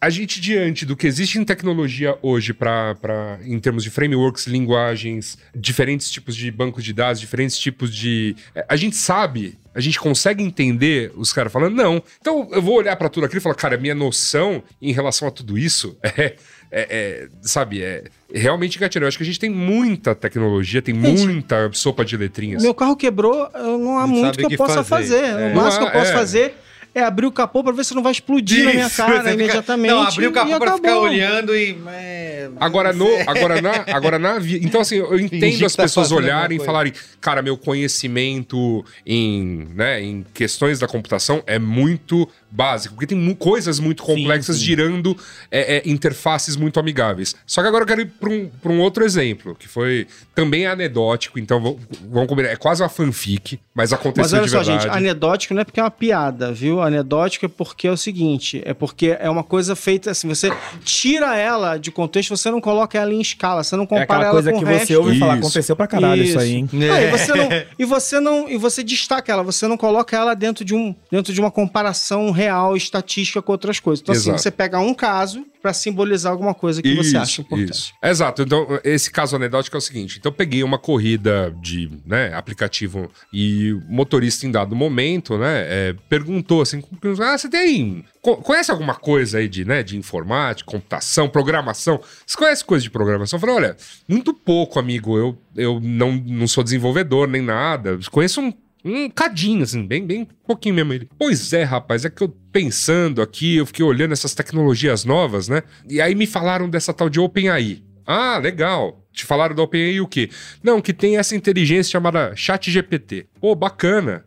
a 0.00 0.10
gente 0.10 0.40
diante 0.40 0.84
do 0.84 0.96
que 0.96 1.06
existe 1.06 1.38
em 1.38 1.44
tecnologia 1.44 2.18
hoje 2.20 2.52
para 2.52 3.38
em 3.44 3.58
termos 3.58 3.82
de 3.82 3.90
frameworks, 3.90 4.46
linguagens, 4.46 5.38
diferentes 5.54 6.10
tipos 6.10 6.36
de 6.36 6.50
bancos 6.50 6.84
de 6.84 6.92
dados, 6.92 7.20
diferentes 7.20 7.56
tipos 7.58 7.94
de 7.94 8.36
é, 8.54 8.66
a 8.68 8.76
gente 8.76 8.96
sabe, 8.96 9.58
a 9.74 9.80
gente 9.80 9.98
consegue 9.98 10.42
entender 10.42 11.12
os 11.16 11.32
caras 11.32 11.52
falando 11.52 11.74
não. 11.74 12.02
Então 12.20 12.48
eu 12.52 12.60
vou 12.60 12.74
olhar 12.74 12.96
para 12.96 13.08
tudo 13.08 13.24
aquilo 13.24 13.38
e 13.38 13.42
falar, 13.42 13.54
cara, 13.54 13.76
minha 13.78 13.94
noção 13.94 14.62
em 14.82 14.92
relação 14.92 15.28
a 15.28 15.30
tudo 15.30 15.56
isso 15.56 15.96
é 16.02 16.36
é, 16.70 16.86
é, 16.90 17.28
sabe, 17.42 17.82
é 17.82 18.04
realmente 18.32 18.78
gatilho. 18.78 19.04
Eu 19.04 19.08
acho 19.08 19.16
que 19.16 19.22
a 19.24 19.26
gente 19.26 19.38
tem 19.40 19.50
muita 19.50 20.14
tecnologia, 20.14 20.82
tem 20.82 20.94
Gente, 20.94 21.24
muita 21.26 21.70
sopa 21.72 22.04
de 22.04 22.16
letrinhas. 22.16 22.62
Meu 22.62 22.74
carro 22.74 22.94
quebrou, 22.96 23.48
eu 23.54 23.78
não 23.78 23.98
há 23.98 24.02
Não 24.06 24.08
muito 24.08 24.36
que 24.38 24.44
o 24.44 24.46
eu 24.46 24.50
que 24.50 24.56
possa 24.56 24.84
fazer. 24.84 25.20
fazer. 25.20 25.40
É. 25.40 25.52
O 25.52 25.56
máximo 25.56 25.84
que 25.86 25.96
eu 25.96 26.00
posso 26.00 26.10
é. 26.12 26.14
fazer 26.14 26.54
é 26.94 27.02
abrir 27.02 27.26
o 27.26 27.32
capô 27.32 27.62
pra 27.62 27.70
ver 27.72 27.84
se 27.84 27.94
não 27.94 28.02
vai 28.02 28.12
explodir 28.12 28.64
na 28.64 28.72
minha 28.72 28.86
Isso, 28.86 28.96
cara 28.96 29.18
fica- 29.18 29.32
imediatamente. 29.32 29.90
Não, 29.90 30.02
abriu 30.02 30.30
o 30.30 30.32
capô 30.32 30.58
pra 30.58 30.74
ficar 30.76 30.98
olhando 30.98 31.54
e. 31.56 31.78
é, 31.88 32.48
Agora, 32.58 32.92
no, 32.92 33.06
agora, 33.26 33.60
na, 33.62 33.84
agora 33.94 34.18
na 34.18 34.38
Então, 34.62 34.80
assim, 34.80 34.96
eu 34.96 35.18
entendo 35.20 35.64
as 35.64 35.72
que 35.72 35.76
tá 35.76 35.82
pessoas 35.84 36.10
olharem 36.10 36.58
e 36.60 36.64
falarem, 36.64 36.92
cara, 37.20 37.40
meu 37.42 37.56
conhecimento 37.58 38.84
em, 39.06 39.68
né, 39.74 40.00
em 40.02 40.24
questões 40.34 40.78
da 40.78 40.86
computação 40.88 41.42
é 41.46 41.58
muito 41.58 42.28
básico, 42.50 42.94
porque 42.94 43.06
tem 43.06 43.18
mu- 43.18 43.36
coisas 43.36 43.78
muito 43.78 44.02
complexas 44.02 44.56
sim. 44.56 44.64
girando 44.64 45.16
é, 45.50 45.76
é, 45.78 45.82
interfaces 45.88 46.56
muito 46.56 46.78
amigáveis. 46.80 47.34
Só 47.46 47.60
que 47.62 47.68
agora 47.68 47.82
eu 47.82 47.86
quero 47.86 48.00
ir 48.00 48.06
para 48.06 48.30
um, 48.30 48.48
pra 48.62 48.72
um 48.72 48.80
outro 48.80 49.04
exemplo, 49.04 49.54
que 49.54 49.68
foi 49.68 50.06
também 50.34 50.66
anedótico, 50.66 51.38
então 51.38 51.60
vamos, 51.60 51.78
vamos 52.10 52.28
combinar. 52.28 52.48
É 52.50 52.56
quase 52.56 52.82
uma 52.82 52.88
fanfic, 52.88 53.58
mas 53.74 53.92
aconteceu 53.92 54.22
Mas 54.22 54.32
olha 54.32 54.42
de 54.44 54.50
só, 54.50 54.58
verdade. 54.58 54.82
gente, 54.84 54.96
anedótico 54.96 55.54
não 55.54 55.60
é 55.60 55.64
porque 55.64 55.80
é 55.80 55.82
uma 55.82 55.90
piada, 55.90 56.52
viu? 56.52 56.80
Anedótico 56.80 57.46
é 57.46 57.48
porque 57.48 57.86
é 57.86 57.90
o 57.90 57.96
seguinte, 57.96 58.62
é 58.64 58.72
porque 58.74 59.16
é 59.18 59.28
uma 59.28 59.44
coisa 59.44 59.74
feita 59.76 60.10
assim, 60.10 60.28
você 60.28 60.50
tira 60.84 61.36
ela 61.36 61.76
de 61.76 61.90
contexto, 61.90 62.36
você 62.36 62.50
não 62.50 62.60
coloca 62.60 62.98
ela 62.98 63.12
em 63.12 63.20
escala, 63.20 63.62
você 63.62 63.76
não 63.76 63.84
É 63.84 63.86
compara 63.86 64.04
aquela 64.04 64.24
ela 64.24 64.32
coisa 64.32 64.52
com 64.52 64.58
que 64.58 64.64
o 64.64 64.68
você 64.68 64.74
resto. 64.78 64.94
ouve 64.94 65.18
falar, 65.18 65.34
Isso. 65.36 65.46
aconteceu 65.46 65.76
pra 65.76 65.86
caralho 65.86 66.22
isso, 66.22 66.38
aí, 66.38 66.54
hein? 66.54 66.68
Ah, 66.90 67.02
e, 67.02 67.10
você 67.10 67.34
não, 67.34 67.48
e 67.78 67.84
você 67.84 68.20
não 68.20 68.48
e 68.48 68.56
você 68.56 68.82
destaca 68.82 69.32
ela, 69.32 69.42
você 69.42 69.66
não 69.68 69.76
coloca 69.76 70.16
ela 70.16 70.34
dentro 70.34 70.64
de 70.64 70.74
um 70.74 70.94
dentro 71.10 71.32
de 71.32 71.40
uma 71.40 71.50
comparação 71.50 72.30
real 72.38 72.76
estatística 72.76 73.42
com 73.42 73.52
outras 73.52 73.80
coisas. 73.80 74.00
Então 74.02 74.12
assim, 74.14 74.28
Exato. 74.30 74.42
você 74.42 74.50
pega 74.50 74.78
um 74.78 74.94
caso 74.94 75.44
pra 75.60 75.72
simbolizar 75.72 76.30
alguma 76.30 76.54
coisa 76.54 76.80
que 76.80 76.94
você 76.94 77.16
acha 77.16 77.40
importante. 77.40 77.70
Isso. 77.72 77.92
Exato. 78.02 78.42
Então, 78.42 78.66
esse 78.84 79.10
caso 79.10 79.34
anedótico 79.36 79.76
é 79.76 79.78
o 79.78 79.80
seguinte: 79.80 80.18
então, 80.18 80.30
eu 80.30 80.36
peguei 80.36 80.62
uma 80.62 80.78
corrida 80.78 81.52
de 81.60 81.90
né, 82.06 82.32
aplicativo 82.34 83.10
e 83.32 83.72
o 83.72 83.82
motorista, 83.88 84.46
em 84.46 84.50
dado 84.52 84.76
momento, 84.76 85.36
né, 85.36 85.64
é, 85.68 85.96
perguntou 86.08 86.62
assim: 86.62 86.82
Ah, 87.20 87.36
você 87.36 87.48
tem. 87.48 88.04
co- 88.22 88.36
Conhece 88.36 88.70
alguma 88.70 88.94
coisa 88.94 89.38
aí 89.38 89.48
de, 89.48 89.64
né, 89.64 89.82
de 89.82 89.96
informática, 89.98 90.70
computação, 90.70 91.28
programação? 91.28 92.00
Você 92.24 92.36
conhece 92.36 92.64
coisa 92.64 92.82
de 92.84 92.90
programação? 92.90 93.36
Eu 93.36 93.40
falei, 93.40 93.56
olha, 93.56 93.76
muito 94.06 94.32
pouco, 94.32 94.78
amigo. 94.78 95.18
Eu, 95.18 95.36
eu 95.56 95.80
não, 95.80 96.12
não 96.12 96.46
sou 96.46 96.62
desenvolvedor 96.62 97.26
nem 97.28 97.42
nada. 97.42 97.98
Conheço 98.12 98.40
um 98.40 98.52
um 98.84 99.10
cadinho, 99.10 99.62
assim, 99.62 99.86
bem, 99.86 100.06
bem 100.06 100.28
pouquinho 100.46 100.74
mesmo 100.74 100.92
ele. 100.92 101.08
Pois 101.18 101.52
é, 101.52 101.62
rapaz, 101.62 102.04
é 102.04 102.10
que 102.10 102.22
eu 102.22 102.28
pensando 102.52 103.20
aqui, 103.20 103.56
eu 103.56 103.66
fiquei 103.66 103.84
olhando 103.84 104.12
essas 104.12 104.34
tecnologias 104.34 105.04
novas, 105.04 105.48
né? 105.48 105.62
E 105.88 106.00
aí 106.00 106.14
me 106.14 106.26
falaram 106.26 106.68
dessa 106.68 106.92
tal 106.92 107.08
de 107.08 107.20
OpenAI. 107.20 107.82
Ah, 108.06 108.38
legal. 108.38 109.04
Te 109.12 109.24
falaram 109.24 109.54
da 109.54 109.62
OpenAI 109.62 110.00
o 110.00 110.06
quê? 110.06 110.30
Não, 110.62 110.80
que 110.80 110.92
tem 110.92 111.18
essa 111.18 111.36
inteligência 111.36 111.92
chamada 111.92 112.34
ChatGPT. 112.34 113.26
Pô, 113.40 113.54
bacana. 113.54 114.24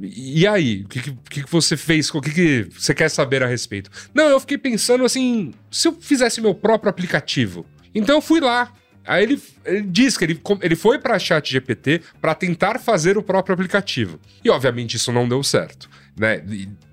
E 0.00 0.46
aí, 0.46 0.82
o 0.82 0.88
que, 0.88 1.00
que, 1.30 1.42
que 1.44 1.50
você 1.50 1.76
fez? 1.76 2.10
O 2.10 2.20
que, 2.20 2.30
que 2.30 2.68
você 2.70 2.94
quer 2.94 3.08
saber 3.10 3.42
a 3.42 3.46
respeito? 3.46 3.90
Não, 4.14 4.24
eu 4.28 4.40
fiquei 4.40 4.58
pensando 4.58 5.04
assim, 5.04 5.52
se 5.70 5.88
eu 5.88 5.92
fizesse 5.92 6.40
meu 6.40 6.54
próprio 6.54 6.90
aplicativo. 6.90 7.64
Então 7.94 8.16
eu 8.16 8.22
fui 8.22 8.40
lá, 8.40 8.72
Aí 9.04 9.22
ele, 9.24 9.42
ele 9.64 9.82
diz 9.82 10.16
que 10.16 10.24
ele, 10.24 10.40
ele 10.60 10.76
foi 10.76 10.98
pra 10.98 11.18
chat 11.18 11.50
GPT 11.50 12.02
para 12.20 12.34
tentar 12.34 12.78
fazer 12.78 13.18
o 13.18 13.22
próprio 13.22 13.54
aplicativo. 13.54 14.18
E 14.44 14.50
obviamente 14.50 14.96
isso 14.96 15.12
não 15.12 15.28
deu 15.28 15.42
certo. 15.42 15.88
Né? 16.16 16.42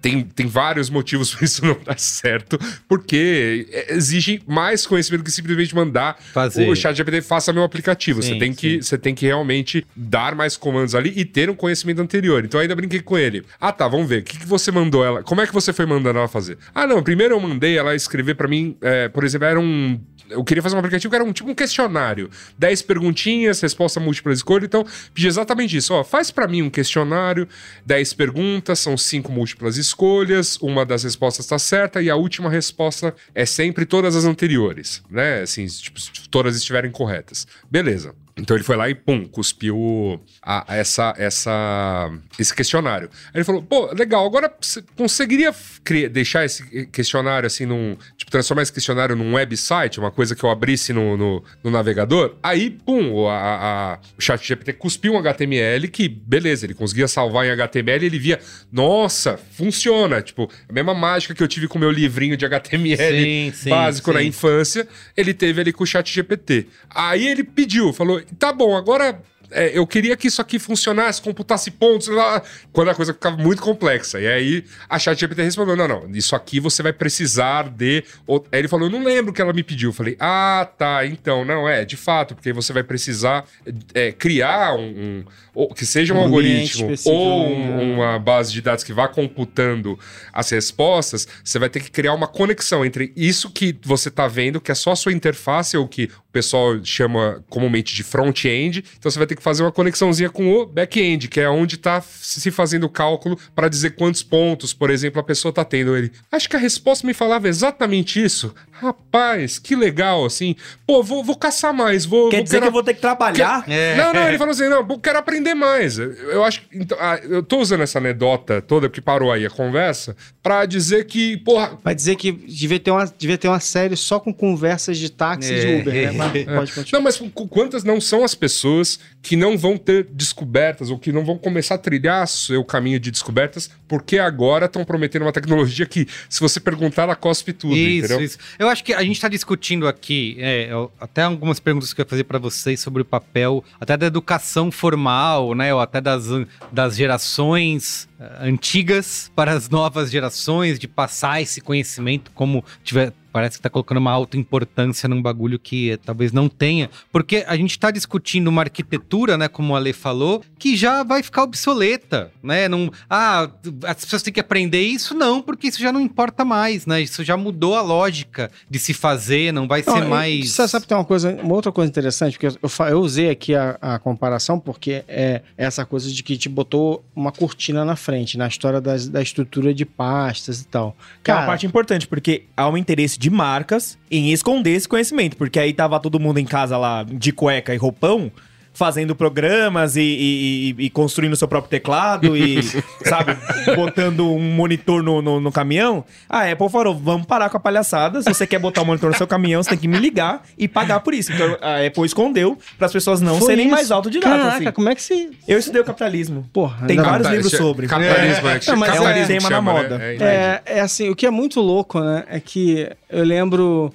Tem, 0.02 0.24
tem 0.24 0.48
vários 0.48 0.90
motivos 0.90 1.34
para 1.36 1.44
isso 1.46 1.66
não 1.66 1.78
dar 1.84 2.00
certo, 2.00 2.58
porque 2.88 3.68
exige 3.90 4.42
mais 4.48 4.88
conhecimento 4.88 5.24
que 5.24 5.32
simplesmente 5.32 5.76
mandar 5.76 6.18
Fazer. 6.34 6.70
o 6.70 6.76
chat 6.76 6.96
GPT 6.96 7.22
faça 7.22 7.52
meu 7.52 7.64
aplicativo. 7.64 8.24
Sim, 8.24 8.34
você, 8.34 8.40
tem 8.40 8.54
que, 8.54 8.82
você 8.82 8.98
tem 8.98 9.14
que 9.14 9.26
realmente 9.26 9.86
dar 9.96 10.36
mais 10.36 10.56
comandos 10.56 10.96
ali 10.96 11.14
e 11.16 11.26
ter 11.26 11.50
um 11.50 11.56
conhecimento 11.56 12.02
anterior. 12.02 12.46
Então 12.46 12.60
eu 12.60 12.62
ainda 12.62 12.76
brinquei 12.76 13.02
com 13.02 13.18
ele. 13.18 13.44
Ah, 13.60 13.74
tá, 13.74 13.88
vamos 13.88 14.08
ver. 14.08 14.22
O 14.22 14.24
que, 14.24 14.40
que 14.40 14.46
você 14.46 14.72
mandou 14.72 15.04
ela? 15.04 15.22
Como 15.22 15.42
é 15.42 15.48
que 15.48 15.54
você 15.54 15.74
foi 15.74 15.86
mandando 15.86 16.18
ela 16.20 16.28
fazer? 16.28 16.58
Ah, 16.74 16.88
não. 16.88 17.04
Primeiro 17.04 17.36
eu 17.36 17.40
mandei 17.40 17.78
ela 17.78 17.94
escrever 17.96 18.36
pra 18.36 18.48
mim, 18.48 18.78
é, 18.82 19.10
por 19.10 19.24
exemplo, 19.24 19.48
era 19.48 19.60
um. 19.60 20.00
Eu 20.30 20.44
queria 20.44 20.62
fazer 20.62 20.76
um 20.76 20.80
aplicativo 20.80 21.10
que 21.10 21.16
era 21.16 21.24
um 21.24 21.34
tipo 21.34 21.50
um 21.50 21.56
questionário. 21.56 22.30
10 22.58 22.84
perguntinhas, 22.84 23.60
resposta 23.62 24.00
múltipla 24.00 24.32
escolha. 24.32 24.66
Então, 24.66 24.86
pedi 25.14 25.28
exatamente 25.28 25.76
isso. 25.76 25.94
Ó, 25.94 26.04
faz 26.04 26.30
pra 26.30 26.48
mim 26.48 26.62
um 26.62 26.70
questionário, 26.70 27.48
10 27.86 28.14
perguntas, 28.14 28.80
são 28.80 28.96
cinco 29.10 29.32
múltiplas 29.32 29.78
escolhas, 29.78 30.58
uma 30.62 30.86
das 30.86 31.04
respostas 31.04 31.46
tá 31.46 31.60
certa 31.60 32.02
e 32.02 32.10
a 32.10 32.16
última 32.16 32.50
resposta 32.50 33.14
é 33.36 33.46
sempre 33.46 33.86
todas 33.86 34.16
as 34.16 34.24
anteriores, 34.24 35.04
né? 35.10 35.42
Assim, 35.42 35.66
tipo, 35.66 36.00
se 36.00 36.12
todas 36.30 36.56
estiverem 36.56 36.92
corretas. 36.92 37.46
Beleza. 37.70 38.16
Então 38.40 38.56
ele 38.56 38.64
foi 38.64 38.76
lá 38.76 38.90
e 38.90 38.96
pum, 38.96 39.26
cuspiu 39.26 40.20
a- 40.42 40.66
essa, 40.70 41.14
essa, 41.18 42.12
esse 42.38 42.54
questionário. 42.54 43.10
Aí 43.28 43.32
ele 43.36 43.44
falou: 43.44 43.62
pô, 43.62 43.92
legal, 43.94 44.26
agora 44.26 44.52
você 44.60 44.84
conseguiria 44.96 45.54
cri- 45.84 46.08
deixar 46.10 46.46
esse 46.46 46.88
questionário 46.88 47.48
assim 47.48 47.66
num. 47.66 47.98
Tipo, 48.18 48.32
transformar 48.32 48.62
esse 48.64 48.74
questionário 48.74 49.16
num 49.16 49.34
website, 49.34 50.00
uma 50.00 50.12
coisa 50.12 50.36
que 50.36 50.44
eu 50.44 50.50
abrisse 50.50 50.94
no, 50.94 51.18
no, 51.18 51.44
no 51.64 51.72
navegador? 51.72 52.36
Aí, 52.42 52.70
pum, 52.70 53.12
o- 53.14 53.28
a, 53.28 53.94
a- 53.94 54.00
o 54.18 54.22
chat 54.22 54.46
GPT 54.48 54.74
cuspiu 54.74 55.14
um 55.14 55.18
HTML 55.18 55.88
que, 55.88 56.08
beleza, 56.08 56.66
ele 56.66 56.74
conseguia 56.74 57.08
salvar 57.08 57.46
em 57.46 57.52
HTML 57.52 58.04
e 58.04 58.06
ele 58.08 58.20
via, 58.20 58.40
nossa, 58.72 59.38
funciona. 59.52 60.22
Tipo, 60.22 60.50
a 60.68 60.74
mesma 60.74 60.94
mágica 60.94 61.34
que 61.34 61.42
eu 61.44 61.48
tive 61.48 61.68
com 61.68 61.78
o 61.78 61.82
meu 61.82 61.92
livrinho 61.92 62.38
de 62.38 62.46
HTML 62.46 62.98
Sim, 62.98 63.52
sim, 63.54 63.70
básico 63.70 64.12
na 64.14 64.20
sim. 64.22 64.28
infância, 64.28 64.88
ele 65.16 65.34
teve 65.34 65.62
ali 65.62 65.72
com 65.74 65.84
o 65.84 65.88
chat 65.88 66.12
GPT. 66.14 66.68
Aí 66.90 67.28
ele 67.28 67.44
pediu, 67.44 67.92
falou, 67.94 68.22
tá 68.38 68.52
bom, 68.54 68.76
agora 68.76 69.22
é, 69.52 69.78
eu 69.78 69.86
queria 69.88 70.16
que 70.18 70.28
isso 70.28 70.42
aqui 70.42 70.60
funcionasse, 70.60 71.22
computasse 71.22 71.72
pontos, 71.72 72.08
lá, 72.08 72.42
quando 72.72 72.90
a 72.90 72.96
coisa 72.96 73.14
ficava 73.14 73.38
muito 73.38 73.62
complexa. 73.62 74.20
E 74.20 74.28
aí 74.28 74.64
a 74.90 74.98
chat 75.00 75.20
GPT 75.20 75.44
respondeu, 75.44 75.76
não, 75.76 75.88
não, 75.88 76.10
isso 76.12 76.36
aqui 76.36 76.60
você 76.60 76.84
vai 76.84 76.94
precisar 76.94 77.70
de... 77.70 78.04
Aí 78.52 78.60
ele 78.60 78.68
falou, 78.68 78.88
eu 78.88 78.92
não 78.92 79.04
lembro 79.04 79.32
o 79.32 79.34
que 79.34 79.42
ela 79.42 79.54
me 79.54 79.64
pediu. 79.64 79.90
Eu 79.90 79.94
falei, 79.94 80.16
ah, 80.20 80.70
tá, 80.78 81.06
então, 81.06 81.44
não, 81.46 81.68
é, 81.68 81.86
de 81.86 81.98
fato, 81.98 82.36
porque 82.36 82.52
você 82.54 82.72
vai 82.74 82.84
precisar 82.84 83.46
é, 83.94 84.12
criar 84.12 84.76
um... 84.76 85.24
um- 85.56 85.68
que 85.76 85.86
seja 85.86 86.14
um, 86.14 86.18
Um 86.18 86.22
algoritmo 86.22 86.94
ou 87.06 87.50
né? 87.50 87.56
um- 87.56 87.94
uma 87.96 88.18
base 88.20 88.54
de 88.54 88.62
dados 88.62 88.84
que 88.84 88.94
vá 88.94 89.08
computando 89.08 90.00
as 90.32 90.50
respostas, 90.52 91.28
você 91.44 91.60
vai 91.60 91.70
ter 91.70 91.82
que 91.82 91.92
criar 91.92 92.14
uma 92.14 92.28
conexão 92.28 92.86
entre 92.86 93.12
isso 93.16 93.50
que 93.50 93.76
você 93.84 94.08
está 94.10 94.28
vendo, 94.28 94.62
que 94.62 94.72
é 94.72 94.76
só 94.76 94.92
a 94.92 94.96
sua 94.96 95.12
interface, 95.12 95.76
ou 95.76 95.88
que 95.88 96.06
o 96.06 96.32
pessoal 96.32 96.80
chama 96.84 97.44
comumente 97.50 97.94
de 97.94 98.04
front-end. 98.04 98.84
Então 98.98 99.12
você 99.12 99.18
vai 99.18 99.28
ter 99.28 99.36
que 99.36 99.39
fazer 99.40 99.64
uma 99.64 99.72
conexãozinha 99.72 100.30
com 100.30 100.52
o 100.54 100.66
back-end, 100.66 101.28
que 101.28 101.40
é 101.40 101.50
onde 101.50 101.76
está 101.76 102.02
se 102.02 102.52
fazendo 102.52 102.84
o 102.86 102.90
cálculo 102.90 103.38
para 103.56 103.68
dizer 103.70 103.92
quantos 103.96 104.22
pontos, 104.24 104.74
por 104.74 104.90
exemplo, 104.90 105.20
a 105.20 105.24
pessoa 105.24 105.50
está 105.50 105.64
tendo. 105.66 105.96
Ele, 105.96 106.12
acho 106.32 106.50
que 106.50 106.56
a 106.56 106.60
resposta 106.60 107.06
me 107.08 107.14
falava 107.14 107.48
exatamente 107.48 108.24
isso. 108.24 108.54
Rapaz, 108.72 109.60
que 109.60 109.76
legal, 109.76 110.26
assim. 110.26 110.56
Pô, 110.88 111.04
vou, 111.04 111.24
vou 111.24 111.36
caçar 111.36 111.74
mais, 111.74 112.06
vou... 112.06 112.30
Quer 112.30 112.38
vou 112.38 112.44
dizer 112.46 112.56
que 112.56 112.60
quero- 112.62 112.70
eu 112.70 112.74
vou 112.74 112.84
ter 112.84 112.94
que 112.94 113.02
trabalhar? 113.02 113.64
É. 113.68 113.96
não, 113.98 114.14
não, 114.14 114.28
ele 114.28 114.38
falou 114.40 114.52
assim: 114.52 114.68
não, 114.70 114.86
eu 114.90 115.00
quero 115.00 115.20
aprender 115.20 115.54
mais. 115.54 115.98
Eu- 116.00 116.14
Eu 116.30 116.44
acho 116.44 116.62
que. 116.62 116.78
Então, 116.78 116.98
ah, 117.00 117.20
eu 117.24 117.44
tô 117.44 117.60
usando 117.60 117.82
essa 117.82 117.98
anedota 118.00 118.62
toda, 118.62 118.88
porque 118.90 119.02
parou 119.02 119.32
aí 119.32 119.46
a 119.46 119.50
conversa, 119.50 120.16
pra 120.42 120.66
dizer 120.66 121.06
que, 121.06 121.38
porra. 121.38 121.78
Vai 121.84 121.94
dizer 121.94 122.16
que 122.16 122.32
devia 122.32 122.80
ter, 122.80 122.92
uma, 122.92 123.06
devia 123.18 123.38
ter 123.38 123.48
uma 123.48 123.60
série 123.60 123.96
só 123.98 124.20
com 124.20 124.34
conversas 124.34 124.98
de 124.98 125.10
táxi 125.12 125.54
e 125.54 125.60
de 125.60 125.68
É. 125.68 125.80
Uber, 125.82 125.94
né? 125.94 126.12
Mas 126.18 126.46
pode 126.46 126.72
continuar. 126.74 127.00
Não, 127.00 127.04
mas 127.04 127.18
qu- 127.18 127.48
quantas 127.48 127.84
não 127.84 128.00
são 128.00 128.24
as 128.24 128.34
pessoas 128.36 129.00
que 129.22 129.29
não 129.36 129.58
vão 129.58 129.78
ter 129.78 130.06
descobertas 130.06 130.90
ou 130.90 130.98
que 130.98 131.12
não 131.12 131.26
vão 131.26 131.38
começar 131.38 131.76
a 131.76 131.78
trilhar 131.78 132.28
seu 132.28 132.64
caminho 132.64 133.00
de 133.00 133.12
descobertas, 133.12 133.70
porque 133.88 134.18
agora 134.18 134.66
estão 134.66 134.84
prometendo 134.86 135.24
uma 135.24 135.32
tecnologia 135.32 135.86
que, 135.86 136.08
se 136.30 136.40
você 136.40 136.60
perguntar, 136.60 137.04
ela 137.04 137.16
cospe 137.16 137.54
tudo, 137.54 137.76
Isso, 137.76 138.06
entendeu? 138.06 138.24
isso. 138.24 138.38
Eu 138.58 138.68
acho 138.68 138.84
que 138.84 138.94
a 138.94 139.02
gente 139.02 139.16
está 139.16 139.28
discutindo 139.28 139.88
aqui, 139.88 140.38
é, 140.40 140.70
até 141.00 141.24
algumas 141.24 141.60
perguntas 141.60 141.94
que 141.94 142.02
eu 142.02 142.04
ia 142.04 142.10
fazer 142.10 142.24
para 142.24 142.40
vocês 142.40 142.80
sobre 142.80 143.02
o 143.02 143.06
papel, 143.06 143.64
até 143.80 143.98
da 143.98 144.08
educação 144.08 144.72
formal, 144.72 145.54
né, 145.56 145.74
ou 145.74 145.80
até 145.80 146.02
das, 146.02 146.26
das 146.72 146.96
gerações 146.96 148.08
eh, 148.20 148.38
antigas 148.42 149.32
para 149.36 149.54
as 149.54 149.70
novas 149.70 150.12
gerações, 150.12 150.78
de 150.78 150.88
passar 150.88 151.42
esse 151.42 151.62
conhecimento 151.62 152.32
como 152.32 152.64
tiver. 152.84 153.14
Parece 153.40 153.56
que 153.56 153.64
tá 153.64 153.70
colocando 153.70 154.00
uma 154.00 154.12
alta 154.12 154.36
importância 154.36 155.08
num 155.08 155.22
bagulho 155.22 155.58
que 155.58 155.98
talvez 156.06 156.34
não 156.34 156.50
tenha. 156.50 156.90
Porque 157.10 157.46
a 157.48 157.56
gente 157.56 157.80
tá 157.80 157.90
discutindo 157.90 158.50
uma 158.50 158.64
arquitetura, 158.64 159.38
né? 159.38 159.48
Como 159.48 159.74
a 159.74 159.78
Ale 159.80 159.94
falou, 159.94 160.44
que 160.58 160.76
já 160.76 161.04
vai 161.04 161.24
ficar 161.24 161.44
obsoleta, 161.44 162.32
né? 162.44 162.68
Não, 162.68 162.92
ah, 163.10 163.50
as 163.86 164.04
pessoas 164.04 164.22
têm 164.22 164.34
que 164.34 164.42
aprender 164.42 164.82
isso? 164.82 165.14
Não, 165.14 165.42
porque 165.42 165.68
isso 165.68 165.80
já 165.80 165.90
não 165.90 166.02
importa 166.02 166.44
mais, 166.44 166.86
né? 166.86 167.02
Isso 167.02 167.24
já 167.24 167.38
mudou 167.38 167.76
a 167.78 167.82
lógica 167.82 168.52
de 168.70 168.78
se 168.78 168.94
fazer, 168.94 169.54
não 169.54 169.70
vai 169.70 169.82
Não, 169.88 169.94
ser 169.94 170.04
eu- 170.04 170.10
mais. 170.10 170.52
Você 170.52 170.68
sabe 170.68 170.82
que 170.84 170.90
tem 170.90 170.98
uma 170.98 171.06
coisa, 171.06 171.34
uma 171.42 171.54
outra 171.54 171.72
coisa 171.72 171.90
interessante, 171.90 172.38
porque 172.38 172.58
eu, 172.62 172.88
eu 172.88 173.00
usei 173.00 173.30
aqui 173.30 173.56
a, 173.56 173.78
a 173.82 174.00
comparação, 174.00 174.60
porque 174.60 175.06
é 175.08 175.44
essa 175.58 175.86
coisa 175.86 176.12
de 176.12 176.22
que 176.24 176.38
te 176.38 176.50
botou 176.50 177.06
uma 177.16 177.32
cortina 177.32 177.86
na 177.86 177.96
frente, 177.96 178.38
na 178.38 178.50
história 178.50 178.82
das- 178.82 179.08
da 179.08 179.22
estrutura 179.22 179.74
de 179.74 179.86
pastas 179.86 180.60
e 180.60 180.68
tal. 180.68 180.94
Que 181.24 181.32
é 181.32 181.34
uma 181.34 181.46
parte 181.46 181.66
importante, 181.66 182.06
porque 182.06 182.44
há 182.58 182.68
um 182.68 182.76
interesse 182.76 183.18
de 183.18 183.29
marcas 183.30 183.98
em 184.10 184.32
esconder 184.32 184.72
esse 184.72 184.88
conhecimento. 184.88 185.38
Porque 185.38 185.60
aí 185.60 185.74
tava 185.74 186.00
todo 186.00 186.20
mundo 186.20 186.40
em 186.40 186.46
casa 186.46 186.78
lá 186.78 187.04
de 187.04 187.32
cueca 187.32 187.74
e 187.74 187.78
roupão, 187.78 188.32
fazendo 188.74 189.14
programas 189.16 189.96
e, 189.98 190.02
e- 190.02 190.76
e- 190.80 190.86
e 190.86 190.90
construindo 190.90 191.36
seu 191.36 191.48
próprio 191.48 191.70
teclado 191.70 192.38
e, 192.38 192.62
sabe, 193.04 193.36
botando 193.76 194.26
um 194.32 194.40
monitor 194.56 195.04
no, 195.04 195.22
no, 195.22 195.40
no 195.42 195.52
caminhão. 195.52 196.06
A 196.30 196.50
Apple 196.50 196.70
falou: 196.70 196.96
vamos 196.96 197.26
parar 197.28 197.50
com 197.50 197.58
a 197.58 197.60
palhaçada. 197.60 198.22
Se 198.22 198.30
você 198.34 198.48
quer 198.48 198.60
botar 198.60 198.82
um 198.82 198.86
monitor 198.86 199.10
no 199.12 199.18
seu 199.18 199.28
caminhão, 199.28 199.62
você 199.62 199.72
tem 199.72 199.80
que 199.80 199.88
me 199.88 199.98
ligar 200.00 200.44
e 200.58 200.68
pagar 200.68 201.00
por 201.02 201.14
isso. 201.14 201.32
Então 201.34 201.58
a 201.62 201.86
Apple 201.86 202.06
escondeu 202.06 202.58
para 202.78 202.86
as 202.88 202.94
pessoas 202.94 203.20
não 203.22 203.38
Foi 203.40 203.48
serem 203.48 203.66
isso. 203.66 203.76
mais 203.76 203.92
autodidatas. 203.92 204.38
Caraca, 204.40 204.56
assim. 204.64 204.72
como 204.72 204.90
é 204.90 204.96
que 204.96 205.02
se. 205.02 205.30
Eu 205.48 205.60
estudei 205.60 205.82
o 205.82 205.86
capitalismo. 205.86 206.50
Porra, 206.54 206.88
Tem 206.88 206.96
vários 206.98 207.28
Capta- 207.28 207.30
livros 207.36 207.52
sobre. 207.52 207.88
Capitalismo, 207.88 208.48
né? 208.48 208.60
Não, 208.68 208.76
mas 208.78 208.90
é- 208.90 208.94
Capitalismo 208.94 209.28
tema 209.28 209.38
que 209.40 209.44
na 209.44 209.50
chama, 209.50 209.74
moda. 209.74 209.98
Né? 209.98 210.16
É, 210.20 210.62
é 210.66 210.80
assim, 210.80 211.10
o 211.10 211.16
que 211.16 211.26
é 211.26 211.30
muito 211.32 211.60
louco, 211.60 212.00
né? 212.00 212.24
É 212.30 212.40
que 212.40 212.90
eu 213.10 213.24
lembro 213.24 213.94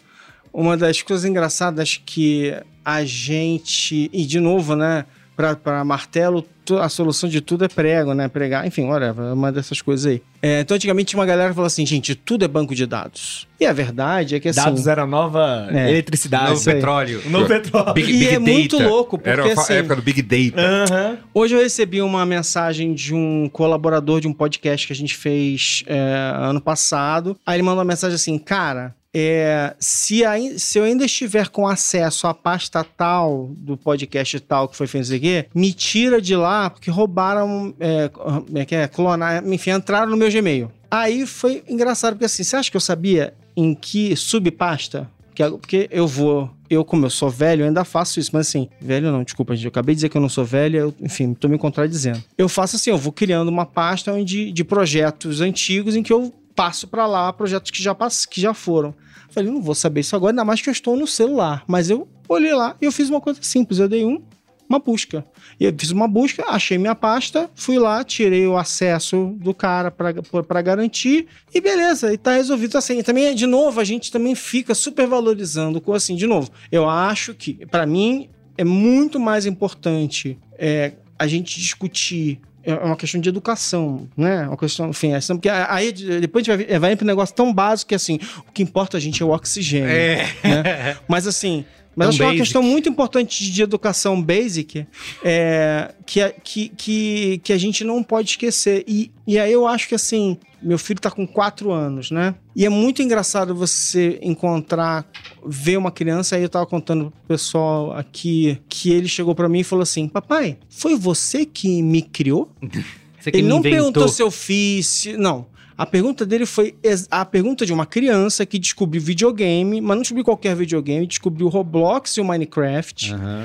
uma 0.53 0.77
das 0.77 1.01
coisas 1.03 1.25
engraçadas 1.25 2.01
que 2.05 2.55
a 2.85 3.05
gente. 3.05 4.11
E 4.13 4.25
de 4.25 4.41
novo, 4.41 4.75
né? 4.77 5.05
Pra, 5.37 5.57
pra 5.57 5.85
martelo, 5.85 6.47
a 6.81 6.89
solução 6.89 7.29
de 7.29 7.41
tudo 7.41 7.65
é 7.65 7.69
prego, 7.69 8.15
né? 8.15 8.29
Pregar, 8.29 8.65
enfim, 8.69 8.85
whatever, 8.85 9.33
uma 9.33 9.51
dessas 9.51 9.83
coisas 9.83 10.07
aí. 10.07 10.23
É, 10.41 10.61
então, 10.61 10.77
antigamente 10.77 11.09
tinha 11.09 11.19
uma 11.19 11.27
galera 11.27 11.49
que 11.49 11.57
falou 11.57 11.67
assim, 11.67 11.85
gente, 11.85 12.15
tudo 12.15 12.45
é 12.45 12.49
banco 12.49 12.73
de 12.73 12.87
dados. 12.87 13.49
E 13.59 13.67
a 13.67 13.73
verdade 13.73 14.37
é 14.37 14.41
que 14.41 14.49
assim. 14.49 14.61
Dados 14.61 14.87
era 14.87 15.03
a 15.03 15.07
nova 15.09 15.67
É. 15.73 15.91
eletricidade. 15.91 16.51
Novo 16.51 16.65
petróleo. 16.65 17.21
O 17.27 17.31
novo 17.31 17.49
petróleo. 17.49 17.95
Big, 17.95 18.11
E 18.13 18.13
Big 18.21 18.29
é 18.29 18.39
muito 18.39 18.79
Data. 18.79 18.89
louco, 18.89 19.19
porque, 19.19 19.29
Era 19.31 19.45
a 19.45 19.53
assim- 19.55 19.73
época 19.75 19.97
do 19.97 20.03
Big 20.03 20.23
Data. 20.23 20.63
Aham. 20.95 21.19
Hoje 21.35 21.57
eu 21.57 21.61
recebi 21.61 22.01
uma 22.01 22.25
mensagem 22.25 22.95
de 22.95 23.13
um 23.13 23.49
colaborador 23.53 24.21
de 24.21 24.29
um 24.29 24.33
podcast 24.33 24.87
que 24.87 24.93
a 24.93 24.97
gente 24.97 25.17
fez 25.17 25.83
é, 25.89 26.33
ano 26.39 26.61
passado. 26.61 27.37
Aí 27.45 27.57
ele 27.57 27.65
mandou 27.65 27.79
uma 27.81 27.85
mensagem 27.85 28.15
assim, 28.15 28.39
cara. 28.39 28.95
É, 29.15 29.75
se, 29.79 30.25
ai- 30.25 30.59
se 30.59 30.79
eu 30.79 30.83
ainda 30.85 31.05
estiver 31.05 31.49
com 31.49 31.67
acesso 31.69 32.27
à 32.27 32.35
pasta 32.35 32.83
tal 32.83 33.51
do 33.57 33.77
podcast 33.77 34.41
tal 34.41 34.69
que 34.69 34.77
foi 34.77 34.89
feito 34.89 35.05
isso 35.05 35.15
aqui, 35.15 35.47
me 35.55 35.73
tira 35.73 36.21
de 36.21 36.35
lá 36.35 36.69
porque 36.69 36.91
roubaram, 36.91 37.73
é, 37.79 38.11
é 38.55 38.75
é, 38.75 38.89
clonar, 38.89 39.47
enfim, 39.47 39.71
entraram 39.71 40.11
no 40.11 40.17
meu 40.17 40.31
Gmail. 40.31 40.71
Aí 40.91 41.27
foi 41.27 41.63
engraçado 41.69 42.15
porque 42.15 42.25
assim, 42.25 42.43
você 42.43 42.57
acha 42.57 42.71
que 42.71 42.77
eu 42.77 42.81
sabia 42.81 43.33
em 43.57 43.73
que 43.75 44.17
subpasta 44.17 45.09
que, 45.35 45.43
porque 45.51 45.89
eu 45.91 46.07
vou, 46.07 46.49
eu 46.71 46.85
como 46.85 47.07
eu 47.07 47.11
sou 47.11 47.29
velho, 47.29 47.63
eu 47.63 47.67
ainda 47.67 47.85
faço 47.85 48.21
isso, 48.21 48.31
mas 48.33 48.49
assim, 48.49 48.69
velho 48.81 49.11
não, 49.11 49.23
desculpa, 49.25 49.55
gente, 49.55 49.65
eu 49.65 49.69
acabei 49.69 49.95
de 49.95 49.99
dizer 49.99 50.09
que 50.09 50.17
eu 50.17 50.21
não 50.21 50.29
sou 50.29 50.45
velho, 50.45 50.77
eu, 50.79 50.95
enfim, 51.01 51.35
tô 51.35 51.49
me 51.49 51.59
contradizendo. 51.59 52.23
Eu 52.39 52.49
faço 52.49 52.77
assim, 52.77 52.91
eu 52.91 52.99
vou 52.99 53.13
criando 53.13 53.49
uma 53.49 53.67
pasta 53.67 54.13
onde, 54.13 54.53
de 54.53 54.65
projetos 54.65 55.41
antigos 55.41 55.97
em 55.97 56.03
que 56.03 56.13
eu 56.13 56.33
passo 56.55 56.87
pra 56.87 57.07
lá 57.07 57.33
projetos 57.33 57.71
que 57.73 57.83
já, 57.83 57.95
pass, 57.95 58.25
que 58.27 58.41
já 58.41 58.55
foram. 58.55 58.95
Falei, 59.35 59.51
não 59.51 59.61
vou 59.61 59.75
saber 59.75 60.01
isso 60.01 60.15
agora, 60.15 60.33
ainda 60.33 60.45
mais 60.45 60.63
que 60.63 60.69
eu 60.69 60.73
estou 60.73 60.97
no 60.97 61.07
celular. 61.07 61.65
Mas 61.67 61.91
eu 61.91 62.09
olhei 62.29 62.55
lá 62.55 62.77
e 62.81 62.85
eu 62.85 62.93
fiz 62.93 63.11
uma 63.11 63.21
coisa 63.21 63.41
simples, 63.43 63.79
eu 63.79 63.89
dei 63.89 64.05
um 64.05 64.23
uma 64.69 64.79
busca. 64.79 65.25
E 65.59 65.65
eu 65.65 65.75
fiz 65.77 65.91
uma 65.91 66.09
busca, 66.09 66.45
achei 66.49 66.79
minha 66.79 66.95
pasta, 66.95 67.51
fui 67.55 67.79
lá, 67.79 68.03
tirei 68.03 68.47
o 68.47 68.57
acesso 68.57 69.37
do 69.39 69.55
cara 69.55 69.91
para 69.91 70.63
garantir 70.63 71.27
e 71.55 71.61
beleza, 71.61 72.13
e 72.13 72.19
tá 72.19 72.33
resolvido 72.33 72.77
assim. 72.77 72.99
E 72.99 73.03
também, 73.03 73.35
de 73.35 73.47
novo, 73.47 73.81
a 73.81 73.85
gente 73.85 74.11
também 74.11 74.35
fica 74.35 74.75
super 74.75 75.07
valorizando 75.07 75.83
assim, 75.93 76.17
de 76.17 76.27
novo, 76.27 76.51
eu 76.73 76.89
acho 76.89 77.35
que, 77.35 77.67
para 77.67 77.87
mim, 77.87 78.29
é 78.57 78.65
muito 78.65 79.21
mais 79.21 79.47
importante 79.47 80.39
é, 80.59 80.93
a 81.19 81.27
gente 81.27 81.61
discutir 81.61 82.41
é 82.65 82.75
uma 82.75 82.97
questão 82.97 83.21
de 83.21 83.29
educação, 83.29 84.09
né? 84.17 84.47
Uma 84.47 84.57
questão, 84.57 84.91
enfim, 84.91 85.13
é, 85.13 85.21
porque 85.21 85.49
aí 85.49 85.93
depois 85.93 86.49
a 86.49 86.57
gente 86.57 86.67
vai, 86.67 86.79
vai 86.79 86.97
para 86.97 87.05
um 87.05 87.07
negócio 87.07 87.35
tão 87.35 87.53
básico 87.53 87.91
que 87.91 87.95
assim, 87.95 88.19
o 88.49 88.53
que 88.53 88.63
importa 88.63 88.97
a 88.97 89.01
gente 89.01 89.23
é 89.23 89.27
o 89.27 89.31
oxigênio. 89.31 89.89
É. 89.89 90.25
Né? 90.43 90.97
Mas 91.09 91.27
assim, 91.27 91.65
mas 91.97 92.09
acho 92.09 92.19
que 92.19 92.25
é 92.25 92.27
uma 92.27 92.37
questão 92.37 92.63
muito 92.63 92.89
importante 92.89 93.51
de 93.51 93.63
educação 93.63 94.21
basic 94.21 94.87
é, 95.23 95.95
que, 96.05 96.35
que, 96.43 96.69
que, 96.71 97.41
que 97.43 97.53
a 97.53 97.59
gente 97.59 97.85
não 97.85 98.03
pode 98.03 98.31
esquecer. 98.31 98.85
E, 98.87 99.11
e 99.27 99.39
aí 99.39 99.53
eu 99.53 99.67
acho 99.67 99.89
que 99.89 99.95
assim, 99.95 100.39
meu 100.63 100.79
filho 100.79 100.99
está 100.99 101.11
com 101.11 101.27
4 101.27 101.71
anos, 101.71 102.11
né? 102.11 102.35
E 102.57 102.65
é 102.65 102.69
muito 102.69 103.03
engraçado 103.03 103.55
você 103.55 104.19
encontrar, 104.23 105.07
ver 105.45 105.77
uma 105.77 105.91
criança. 105.91 106.37
Aí 106.37 106.43
eu 106.43 106.47
estava 106.47 106.67
contando 106.67 107.11
pro 107.11 107.37
pessoal 107.37 107.93
aqui 107.93 108.59
que 108.69 108.91
ele 108.91 109.09
chegou 109.09 109.35
para 109.35 109.49
mim 109.49 109.61
e 109.61 109.65
falou 109.65 109.83
assim: 109.83 110.09
Papai, 110.09 110.59
foi 110.69 110.97
você 110.97 111.45
que 111.45 111.83
me 111.83 112.03
criou? 112.03 112.51
Você 113.25 113.31
que 113.31 113.39
ele 113.39 113.45
me 113.45 113.49
não 113.49 113.61
inventou. 113.61 113.79
perguntou 113.79 114.09
se 114.09 114.23
eu 114.23 114.31
fiz. 114.31 115.07
Não. 115.17 115.47
A 115.77 115.85
pergunta 115.85 116.25
dele 116.25 116.47
foi 116.47 116.77
a 117.11 117.25
pergunta 117.25 117.67
de 117.67 117.73
uma 117.73 117.85
criança 117.85 118.47
que 118.47 118.59
descobriu 118.59 119.03
videogame, 119.03 119.81
mas 119.81 119.97
não 119.97 120.03
descobriu 120.03 120.25
qualquer 120.25 120.55
videogame, 120.55 121.07
descobriu 121.07 121.49
Roblox 121.49 122.17
e 122.17 122.21
o 122.21 122.25
Minecraft. 122.25 123.13
Uhum. 123.13 123.45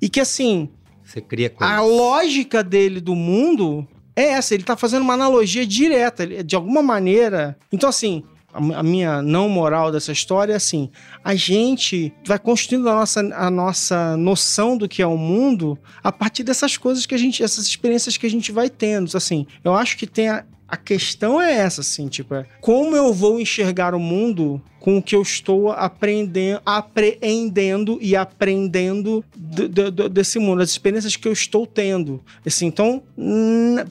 E 0.00 0.08
que 0.08 0.20
assim. 0.20 0.70
Você 1.04 1.20
cria 1.20 1.50
coisas. 1.50 1.76
A 1.76 1.80
lógica 1.82 2.64
dele 2.64 3.00
do 3.00 3.14
mundo 3.14 3.86
é 4.14 4.30
essa. 4.30 4.54
Ele 4.54 4.64
tá 4.64 4.76
fazendo 4.76 5.02
uma 5.02 5.14
analogia 5.14 5.66
direta, 5.66 6.26
de 6.26 6.56
alguma 6.56 6.82
maneira. 6.82 7.56
Então, 7.72 7.88
assim. 7.88 8.24
A 8.58 8.82
minha 8.82 9.20
não 9.20 9.50
moral 9.50 9.92
dessa 9.92 10.12
história 10.12 10.54
é 10.54 10.56
assim: 10.56 10.90
a 11.22 11.34
gente 11.34 12.10
vai 12.26 12.38
construindo 12.38 12.88
a 12.88 12.94
nossa, 12.94 13.20
a 13.20 13.50
nossa 13.50 14.16
noção 14.16 14.78
do 14.78 14.88
que 14.88 15.02
é 15.02 15.06
o 15.06 15.18
mundo 15.18 15.78
a 16.02 16.10
partir 16.10 16.42
dessas 16.42 16.78
coisas 16.78 17.04
que 17.04 17.14
a 17.14 17.18
gente, 17.18 17.42
essas 17.42 17.66
experiências 17.66 18.16
que 18.16 18.24
a 18.24 18.30
gente 18.30 18.50
vai 18.52 18.70
tendo. 18.70 19.14
Assim, 19.14 19.46
eu 19.62 19.74
acho 19.74 19.98
que 19.98 20.06
tem 20.06 20.30
a, 20.30 20.42
a 20.68 20.76
questão 20.76 21.40
é 21.40 21.52
essa, 21.52 21.80
assim, 21.80 22.08
tipo, 22.08 22.34
é 22.34 22.44
como 22.60 22.96
eu 22.96 23.12
vou 23.12 23.40
enxergar 23.40 23.94
o 23.94 24.00
mundo 24.00 24.60
com 24.86 24.98
o 24.98 25.02
que 25.02 25.16
eu 25.16 25.22
estou 25.22 25.72
aprendendo, 25.72 26.60
apreendendo 26.64 27.98
e 28.00 28.14
aprendendo 28.14 29.24
do, 29.34 29.68
do, 29.68 29.90
do, 29.90 30.08
desse 30.08 30.38
mundo, 30.38 30.62
as 30.62 30.70
experiências 30.70 31.16
que 31.16 31.26
eu 31.26 31.32
estou 31.32 31.66
tendo. 31.66 32.22
Assim, 32.46 32.66
então, 32.66 33.02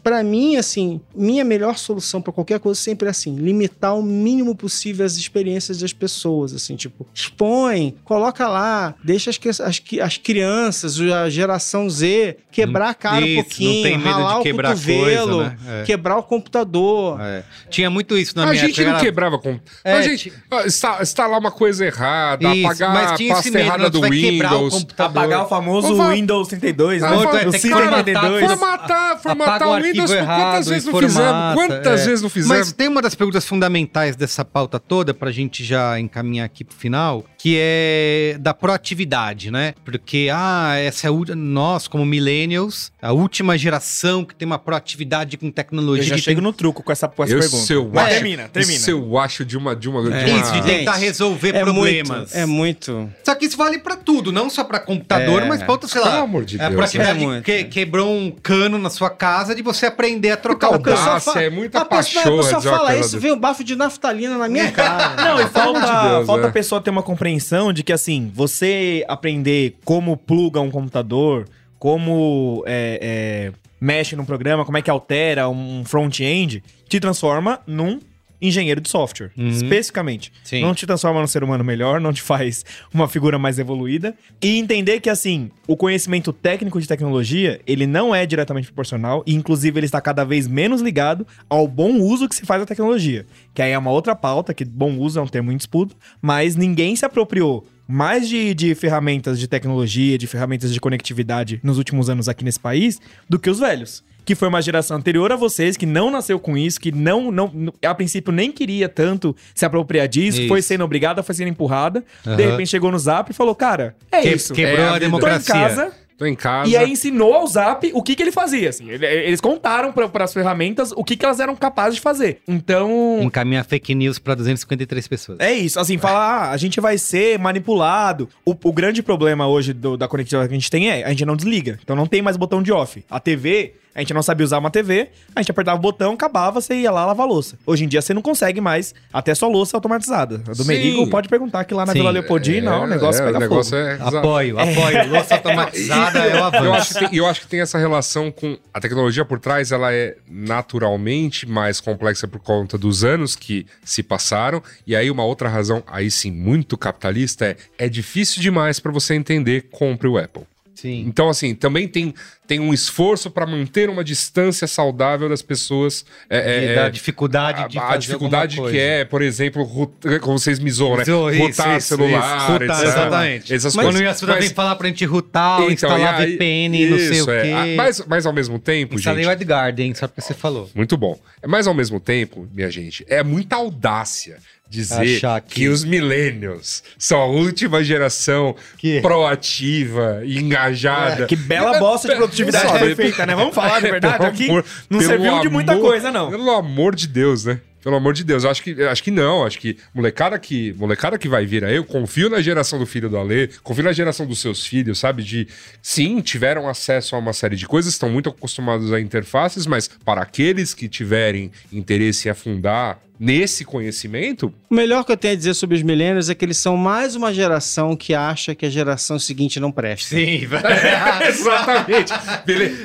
para 0.01 0.23
mim, 0.23 0.55
assim, 0.55 1.01
minha 1.13 1.43
melhor 1.43 1.77
solução 1.77 2.21
para 2.21 2.31
qualquer 2.31 2.61
coisa 2.61 2.79
sempre 2.79 3.07
é 3.07 3.11
assim, 3.11 3.35
limitar 3.35 3.93
o 3.93 4.01
mínimo 4.01 4.55
possível 4.55 5.05
as 5.05 5.17
experiências 5.17 5.79
das 5.79 5.91
pessoas, 5.91 6.53
assim, 6.53 6.77
tipo, 6.77 7.05
expõe, 7.13 7.97
coloca 8.05 8.47
lá, 8.47 8.95
deixa 9.03 9.29
as, 9.31 9.59
as, 9.59 9.81
as 10.01 10.17
crianças, 10.17 10.97
a 11.01 11.29
geração 11.29 11.89
Z, 11.89 12.37
quebrar 12.49 12.91
a 12.91 12.93
cara 12.93 13.27
isso, 13.27 13.39
um 13.39 13.43
pouquinho, 13.43 13.75
não 13.75 13.83
tem 13.83 13.97
medo 13.97 14.09
ralar 14.11 14.37
de 14.37 14.43
quebrar 14.43 14.69
o 14.69 14.71
cotovelo, 14.71 15.35
coisa, 15.35 15.49
né? 15.49 15.81
é. 15.81 15.83
quebrar 15.83 16.17
o 16.17 16.23
computador. 16.23 17.19
É. 17.19 17.43
Tinha 17.69 17.89
muito 17.89 18.17
isso 18.17 18.33
na 18.33 18.43
a 18.43 18.45
minha 18.51 18.61
gente 18.65 18.79
época, 18.79 18.93
não 18.93 19.03
quebrava 19.03 19.37
com. 19.37 19.59
É, 19.83 19.91
a 19.91 20.01
gente 20.01 20.31
está, 20.65 20.84
está 21.01 21.27
lá 21.27 21.37
uma 21.37 21.51
coisa 21.51 21.85
errada, 21.85 22.47
Isso, 22.53 22.65
apagar 22.67 22.93
mas 22.93 23.11
a 23.11 23.33
pasta 23.35 23.59
errada 23.59 23.89
do 23.89 23.99
o 23.99 24.09
Windows. 24.09 24.85
Apagar 24.97 25.43
o 25.45 25.47
famoso 25.47 25.95
Windows 26.09 26.47
32, 26.47 27.01
né? 27.01 27.11
O 27.11 27.27
tem 27.27 27.39
que 27.45 27.51
System 27.51 27.71
formatar, 27.71 28.03
32. 28.03 28.45
Formatar, 28.47 29.19
formatar 29.21 29.67
o 29.67 29.81
Windows. 29.81 30.11
errado 30.11 30.41
Quantas 30.51 30.67
vezes 30.67 30.85
não 30.85 30.99
fizemos? 30.99 31.53
Quantas 31.55 32.01
é. 32.01 32.05
vezes 32.05 32.21
não 32.21 32.29
fizemos? 32.29 32.57
Mas 32.57 32.71
tem 32.71 32.87
uma 32.87 33.01
das 33.01 33.15
perguntas 33.15 33.45
fundamentais 33.45 34.15
dessa 34.15 34.43
pauta 34.45 34.79
toda, 34.79 35.13
pra 35.13 35.31
gente 35.31 35.63
já 35.63 35.99
encaminhar 35.99 36.45
aqui 36.45 36.63
pro 36.63 36.75
final, 36.75 37.25
que 37.37 37.57
é 37.59 38.37
da 38.39 38.53
proatividade, 38.53 39.51
né? 39.51 39.73
Porque, 39.83 40.29
ah, 40.33 40.75
essa 40.77 41.07
é 41.07 41.09
a, 41.09 41.35
nós, 41.35 41.87
como 41.87 42.05
millennials, 42.05 42.91
a 43.01 43.11
última 43.11 43.57
geração 43.57 44.23
que 44.25 44.35
tem 44.35 44.45
uma 44.45 44.59
proatividade 44.59 45.37
com 45.37 45.47
Eu 45.47 45.51
tecnologia. 45.51 46.03
já 46.03 46.15
que 46.15 46.21
chego 46.21 46.41
tem... 46.41 46.43
no 46.43 46.53
truco 46.53 46.83
com 46.83 46.91
essa, 46.91 47.07
com 47.07 47.23
essa 47.23 47.33
Eu, 47.33 47.39
pergunta. 47.39 47.73
eu 47.73 47.91
acho, 47.99 48.09
termina, 48.09 48.47
termina. 48.49 48.75
Isso 48.77 48.89
eu 48.89 49.17
acho 49.17 49.45
de 49.45 49.57
uma. 49.57 49.75
De 49.75 49.89
uma, 49.89 50.01
de 50.03 50.11
É 50.13 50.25
uma- 50.33 50.41
isso, 50.41 50.51
de 50.53 50.61
tentar 50.79 50.95
resolver 50.95 51.55
É 51.55 51.63
problemas. 51.63 52.17
muito, 52.17 52.35
é 52.37 52.45
muito. 52.45 53.09
Só 53.23 53.35
que 53.35 53.45
isso 53.45 53.57
vale 53.57 53.79
pra 53.79 53.95
tudo, 53.95 54.31
não 54.31 54.49
só 54.49 54.63
pra 54.63 54.79
computador, 54.79 55.41
É. 55.43 55.45
mas 55.45 55.61
pra 55.63 55.71
outro, 55.71 55.87
sei 55.89 56.01
lá. 56.01 56.11
Pelo 56.11 56.23
amor 56.23 56.45
de 56.45 56.55
é 56.55 56.59
Deus. 56.59 56.73
proatividade 56.75 57.23
É 57.23 57.27
muito, 57.27 57.43
que, 57.43 57.51
é. 57.51 57.63
quebrou 57.63 58.11
um 58.11 58.31
cano 58.31 58.77
na 58.77 58.89
sua 58.89 59.09
casa 59.09 59.53
de 59.55 59.61
você 59.61 59.85
aprender 59.85 60.31
a 60.31 60.37
trocar 60.37 60.69
o 60.69 60.73
Audácia, 60.73 60.95
cano. 60.97 61.11
Nossa, 61.13 61.41
é 61.43 61.49
muita 61.49 61.79
a 61.81 61.85
pessoa, 61.85 62.23
pachorra 62.23 62.39
a 62.51 62.55
pessoa 62.55 62.77
fala 62.77 62.97
isso, 62.97 63.19
vem 63.19 63.31
o 63.31 63.35
bafo 63.37 63.63
de 63.63 63.75
naftalina 63.75 64.37
na 64.37 64.47
minha 64.47 64.71
cara. 64.71 65.15
Não, 65.21 65.41
e 65.41 65.45
falta, 65.47 65.79
de 65.79 66.09
Deus, 66.09 66.25
falta 66.27 66.45
é. 66.45 66.49
a 66.49 66.51
pessoa 66.51 66.81
ter 66.81 66.89
uma 66.89 67.03
compreensão 67.03 67.71
de 67.73 67.83
que, 67.83 67.93
assim, 67.93 68.31
você 68.33 69.03
aprender 69.07 69.75
como 69.83 70.15
pluga 70.17 70.59
um 70.61 70.71
computador, 70.71 71.45
como 71.79 72.63
é, 72.65 72.99
é, 73.01 73.51
mexe 73.79 74.15
num 74.15 74.25
programa, 74.25 74.65
como 74.65 74.77
é 74.77 74.81
que 74.81 74.89
altera 74.89 75.47
um 75.49 75.83
front-end, 75.85 76.63
te 76.89 76.99
transforma 76.99 77.59
num 77.67 77.99
engenheiro 78.47 78.81
de 78.81 78.89
software, 78.89 79.31
especificamente. 79.37 80.31
Sim. 80.43 80.61
Não 80.61 80.73
te 80.73 80.85
transforma 80.85 81.19
num 81.19 81.27
ser 81.27 81.43
humano 81.43 81.63
melhor, 81.63 81.99
não 81.99 82.13
te 82.13 82.21
faz 82.21 82.65
uma 82.93 83.07
figura 83.07 83.37
mais 83.37 83.59
evoluída. 83.59 84.15
E 84.41 84.57
entender 84.57 84.99
que, 84.99 85.09
assim, 85.09 85.49
o 85.67 85.75
conhecimento 85.75 86.31
técnico 86.31 86.79
de 86.79 86.87
tecnologia, 86.87 87.59
ele 87.65 87.87
não 87.87 88.13
é 88.13 88.25
diretamente 88.25 88.67
proporcional 88.67 89.23
e, 89.25 89.33
inclusive, 89.33 89.79
ele 89.79 89.85
está 89.85 90.01
cada 90.01 90.23
vez 90.23 90.47
menos 90.47 90.81
ligado 90.81 91.25
ao 91.49 91.67
bom 91.67 91.99
uso 91.99 92.27
que 92.27 92.35
se 92.35 92.45
faz 92.45 92.61
da 92.61 92.65
tecnologia. 92.65 93.25
Que 93.53 93.61
aí 93.61 93.71
é 93.71 93.77
uma 93.77 93.91
outra 93.91 94.15
pauta, 94.15 94.53
que 94.53 94.65
bom 94.65 94.97
uso 94.97 95.19
é 95.19 95.21
um 95.21 95.27
termo 95.27 95.51
em 95.51 95.57
disputa, 95.57 95.95
mas 96.21 96.55
ninguém 96.55 96.95
se 96.95 97.05
apropriou 97.05 97.65
mais 97.87 98.27
de, 98.27 98.53
de 98.53 98.73
ferramentas 98.73 99.39
de 99.39 99.47
tecnologia, 99.47 100.17
de 100.17 100.27
ferramentas 100.27 100.73
de 100.73 100.79
conectividade 100.79 101.59
nos 101.63 101.77
últimos 101.77 102.09
anos 102.09 102.27
aqui 102.27 102.43
nesse 102.43 102.59
país 102.59 102.99
do 103.29 103.37
que 103.37 103.49
os 103.49 103.59
velhos. 103.59 104.03
Que 104.25 104.33
foi 104.35 104.47
uma 104.47 104.61
geração 104.61 104.97
anterior 104.97 105.31
a 105.31 105.35
vocês, 105.35 105.77
que 105.77 105.85
não 105.85 106.09
nasceu 106.09 106.39
com 106.39 106.57
isso, 106.57 106.79
que 106.79 106.91
não, 106.91 107.31
não 107.31 107.51
a 107.85 107.93
princípio 107.93 108.33
nem 108.33 108.51
queria 108.51 108.89
tanto 108.89 109.35
se 109.53 109.65
apropriar 109.65 110.07
disso, 110.07 110.39
Isso. 110.39 110.47
foi 110.47 110.61
sendo 110.61 110.83
obrigada, 110.83 111.21
foi 111.21 111.35
sendo 111.35 111.49
empurrada. 111.49 112.03
De 112.23 112.29
Aham. 112.29 112.51
repente 112.51 112.69
chegou 112.69 112.91
no 112.91 112.97
zap 112.99 113.29
e 113.31 113.33
falou: 113.35 113.53
Cara, 113.53 113.95
é 114.11 114.21
Que- 114.21 114.29
isso. 114.29 114.53
quebrou 114.53 114.79
É 114.79 114.83
a 114.83 114.89
a, 114.89 114.93
vida. 114.93 114.99
Tô 115.01 115.05
em 115.05 115.09
democracia. 115.11 115.53
casa, 115.53 115.91
Tô 116.17 116.25
em 116.25 116.33
casa. 116.33 116.69
e 116.69 116.77
aí 116.77 116.91
ensinou 116.91 117.33
ao 117.33 117.45
Zap 117.45 117.91
o 117.93 118.01
que, 118.01 118.15
que 118.15 118.23
ele 118.23 118.31
fazia. 118.31 118.69
Assim. 118.69 118.89
Ele- 118.89 119.05
Eles 119.05 119.41
contaram 119.41 119.91
para 119.91 120.23
as 120.23 120.33
ferramentas 120.33 120.93
o 120.95 121.03
que, 121.03 121.17
que 121.17 121.25
elas 121.25 121.41
eram 121.41 121.55
capazes 121.57 121.95
de 121.95 122.01
fazer. 122.01 122.39
Então, 122.47 123.19
Encaminha 123.21 123.63
fake 123.65 123.93
news 123.93 124.17
pra 124.17 124.33
253 124.33 125.07
pessoas. 125.09 125.37
é 125.41 125.51
isso, 125.53 125.77
assim, 125.79 125.97
falar, 125.97 126.45
ah, 126.47 126.51
a 126.51 126.57
gente 126.57 126.79
vai 126.79 126.97
ser 126.97 127.37
manipulado. 127.37 128.29
O, 128.45 128.55
o 128.63 128.71
grande 128.71 129.03
problema 129.03 129.45
hoje 129.47 129.73
do- 129.73 129.97
da 129.97 130.07
conectividade 130.07 130.47
que 130.47 130.55
a 130.55 130.57
gente 130.57 130.71
tem 130.71 130.89
é, 130.89 131.03
a 131.03 131.09
gente 131.09 131.25
não 131.25 131.35
desliga. 131.35 131.77
Então 131.83 131.95
não 131.97 132.07
tem 132.07 132.21
mais 132.21 132.37
botão 132.37 132.63
de 132.63 132.71
off. 132.71 133.03
A 133.09 133.19
TV, 133.19 133.73
a 133.95 133.99
gente 134.01 134.13
não 134.13 134.21
sabia 134.21 134.43
usar 134.43 134.57
uma 134.57 134.69
TV, 134.69 135.09
a 135.33 135.41
gente 135.41 135.49
apertava 135.49 135.77
o 135.79 135.81
botão, 135.81 136.13
acabava, 136.13 136.59
você 136.59 136.75
ia 136.75 136.91
lá 136.91 137.05
lavar 137.05 137.25
a 137.25 137.29
louça. 137.29 137.57
Hoje 137.65 137.85
em 137.85 137.87
dia 137.87 138.01
você 138.01 138.13
não 138.13 138.21
consegue 138.21 138.59
mais, 138.59 138.93
até 139.13 139.33
sua 139.33 139.47
louça 139.47 139.77
automatizada. 139.77 140.41
A 140.45 140.51
do 140.51 140.63
Sim. 140.63 140.67
Merigo 140.67 141.09
pode 141.09 141.29
perguntar 141.29 141.63
que 141.63 141.73
lá 141.73 141.85
na 141.85 141.93
Sim. 141.93 141.99
Vila 141.99 142.11
Leopoldina, 142.11 142.77
ó, 142.77 142.83
o 142.83 142.87
negócio 142.87 143.21
é, 143.21 143.25
pega 143.25 143.37
o 143.37 143.41
negócio 143.41 143.71
fogo. 143.71 143.89
é. 143.89 144.17
Apoio, 144.19 144.59
apoio. 144.59 145.09
Louça 145.09 145.35
automatizada 145.35 146.19
é 146.19 146.33
o 146.33 146.37
Eu 146.37 146.43
avanço. 146.43 146.73
acho, 146.73 146.93
que 146.93 146.99
tem, 146.99 147.17
eu 147.17 147.25
acho 147.25 147.41
que 147.41 147.47
tem 147.47 147.61
essa 147.61 147.77
relação 147.77 148.29
com. 148.31 148.57
A 148.73 148.81
tecnologia 148.81 149.23
por 149.23 149.39
trás, 149.39 149.71
ela 149.71 149.93
é 149.93 150.17
naturalmente 150.29 151.47
mais 151.47 151.79
complexa 151.79 152.27
por 152.27 152.39
conta 152.39 152.77
dos 152.77 153.03
anos 153.03 153.35
que 153.35 153.65
se 153.83 154.03
passaram. 154.03 154.61
E 154.85 154.95
aí, 154.95 155.09
uma 155.09 155.23
outra 155.23 155.47
razão, 155.47 155.81
aí 155.87 156.11
sim, 156.11 156.31
muito 156.31 156.77
capitalista, 156.77 157.45
é: 157.45 157.55
é 157.77 157.89
difícil 157.89 158.41
demais 158.41 158.79
para 158.79 158.91
você 158.91 159.15
entender, 159.15 159.69
compre 159.71 160.07
o 160.07 160.17
Apple. 160.17 160.43
Sim. 160.75 161.05
Então, 161.07 161.29
assim, 161.29 161.55
também 161.55 161.87
tem, 161.87 162.13
tem 162.45 162.59
um 162.59 162.73
esforço 162.73 163.31
para 163.31 163.45
manter 163.47 163.89
uma 163.89 164.03
distância 164.03 164.67
saudável 164.67 165.29
das 165.29 165.41
pessoas. 165.41 166.05
É, 166.29 166.37
E 166.37 166.65
é, 166.67 166.75
da 166.75 166.85
é, 166.87 166.89
dificuldade 166.89 167.69
de 167.69 167.79
a, 167.79 167.81
a 167.81 167.87
fazer 167.87 167.99
dificuldade 167.99 168.57
alguma 168.57 168.71
que 168.71 168.77
é, 168.77 169.05
por 169.05 169.21
exemplo, 169.21 169.63
rot- 169.63 170.19
como 170.19 170.37
vocês 170.37 170.59
me 170.59 170.69
zoam, 170.69 170.97
né? 170.97 171.03
Isso, 171.03 171.29
isso, 171.31 171.41
Rotar 171.43 171.77
isso, 171.77 171.87
celular, 171.87 172.37
isso. 172.37 172.47
Rotar, 172.51 172.77
etc. 172.81 172.87
exatamente. 172.89 173.53
Essas 173.53 173.73
Quando 173.73 173.85
coisas. 173.85 174.01
o 174.01 174.03
Yasuda 174.03 174.31
Mas- 174.33 174.45
vem 174.45 174.53
falar 174.53 174.75
pra 174.75 174.87
gente 174.89 175.05
rotar, 175.05 175.61
ou 175.61 175.71
então, 175.71 175.73
instalar 175.73 176.15
aí- 176.19 176.31
VPN, 176.33 176.85
não 176.89 176.97
sei 176.97 177.09
isso, 177.11 177.29
o 177.29 177.33
é. 177.33 177.41
quê. 177.41 177.51
Ah, 177.51 177.65
Mas, 177.77 178.01
mas 178.05 178.25
ao 178.25 178.33
mesmo 178.33 178.59
tempo, 178.59 178.95
Instalei 178.95 179.23
gente. 179.23 179.29
o 179.31 179.33
Edgarden, 179.33 179.93
só 179.95 180.07
porque 180.07 180.21
você 180.21 180.33
falou. 180.33 180.69
Muito 180.75 180.97
bom. 180.97 181.17
Mas 181.47 181.67
ao 181.67 181.73
mesmo 181.73 181.99
tempo, 182.01 182.47
minha 182.53 182.69
gente, 182.69 183.05
é 183.07 183.23
muita 183.23 183.55
audácia 183.55 184.37
dizer 184.69 185.19
que... 185.47 185.55
que- 185.55 185.69
os 185.69 185.83
millennials 185.83 186.83
são 186.97 187.19
a 187.21 187.25
última 187.25 187.83
geração 187.83 188.55
Que- 188.77 189.01
proativa 189.01 190.21
e 190.25 190.37
engajada. 190.39 191.23
É, 191.23 191.27
Que 191.27 191.35
bela 191.35 191.77
bosta 191.79 192.07
de 192.09 192.15
produtividade 192.15 192.67
Sabe, 192.67 192.79
perfeita, 192.95 193.25
né? 193.25 193.35
Vamos 193.35 193.53
falar 193.55 193.79
de 193.79 193.89
verdade 193.91 194.17
pelo 194.17 194.29
aqui. 194.29 194.49
amor- 194.49 194.65
não 194.89 194.99
serviu 195.01 195.39
de 195.41 195.49
muita 195.49 195.73
amor- 195.73 195.83
coisa, 195.89 196.11
não. 196.11 196.29
Pelo 196.29 196.49
amor 196.51 196.95
de 196.95 197.07
Deus, 197.07 197.45
né? 197.45 197.59
Pelo 197.83 197.97
amor 197.97 198.13
de 198.15 198.23
Deus, 198.23 198.43
eu 198.43 198.49
acho 198.49 198.63
que, 198.63 198.81
acho 198.81 199.03
que 199.03 199.11
não. 199.11 199.45
Acho 199.45 199.59
que 199.59 199.77
molecada 199.93 200.39
que, 200.39 200.73
molecada 200.73 201.19
que 201.19 201.29
vai 201.29 201.45
vir 201.45 201.63
aí, 201.63 201.75
eu 201.75 201.83
confio 201.83 202.31
na 202.31 202.41
geração 202.41 202.79
do 202.79 202.85
filho 202.87 203.07
do 203.07 203.15
Alê, 203.15 203.47
confio 203.61 203.83
na 203.83 203.93
geração 203.93 204.25
dos 204.25 204.39
seus 204.39 204.65
filhos, 204.65 204.97
sabe? 204.97 205.21
De 205.21 205.47
sim, 205.83 206.19
tiveram 206.19 206.67
acesso 206.67 207.15
a 207.15 207.19
uma 207.19 207.31
série 207.31 207.55
de 207.55 207.67
coisas, 207.67 207.93
estão 207.93 208.09
muito 208.09 208.27
acostumados 208.27 208.91
a 208.91 208.99
interfaces, 208.99 209.67
mas 209.67 209.87
para 210.03 210.19
aqueles 210.21 210.73
que 210.73 210.89
tiverem 210.89 211.51
interesse 211.71 212.27
em 212.27 212.31
afundar 212.31 212.97
nesse 213.19 213.63
conhecimento, 213.63 214.53
O 214.69 214.75
melhor 214.75 215.03
que 215.05 215.11
eu 215.11 215.17
tenho 215.17 215.33
a 215.33 215.37
dizer 215.37 215.53
sobre 215.53 215.75
os 215.77 215.83
milênios 215.83 216.29
é 216.29 216.35
que 216.35 216.43
eles 216.43 216.57
são 216.57 216.75
mais 216.75 217.15
uma 217.15 217.33
geração 217.33 217.95
que 217.95 218.13
acha 218.13 218.53
que 218.53 218.65
a 218.65 218.69
geração 218.69 219.17
seguinte 219.17 219.59
não 219.59 219.71
presta. 219.71 220.15
Sim. 220.15 220.47
Exatamente. 221.27 222.13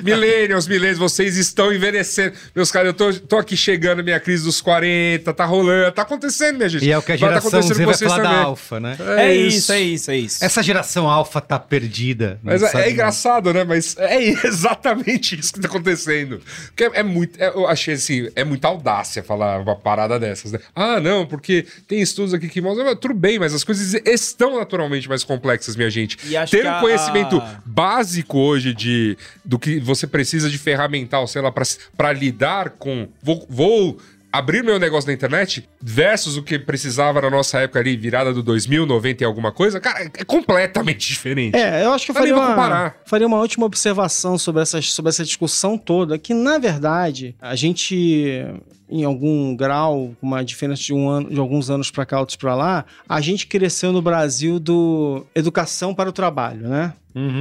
Millennials, 0.02 0.66
millennials, 0.68 0.98
vocês 0.98 1.36
estão 1.36 1.72
envelhecendo. 1.72 2.34
Meus 2.54 2.70
caras, 2.70 2.88
eu 2.88 2.94
tô, 2.94 3.12
tô 3.12 3.38
aqui 3.38 3.56
chegando, 3.56 4.02
minha 4.04 4.20
crise 4.20 4.44
dos 4.44 4.60
40, 4.60 5.32
tá 5.32 5.44
rolando, 5.44 5.92
tá 5.92 6.02
acontecendo, 6.02 6.56
minha 6.56 6.68
gente. 6.68 6.84
E 6.84 6.92
é 6.92 6.98
o 6.98 7.02
que 7.02 7.12
a 7.12 7.16
Vai 7.16 7.28
tá 7.28 7.40
geração 7.40 7.48
acontecendo 7.48 7.76
Z 7.76 7.82
com 7.82 7.86
vai 7.86 7.94
vocês 7.96 8.10
falar 8.10 8.22
da 8.22 8.42
alfa, 8.42 8.80
né? 8.80 8.96
É, 9.18 9.34
isso, 9.34 9.72
é 9.72 9.80
isso, 9.80 10.10
é 10.10 10.16
isso. 10.16 10.44
Essa 10.44 10.62
geração 10.62 11.08
alfa 11.08 11.40
tá 11.40 11.58
perdida. 11.58 12.38
Mas 12.42 12.62
é, 12.62 12.88
é 12.88 12.90
engraçado, 12.90 13.52
né? 13.52 13.64
Mas 13.64 13.96
é 13.98 14.22
exatamente 14.46 15.38
isso 15.38 15.52
que 15.54 15.60
tá 15.60 15.68
acontecendo. 15.68 16.40
Porque 16.66 16.84
é, 16.84 17.00
é 17.00 17.02
muito. 17.02 17.40
é- 17.40 17.48
eu 17.48 17.66
achei 17.66 17.94
assim, 17.94 18.28
é 18.36 18.44
muita 18.44 18.68
audácia 18.68 19.22
falar 19.22 19.60
uma 19.60 19.74
parada 19.76 20.18
dessas, 20.20 20.52
né? 20.52 20.60
Ah, 20.74 21.00
não, 21.00 21.26
porque 21.26 21.66
tem 21.88 22.00
estudos 22.00 22.32
aqui 22.32 22.48
que 22.48 22.60
mostram. 22.60 22.94
Tudo 22.94 23.14
bem, 23.14 23.38
mas 23.38 23.54
as 23.54 23.64
coisas 23.64 23.94
estão 24.06 24.58
naturalmente 24.58 25.08
mais 25.08 25.24
complexas, 25.24 25.74
minha 25.74 25.90
gente. 25.90 26.16
E 26.24 26.46
Ter 26.48 26.66
um 26.66 26.80
conhecimento 26.80 27.38
a- 27.38 27.60
básico 27.66 28.38
hoje 28.38 28.72
de 28.74 29.16
do 29.44 29.58
que 29.58 29.80
você 29.80 30.06
precisa 30.06 30.48
de 30.48 30.58
ferramental, 30.58 31.26
sei 31.26 31.42
lá, 31.42 31.50
pra 31.50 31.64
pra 31.96 32.12
lidar 32.12 32.70
com. 32.70 33.08
Vou. 33.22 33.46
vou 33.48 33.98
Abrir 34.32 34.62
meu 34.62 34.78
negócio 34.78 35.08
na 35.08 35.12
internet 35.12 35.68
versus 35.82 36.36
o 36.36 36.42
que 36.44 36.56
precisava 36.56 37.20
na 37.20 37.28
nossa 37.28 37.58
época 37.58 37.80
ali, 37.80 37.96
virada 37.96 38.32
do 38.32 38.44
2000, 38.44 38.86
90 38.86 39.24
e 39.24 39.26
alguma 39.26 39.50
coisa, 39.50 39.80
cara, 39.80 40.08
é 40.16 40.22
completamente 40.24 41.08
diferente. 41.08 41.56
É, 41.56 41.84
eu 41.84 41.92
acho 41.92 42.04
que 42.04 42.12
eu 42.12 42.14
faria 42.14 42.36
uma, 42.36 42.94
faria 43.04 43.26
uma 43.26 43.40
última 43.40 43.66
observação 43.66 44.38
sobre, 44.38 44.62
essas, 44.62 44.92
sobre 44.92 45.08
essa 45.08 45.24
discussão 45.24 45.76
toda, 45.76 46.16
que 46.16 46.32
na 46.32 46.58
verdade 46.58 47.34
a 47.40 47.56
gente, 47.56 48.44
em 48.90 49.04
algum 49.04 49.54
grau, 49.54 50.12
com 50.20 50.26
uma 50.26 50.44
diferença 50.44 50.82
de, 50.82 50.92
um 50.92 51.08
ano, 51.08 51.30
de 51.30 51.38
alguns 51.38 51.70
anos 51.70 51.90
para 51.90 52.04
cá, 52.04 52.18
outros 52.18 52.36
para 52.36 52.54
lá, 52.54 52.84
a 53.08 53.20
gente 53.20 53.46
cresceu 53.46 53.92
no 53.92 54.02
Brasil 54.02 54.58
do 54.58 55.24
educação 55.34 55.94
para 55.94 56.08
o 56.08 56.12
trabalho, 56.12 56.68
né? 56.68 56.92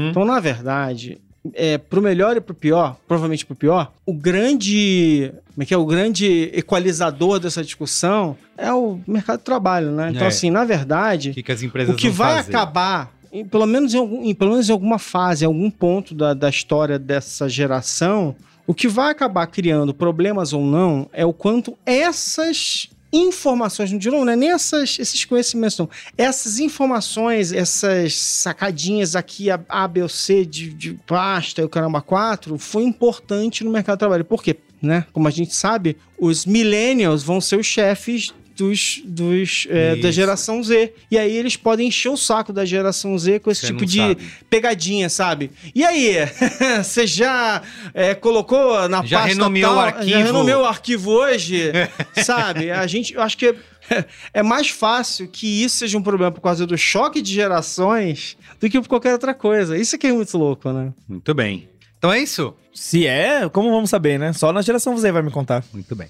Então, 0.10 0.24
na 0.26 0.40
verdade, 0.40 1.20
é, 1.54 1.78
pro 1.78 2.02
melhor 2.02 2.36
e 2.38 2.42
pro 2.42 2.54
pior, 2.54 2.98
provavelmente 3.08 3.46
pro 3.46 3.56
pior, 3.56 3.92
o 4.06 4.14
grande. 4.14 5.32
Como 5.54 5.64
é 5.64 5.66
que 5.66 5.74
é? 5.74 5.78
O 5.78 5.86
grande 5.86 6.50
equalizador 6.54 7.40
dessa 7.40 7.64
discussão 7.64 8.38
é 8.58 8.72
o 8.74 9.00
mercado 9.08 9.40
de 9.40 9.44
trabalho, 9.46 9.92
né? 9.92 10.10
Então, 10.12 10.24
É. 10.24 10.28
assim, 10.28 10.50
na 10.50 10.64
O 10.64 10.68
verdade, 10.68 11.34
que, 11.34 11.44
que 11.44 11.52
as 11.52 11.62
empresas 11.62 11.94
o 11.94 11.98
que 11.98 12.10
vai 12.10 12.38
fazer? 12.38 12.50
acabar, 12.56 13.12
em- 13.32 13.46
pelo, 13.46 13.66
menos 13.66 13.94
em 13.94 13.98
algum, 13.98 14.24
em, 14.24 14.34
pelo 14.34 14.52
menos 14.52 14.70
em 14.70 14.72
alguma 14.72 14.98
fase, 15.00 15.44
em 15.44 15.48
algum 15.48 15.70
ponto 15.70 16.14
da, 16.16 16.34
da 16.34 16.50
história 16.50 16.98
dessa 16.98 17.48
geração, 17.50 18.36
o 18.70 18.74
que 18.76 18.88
vai 18.88 19.10
acabar 19.10 19.48
criando 19.48 19.96
problemas 19.96 20.54
ou 20.54 20.64
não 20.64 21.10
é 21.12 21.26
o 21.26 21.34
quanto 21.34 21.76
essas 21.88 22.88
informações, 23.12 23.92
não 23.92 24.30
é 24.30 24.36
nem 24.36 24.52
essas, 24.52 25.00
esses 25.00 25.26
conhecimentos, 25.26 25.76
não. 25.80 25.90
Essas 26.16 26.60
informações, 26.60 27.52
essas 27.52 28.16
sacadinhas 28.16 29.16
aqui, 29.16 29.50
a, 29.50 29.60
a 29.68 29.88
B 29.88 30.04
ou 30.04 30.08
C 30.08 30.46
de, 30.46 30.72
de 30.72 30.94
pasta 31.08 31.62
e 31.62 31.66
o 31.66 31.70
caramba 31.70 32.00
4, 32.00 32.60
foi 32.60 32.84
importante 32.84 33.64
no 33.64 33.72
mercado 33.72 33.96
de 33.96 34.02
trabalho. 34.02 34.24
Por 34.24 34.44
quê? 34.44 34.56
Né? 34.80 35.04
Como 35.12 35.28
a 35.28 35.32
gente 35.32 35.56
sabe, 35.56 35.98
os 36.20 36.46
millennials 36.46 37.24
vão 37.24 37.42
ser 37.42 37.56
os 37.56 37.66
chefes 37.66 38.36
dos, 38.60 39.02
dos, 39.06 39.68
é, 39.70 39.96
da 39.96 40.12
geração 40.12 40.62
Z. 40.62 40.94
E 41.10 41.18
aí 41.18 41.36
eles 41.36 41.56
podem 41.56 41.88
encher 41.88 42.10
o 42.10 42.18
saco 42.18 42.52
da 42.52 42.66
geração 42.66 43.18
Z 43.18 43.40
com 43.40 43.50
esse 43.50 43.62
Você 43.62 43.68
tipo 43.68 43.86
de 43.86 43.98
sabe. 43.98 44.18
pegadinha, 44.50 45.10
sabe? 45.10 45.50
E 45.74 45.86
aí, 45.86 46.16
você 46.84 47.08
já 47.08 47.62
é, 47.94 48.14
colocou 48.14 48.88
na 48.90 49.02
Já 49.06 49.20
pasta 49.20 49.34
renomeou 49.34 49.74
tal, 49.74 49.78
o 49.78 49.80
arquivo? 49.80 50.10
Já 50.10 50.24
renomeou 50.24 50.62
o 50.64 50.66
arquivo 50.66 51.12
hoje, 51.12 51.72
sabe? 52.24 52.70
A 52.70 52.86
gente, 52.86 53.14
eu 53.14 53.22
acho 53.22 53.38
que 53.38 53.56
é, 53.90 54.06
é 54.34 54.44
mais 54.44 54.70
fácil 54.70 55.30
que 55.30 55.64
isso 55.64 55.78
seja 55.78 55.98
um 55.98 56.04
problema 56.04 56.32
por 56.32 56.42
causa 56.42 56.68
do 56.68 56.78
choque 56.78 57.22
de 57.22 57.34
gerações 57.34 58.36
do 58.60 58.70
que 58.70 58.80
por 58.82 58.90
qualquer 58.90 59.14
outra 59.14 59.34
coisa. 59.34 59.78
Isso 59.78 59.98
que 59.98 60.08
é 60.08 60.12
muito 60.12 60.38
louco, 60.38 60.70
né? 60.74 60.92
Muito 61.08 61.34
bem. 61.34 61.70
Então 61.98 62.12
é 62.12 62.20
isso? 62.20 62.54
Se 62.74 63.06
é, 63.06 63.50
como 63.50 63.70
vamos 63.72 63.90
saber, 63.90 64.18
né? 64.18 64.32
Só 64.32 64.54
na 64.54 64.62
geração 64.62 64.98
Z 64.98 65.12
vai 65.12 65.22
me 65.22 65.32
contar. 65.32 65.64
Muito 65.74 65.96
bem. 65.96 66.08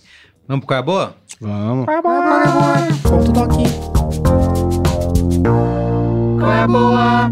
Vamos 0.50 0.66
pro 0.66 0.70
Qual 0.70 0.78
é 0.78 0.80
a 0.80 0.84
Boa? 0.84 1.16
Vamos. 1.40 1.86
Ponto 3.04 3.32
do 3.32 3.44
aqui. 3.44 3.64
Qual 6.40 6.52
é 6.52 6.62
a 6.64 6.68
boa? 6.68 7.32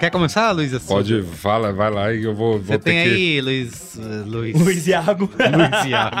Quer 0.00 0.10
começar, 0.10 0.50
Luiz? 0.50 0.74
Assis? 0.74 0.88
Pode, 0.88 1.22
fala, 1.22 1.72
vai 1.72 1.90
lá 1.90 2.12
e 2.12 2.24
eu 2.24 2.34
vou, 2.34 2.58
Você 2.58 2.64
vou 2.72 2.78
tem 2.78 3.04
ter 3.04 3.10
que... 3.10 3.14
aí, 3.14 3.40
Luiz... 3.40 3.96
eh, 3.98 4.22
Luiz... 4.26 4.60
Luiz 4.60 4.86
Iago. 4.86 5.30
Luiz 5.38 5.84
Iago. 5.86 6.16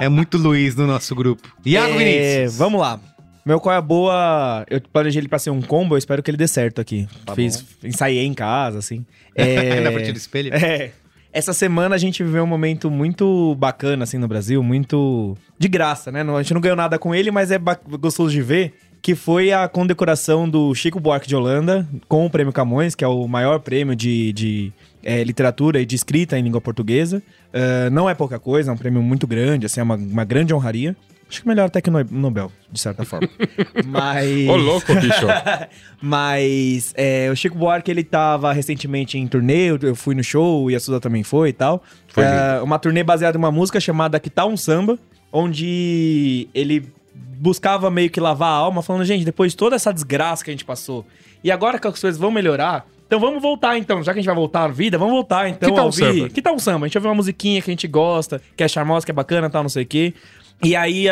É 0.00 0.08
muito 0.08 0.38
Luiz 0.38 0.76
no 0.76 0.86
nosso 0.86 1.14
grupo. 1.14 1.42
Iago 1.66 1.94
É, 1.94 1.98
Vinícius. 1.98 2.56
Vamos 2.58 2.80
lá. 2.80 2.98
Meu 3.44 3.58
qual 3.60 3.74
é 3.74 3.78
a 3.78 3.82
boa. 3.82 4.64
Eu 4.70 4.80
planejei 4.92 5.20
ele 5.20 5.28
pra 5.28 5.38
ser 5.38 5.50
um 5.50 5.60
combo, 5.60 5.94
eu 5.94 5.98
espero 5.98 6.22
que 6.22 6.30
ele 6.30 6.38
dê 6.38 6.46
certo 6.46 6.80
aqui. 6.80 7.08
Tá 7.26 7.34
Fiz, 7.34 7.64
ensaiei 7.82 8.24
em 8.24 8.34
casa, 8.34 8.78
assim. 8.78 9.04
Na 9.36 9.42
É, 9.44 9.92
frente 9.92 10.12
do 10.12 10.18
espelho? 10.18 10.52
é. 10.54 10.90
Essa 11.34 11.54
semana 11.54 11.94
a 11.94 11.98
gente 11.98 12.22
viveu 12.22 12.44
um 12.44 12.46
momento 12.46 12.90
muito 12.90 13.54
bacana, 13.54 14.04
assim, 14.04 14.18
no 14.18 14.28
Brasil, 14.28 14.62
muito 14.62 15.34
de 15.58 15.66
graça, 15.66 16.12
né? 16.12 16.20
A 16.20 16.42
gente 16.42 16.52
não 16.52 16.60
ganhou 16.60 16.76
nada 16.76 16.98
com 16.98 17.14
ele, 17.14 17.30
mas 17.30 17.50
é 17.50 17.58
gostoso 17.98 18.30
de 18.30 18.42
ver. 18.42 18.74
Que 19.00 19.14
foi 19.16 19.50
a 19.50 19.66
condecoração 19.66 20.48
do 20.48 20.72
Chico 20.74 21.00
Buarque 21.00 21.26
de 21.26 21.34
Holanda 21.34 21.88
com 22.06 22.24
o 22.26 22.30
Prêmio 22.30 22.52
Camões, 22.52 22.94
que 22.94 23.02
é 23.02 23.08
o 23.08 23.26
maior 23.26 23.58
prêmio 23.60 23.96
de, 23.96 24.32
de 24.34 24.72
é, 25.02 25.24
literatura 25.24 25.80
e 25.80 25.86
de 25.86 25.96
escrita 25.96 26.38
em 26.38 26.42
língua 26.42 26.60
portuguesa. 26.60 27.22
Ah, 27.52 27.88
não 27.90 28.08
é 28.08 28.14
pouca 28.14 28.38
coisa, 28.38 28.70
é 28.70 28.74
um 28.74 28.76
prêmio 28.76 29.02
muito 29.02 29.26
grande, 29.26 29.64
assim, 29.66 29.80
é 29.80 29.82
uma, 29.82 29.96
uma 29.96 30.24
grande 30.24 30.52
honraria. 30.54 30.94
Acho 31.32 31.40
que 31.42 31.48
melhor 31.48 31.64
até 31.64 31.80
que 31.80 31.90
no 31.90 32.04
Nobel, 32.10 32.52
de 32.70 32.78
certa 32.78 33.04
forma. 33.06 33.26
Mas. 33.86 34.48
Ô, 34.48 34.54
louco, 34.56 34.94
bicho. 34.94 35.26
Mas 36.00 36.92
é, 36.96 37.30
o 37.30 37.36
Chico 37.36 37.56
Buarque, 37.56 37.90
ele 37.90 38.04
tava 38.04 38.52
recentemente 38.52 39.16
em 39.16 39.26
turnê, 39.26 39.68
eu- 39.70 39.94
fui 39.96 40.14
no 40.14 40.22
show 40.22 40.70
e 40.70 40.74
a 40.74 40.80
Suda 40.80 41.00
também 41.00 41.22
foi 41.22 41.48
e 41.50 41.52
tal. 41.52 41.82
Foi 42.08 42.24
É, 42.24 42.60
uma 42.62 42.78
turnê 42.78 43.02
baseada 43.02 43.36
em 43.36 43.40
uma 43.40 43.50
música 43.50 43.80
chamada 43.80 44.18
Que 44.20 44.28
Tal 44.28 44.50
Um 44.50 44.56
Samba, 44.56 44.98
onde 45.32 46.48
ele 46.54 46.84
buscava 47.14 47.90
meio 47.90 48.10
que 48.10 48.20
lavar 48.20 48.48
a 48.50 48.54
alma, 48.56 48.82
falando, 48.82 49.04
gente, 49.04 49.24
depois 49.24 49.52
de 49.52 49.56
toda 49.56 49.74
essa 49.76 49.92
desgraça 49.92 50.44
que 50.44 50.50
a 50.50 50.52
gente 50.52 50.64
passou, 50.64 51.04
e 51.42 51.50
agora 51.50 51.78
que 51.78 51.86
as 51.86 51.98
coisas 52.00 52.20
vão 52.20 52.30
melhorar, 52.30 52.86
então 53.06 53.18
vamos 53.18 53.42
voltar 53.42 53.76
então, 53.76 54.02
já 54.02 54.12
que 54.12 54.18
a 54.18 54.22
gente 54.22 54.26
vai 54.26 54.34
voltar 54.34 54.64
à 54.64 54.68
vida, 54.68 54.96
vamos 54.96 55.12
voltar 55.14 55.48
então 55.48 55.68
Que 55.68 55.74
tal 55.74 55.84
a 55.84 55.84
um 55.84 55.86
ouvir. 55.86 56.14
samba? 56.18 56.28
Que 56.28 56.42
tal 56.42 56.54
um 56.54 56.58
samba? 56.58 56.86
A 56.86 56.88
gente 56.88 56.98
ouve 56.98 57.08
uma 57.08 57.14
musiquinha 57.14 57.60
que 57.60 57.70
a 57.70 57.72
gente 57.72 57.88
gosta, 57.88 58.40
que 58.56 58.62
é 58.62 58.68
charmosa, 58.68 59.04
que 59.04 59.10
é 59.10 59.14
bacana, 59.14 59.50
tal, 59.50 59.62
não 59.62 59.68
sei 59.68 59.82
o 59.82 59.86
quê. 59.86 60.14
E 60.64 60.76
aí 60.76 61.06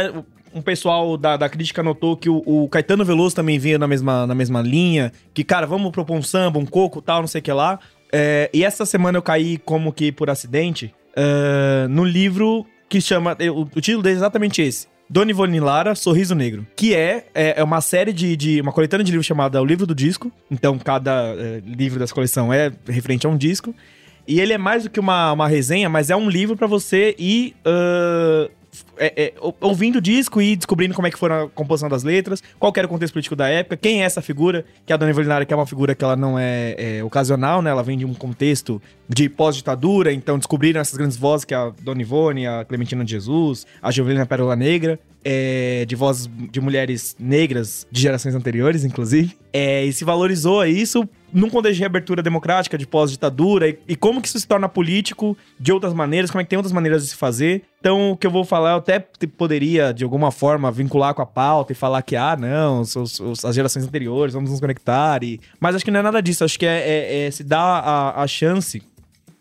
um 0.55 0.63
pessoal 0.63 1.17
da, 1.17 1.37
da 1.37 1.49
crítica 1.49 1.83
notou 1.83 2.17
que 2.17 2.29
o, 2.29 2.43
o 2.45 2.69
Caetano 2.69 3.05
Veloso 3.05 3.35
também 3.35 3.59
vinha 3.59 3.79
na 3.79 3.87
mesma, 3.87 4.27
na 4.27 4.35
mesma 4.35 4.61
linha, 4.61 5.13
que, 5.33 5.45
cara, 5.45 5.67
vamos 5.67 5.91
propor 5.93 6.17
um 6.17 6.23
samba, 6.23 6.59
um 6.59 6.67
coco, 6.67 7.01
tal, 7.01 7.21
não 7.21 7.29
sei 7.29 7.41
o 7.41 7.43
que 7.43 7.53
lá. 7.53 7.79
É, 8.13 8.51
e 8.53 8.65
essa 8.65 8.85
semana 8.85 9.19
eu 9.19 9.23
caí 9.23 9.59
como 9.59 9.93
que 9.93 10.11
por 10.11 10.29
acidente 10.29 10.93
é, 11.17 11.87
no 11.89 12.05
livro 12.05 12.67
que 12.89 13.01
chama. 13.01 13.37
O, 13.55 13.63
o 13.63 13.81
título 13.81 14.03
dele 14.03 14.17
é 14.17 14.19
exatamente 14.19 14.61
esse. 14.61 14.89
Dona 15.09 15.31
Ivone 15.31 15.59
Lara, 15.59 15.95
Sorriso 15.95 16.35
Negro. 16.35 16.67
Que 16.77 16.95
é, 16.95 17.27
é, 17.35 17.61
é 17.61 17.65
uma 17.65 17.81
série 17.81 18.13
de, 18.13 18.37
de. 18.37 18.61
Uma 18.61 18.73
coletânea 18.73 19.05
de 19.05 19.11
livros 19.11 19.27
chamada 19.27 19.61
O 19.61 19.65
Livro 19.65 19.87
do 19.87 19.95
Disco. 19.95 20.31
Então, 20.51 20.79
cada 20.79 21.35
é, 21.37 21.63
livro 21.65 21.99
dessa 21.99 22.15
coleção 22.15 22.53
é 22.53 22.73
referente 22.89 23.27
a 23.27 23.31
um 23.31 23.37
disco. 23.37 23.75
E 24.27 24.41
ele 24.41 24.53
é 24.53 24.59
mais 24.59 24.85
do 24.85 24.91
que 24.91 25.01
uma, 25.01 25.33
uma 25.33 25.49
resenha, 25.49 25.89
mas 25.89 26.11
é 26.11 26.17
um 26.17 26.29
livro 26.29 26.57
pra 26.57 26.67
você 26.67 27.15
ir. 27.19 27.55
ah, 27.65 28.49
é, 29.01 29.25
é, 29.25 29.33
ou- 29.41 29.57
ouvindo 29.61 29.97
o 29.97 30.01
disco 30.01 30.41
e 30.41 30.55
descobrindo 30.55 30.95
como 30.95 31.07
é 31.09 31.11
que 31.11 31.19
foi 31.19 31.33
a 31.33 31.49
composição 31.55 31.89
das 31.89 32.03
letras, 32.05 32.43
qual 32.59 32.73
era 32.77 32.87
o 32.87 32.91
contexto 32.91 33.15
político 33.15 33.35
da 33.35 33.49
época, 33.49 33.77
quem 33.77 34.03
é 34.03 34.05
essa 34.05 34.21
figura, 34.23 34.65
que 34.87 34.93
a 34.93 34.97
Dona 34.97 35.11
Evelinara, 35.11 35.45
que 35.45 35.53
é 35.53 35.57
uma 35.57 35.67
figura 35.67 35.95
que 35.95 36.05
ela 36.05 36.17
não 36.17 36.39
é, 36.39 36.99
é, 36.99 37.05
ocasional, 37.05 37.63
né? 37.63 37.71
Ela 37.71 37.83
vem 37.83 37.97
de 37.99 38.05
um 38.05 38.15
contexto 38.15 38.81
de 39.09 39.29
pós-ditadura, 39.29 40.13
então 40.13 40.39
descobriram 40.39 40.81
essas 40.81 40.97
grandes 40.97 41.17
vozes, 41.17 41.45
que 41.45 41.55
a 41.55 41.73
Dona 41.83 42.01
Ivone, 42.03 42.47
a 42.47 42.65
Clementina 42.65 43.05
de 43.05 43.11
Jesus, 43.11 43.67
a 43.83 43.91
Jovelina 43.91 44.27
Pérola 44.27 44.55
Negra. 44.55 44.99
é, 45.25 45.85
de 45.87 45.95
vozes 45.95 46.31
de 46.51 46.61
mulheres 46.61 47.15
negras 47.19 47.87
de 47.91 48.01
gerações 48.01 48.35
anteriores, 48.35 48.85
inclusive. 48.85 49.37
É, 49.53 49.85
e 49.85 49.93
se 49.93 50.05
valorizou 50.05 50.65
isso 50.65 51.07
num 51.33 51.49
contexto 51.51 51.75
de 51.75 51.81
reabertura 51.81 52.23
democrática, 52.23 52.77
de 52.79 52.87
pós-ditadura, 52.87 53.69
e, 53.69 53.79
e, 53.87 53.97
como 53.97 54.21
que 54.21 54.29
isso 54.29 54.41
se 54.41 54.47
torna 54.49 54.69
político 54.69 55.37
de 55.59 55.73
outras 55.73 55.93
maneiras, 55.93 56.31
como 56.31 56.41
é 56.41 56.45
que 56.45 56.51
tem 56.51 56.57
outras 56.57 56.73
maneiras 56.73 57.03
de 57.05 57.11
se 57.11 57.17
fazer. 57.17 57.63
Então, 57.81 58.13
o 58.13 58.17
que 58.17 58.27
eu 58.27 58.31
vou 58.31 58.45
falar, 58.45 58.81
até 58.91 59.27
poderia, 59.27 59.93
de 59.93 60.05
alguma 60.05 60.31
forma, 60.31 60.71
vincular 60.71 61.15
com 61.15 61.23
a 61.23 61.27
pauta 61.27 61.73
e 61.73 61.75
falar 61.75 62.03
que, 62.03 62.17
ah, 62.17 62.37
não, 62.37 62.81
os, 62.81 62.97
os, 62.97 63.45
as 63.45 63.55
gerações 63.55 63.85
anteriores, 63.85 64.35
vamos 64.35 64.51
nos 64.51 64.61
conectar. 64.61 65.23
E... 65.23 65.41
Mas 65.59 65.75
acho 65.75 65.85
que 65.85 65.91
não 65.91 66.01
é 66.01 66.03
nada 66.03 66.21
disso, 66.21 66.45
acho 66.45 66.59
que 66.59 66.67
é, 66.67 66.79
é, 66.79 67.27
é 67.27 67.31
se 67.31 67.45
dar 67.45 67.61
a, 67.61 68.23
a 68.23 68.27
chance 68.27 68.83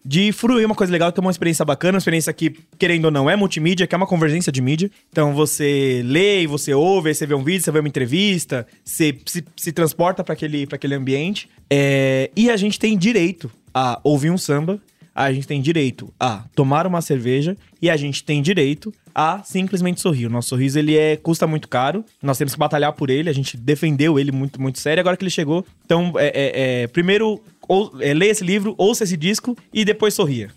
de 0.03 0.31
fruir 0.31 0.65
uma 0.65 0.75
coisa 0.75 0.91
legal, 0.91 1.11
que 1.11 1.19
é 1.19 1.21
uma 1.21 1.31
experiência 1.31 1.65
bacana, 1.65 1.95
uma 1.95 1.99
experiência 1.99 2.31
que, 2.31 2.55
querendo 2.77 3.05
ou 3.05 3.11
não, 3.11 3.29
é 3.29 3.35
multimídia, 3.35 3.85
que 3.85 3.93
é 3.93 3.97
uma 3.97 4.07
convergência 4.07 4.51
de 4.51 4.61
mídia. 4.61 4.89
Então 5.11 5.33
você 5.33 6.01
lê 6.05 6.47
você 6.47 6.73
ouve, 6.73 7.13
você 7.13 7.25
vê 7.25 7.35
um 7.35 7.43
vídeo, 7.43 7.63
você 7.63 7.71
vê 7.71 7.79
uma 7.79 7.87
entrevista, 7.87 8.65
você 8.83 9.15
se, 9.25 9.43
se 9.55 9.71
transporta 9.71 10.23
para 10.23 10.33
aquele, 10.33 10.67
aquele 10.71 10.95
ambiente. 10.95 11.49
É, 11.69 12.31
e 12.35 12.49
a 12.49 12.57
gente 12.57 12.79
tem 12.79 12.97
direito 12.97 13.51
a 13.73 13.99
ouvir 14.03 14.31
um 14.31 14.37
samba, 14.37 14.79
a 15.13 15.33
gente 15.33 15.45
tem 15.45 15.61
direito 15.61 16.13
a 16.19 16.45
tomar 16.55 16.87
uma 16.87 17.01
cerveja 17.01 17.57
e 17.81 17.89
a 17.89 17.97
gente 17.97 18.23
tem 18.23 18.41
direito 18.41 18.93
a 19.19 19.43
simplesmente 19.43 19.99
sorrir. 19.99 20.27
O 20.27 20.29
nosso 20.29 20.47
sorriso 20.47 20.79
ele 20.79 20.97
é 20.97 21.17
custa 21.17 21.45
muito 21.45 21.67
caro, 21.67 22.05
nós 22.23 22.37
temos 22.37 22.53
que 22.53 22.59
batalhar 22.59 22.93
por 22.93 23.09
ele, 23.09 23.29
a 23.29 23.33
gente 23.33 23.57
defendeu 23.57 24.17
ele 24.17 24.31
muito 24.31 24.61
muito 24.61 24.79
sério. 24.79 25.01
Agora 25.01 25.17
que 25.17 25.23
ele 25.23 25.29
chegou, 25.29 25.65
então 25.85 26.13
é, 26.15 26.27
é, 26.27 26.83
é 26.83 26.87
primeiro 26.87 27.41
ou, 27.67 27.91
é, 27.99 28.13
leia 28.13 28.31
esse 28.31 28.45
livro, 28.45 28.73
ouça 28.77 29.03
esse 29.03 29.17
disco 29.17 29.57
e 29.73 29.83
depois 29.83 30.13
sorria. 30.13 30.49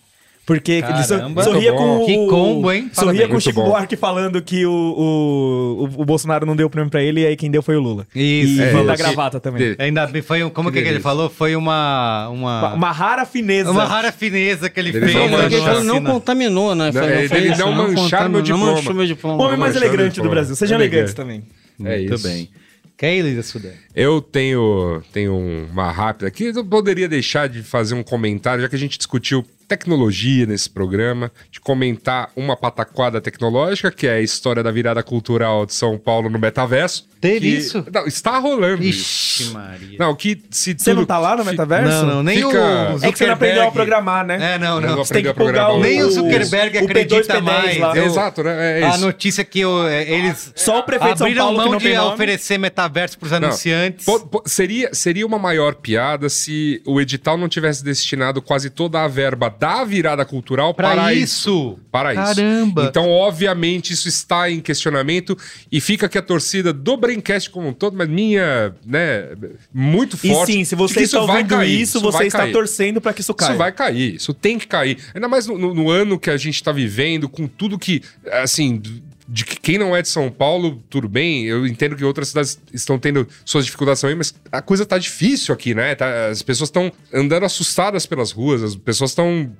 Porque 0.44 0.82
Caramba, 0.82 1.40
ele 1.40 1.44
sorria 1.44 1.72
com 1.72 1.98
o. 1.98 2.06
Que 2.06 2.26
combo, 2.26 2.72
hein? 2.72 2.90
Sorria 2.92 3.28
com 3.28 3.36
o 3.36 3.40
Chico 3.40 3.62
Buarque 3.62 3.96
falando 3.96 4.42
que 4.42 4.66
o, 4.66 4.72
o, 4.72 6.00
o, 6.00 6.04
Bolsonaro 6.04 6.44
não 6.44 6.56
deu 6.56 6.66
o 6.66 6.70
prêmio 6.70 6.90
pra 6.90 7.00
ele 7.00 7.20
e 7.20 7.26
aí 7.26 7.36
quem 7.36 7.48
deu 7.48 7.62
foi 7.62 7.76
o 7.76 7.80
Lula. 7.80 8.06
Isso. 8.12 8.60
E 8.60 8.60
é, 8.60 8.84
da 8.84 8.96
gravata 8.96 9.38
também. 9.38 9.76
Ainda 9.78 10.04
bem, 10.08 10.20
foi 10.20 10.42
um, 10.42 10.50
como 10.50 10.72
que, 10.72 10.82
que, 10.82 10.88
ele 10.88 10.98
falou? 10.98 11.30
Foi 11.30 11.54
uma, 11.54 12.28
uma. 12.28 12.74
Uma, 12.74 12.90
rara 12.90 13.24
fineza. 13.24 13.70
Uma 13.70 13.84
rara 13.84 14.10
fineza 14.10 14.68
que 14.68 14.80
ele, 14.80 14.90
ele 14.90 15.00
fez. 15.00 15.14
Não, 15.14 15.78
ele 15.78 15.84
não 15.84 16.02
contaminou, 16.02 16.74
né? 16.74 16.90
Não, 16.92 17.04
ele, 17.04 17.34
ele 17.34 17.56
não, 17.56 17.74
não 17.74 17.92
mancharam 17.92 18.28
meu 18.28 18.42
diploma. 18.42 18.66
Não 18.66 18.74
manchou 18.74 18.94
meu 18.94 19.06
diploma. 19.06 19.42
O 19.42 19.46
homem 19.46 19.58
mais 19.58 19.76
elegante 19.76 20.20
do 20.20 20.28
Brasil. 20.28 20.56
Seja 20.56 20.74
elegante 20.74 21.14
também. 21.14 21.44
É 21.80 21.98
Muito 21.98 22.14
isso. 22.14 22.28
bem. 22.28 22.48
Keila 22.96 23.34
da 23.34 23.42
Sudã. 23.42 23.70
Eu 23.94 24.20
tenho, 24.20 25.02
tenho 25.12 25.34
uma 25.72 25.90
rápida 25.90 26.28
aqui. 26.28 26.52
Eu 26.54 26.64
poderia 26.64 27.08
deixar 27.08 27.48
de 27.48 27.62
fazer 27.62 27.94
um 27.94 28.02
comentário, 28.02 28.62
já 28.62 28.68
que 28.68 28.76
a 28.76 28.78
gente 28.78 28.96
discutiu 28.96 29.44
tecnologia 29.68 30.46
nesse 30.46 30.68
programa, 30.68 31.30
de 31.50 31.60
comentar 31.60 32.30
uma 32.36 32.56
pataquada 32.56 33.20
tecnológica, 33.20 33.90
que 33.90 34.06
é 34.06 34.14
a 34.14 34.20
história 34.20 34.62
da 34.62 34.70
virada 34.70 35.02
cultural 35.02 35.64
de 35.66 35.74
São 35.74 35.96
Paulo 35.98 36.28
no 36.28 36.38
metaverso. 36.38 37.08
Teve 37.20 37.40
que... 37.40 37.46
isso? 37.46 37.84
Não, 37.92 38.04
está 38.06 38.36
rolando 38.38 38.82
Ixi, 38.82 39.42
isso. 39.44 39.54
Maria. 39.54 39.96
Não, 39.96 40.14
que 40.14 40.42
se 40.50 40.74
Você 40.76 40.92
não 40.92 41.04
tá 41.04 41.18
lá 41.18 41.36
no 41.36 41.44
metaverso? 41.44 42.04
Não, 42.04 42.16
não, 42.16 42.22
nem 42.24 42.38
Fica... 42.38 42.48
o 42.48 43.04
É 43.04 43.12
que 43.12 43.18
você 43.18 43.26
não 43.26 43.34
aprendeu 43.34 43.68
a 43.68 43.70
programar, 43.70 44.26
né? 44.26 44.54
É, 44.54 44.58
não, 44.58 44.80
não. 44.80 44.88
não 44.88 44.96
você 45.04 45.14
tem 45.14 45.22
que 45.22 45.32
programar 45.32 45.76
o... 45.76 45.80
Nem 45.80 46.02
o 46.02 46.10
Zuckerberg 46.10 46.78
o, 46.78 46.84
acredita 46.84 47.38
o 47.38 47.42
mais. 47.42 47.78
lá. 47.78 47.96
Eu... 47.96 48.06
Exato, 48.06 48.42
né? 48.42 48.80
É 48.80 48.84
a 48.84 48.98
notícia 48.98 49.44
que 49.44 49.60
eu, 49.60 49.86
é, 49.86 50.02
eles 50.10 50.52
Só 50.56 50.80
o 50.80 50.82
prefeito 50.82 51.12
de 51.12 51.18
São 51.18 51.26
abriram 51.28 51.44
Paulo 51.44 51.56
mão 51.58 51.78
que 51.78 51.94
não 51.94 52.08
de 52.08 52.14
oferecer 52.14 52.58
metaverso 52.58 53.16
pros 53.16 53.32
anunciantes. 53.32 54.04
Po- 54.04 54.26
po- 54.26 54.42
seria, 54.44 54.92
seria 54.92 55.24
uma 55.24 55.38
maior 55.38 55.76
piada 55.76 56.28
se 56.28 56.82
o 56.84 57.00
edital 57.00 57.38
não 57.38 57.48
tivesse 57.48 57.84
destinado 57.84 58.42
quase 58.42 58.68
toda 58.68 59.00
a 59.00 59.06
verba 59.06 59.48
da 59.58 59.84
virada 59.84 60.24
cultural 60.24 60.74
Pra 60.74 60.90
para, 60.90 61.14
isso. 61.14 61.78
Para 61.90 62.12
isso. 62.14 62.22
Caramba. 62.36 62.84
Então, 62.84 63.08
obviamente, 63.10 63.92
isso 63.92 64.08
está 64.08 64.50
em 64.50 64.60
questionamento 64.60 65.36
e 65.70 65.80
fica 65.80 66.06
aqui 66.06 66.18
a 66.18 66.22
torcida 66.22 66.72
do 66.72 66.96
Braincast 66.96 67.50
como 67.50 67.68
um 67.68 67.72
todo, 67.72 67.96
mas 67.96 68.08
minha, 68.08 68.74
né, 68.84 69.28
muito 69.72 70.18
E 70.22 70.28
forte. 70.32 70.52
sim, 70.52 70.64
se 70.64 70.74
você 70.74 70.94
que 70.94 71.00
está 71.02 71.18
isso 71.18 71.26
vai 71.26 71.36
ouvindo 71.38 71.56
cair, 71.56 71.80
isso, 71.80 72.00
vai 72.00 72.12
você 72.12 72.24
está 72.26 72.38
cair. 72.38 72.52
torcendo 72.52 73.00
para 73.00 73.12
que 73.12 73.20
isso 73.20 73.34
caia. 73.34 73.50
Isso 73.50 73.58
vai 73.58 73.72
cair, 73.72 74.14
isso 74.14 74.34
tem 74.34 74.58
que 74.58 74.66
cair. 74.66 74.98
Ainda 75.14 75.28
mais 75.28 75.46
no, 75.46 75.56
no- 75.58 75.74
no 75.74 75.90
ano 75.90 76.18
que 76.18 76.30
a 76.30 76.36
gente 76.36 76.54
está 76.56 76.72
vivendo, 76.72 77.28
com 77.28 77.46
tudo 77.46 77.78
que, 77.78 78.02
assim, 78.30 78.80
de 79.28 79.44
que 79.44 79.56
quem 79.58 79.78
não 79.78 79.94
é 79.94 80.02
de 80.02 80.08
São 80.08 80.30
Paulo, 80.30 80.82
tudo 80.90 81.08
bem. 81.08 81.44
Eu 81.44 81.66
entendo 81.66 81.96
que 81.96 82.04
outras 82.04 82.28
cidades 82.28 82.58
estão 82.72 82.98
tendo 82.98 83.26
suas 83.44 83.64
dificuldades 83.64 84.00
também, 84.00 84.16
mas 84.16 84.34
a 84.50 84.60
coisa 84.60 84.84
tá 84.84 84.98
difícil 84.98 85.54
aqui, 85.54 85.74
né? 85.74 85.94
Tá- 85.94 86.28
as 86.28 86.42
pessoas 86.42 86.68
estão 86.68 86.92
andando 87.12 87.44
assustadas 87.44 88.06
pelas 88.06 88.32
ruas, 88.32 88.62
as 88.62 88.76
pessoas 88.76 89.10
estão. 89.10 89.50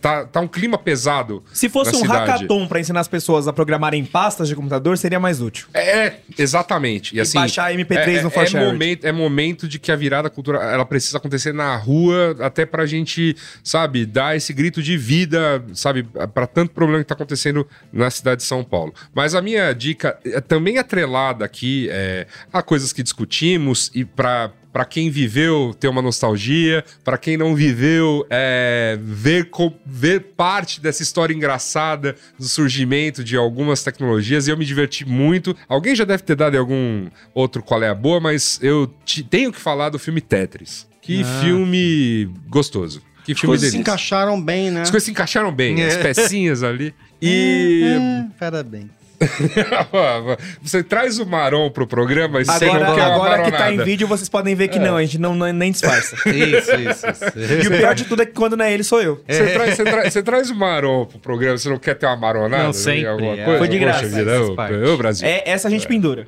Tá, 0.00 0.26
tá 0.26 0.40
um 0.40 0.48
clima 0.48 0.76
pesado. 0.76 1.42
Se 1.52 1.68
fosse 1.68 1.96
um 1.96 2.00
cidade. 2.00 2.30
hackathon 2.30 2.66
para 2.66 2.80
ensinar 2.80 3.00
as 3.00 3.08
pessoas 3.08 3.48
a 3.48 3.52
programarem 3.52 4.04
pastas 4.04 4.48
de 4.48 4.54
computador, 4.54 4.98
seria 4.98 5.18
mais 5.18 5.40
útil. 5.40 5.66
É, 5.72 6.14
exatamente. 6.38 7.16
E, 7.16 7.20
assim, 7.20 7.38
baixar 7.38 7.72
MP3 7.72 8.18
é, 8.18 8.22
no 8.22 8.28
é, 8.28 8.30
For 8.30 8.42
é 8.42 8.46
Shared. 8.46 8.72
momento, 8.72 9.04
é 9.06 9.12
momento 9.12 9.66
de 9.66 9.78
que 9.78 9.90
a 9.90 9.96
virada 9.96 10.28
cultural 10.28 10.62
ela 10.62 10.84
precisa 10.84 11.16
acontecer 11.16 11.54
na 11.54 11.74
rua, 11.76 12.36
até 12.40 12.66
pra 12.66 12.84
gente, 12.84 13.34
sabe, 13.64 14.04
dar 14.04 14.36
esse 14.36 14.52
grito 14.52 14.82
de 14.82 14.96
vida, 14.96 15.64
sabe, 15.72 16.02
pra 16.34 16.46
tanto 16.46 16.72
problema 16.72 17.02
que 17.02 17.08
tá 17.08 17.14
acontecendo 17.14 17.66
na 17.92 18.10
cidade 18.10 18.42
de 18.42 18.46
São 18.46 18.62
Paulo. 18.62 18.92
Mas 19.14 19.34
a 19.34 19.40
minha 19.40 19.72
dica 19.72 20.18
é 20.24 20.40
também 20.40 20.78
atrelada 20.78 21.44
aqui 21.44 21.88
é, 21.90 22.26
a 22.52 22.62
coisas 22.62 22.92
que 22.92 23.02
discutimos 23.02 23.90
e 23.94 24.04
pra 24.04 24.50
Pra 24.72 24.84
quem 24.86 25.10
viveu, 25.10 25.74
ter 25.78 25.88
uma 25.88 26.00
nostalgia. 26.00 26.82
Pra 27.04 27.18
quem 27.18 27.36
não 27.36 27.54
viveu, 27.54 28.26
é, 28.30 28.98
ver, 29.02 29.50
ver 29.84 30.20
parte 30.36 30.80
dessa 30.80 31.02
história 31.02 31.34
engraçada 31.34 32.16
do 32.38 32.46
surgimento 32.48 33.22
de 33.22 33.36
algumas 33.36 33.82
tecnologias. 33.84 34.46
E 34.48 34.50
eu 34.50 34.56
me 34.56 34.64
diverti 34.64 35.06
muito. 35.06 35.54
Alguém 35.68 35.94
já 35.94 36.04
deve 36.04 36.22
ter 36.22 36.34
dado 36.36 36.54
em 36.54 36.58
algum 36.58 37.08
outro 37.34 37.62
qual 37.62 37.82
é 37.82 37.88
a 37.88 37.94
boa, 37.94 38.18
mas 38.18 38.58
eu 38.62 38.92
te- 39.04 39.22
tenho 39.22 39.52
que 39.52 39.60
falar 39.60 39.90
do 39.90 39.98
filme 39.98 40.20
Tetris. 40.20 40.86
Que 41.02 41.22
filme 41.42 42.30
gostoso. 42.48 43.02
Que 43.24 43.32
As 43.32 43.38
filme 43.40 43.50
coisas 43.52 43.70
se 43.70 43.76
encaixaram 43.78 44.40
bem, 44.42 44.70
né? 44.70 44.82
As 44.82 44.90
coisas 44.90 45.04
se 45.04 45.10
encaixaram 45.10 45.52
bem, 45.52 45.82
as 45.84 45.94
É. 45.94 46.02
pecinhas 46.02 46.62
ali. 46.62 46.94
E 47.24 47.82
É, 47.84 48.24
parabéns. 48.36 48.86
você 50.62 50.82
traz 50.82 51.18
o 51.18 51.26
Maron 51.26 51.70
pro 51.70 51.86
programa 51.86 52.40
e 52.40 52.44
você 52.44 52.64
Agora, 52.64 52.86
não 52.86 52.94
quer 52.94 53.02
agora 53.02 53.42
que 53.44 53.52
tá 53.52 53.72
em 53.72 53.78
vídeo, 53.82 54.06
vocês 54.06 54.28
podem 54.28 54.54
ver 54.54 54.68
que 54.68 54.78
não, 54.78 54.96
a 54.96 55.02
gente 55.02 55.18
não, 55.18 55.34
não- 55.34 55.52
nem 55.52 55.70
disfarça. 55.70 56.16
Isso, 56.28 56.72
isso, 56.74 57.06
isso. 57.06 57.64
e 57.64 57.66
o 57.68 57.70
pior 57.70 57.94
de 57.94 58.04
tudo 58.04 58.22
é 58.22 58.26
que 58.26 58.32
quando 58.32 58.56
não 58.56 58.64
é 58.64 58.72
ele, 58.72 58.82
sou 58.84 59.00
eu. 59.02 59.22
Você, 59.28 59.46
traz, 59.52 59.76
você, 59.76 59.84
traz, 59.84 60.12
você 60.12 60.22
traz 60.22 60.50
o 60.50 60.54
Maron 60.54 61.06
pro 61.06 61.18
programa, 61.18 61.56
você 61.58 61.68
não 61.68 61.78
quer 61.78 61.94
ter 61.94 62.06
uma 62.06 62.16
maronada? 62.16 62.64
Não, 62.64 62.72
sempre, 62.72 63.02
em 63.02 63.06
Alguma 63.06 63.32
é. 63.34 63.44
coisa? 63.44 63.58
Foi 63.58 63.68
de 63.68 63.78
graça, 63.78 64.02
Poxa 64.02 64.16
vida, 64.16 64.90
ô, 64.92 64.96
Brasil. 64.96 65.26
É, 65.28 65.42
essa 65.46 65.68
a 65.68 65.70
gente 65.70 65.86
pendura. 65.86 66.26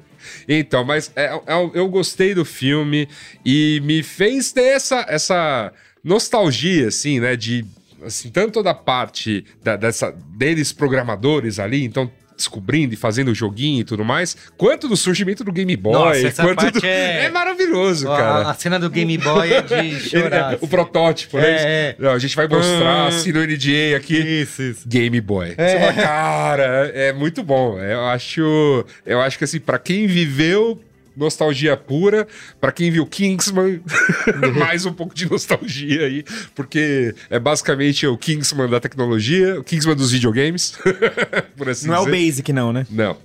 Então, 0.49 0.85
mas 0.85 1.11
é, 1.17 1.27
é, 1.27 1.55
eu 1.75 1.89
gostei 1.89 2.35
do 2.35 2.45
filme 2.45 3.09
e 3.45 3.81
me 3.85 4.03
fez 4.03 4.53
ter 4.53 4.75
essa, 4.75 5.05
essa 5.09 5.73
nostalgia, 6.03 6.89
assim, 6.89 7.21
né? 7.21 7.37
De, 7.37 7.65
assim, 8.05 8.31
tanto 8.31 8.63
da 8.63 8.75
parte 8.75 9.45
da- 9.63 9.77
dessa, 9.77 10.15
deles 10.37 10.73
programadores 10.73 11.59
ali, 11.59 11.85
então 11.85 12.11
descobrindo 12.37 12.95
e 12.95 12.97
fazendo 12.97 13.29
o 13.31 13.35
joguinho 13.35 13.81
e 13.81 13.85
tudo 13.85 14.05
mais, 14.05 14.37
quanto 14.57 14.89
do 14.89 14.97
surgimento 14.97 15.45
do 15.45 15.53
Game 15.53 15.77
Boy. 15.77 15.93
Nossa, 16.25 16.43
quanto 16.43 16.71
do- 16.81 16.87
é- 16.87 17.29
maravilhoso, 17.31 18.11
A, 18.11 18.17
cara. 18.17 18.51
a 18.51 18.55
cena 18.55 18.79
do 18.79 18.91
Game 18.91 19.17
Boy 19.19 19.53
é 19.53 19.63
de 19.63 19.75
Ele- 19.75 20.01
chorar. 20.01 20.59
o 20.61 20.67
protótipo, 20.69 21.37
né? 21.39 21.45
É, 21.49 21.55
é. 21.63 21.97
Não, 21.99 22.11
a 22.13 22.19
gente 22.19 22.35
vai 22.35 22.49
mostrar 22.49 23.05
Ah. 23.05 23.09
assim 23.09 23.33
no 23.33 23.41
NDA 23.41 23.97
aqui. 23.97 24.17
Isso, 24.19 24.63
isso. 24.63 24.89
Game 24.89 25.21
Boy. 25.21 25.55
Você 25.57 25.79
fala, 25.81 25.93
cara, 25.93 26.91
é 26.95 27.13
muito 27.13 27.43
bom. 27.43 27.79
Eu 27.79 28.05
acho, 28.07 28.85
eu 29.07 29.21
acho 29.21 29.39
que 29.39 29.45
assim, 29.45 29.61
pra 29.61 29.79
quem 29.79 30.07
viveu 30.07 30.81
nostalgia 31.17 31.77
pura, 31.77 32.27
pra 32.61 32.73
quem 32.73 32.91
viu 32.91 33.07
Kingsman, 33.07 33.81
mais 34.59 34.85
um 34.87 34.93
pouco 34.93 35.15
de 35.15 35.31
nostalgia 35.31 36.07
aí, 36.07 36.25
porque 36.55 37.15
é 37.31 37.39
basicamente 37.39 38.07
o 38.07 38.17
Kingsman 38.17 38.69
da 38.69 38.81
tecnologia, 38.81 39.61
o 39.61 39.65
Kingsman 39.65 39.95
dos 39.97 40.11
videogames, 40.13 40.77
por 41.57 41.69
assim 41.69 41.87
Não 41.87 41.95
é 41.95 41.99
o 42.01 42.05
dizer. 42.07 42.17
Basic, 42.27 42.53
não, 42.53 42.73
né? 42.73 42.87
Não. 42.91 43.17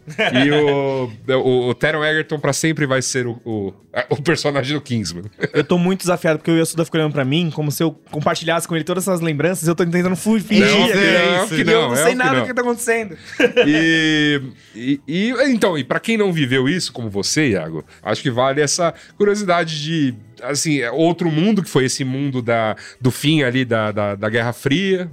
E 0.46 0.52
o, 0.52 1.12
o, 1.38 1.70
o 1.70 1.74
Taron 1.74 2.04
Egerton 2.04 2.40
pra 2.40 2.54
sempre 2.54 2.86
vai 2.86 3.02
ser 3.02 3.26
o, 3.28 3.40
o, 3.46 3.74
o 4.10 4.22
personagem 4.22 4.74
do 4.76 4.82
Kingsman. 4.82 5.24
Eu 5.54 5.64
tô 5.64 5.78
muito 5.78 6.02
desafiado 6.02 6.40
porque 6.40 6.52
o 6.52 6.58
Yasuda 6.58 6.86
ficou 6.86 7.00
olhando 7.00 7.14
pra 7.14 7.26
mim 7.26 7.50
como 7.54 7.72
se 7.72 7.82
eu 7.84 7.92
compartilhasse 8.12 8.68
com 8.68 8.76
ele 8.76 8.84
todas 8.84 9.08
essas 9.08 9.22
lembranças 9.22 9.68
eu 9.68 9.76
tô 9.76 9.86
tentando 9.86 10.16
fu- 10.16 10.40
fingir. 10.40 10.66
Não, 10.68 10.88
que 10.88 10.94
é 10.94 11.46
que 11.48 11.56
isso. 11.56 11.66
não, 11.66 11.74
eu 11.74 11.88
não 11.90 11.94
é 11.94 11.96
sei 12.04 12.12
que 12.12 12.16
nada 12.16 12.40
do 12.42 12.46
que 12.46 12.54
tá 12.54 12.62
acontecendo. 12.62 13.18
E, 13.66 14.42
e, 14.76 15.02
e, 15.08 15.34
então, 15.52 15.78
e 15.78 15.84
para 15.84 16.00
quem 16.00 16.18
não 16.18 16.32
viveu 16.32 16.68
isso, 16.70 16.92
como 16.92 17.10
você, 17.10 17.50
Iago, 17.50 17.79
acho 18.02 18.22
que 18.22 18.32
vale 18.32 18.62
essa 18.62 18.94
curiosidade 19.18 19.82
de 19.82 20.16
assim, 20.42 20.80
é 20.80 20.92
outro 20.92 21.30
mundo 21.32 21.62
que 21.62 21.70
foi 21.70 21.86
esse 21.86 22.04
mundo 22.04 22.42
da, 22.42 22.76
do 23.00 23.12
fim 23.12 23.44
ali 23.44 23.66
da, 23.66 23.92
da, 23.92 24.16
da 24.16 24.30
Guerra 24.30 24.54
Fria, 24.54 25.10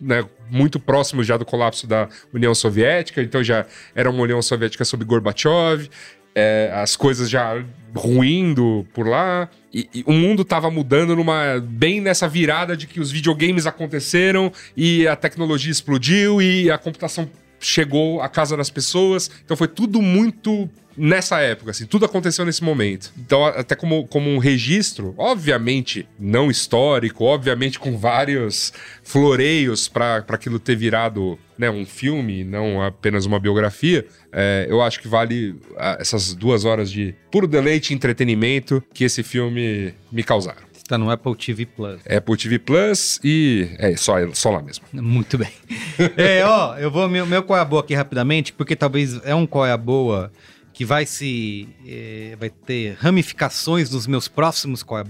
né, 0.00 0.24
muito 0.50 0.78
próximo 0.78 1.22
já 1.24 1.36
do 1.36 1.44
colapso 1.44 1.86
da 1.86 2.08
União 2.32 2.54
Soviética, 2.54 3.22
então 3.22 3.42
já 3.42 3.66
era 3.94 4.10
uma 4.10 4.22
União 4.22 4.40
Soviética 4.40 4.84
sob 4.84 5.04
Gorbachev, 5.04 5.88
é, 6.34 6.70
as 6.72 6.94
coisas 6.94 7.28
já 7.28 7.62
ruindo 7.94 8.86
por 8.94 9.06
lá, 9.06 9.48
e, 9.72 9.88
e 9.92 10.04
o 10.06 10.12
mundo 10.12 10.44
tava 10.44 10.70
mudando 10.70 11.16
numa 11.16 11.60
bem 11.60 12.00
nessa 12.00 12.28
virada 12.28 12.76
de 12.76 12.86
que 12.86 13.00
os 13.00 13.10
videogames 13.10 13.66
aconteceram 13.66 14.52
e 14.76 15.06
a 15.08 15.16
tecnologia 15.16 15.72
explodiu 15.72 16.40
e 16.40 16.70
a 16.70 16.78
computação 16.78 17.28
chegou 17.60 18.22
à 18.22 18.28
casa 18.28 18.56
das 18.56 18.70
pessoas. 18.70 19.30
Então 19.44 19.56
foi 19.56 19.68
tudo 19.68 20.00
muito 20.00 20.68
nessa 20.98 21.40
época, 21.40 21.70
assim, 21.70 21.86
tudo 21.86 22.04
aconteceu 22.04 22.44
nesse 22.44 22.62
momento. 22.62 23.12
Então, 23.16 23.44
até 23.44 23.74
como, 23.74 24.06
como 24.08 24.28
um 24.28 24.38
registro, 24.38 25.14
obviamente 25.16 26.06
não 26.18 26.50
histórico, 26.50 27.24
obviamente 27.24 27.78
com 27.78 27.96
vários 27.96 28.72
floreios 29.02 29.88
para 29.88 30.24
aquilo 30.28 30.58
ter 30.58 30.76
virado 30.76 31.38
né, 31.56 31.70
um 31.70 31.86
filme, 31.86 32.44
não 32.44 32.82
apenas 32.82 33.24
uma 33.24 33.38
biografia, 33.38 34.06
é, 34.32 34.66
eu 34.68 34.82
acho 34.82 35.00
que 35.00 35.08
vale 35.08 35.56
essas 35.98 36.34
duas 36.34 36.64
horas 36.64 36.90
de 36.90 37.14
puro 37.30 37.46
deleite 37.46 37.92
e 37.92 37.96
entretenimento 37.96 38.82
que 38.92 39.04
esse 39.04 39.22
filme 39.22 39.94
me 40.10 40.22
causaram. 40.22 40.68
Tá 40.88 40.96
no 40.96 41.10
Apple 41.10 41.36
TV 41.36 41.66
Plus. 41.66 42.00
Apple 42.08 42.36
TV 42.38 42.58
Plus 42.58 43.20
e 43.22 43.68
é 43.78 43.94
só, 43.94 44.14
só 44.32 44.50
lá 44.50 44.62
mesmo. 44.62 44.86
Muito 44.90 45.36
bem. 45.36 45.50
é, 46.16 46.42
ó, 46.46 46.78
eu 46.78 46.90
vou 46.90 47.06
meu, 47.10 47.26
meu 47.26 47.42
qual 47.42 47.58
é 47.58 47.60
a 47.60 47.64
boa 47.64 47.82
aqui 47.82 47.94
rapidamente, 47.94 48.54
porque 48.54 48.74
talvez 48.74 49.20
é 49.22 49.34
um 49.34 49.46
qual 49.46 49.66
é 49.66 49.72
a 49.72 49.76
boa 49.76 50.32
que 50.78 50.84
vai 50.84 51.04
se 51.04 51.68
é, 51.84 52.36
vai 52.38 52.48
ter 52.48 52.96
ramificações 53.00 53.90
nos 53.90 54.06
meus 54.06 54.28
próximos 54.28 54.80
qual 54.80 55.00
é. 55.00 55.04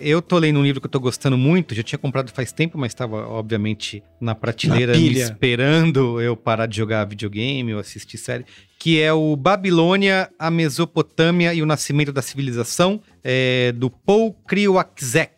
Eu 0.00 0.20
tô 0.20 0.36
lendo 0.38 0.58
um 0.58 0.62
livro 0.64 0.80
que 0.80 0.88
eu 0.88 0.90
tô 0.90 0.98
gostando 0.98 1.38
muito, 1.38 1.72
já 1.72 1.84
tinha 1.84 1.96
comprado 2.00 2.32
faz 2.32 2.50
tempo, 2.50 2.76
mas 2.76 2.90
estava 2.90 3.28
obviamente 3.28 4.02
na 4.20 4.34
prateleira 4.34 4.92
Na 4.92 4.98
esperando 5.22 6.20
eu 6.20 6.36
parar 6.36 6.66
de 6.66 6.76
jogar 6.76 7.04
videogame 7.04 7.72
ou 7.72 7.78
assistir 7.78 8.18
série, 8.18 8.44
que 8.76 9.00
é 9.00 9.12
o 9.12 9.36
Babilônia, 9.36 10.28
a 10.36 10.50
Mesopotâmia 10.50 11.54
e 11.54 11.62
o 11.62 11.66
Nascimento 11.66 12.12
da 12.12 12.20
Civilização, 12.20 13.00
é, 13.22 13.70
do 13.70 13.88
Paul 13.88 14.32
Kriwakzek, 14.48 15.33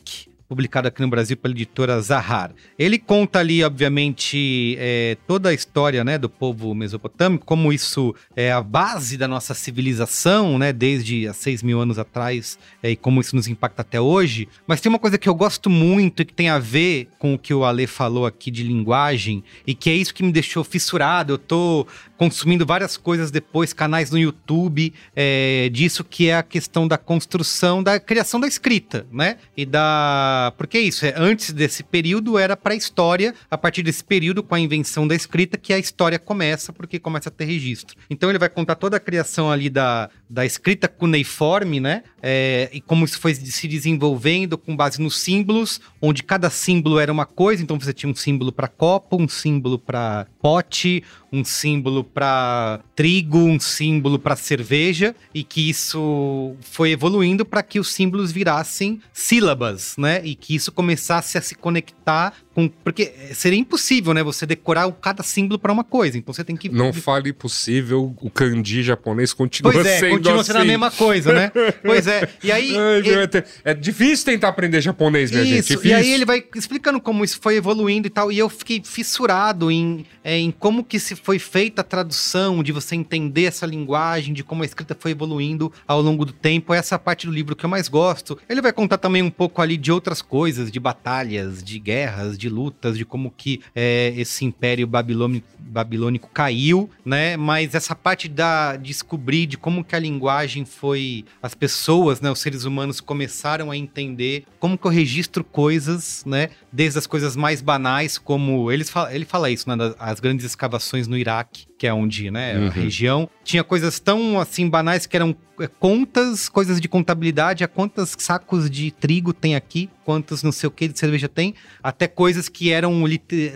publicado 0.49 0.89
aqui 0.89 1.01
no 1.01 1.09
Brasil 1.09 1.37
pela 1.37 1.53
editora 1.53 2.01
Zahar. 2.01 2.53
Ele 2.79 2.99
conta 2.99 3.39
ali, 3.41 3.63
obviamente, 3.65 4.77
é, 4.79 5.17
toda 5.27 5.49
a 5.49 5.55
história 5.55 6.05
né, 6.05 6.19
do 6.19 6.29
povo 6.29 6.75
mesopotâmico, 6.75 7.45
como 7.45 7.73
isso 7.73 8.15
é 8.35 8.53
a 8.53 8.63
base 8.63 9.17
da 9.17 9.27
nossa 9.27 9.55
civilização, 9.55 10.59
né, 10.59 10.73
desde 10.73 11.27
há 11.27 11.33
6 11.33 11.63
mil 11.63 11.81
anos 11.81 11.99
atrás, 11.99 12.59
é, 12.83 12.91
e 12.91 12.97
como 12.97 13.21
isso 13.21 13.35
nos 13.35 13.49
impacta 13.49 13.83
até 13.83 14.01
hoje. 14.01 14.49
Mas 14.67 14.81
tem 14.81 14.89
uma 14.89 14.99
coisa 14.99 15.19
que 15.19 15.29
eu 15.29 15.35
gosto 15.35 15.69
muito 15.69 16.23
e 16.23 16.25
que 16.25 16.35
tem 16.35 16.49
a 16.49 16.59
ver 16.59 17.09
com 17.19 17.35
o 17.35 17.39
que 17.39 17.53
o 17.53 17.65
Ale 17.65 17.87
falou 17.87 18.27
aqui 18.27 18.51
de 18.51 18.63
linguagem, 18.63 19.43
e 19.67 19.75
que 19.75 19.91
é 19.91 19.95
isso 19.95 20.15
que 20.15 20.23
me 20.23 20.33
deixou 20.33 20.63
fissurado. 20.63 21.35
Eu 21.35 21.39
tô 21.39 21.87
consumindo 22.17 22.65
várias 22.65 22.97
coisas 22.97 23.31
depois, 23.31 23.73
canais 23.73 24.11
no 24.11 24.19
YouTube, 24.19 24.93
é, 25.15 25.69
disso 25.73 26.03
que 26.03 26.29
é 26.29 26.37
a 26.37 26.43
questão 26.43 26.89
da 26.89 26.97
construção, 26.97 27.83
da 27.83 28.01
criação 28.01 28.41
da 28.41 28.47
escrita, 28.47 29.07
né? 29.13 29.37
E 29.57 29.65
da. 29.65 30.53
Porque 30.57 30.79
é 30.79 30.81
isso, 30.81 31.05
é, 31.05 31.15
antes 31.17 31.53
desse 31.53 31.83
período 31.83 32.39
era 32.39 32.57
pré-história, 32.57 33.35
a 33.51 33.59
partir 33.59 33.83
desse 33.83 34.03
período, 34.03 34.43
com 34.43 34.55
a 34.55 34.61
invenção 34.61 35.07
da 35.07 35.15
escrita, 35.15 35.57
que 35.57 35.73
a 35.73 35.79
história 35.79 36.19
começa, 36.19 36.73
porque 36.73 36.99
começa 36.99 37.29
a 37.29 37.33
ter 37.33 37.45
registro. 37.45 37.97
Então 38.09 38.29
ele 38.29 38.39
vai 38.39 38.49
contar 38.49 38.77
toda 38.77 38.97
a 38.97 39.01
criação 39.01 39.51
ali 39.51 39.69
da, 39.69 40.09
da 40.29 40.45
escrita 40.45 40.89
cuneiforme, 40.89 41.81
né? 41.81 42.03
É, 42.23 42.71
e 42.73 42.81
como 42.81 43.05
isso 43.05 43.21
foi 43.21 43.35
se 43.35 43.69
desenvolvendo 43.69 44.57
com 44.57 44.75
base 44.75 45.01
nos 45.01 45.21
símbolos, 45.21 45.81
onde 46.01 46.23
cada 46.23 46.51
símbolo 46.51 46.99
era 46.99 47.13
uma 47.13 47.27
coisa, 47.27 47.63
então 47.63 47.79
você 47.79 47.93
tinha 47.93 48.11
um 48.11 48.15
símbolo 48.15 48.51
para 48.51 48.69
copo, 48.69 49.21
um 49.21 49.29
símbolo 49.29 49.79
para 49.79 50.27
pote, 50.41 51.03
um 51.33 51.45
símbolo 51.45 52.06
para 52.07 52.81
trigo, 52.95 53.39
um 53.39 53.61
símbolo 53.61 54.19
para 54.19 54.37
cerveja, 54.37 55.15
e 55.35 55.43
que 55.43 55.69
isso 55.69 56.55
foi 56.61 56.93
evoluindo 56.93 57.45
para 57.45 57.63
que 57.63 57.79
os 57.79 57.93
símbolos 57.93 58.33
virassem 58.33 59.01
sílabas, 59.13 59.97
né? 59.97 60.21
E 60.25 60.35
que 60.35 60.55
isso 60.55 60.73
começasse 60.73 61.37
a 61.37 61.43
se 61.43 61.55
conectar 61.55 62.33
com. 62.57 62.69
Porque 62.83 63.13
seria 63.35 63.59
impossível, 63.59 64.15
né? 64.15 64.23
Você 64.23 64.47
decorar 64.47 64.91
cada 64.93 65.23
símbolo 65.23 65.59
para 65.59 65.71
uma 65.71 65.85
coisa. 65.85 66.17
Então 66.17 66.33
você 66.33 66.43
tem 66.43 66.57
que. 66.57 66.71
Não 66.71 66.91
fale 66.91 67.31
possível, 67.35 68.17
o 68.23 68.31
kanji 68.31 68.83
japonês 68.83 69.35
continua 69.35 69.71
Pois 69.73 69.87
é, 69.87 69.99
sendo 69.99 70.11
continua 70.17 70.41
assim. 70.41 70.53
sendo 70.53 70.63
a 70.63 70.65
mesma 70.65 70.91
coisa, 70.91 71.33
né? 71.35 71.53
Pois 71.85 72.07
é. 72.07 72.27
E 72.43 72.51
aí. 72.51 72.75
Ai, 72.77 72.97
ele- 72.99 73.11
é, 73.11 73.45
é 73.73 73.75
difícil 73.75 74.25
tentar 74.25 74.49
aprender 74.49 74.81
japonês, 74.81 75.31
minha 75.31 75.45
gente. 75.45 75.59
Isso, 75.59 75.69
Difícil. 75.77 75.91
e 75.91 75.95
aí 75.95 76.11
ele 76.13 76.25
vai 76.25 76.43
explicando 76.55 76.99
como 77.01 77.23
isso 77.23 77.39
foi 77.43 77.57
evoluindo 77.57 78.07
e 78.07 78.11
tal, 78.11 78.33
e 78.33 78.39
eu 78.39 78.49
fiquei 78.49 78.81
fissurado 78.83 79.71
em, 79.71 80.07
é, 80.25 80.39
em 80.39 80.51
como 80.51 80.83
que 80.83 80.99
se 80.99 81.15
foi 81.15 81.39
feita 81.39 81.83
a 81.83 81.85
tradução, 81.85 82.63
de 82.63 82.73
você 82.73 82.95
entender 82.97 83.45
essa 83.45 83.67
linguagem, 83.67 84.33
de 84.33 84.43
como 84.43 84.63
a 84.63 84.67
escrita 84.67 84.97
foi 84.99 85.11
evoluindo 85.11 85.71
ao 85.87 86.01
longo 86.01 86.25
do 86.25 86.33
tempo. 86.33 86.73
Essa 86.73 86.95
é 86.95 86.99
parte 86.99 87.27
do 87.27 87.33
livro 87.33 87.55
que 87.55 87.65
eu 87.65 87.71
mais 87.71 87.89
gosto. 87.89 88.39
Ele 88.49 88.63
vai 88.63 88.73
contar 88.73 88.97
também 88.99 89.23
um 89.23 89.31
pouco 89.31 89.61
ali 89.61 89.77
de 89.77 89.93
outras 89.93 90.23
coisas, 90.23 90.71
de 90.71 90.81
batalhas, 90.81 91.63
de 91.63 91.79
guerras, 91.79 92.39
de 92.39 92.46
lutas, 92.49 92.97
de 92.97 93.05
como 93.05 93.31
que 93.31 93.61
é, 93.75 94.13
esse 94.17 94.45
império 94.45 94.87
babilônico, 94.87 95.47
babilônico 95.59 96.31
caiu, 96.33 96.89
né? 97.05 97.37
Mas 97.37 97.75
essa 97.75 97.95
parte 97.95 98.29
da 98.29 98.77
descobrir 98.77 99.47
de 99.47 99.57
como 99.57 99.85
que 99.85 99.95
a 99.95 99.99
linguagem 99.99 100.65
foi 100.65 101.25
as 101.43 101.55
pessoas, 101.55 102.21
né, 102.21 102.31
os 102.31 102.39
seres 102.39 102.65
humanos 102.65 103.01
começaram 103.01 103.71
a 103.71 103.77
entender 103.77 104.45
como 104.59 104.79
que 104.79 104.87
eu 104.87 104.91
registro 104.91 105.45
coisas, 105.45 106.25
né, 106.27 106.51
desde 106.73 106.99
as 106.99 107.07
coisas 107.07 107.37
mais 107.37 107.61
banais, 107.61 108.19
como 108.19 108.71
eles 108.71 108.93
ele 109.11 109.25
fala 109.25 109.51
isso, 109.51 109.69
né, 109.69 109.95
as 109.99 110.21
grandes 110.21 110.45
escavações 110.45 111.07
no 111.07 111.17
Iraque, 111.17 111.67
que 111.79 111.87
é 111.87 111.93
onde, 111.93 112.31
né, 112.31 112.59
Uhum. 112.59 112.67
a 112.69 112.71
região 112.71 113.31
tinha 113.45 113.63
coisas 113.63 114.01
tão 114.01 114.41
assim 114.41 114.69
banais 114.69 115.07
que 115.07 115.17
eram 115.17 115.37
é, 115.61 115.67
contas, 115.67 116.49
coisas 116.51 116.79
de 116.81 116.87
contabilidade, 116.89 117.65
a 117.65 117.69
quantos 117.69 118.15
sacos 118.19 118.69
de 118.69 118.91
trigo 118.91 119.33
tem 119.33 119.55
aqui, 119.57 119.89
quantos 120.05 120.43
não 120.43 120.53
sei 120.53 120.67
o 120.67 120.71
que 120.71 120.87
de 120.89 120.99
cerveja 120.99 121.29
tem, 121.29 121.55
até 121.83 122.07
coisas 122.07 122.49
que 122.49 122.71
eram 122.71 123.03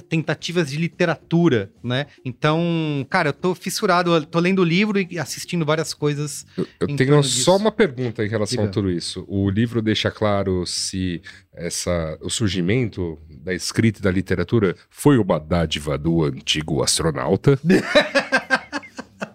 tentativas 0.08 0.70
de 0.70 0.78
literatura, 0.78 1.70
né? 1.82 2.06
Então, 2.24 3.06
cara, 3.10 3.28
eu 3.30 3.32
tô 3.32 3.54
fissurado, 3.54 4.14
eu 4.14 4.24
tô 4.24 4.38
lendo 4.38 4.60
o 4.60 4.64
livro 4.64 4.98
e 4.98 5.18
assistindo 5.18 5.64
várias 5.64 5.92
coisas. 5.92 6.46
Eu 6.56 6.88
em 6.88 6.96
tenho 6.96 7.22
só 7.22 7.52
disso. 7.52 7.56
uma 7.56 7.72
pergunta 7.72 8.24
em 8.24 8.28
relação 8.28 8.60
a 8.60 8.62
Diga. 8.62 8.72
tudo 8.72 8.90
isso. 8.90 9.24
O 9.28 9.50
livro 9.50 9.82
deixa 9.82 10.10
claro 10.10 10.64
se 10.66 11.20
essa, 11.54 12.18
o 12.20 12.30
surgimento 12.30 13.18
da 13.28 13.52
escrita 13.52 13.98
e 13.98 14.02
da 14.02 14.10
literatura 14.10 14.76
foi 14.88 15.18
uma 15.18 15.38
dádiva 15.38 15.98
do 15.98 16.24
antigo 16.24 16.82
astronauta? 16.82 17.58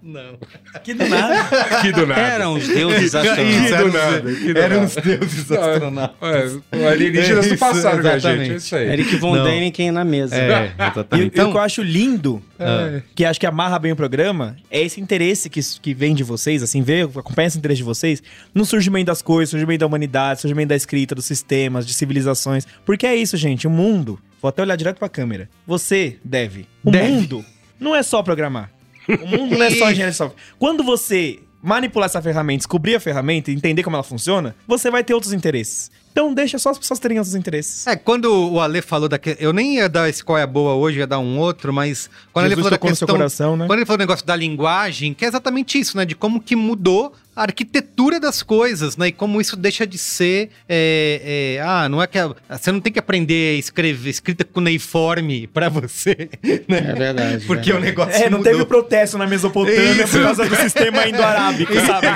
Não. 0.01 0.37
Que 0.83 0.93
do 0.93 1.07
nada. 1.07 1.81
que 1.81 1.91
do 1.91 2.05
nada. 2.05 2.21
Eram 2.21 2.53
os 2.53 2.67
deuses 2.67 3.11
Que 3.11 3.17
astronautas. 3.17 3.77
do 3.77 3.91
nada. 3.97 4.35
Que 4.35 4.53
do 4.53 4.59
Eram 4.59 4.75
nada. 4.81 4.85
os 4.87 4.95
deuses 4.95 5.49
Não, 5.49 5.61
astronautas. 5.71 6.61
É, 6.71 6.87
alienígenas 6.87 7.45
É 7.45 7.49
do 7.49 7.55
isso, 7.55 7.57
passado, 7.57 8.01
minha 8.01 8.19
gente. 8.19 8.51
É 8.51 8.55
isso 8.55 8.75
aí. 8.75 8.87
Eric 8.89 9.15
Von. 9.17 9.43
Däniken 9.43 9.91
na 9.91 10.03
mesa. 10.05 10.35
É, 10.35 10.73
E, 10.77 10.81
exatamente. 10.91 11.23
e 11.25 11.27
o 11.27 11.31
que 11.51 11.57
eu 11.57 11.59
acho 11.59 11.81
lindo, 11.81 12.41
Ah. 12.59 13.01
que 13.15 13.25
acho 13.25 13.39
que 13.39 13.45
amarra 13.45 13.77
bem 13.79 13.91
o 13.91 13.95
programa, 13.95 14.55
é 14.69 14.81
esse 14.81 14.99
interesse 15.01 15.49
que, 15.49 15.59
que 15.81 15.93
vem 15.93 16.13
de 16.15 16.23
vocês, 16.23 16.61
assim, 16.63 16.81
ver, 16.81 17.05
acompanha 17.15 17.47
esse 17.47 17.57
interesse 17.57 17.77
de 17.79 17.83
vocês 17.83 18.21
no 18.53 18.65
surgimento 18.65 19.07
das 19.07 19.21
coisas, 19.21 19.49
surgimento 19.51 19.79
da 19.79 19.87
humanidade, 19.87 20.41
surgimento 20.41 20.69
da 20.69 20.75
escrita, 20.75 21.15
dos 21.15 21.25
sistemas, 21.25 21.85
de 21.85 21.93
civilizações. 21.93 22.65
Porque 22.85 23.05
é 23.05 23.15
isso, 23.15 23.35
gente. 23.37 23.67
O 23.67 23.69
mundo, 23.69 24.19
vou 24.41 24.49
até 24.49 24.61
olhar 24.61 24.75
direto 24.75 24.97
pra 24.99 25.09
câmera. 25.09 25.49
Você 25.67 26.17
deve. 26.23 26.67
O 26.83 26.91
Deve. 26.91 27.07
mundo 27.11 27.45
não 27.79 27.95
é 27.95 28.01
só 28.03 28.21
programar. 28.23 28.69
O 29.07 29.27
mundo 29.27 29.57
não 29.57 29.65
é 29.65 29.69
só 29.69 29.91
engenharia 29.91 30.11
de 30.11 30.17
software. 30.17 30.41
Quando 30.57 30.83
você 30.83 31.39
manipular 31.61 32.05
essa 32.05 32.21
ferramenta, 32.21 32.59
descobrir 32.59 32.95
a 32.95 32.99
ferramenta 32.99 33.49
e 33.49 33.55
entender 33.55 33.81
como 33.81 33.95
ela 33.95 34.03
funciona, 34.03 34.55
você 34.67 34.91
vai 34.91 35.03
ter 35.03 35.15
outros 35.15 35.33
interesses. 35.33 35.89
Então 36.11 36.33
deixa 36.33 36.59
só 36.59 36.69
as 36.69 36.77
pessoas 36.77 36.99
terem 36.99 37.17
outros 37.17 37.35
interesses. 37.35 37.87
É, 37.87 37.95
quando 37.95 38.25
o 38.25 38.59
Ale 38.61 38.81
falou 38.81 39.09
daquele. 39.09 39.37
Eu 39.39 39.51
nem 39.51 39.75
ia 39.77 39.89
dar 39.89 40.07
esse 40.07 40.23
qual 40.23 40.37
é 40.37 40.43
a 40.43 40.47
boa 40.47 40.75
hoje, 40.75 40.99
ia 40.99 41.07
dar 41.07 41.19
um 41.19 41.39
outro, 41.39 41.73
mas 41.73 42.09
quando 42.31 42.45
ele 42.45 42.55
Jesus 42.55 42.69
falou 42.69 42.79
da 42.79 42.87
questão. 42.87 43.07
coração, 43.07 43.57
né? 43.57 43.65
Quando 43.67 43.79
ele 43.79 43.85
falou 43.85 43.97
do 43.97 44.01
negócio 44.01 44.25
da 44.25 44.35
linguagem, 44.35 45.13
que 45.13 45.25
é 45.25 45.27
exatamente 45.27 45.79
isso, 45.79 45.97
né? 45.97 46.05
De 46.05 46.15
como 46.15 46.39
que 46.39 46.55
mudou 46.55 47.13
a 47.35 47.41
arquitetura 47.43 48.19
das 48.19 48.41
coisas, 48.41 48.95
né? 48.97 49.07
E 49.07 49.11
como 49.11 49.41
isso 49.41 49.55
deixa 49.57 49.85
de 49.85 49.97
ser. 49.97 50.49
é, 50.69 51.57
é, 51.57 51.61
ah, 51.61 51.89
não 51.89 52.01
é 52.01 52.07
que. 52.07 52.17
a- 52.17 52.33
você 52.49 52.71
não 52.71 52.79
tem 52.79 52.93
que 52.93 52.99
aprender 52.99 53.55
a 53.55 53.59
escrever 53.59 54.09
escrita 54.09 54.43
cuneiforme 54.43 55.47
pra 55.47 55.67
você, 55.69 56.29
né? 56.67 56.77
É 56.77 56.93
verdade. 56.93 57.45
Porque 57.45 57.71
o 57.71 57.79
verdade. 57.79 57.85
negócio 57.85 58.23
É, 58.23 58.29
não 58.29 58.37
mudou. 58.39 58.53
teve 58.53 58.65
protesto 58.65 59.17
na 59.17 59.27
Mesopotâmia 59.27 60.03
Isso. 60.03 60.13
por 60.17 60.23
causa 60.23 60.45
do 60.47 60.55
sistema 60.55 61.07
indo-arábico, 61.07 61.73
sabe? 61.85 62.07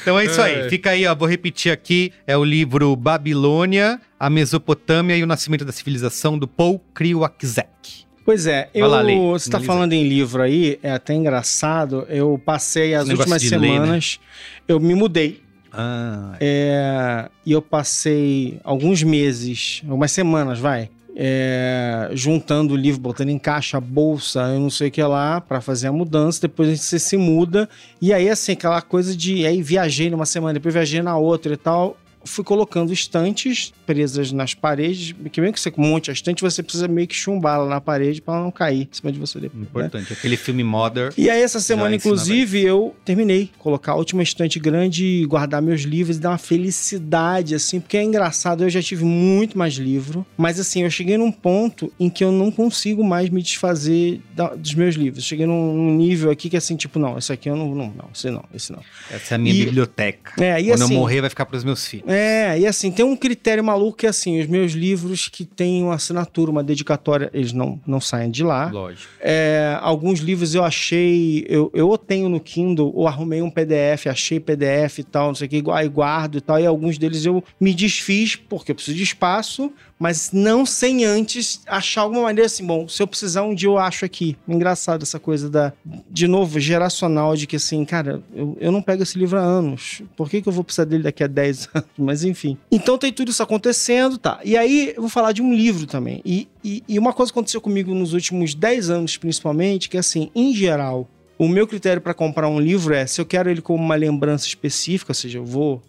Então 0.00 0.18
é 0.18 0.24
isso 0.24 0.40
aí. 0.40 0.54
É. 0.60 0.68
Fica 0.68 0.90
aí, 0.90 1.06
ó. 1.06 1.14
Vou 1.14 1.28
repetir 1.28 1.72
aqui. 1.72 2.12
É 2.26 2.36
o 2.36 2.44
livro 2.44 2.94
Babilônia, 2.96 4.00
a 4.18 4.30
Mesopotâmia 4.30 5.16
e 5.16 5.22
o 5.22 5.26
Nascimento 5.26 5.64
da 5.64 5.72
Civilização, 5.72 6.38
do 6.38 6.48
Paul 6.48 6.78
Kriwakzek. 6.94 8.05
Pois 8.26 8.46
é, 8.46 8.68
eu, 8.74 8.88
lá, 8.88 9.00
Lei, 9.00 9.16
você 9.16 9.48
tá 9.48 9.58
finaliza. 9.60 9.72
falando 9.72 9.92
em 9.94 10.06
livro 10.06 10.42
aí, 10.42 10.78
é 10.82 10.90
até 10.90 11.14
engraçado. 11.14 12.04
Eu 12.10 12.38
passei 12.44 12.94
as 12.94 13.08
últimas 13.08 13.40
de 13.40 13.56
ler, 13.56 13.68
né? 13.68 13.74
semanas, 13.76 14.20
eu 14.66 14.78
me 14.80 14.94
mudei. 14.94 15.40
Ah, 15.72 16.36
É, 16.40 17.28
e 17.44 17.52
eu 17.52 17.62
passei 17.62 18.58
alguns 18.64 19.02
meses, 19.02 19.80
algumas 19.86 20.10
semanas, 20.10 20.58
vai, 20.58 20.90
é, 21.14 22.10
juntando 22.12 22.74
o 22.74 22.76
livro, 22.76 23.00
botando 23.00 23.28
em 23.30 23.38
caixa, 23.38 23.80
bolsa, 23.80 24.40
eu 24.52 24.60
não 24.60 24.70
sei 24.70 24.88
o 24.88 24.90
que 24.90 25.02
lá, 25.02 25.40
pra 25.40 25.60
fazer 25.60 25.86
a 25.86 25.92
mudança. 25.92 26.40
Depois 26.42 26.80
você 26.80 26.98
se 26.98 27.16
muda. 27.16 27.68
E 28.02 28.12
aí, 28.12 28.28
assim, 28.28 28.52
aquela 28.52 28.82
coisa 28.82 29.16
de. 29.16 29.46
Aí 29.46 29.62
viajei 29.62 30.10
numa 30.10 30.26
semana, 30.26 30.54
depois 30.54 30.74
viajei 30.74 31.00
na 31.00 31.16
outra 31.16 31.54
e 31.54 31.56
tal. 31.56 31.96
Fui 32.26 32.44
colocando 32.44 32.92
estantes 32.92 33.72
presas 33.86 34.32
nas 34.32 34.52
paredes, 34.54 35.14
que 35.32 35.40
mesmo 35.40 35.54
que 35.54 35.60
você 35.60 35.72
monte 35.76 36.10
a 36.10 36.12
estante, 36.12 36.42
você 36.42 36.62
precisa 36.62 36.88
meio 36.88 37.06
que 37.06 37.14
chumbar 37.14 37.56
ela 37.56 37.68
na 37.68 37.80
parede 37.80 38.20
para 38.20 38.40
não 38.42 38.50
cair 38.50 38.82
em 38.82 38.88
cima 38.90 39.12
de 39.12 39.18
você 39.18 39.38
depois. 39.40 39.62
né? 39.64 39.68
Importante. 39.86 40.12
Aquele 40.12 40.36
filme 40.36 40.62
Mother. 40.64 41.12
E 41.16 41.30
aí, 41.30 41.40
essa 41.42 41.60
semana, 41.60 41.94
inclusive, 41.94 42.60
eu 42.62 42.94
terminei. 43.04 43.50
Colocar 43.58 43.92
a 43.92 43.94
última 43.96 44.22
estante 44.22 44.58
grande, 44.58 45.24
guardar 45.28 45.62
meus 45.62 45.82
livros 45.82 46.16
e 46.16 46.20
dar 46.20 46.30
uma 46.30 46.38
felicidade, 46.38 47.54
assim, 47.54 47.80
porque 47.80 47.96
é 47.96 48.02
engraçado. 48.02 48.64
Eu 48.64 48.70
já 48.70 48.82
tive 48.82 49.04
muito 49.04 49.56
mais 49.58 49.74
livro, 49.74 50.24
mas 50.36 50.58
assim, 50.60 50.82
eu 50.82 50.90
cheguei 50.90 51.16
num 51.18 51.32
ponto 51.32 51.92
em 51.98 52.08
que 52.10 52.22
eu 52.24 52.30
não 52.32 52.50
consigo 52.50 53.02
mais 53.04 53.28
me 53.30 53.42
desfazer 53.42 54.20
da- 54.34 54.54
dos 54.54 54.74
meus 54.74 54.94
livros. 54.94 55.24
Cheguei 55.24 55.46
num, 55.46 55.96
nível 55.96 56.30
aqui 56.30 56.48
que, 56.50 56.56
assim, 56.56 56.76
tipo, 56.76 56.98
não, 56.98 57.16
esse 57.18 57.32
aqui 57.32 57.48
eu 57.48 57.56
não, 57.56 57.74
não, 57.74 57.86
não, 57.88 58.08
esse 58.14 58.30
não, 58.30 58.44
esse 58.54 58.72
não. 58.72 58.80
Essa 59.10 59.34
é 59.34 59.36
a 59.36 59.38
minha 59.38 59.54
E- 59.54 59.64
biblioteca. 59.64 60.32
É, 60.42 60.60
e 60.60 60.66
Quando 60.68 60.82
assim- 60.82 60.94
eu 60.94 61.00
morrer, 61.00 61.20
vai 61.20 61.30
ficar 61.30 61.46
pros 61.46 61.64
meus 61.64 61.86
filhos. 61.86 62.08
É, 62.08 62.15
e 62.58 62.66
assim, 62.66 62.90
tem 62.90 63.04
um 63.04 63.16
critério 63.16 63.62
maluco 63.64 63.98
que, 63.98 64.06
assim, 64.06 64.40
os 64.40 64.46
meus 64.46 64.72
livros 64.72 65.28
que 65.28 65.44
têm 65.44 65.82
uma 65.82 65.94
assinatura, 65.94 66.50
uma 66.50 66.62
dedicatória, 66.62 67.30
eles 67.32 67.52
não, 67.52 67.80
não 67.86 68.00
saem 68.00 68.30
de 68.30 68.42
lá. 68.44 68.70
Lógico. 68.70 69.12
É, 69.20 69.76
alguns 69.80 70.20
livros 70.20 70.54
eu 70.54 70.64
achei, 70.64 71.44
eu, 71.48 71.70
eu 71.74 71.88
ou 71.88 71.98
tenho 71.98 72.28
no 72.28 72.40
Kindle, 72.40 72.92
ou 72.94 73.08
arrumei 73.08 73.42
um 73.42 73.50
PDF, 73.50 74.06
achei 74.06 74.38
PDF 74.38 74.98
e 74.98 75.04
tal, 75.04 75.28
não 75.28 75.34
sei 75.34 75.46
o 75.46 75.50
que, 75.50 75.62
aí 75.72 75.88
guardo 75.88 76.38
e 76.38 76.40
tal, 76.40 76.60
e 76.60 76.66
alguns 76.66 76.98
deles 76.98 77.24
eu 77.24 77.42
me 77.60 77.74
desfiz, 77.74 78.36
porque 78.36 78.72
eu 78.72 78.74
preciso 78.74 78.96
de 78.96 79.02
espaço, 79.02 79.72
mas 79.98 80.30
não 80.32 80.66
sem 80.66 81.04
antes 81.04 81.60
achar 81.66 82.02
alguma 82.02 82.22
maneira 82.22 82.46
assim, 82.46 82.64
bom, 82.64 82.86
se 82.88 83.02
eu 83.02 83.06
precisar 83.06 83.42
um 83.42 83.54
dia 83.54 83.68
eu 83.68 83.78
acho 83.78 84.04
aqui. 84.04 84.36
Engraçado 84.46 85.02
essa 85.02 85.18
coisa 85.18 85.48
da, 85.48 85.72
de 86.10 86.28
novo, 86.28 86.60
geracional, 86.60 87.34
de 87.34 87.46
que 87.46 87.56
assim, 87.56 87.84
cara, 87.84 88.22
eu, 88.34 88.56
eu 88.60 88.70
não 88.70 88.82
pego 88.82 89.02
esse 89.02 89.18
livro 89.18 89.38
há 89.38 89.42
anos, 89.42 90.02
por 90.16 90.28
que, 90.28 90.42
que 90.42 90.48
eu 90.48 90.52
vou 90.52 90.64
precisar 90.64 90.84
dele 90.84 91.02
daqui 91.02 91.24
a 91.24 91.26
10 91.26 91.68
anos? 91.74 91.88
Mas 91.96 92.24
enfim. 92.24 92.56
Então 92.70 92.98
tem 92.98 93.12
tudo 93.12 93.30
isso 93.30 93.42
acontecendo, 93.42 94.18
tá. 94.18 94.40
E 94.44 94.56
aí 94.56 94.92
eu 94.94 95.02
vou 95.02 95.10
falar 95.10 95.32
de 95.32 95.42
um 95.42 95.52
livro 95.52 95.86
também. 95.86 96.20
E, 96.24 96.48
e, 96.62 96.82
e 96.88 96.98
uma 96.98 97.12
coisa 97.12 97.32
que 97.32 97.38
aconteceu 97.38 97.60
comigo 97.60 97.94
nos 97.94 98.12
últimos 98.12 98.54
10 98.54 98.90
anos, 98.90 99.16
principalmente, 99.16 99.88
que 99.88 99.96
assim, 99.96 100.30
em 100.34 100.54
geral, 100.54 101.08
o 101.38 101.48
meu 101.48 101.66
critério 101.66 102.00
para 102.00 102.14
comprar 102.14 102.48
um 102.48 102.58
livro 102.58 102.94
é 102.94 103.06
se 103.06 103.20
eu 103.20 103.26
quero 103.26 103.50
ele 103.50 103.60
como 103.60 103.82
uma 103.82 103.94
lembrança 103.94 104.46
específica, 104.46 105.10
ou 105.10 105.14
seja, 105.14 105.38
eu 105.38 105.44
vou, 105.44 105.82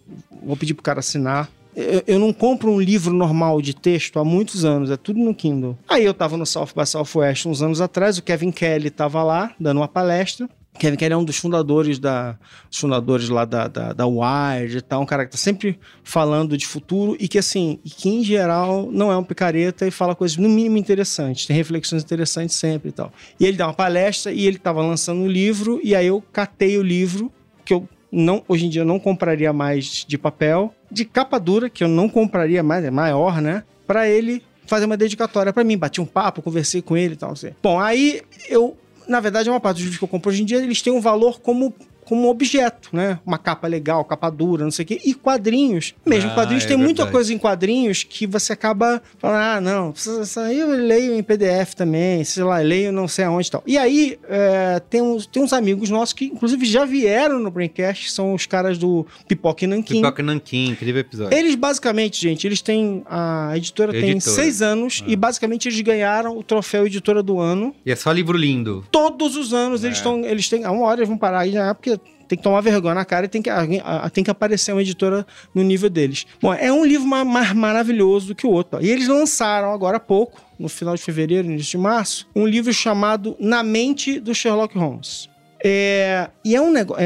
vou 0.44 0.58
pedir 0.58 0.74
pro 0.74 0.84
cara 0.84 1.00
assinar. 1.00 1.50
Eu, 1.78 2.04
eu 2.08 2.20
não 2.20 2.34
compro 2.34 2.72
um 2.72 2.82
livro 2.82 3.14
normal 3.14 3.62
de 3.62 3.76
texto 3.76 4.18
há 4.18 4.26
muitos 4.26 4.66
anos, 4.66 4.90
é 4.90 4.98
tudo 4.98 5.20
no 5.20 5.36
Kindle. 5.36 5.78
Aí 5.88 6.04
eu 6.04 6.14
tava 6.14 6.36
no 6.36 6.44
South 6.44 6.70
by 6.76 6.88
Southwest 6.88 7.46
uns 7.46 7.62
anos 7.62 7.80
atrás, 7.80 8.18
o 8.18 8.24
Kevin 8.24 8.50
Kelly 8.50 8.90
tava 8.90 9.22
lá 9.22 9.54
dando 9.60 9.78
uma 9.78 9.88
palestra. 9.88 10.50
Kevin 10.80 10.98
Kelly 10.98 11.14
é 11.14 11.18
um 11.18 11.24
dos 11.24 11.38
fundadores 11.38 12.00
da 12.00 12.36
dos 12.68 12.80
fundadores 12.80 13.30
lá 13.30 13.46
da, 13.46 13.68
da, 13.68 13.94
da 13.94 14.08
Wired 14.08 14.78
e 14.78 14.82
tal, 14.82 15.04
um 15.04 15.06
cara 15.06 15.26
que 15.26 15.32
tá 15.32 15.38
sempre 15.38 15.80
falando 16.04 16.58
de 16.58 16.66
futuro 16.66 17.16
e 17.20 17.28
que 17.28 17.38
assim, 17.38 17.80
e 17.86 17.92
que 17.92 18.10
em 18.10 18.24
geral 18.24 18.90
não 18.92 19.12
é 19.12 19.18
um 19.18 19.24
picareta 19.24 19.86
e 19.86 19.92
fala 19.92 20.16
coisas 20.16 20.36
no 20.36 20.50
mínimo 20.50 20.78
interessantes, 20.78 21.46
tem 21.46 21.56
reflexões 21.56 22.04
interessantes 22.04 22.56
sempre 22.56 22.90
e 22.90 22.92
tal. 22.92 23.12
E 23.40 23.46
ele 23.46 23.56
dá 23.56 23.68
uma 23.68 23.74
palestra 23.74 24.32
e 24.32 24.48
ele 24.48 24.58
tava 24.58 24.82
lançando 24.82 25.22
um 25.22 25.28
livro 25.28 25.80
e 25.84 25.94
aí 25.94 26.08
eu 26.08 26.24
catei 26.34 26.76
o 26.76 26.82
livro 26.82 27.32
que 27.64 27.72
eu 27.72 27.88
não 28.12 28.44
hoje 28.48 28.66
em 28.66 28.70
dia 28.70 28.82
eu 28.82 28.86
não 28.86 29.00
compraria 29.00 29.54
mais 29.54 30.06
de 30.08 30.18
papel, 30.18 30.74
de 30.92 31.06
capa 31.06 31.40
dura 31.40 31.70
que 31.70 31.84
eu 31.84 31.88
não 31.88 32.08
compraria 32.10 32.64
mais, 32.64 32.84
é 32.84 32.92
maior, 32.92 33.42
né? 33.42 33.64
Para 33.86 34.08
ele 34.08 34.44
fazer 34.66 34.86
uma 34.86 34.98
dedicatória 34.98 35.54
para 35.54 35.64
mim, 35.64 35.78
bati 35.78 36.02
um 36.02 36.06
papo, 36.06 36.42
conversei 36.42 36.82
com 36.82 36.98
ele 36.98 37.14
e 37.14 37.18
tal, 37.18 37.32
assim. 37.32 37.52
Bom, 37.62 37.80
aí 37.80 38.22
eu 38.50 38.78
na 39.08 39.20
verdade, 39.20 39.48
a 39.48 39.52
maior 39.52 39.62
parte 39.62 39.78
dos 39.78 39.84
livros 39.84 39.98
que 39.98 40.04
eu 40.04 40.08
compro 40.08 40.30
hoje 40.30 40.42
em 40.42 40.46
dia, 40.46 40.58
eles 40.58 40.82
têm 40.82 40.92
um 40.92 41.00
valor 41.00 41.40
como 41.40 41.74
como 42.08 42.30
objeto, 42.30 42.90
né? 42.94 43.20
Uma 43.26 43.38
capa 43.38 43.68
legal, 43.68 44.04
capa 44.06 44.30
dura, 44.30 44.64
não 44.64 44.72
sei 44.72 44.84
o 44.84 44.88
quê. 44.88 45.02
E 45.04 45.14
quadrinhos. 45.14 45.94
Mesmo 46.06 46.32
Ah, 46.32 46.34
quadrinhos, 46.36 46.64
é 46.64 46.68
tem 46.68 46.78
muita 46.78 47.04
verdade. 47.04 47.12
coisa 47.12 47.34
em 47.34 47.38
quadrinhos 47.38 48.04
que 48.04 48.26
você 48.26 48.54
acaba 48.54 49.02
falando, 49.18 49.42
ah, 49.42 49.62
não, 49.62 49.92
isso 49.94 50.40
aí 50.40 50.60
eu 50.60 50.70
leio 50.70 51.14
em 51.14 51.22
PDF 51.22 51.74
também, 51.76 52.24
sei 52.24 52.44
lá, 52.44 52.60
leio 52.60 52.92
não 52.94 53.08
sei 53.10 53.26
aonde 53.26 53.48
e 53.48 53.52
tal. 53.52 53.64
E 53.68 53.78
aí, 53.78 54.18
é, 54.30 54.80
tem, 54.90 55.02
uns, 55.02 55.26
tem 55.26 55.44
uns 55.44 55.52
amigos 55.52 55.90
nossos 55.90 56.14
que, 56.14 56.26
inclusive, 56.26 56.66
já 56.66 56.86
vieram 56.86 57.40
no 57.40 57.52
Braincast, 57.52 58.06
que 58.06 58.12
são 58.12 58.34
os 58.34 58.46
caras 58.46 58.78
do 58.78 59.06
Pipoca 59.28 59.66
e 59.66 59.68
Nanquim. 59.68 59.96
Pipoca 59.96 60.24
Nanquim, 60.24 60.70
incrível 60.70 61.02
episódio. 61.02 61.38
Eles 61.38 61.56
basicamente, 61.56 62.22
gente, 62.22 62.48
eles 62.48 62.62
têm. 62.62 63.04
A 63.06 63.52
editora 63.56 63.92
tem 63.92 64.12
Editora. 64.12 64.36
seis 64.36 64.62
anos 64.62 65.04
e 65.06 65.16
basicamente 65.16 65.68
eles 65.68 65.82
ganharam 65.82 66.38
o 66.38 66.44
troféu 66.44 66.86
editora 66.86 67.22
do 67.22 67.40
ano. 67.40 67.76
E 67.86 67.92
é 67.92 67.96
só 67.96 68.12
livro 68.12 68.38
lindo. 68.38 68.86
Todos 68.92 69.36
os 69.36 69.54
anos 69.54 69.84
eles 69.84 69.98
estão. 69.98 70.24
Eles 70.24 70.48
têm. 70.48 70.64
A 70.64 70.72
uma 70.72 70.86
hora 70.86 71.00
eles 71.00 71.10
vão 71.10 71.18
parar 71.18 71.40
aí 71.40 71.54
porque 71.74 71.97
tem 72.28 72.38
que 72.38 72.44
tomar 72.44 72.62
vergonha 72.62 72.96
na 72.96 73.06
cara 73.06 73.26
e 73.26 73.30
tem 73.30 73.42
que, 73.42 73.50
alguém- 73.50 73.82
tem 74.14 74.24
que 74.24 74.32
aparecer 74.32 74.72
uma 74.74 74.82
editora 74.82 75.26
no 75.54 75.64
nível 75.64 75.90
deles. 75.90 76.26
Bom, 76.42 76.54
é 76.54 76.72
um 76.72 76.86
livro 76.86 77.08
ma- 77.08 77.26
mais 77.26 77.54
maravilhoso 77.54 78.28
do 78.28 78.36
que 78.36 78.46
o 78.46 78.52
outro. 78.52 78.84
E 78.84 78.90
eles 78.90 79.08
lançaram 79.08 79.72
agora 79.72 79.98
há 79.98 80.00
pouco, 80.00 80.42
no 80.60 80.68
final 80.70 80.96
de 80.96 81.02
fevereiro, 81.02 81.48
início 81.48 81.72
de 81.72 81.78
março, 81.78 82.28
um 82.36 82.46
livro 82.46 82.74
chamado 82.74 83.36
Na 83.40 83.64
Mente 83.64 84.20
do 84.20 84.34
Sherlock 84.36 84.78
Holmes. 84.78 85.30
É, 85.64 86.30
e 86.46 86.56
é 86.56 86.62
um 86.62 86.72
negócio, 86.72 87.04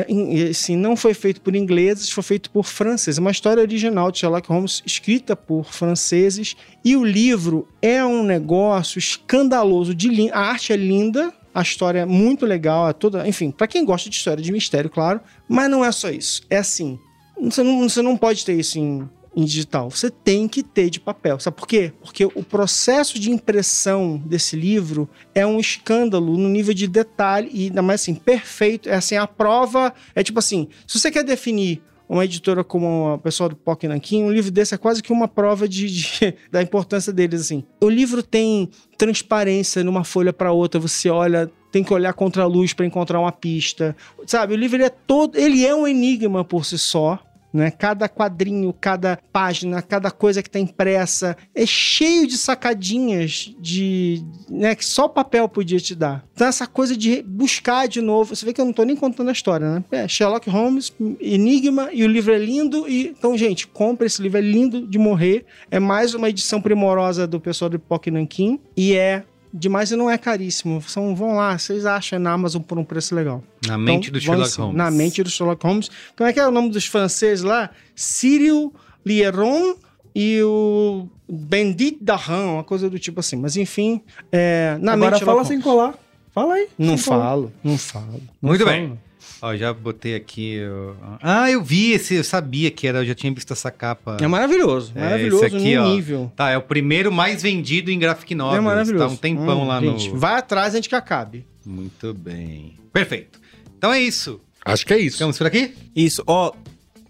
assim, 0.50 0.76
não 0.76 0.98
foi 0.98 1.14
feito 1.14 1.40
por 1.40 1.56
ingleses, 1.56 2.10
foi 2.12 2.22
feito 2.22 2.52
por 2.52 2.64
franceses. 2.66 3.18
É 3.18 3.22
uma 3.22 3.32
história 3.32 3.62
original 3.62 4.12
de 4.12 4.20
Sherlock 4.20 4.48
Holmes, 4.50 4.84
escrita 4.86 5.38
por 5.38 5.64
franceses. 5.72 6.56
E 6.84 6.98
o 6.98 7.06
livro 7.06 7.66
é 7.82 8.04
um 8.04 8.24
negócio 8.24 9.00
escandaloso 9.00 9.96
de 9.96 10.30
A 10.32 10.40
arte 10.40 10.74
é 10.74 10.76
linda, 10.76 11.34
a 11.54 11.62
história 11.62 12.00
é 12.00 12.06
muito 12.06 12.46
legal, 12.46 12.90
é 12.90 12.94
toda. 12.94 13.28
Enfim, 13.28 13.52
pra 13.52 13.68
quem 13.68 13.84
gosta 13.86 14.10
de 14.10 14.16
história 14.16 14.44
de 14.44 14.52
mistério, 14.52 14.90
claro. 14.90 15.22
Mas 15.48 15.70
não 15.70 15.84
é 15.84 15.92
só 15.92 16.10
isso. 16.10 16.44
É 16.50 16.58
assim. 16.58 17.00
Você 17.40 17.64
não, 17.64 17.90
você 17.90 18.02
não 18.02 18.16
pode 18.16 18.46
ter 18.46 18.54
isso 18.54 18.78
em, 18.78 19.10
em 19.36 19.44
digital. 19.44 19.90
Você 19.90 20.10
tem 20.10 20.48
que 20.48 20.64
ter 20.64 20.90
de 20.90 21.00
papel. 21.00 21.40
Sabe 21.40 21.58
por 21.58 21.68
quê? 21.68 21.92
Porque 22.02 22.26
o 22.26 22.44
processo 22.44 23.20
de 23.20 23.32
impressão 23.32 24.18
desse 24.26 24.56
livro 24.56 25.10
é 25.34 25.46
um 25.46 25.60
escândalo 25.60 26.38
no 26.38 26.48
nível 26.48 26.74
de 26.74 26.88
detalhe 26.88 27.50
e 27.52 27.64
ainda 27.66 27.82
mais 27.82 28.02
assim, 28.02 28.14
perfeito. 28.14 28.88
É 28.90 28.96
assim, 28.96 29.16
a 29.16 29.28
prova 29.28 29.94
é 30.16 30.24
tipo 30.24 30.40
assim, 30.40 30.68
se 30.88 31.00
você 31.00 31.10
quer 31.12 31.24
definir 31.24 31.82
uma 32.12 32.26
editora 32.26 32.62
como 32.62 33.14
a 33.14 33.18
pessoa 33.18 33.48
do 33.48 33.56
Pock 33.56 33.88
Nankin, 33.88 34.24
um 34.24 34.32
livro 34.32 34.52
desse 34.52 34.76
é 34.76 34.78
quase 34.78 35.02
que 35.02 35.14
uma 35.14 35.30
prova 35.30 35.66
de, 35.68 35.88
de- 35.90 36.36
da 36.52 36.62
importância 36.62 37.14
deles, 37.14 37.40
assim. 37.42 37.64
O 37.82 37.90
livro 37.90 38.22
tem 38.22 38.70
transparência 38.98 39.82
numa 39.84 40.04
folha 40.04 40.34
para 40.34 40.52
outra, 40.52 40.80
você 40.80 41.10
olha, 41.10 41.50
tem 41.72 41.84
que 41.84 41.94
olhar 41.94 42.14
contra 42.14 42.44
a 42.44 42.46
luz 42.46 42.74
para 42.74 42.86
encontrar 42.86 43.18
uma 43.20 43.32
pista. 43.32 43.96
Sabe, 44.28 44.54
o 44.54 44.58
livro 44.58 44.76
ele 44.78 44.84
é 44.84 44.90
todo, 44.90 45.38
ele 45.38 45.66
é 45.66 45.74
um 45.74 45.88
enigma 45.88 46.44
por 46.44 46.66
si 46.66 46.78
só. 46.78 47.18
Né? 47.54 47.70
Cada 47.72 48.08
quadrinho, 48.08 48.74
cada 48.74 49.20
página, 49.32 49.82
cada 49.82 50.10
coisa 50.10 50.42
que 50.42 50.48
está 50.48 50.60
impressa 50.60 51.36
é 51.54 51.66
cheio 51.66 52.26
de 52.26 52.38
sacadinhas 52.38 53.54
de, 53.60 54.24
né, 54.50 54.74
que 54.74 54.86
só 54.86 55.06
o 55.06 55.10
papel 55.10 55.50
podia 55.50 55.80
te 55.80 55.94
dar. 55.94 56.26
Então 56.34 56.48
essa 56.48 56.66
coisa 56.66 56.96
de 56.96 57.22
buscar 57.22 57.88
de 57.88 58.02
novo, 58.02 58.36
você 58.36 58.46
vê 58.46 58.54
que 58.54 58.62
eu 58.62 58.66
não 58.66 58.72
estou 58.72 58.86
nem 58.86 58.96
contando 58.96 59.30
a 59.30 59.34
história, 59.34 59.76
né? 59.76 59.84
É, 59.92 60.08
Sherlock 60.08 60.50
Holmes, 60.50 60.94
Enigma 61.20 61.90
e 61.92 62.04
o 62.04 62.08
livro 62.08 62.34
é 62.34 62.38
lindo 62.38 62.88
e 62.88 63.10
então 63.10 63.38
gente, 63.38 63.68
compra 63.68 64.08
esse 64.08 64.22
livro 64.22 64.38
é 64.38 64.42
lindo 64.42 64.88
de 64.88 64.98
morrer. 64.98 65.46
É 65.70 65.80
mais 65.80 66.14
uma 66.14 66.30
edição 66.30 66.62
primorosa 66.62 67.28
do 67.28 67.40
pessoal 67.40 67.70
do 67.70 67.80
Pock 67.80 68.10
Nankin 68.10 68.60
e 68.76 68.94
é 68.94 69.24
demais 69.54 69.92
e 69.92 69.96
não 69.96 70.10
é 70.10 70.18
caríssimo. 70.18 70.82
São, 70.82 71.16
vão 71.16 71.36
lá, 71.36 71.58
vocês 71.58 71.86
acham 71.86 72.20
na 72.20 72.32
Amazon 72.32 72.62
por 72.62 72.78
um 72.78 72.84
preço 72.84 73.14
legal. 73.16 73.44
Na 73.68 73.78
mente 73.78 74.10
Então, 74.10 74.20
do 74.20 74.26
vão 74.26 74.34
Sherlock 74.36 74.52
sim, 74.52 74.62
Holmes. 74.62 74.78
Na 74.78 74.92
mente 74.92 75.24
do 75.24 75.30
Sherlock 75.30 75.66
Holmes. 75.66 75.90
Como 76.18 76.30
é 76.30 76.34
que 76.34 76.40
é 76.40 76.48
o 76.48 76.52
nome 76.52 76.70
dos 76.70 76.86
franceses 76.86 77.44
lá? 77.44 77.70
Cyril 77.96 78.74
Lieron 79.06 79.76
e 80.16 80.42
o 80.44 81.08
Bendit 81.30 81.98
Dahan, 82.02 82.54
uma 82.54 82.64
coisa 82.64 82.90
do 82.90 83.00
tipo 83.00 83.20
assim. 83.20 83.36
Mas 83.38 83.56
enfim, 83.58 84.02
é, 84.32 84.78
na 84.82 84.94
Agora 84.94 85.12
mente 85.12 85.20
do 85.22 85.26
fala 85.26 85.44
Sherlock 85.44 85.48
sem 85.48 85.60
Holmes. 85.60 85.64
colar. 85.94 86.00
Fala 86.34 86.54
aí. 86.54 86.68
Não 86.78 86.98
falo, 86.98 87.52
não 87.64 87.78
falo. 87.78 88.22
não 88.42 88.50
Muito 88.50 88.64
falo. 88.64 88.72
bem. 88.78 89.00
Ó, 89.42 89.56
já 89.56 89.74
botei 89.74 90.16
aqui. 90.16 90.60
ó. 91.04 91.16
Ah, 91.22 91.50
eu 91.50 91.64
vi 91.64 91.94
esse, 91.94 92.16
eu 92.16 92.24
sabia 92.24 92.70
que 92.70 92.88
era, 92.88 93.00
eu 93.00 93.06
já 93.06 93.16
tinha 93.16 93.34
visto 93.34 93.52
essa 93.54 93.72
capa. 93.72 94.18
É 94.22 94.28
maravilhoso, 94.28 94.92
É, 94.96 95.02
maravilhoso 95.02 95.46
esse 95.46 95.56
aqui, 95.56 95.76
no 95.76 95.84
ó. 95.84 95.88
nível. 95.90 96.32
Tá, 96.36 96.50
é 96.52 96.58
o 96.58 96.62
primeiro 96.62 97.12
mais 97.12 97.42
vendido 97.42 97.90
em 97.90 97.98
Graphic 97.98 98.36
Novels. 98.36 98.58
é 98.58 98.62
maravilhoso. 98.62 99.06
Tá 99.08 99.12
um 99.12 99.16
tempão 99.16 99.64
Hum, 99.64 99.68
lá 99.68 99.80
gente, 99.82 100.10
no. 100.10 100.18
Vai 100.20 100.36
atrás 100.36 100.76
antes 100.76 100.88
que 100.88 100.96
acabe. 100.96 101.46
Muito 101.66 102.14
bem. 102.14 102.76
Perfeito. 102.94 103.40
Então 103.78 103.92
é 103.92 104.00
isso. 104.00 104.40
Acho 104.64 104.86
que 104.86 104.94
é 104.94 105.00
isso. 105.00 105.18
Ficamos 105.18 105.38
por 105.38 105.48
aqui? 105.48 105.74
Isso, 105.96 106.24
ó. 106.28 106.52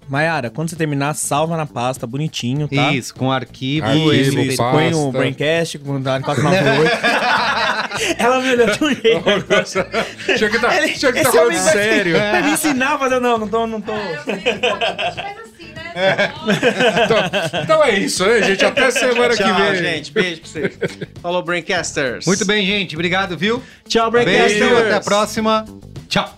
Mayara, 0.09 0.49
quando 0.49 0.69
você 0.69 0.75
terminar, 0.75 1.13
salva 1.13 1.55
na 1.55 1.65
pasta, 1.65 2.05
bonitinho, 2.05 2.67
tá? 2.67 2.91
Isso, 2.93 3.13
com 3.15 3.31
arquivo. 3.31 3.85
Arquivo, 3.87 4.13
isso. 4.13 4.39
Isso, 4.39 4.57
põe 4.57 4.85
Pasta. 4.89 4.97
o 4.97 5.11
Braincast, 5.11 5.79
com 5.79 5.95
o 5.95 6.01
498. 6.01 6.91
Ela 8.17 8.39
me 8.41 8.49
olhou 8.51 8.67
de 8.67 8.83
um 8.83 8.89
jeito. 8.95 10.37
Tinha 10.37 10.49
que 10.49 10.59
tá, 10.59 10.75
Ele- 10.77 10.93
tinha 10.93 11.11
que 11.13 11.21
tá 11.23 11.31
falando 11.31 11.47
homem 11.47 11.59
vai- 11.59 11.73
sério. 11.73 12.17
Vai 12.17 12.41
me 12.43 12.51
ensinar 12.51 12.93
a 12.95 12.99
fazer. 12.99 13.19
Não, 13.19 13.37
não 13.37 13.47
tô. 13.47 13.67
Não 13.67 13.81
tô. 13.81 13.91
Eu 13.93 14.23
sei, 14.23 14.33
a 14.33 14.43
gente 14.45 14.61
faz 14.71 15.37
assim, 15.39 15.73
né? 15.73 16.33
Então, 17.05 17.61
então 17.63 17.83
é 17.83 17.91
isso, 17.99 18.25
né, 18.25 18.41
gente? 18.43 18.65
Até 18.65 18.91
semana 18.91 19.29
que 19.35 19.43
Tchau, 19.43 19.55
vem. 19.55 19.75
gente. 19.75 20.11
Beijo 20.11 20.41
pra 20.41 20.49
vocês. 20.49 20.79
Falou, 21.21 21.43
Braincasters. 21.43 22.25
Muito 22.25 22.45
bem, 22.45 22.65
gente. 22.65 22.95
Obrigado, 22.95 23.37
viu? 23.37 23.61
Tchau, 23.87 24.09
Beijo, 24.11 24.25
Braincasters. 24.25 24.79
até 24.79 24.93
a 24.95 25.01
próxima. 25.01 25.65
Tchau. 26.07 26.37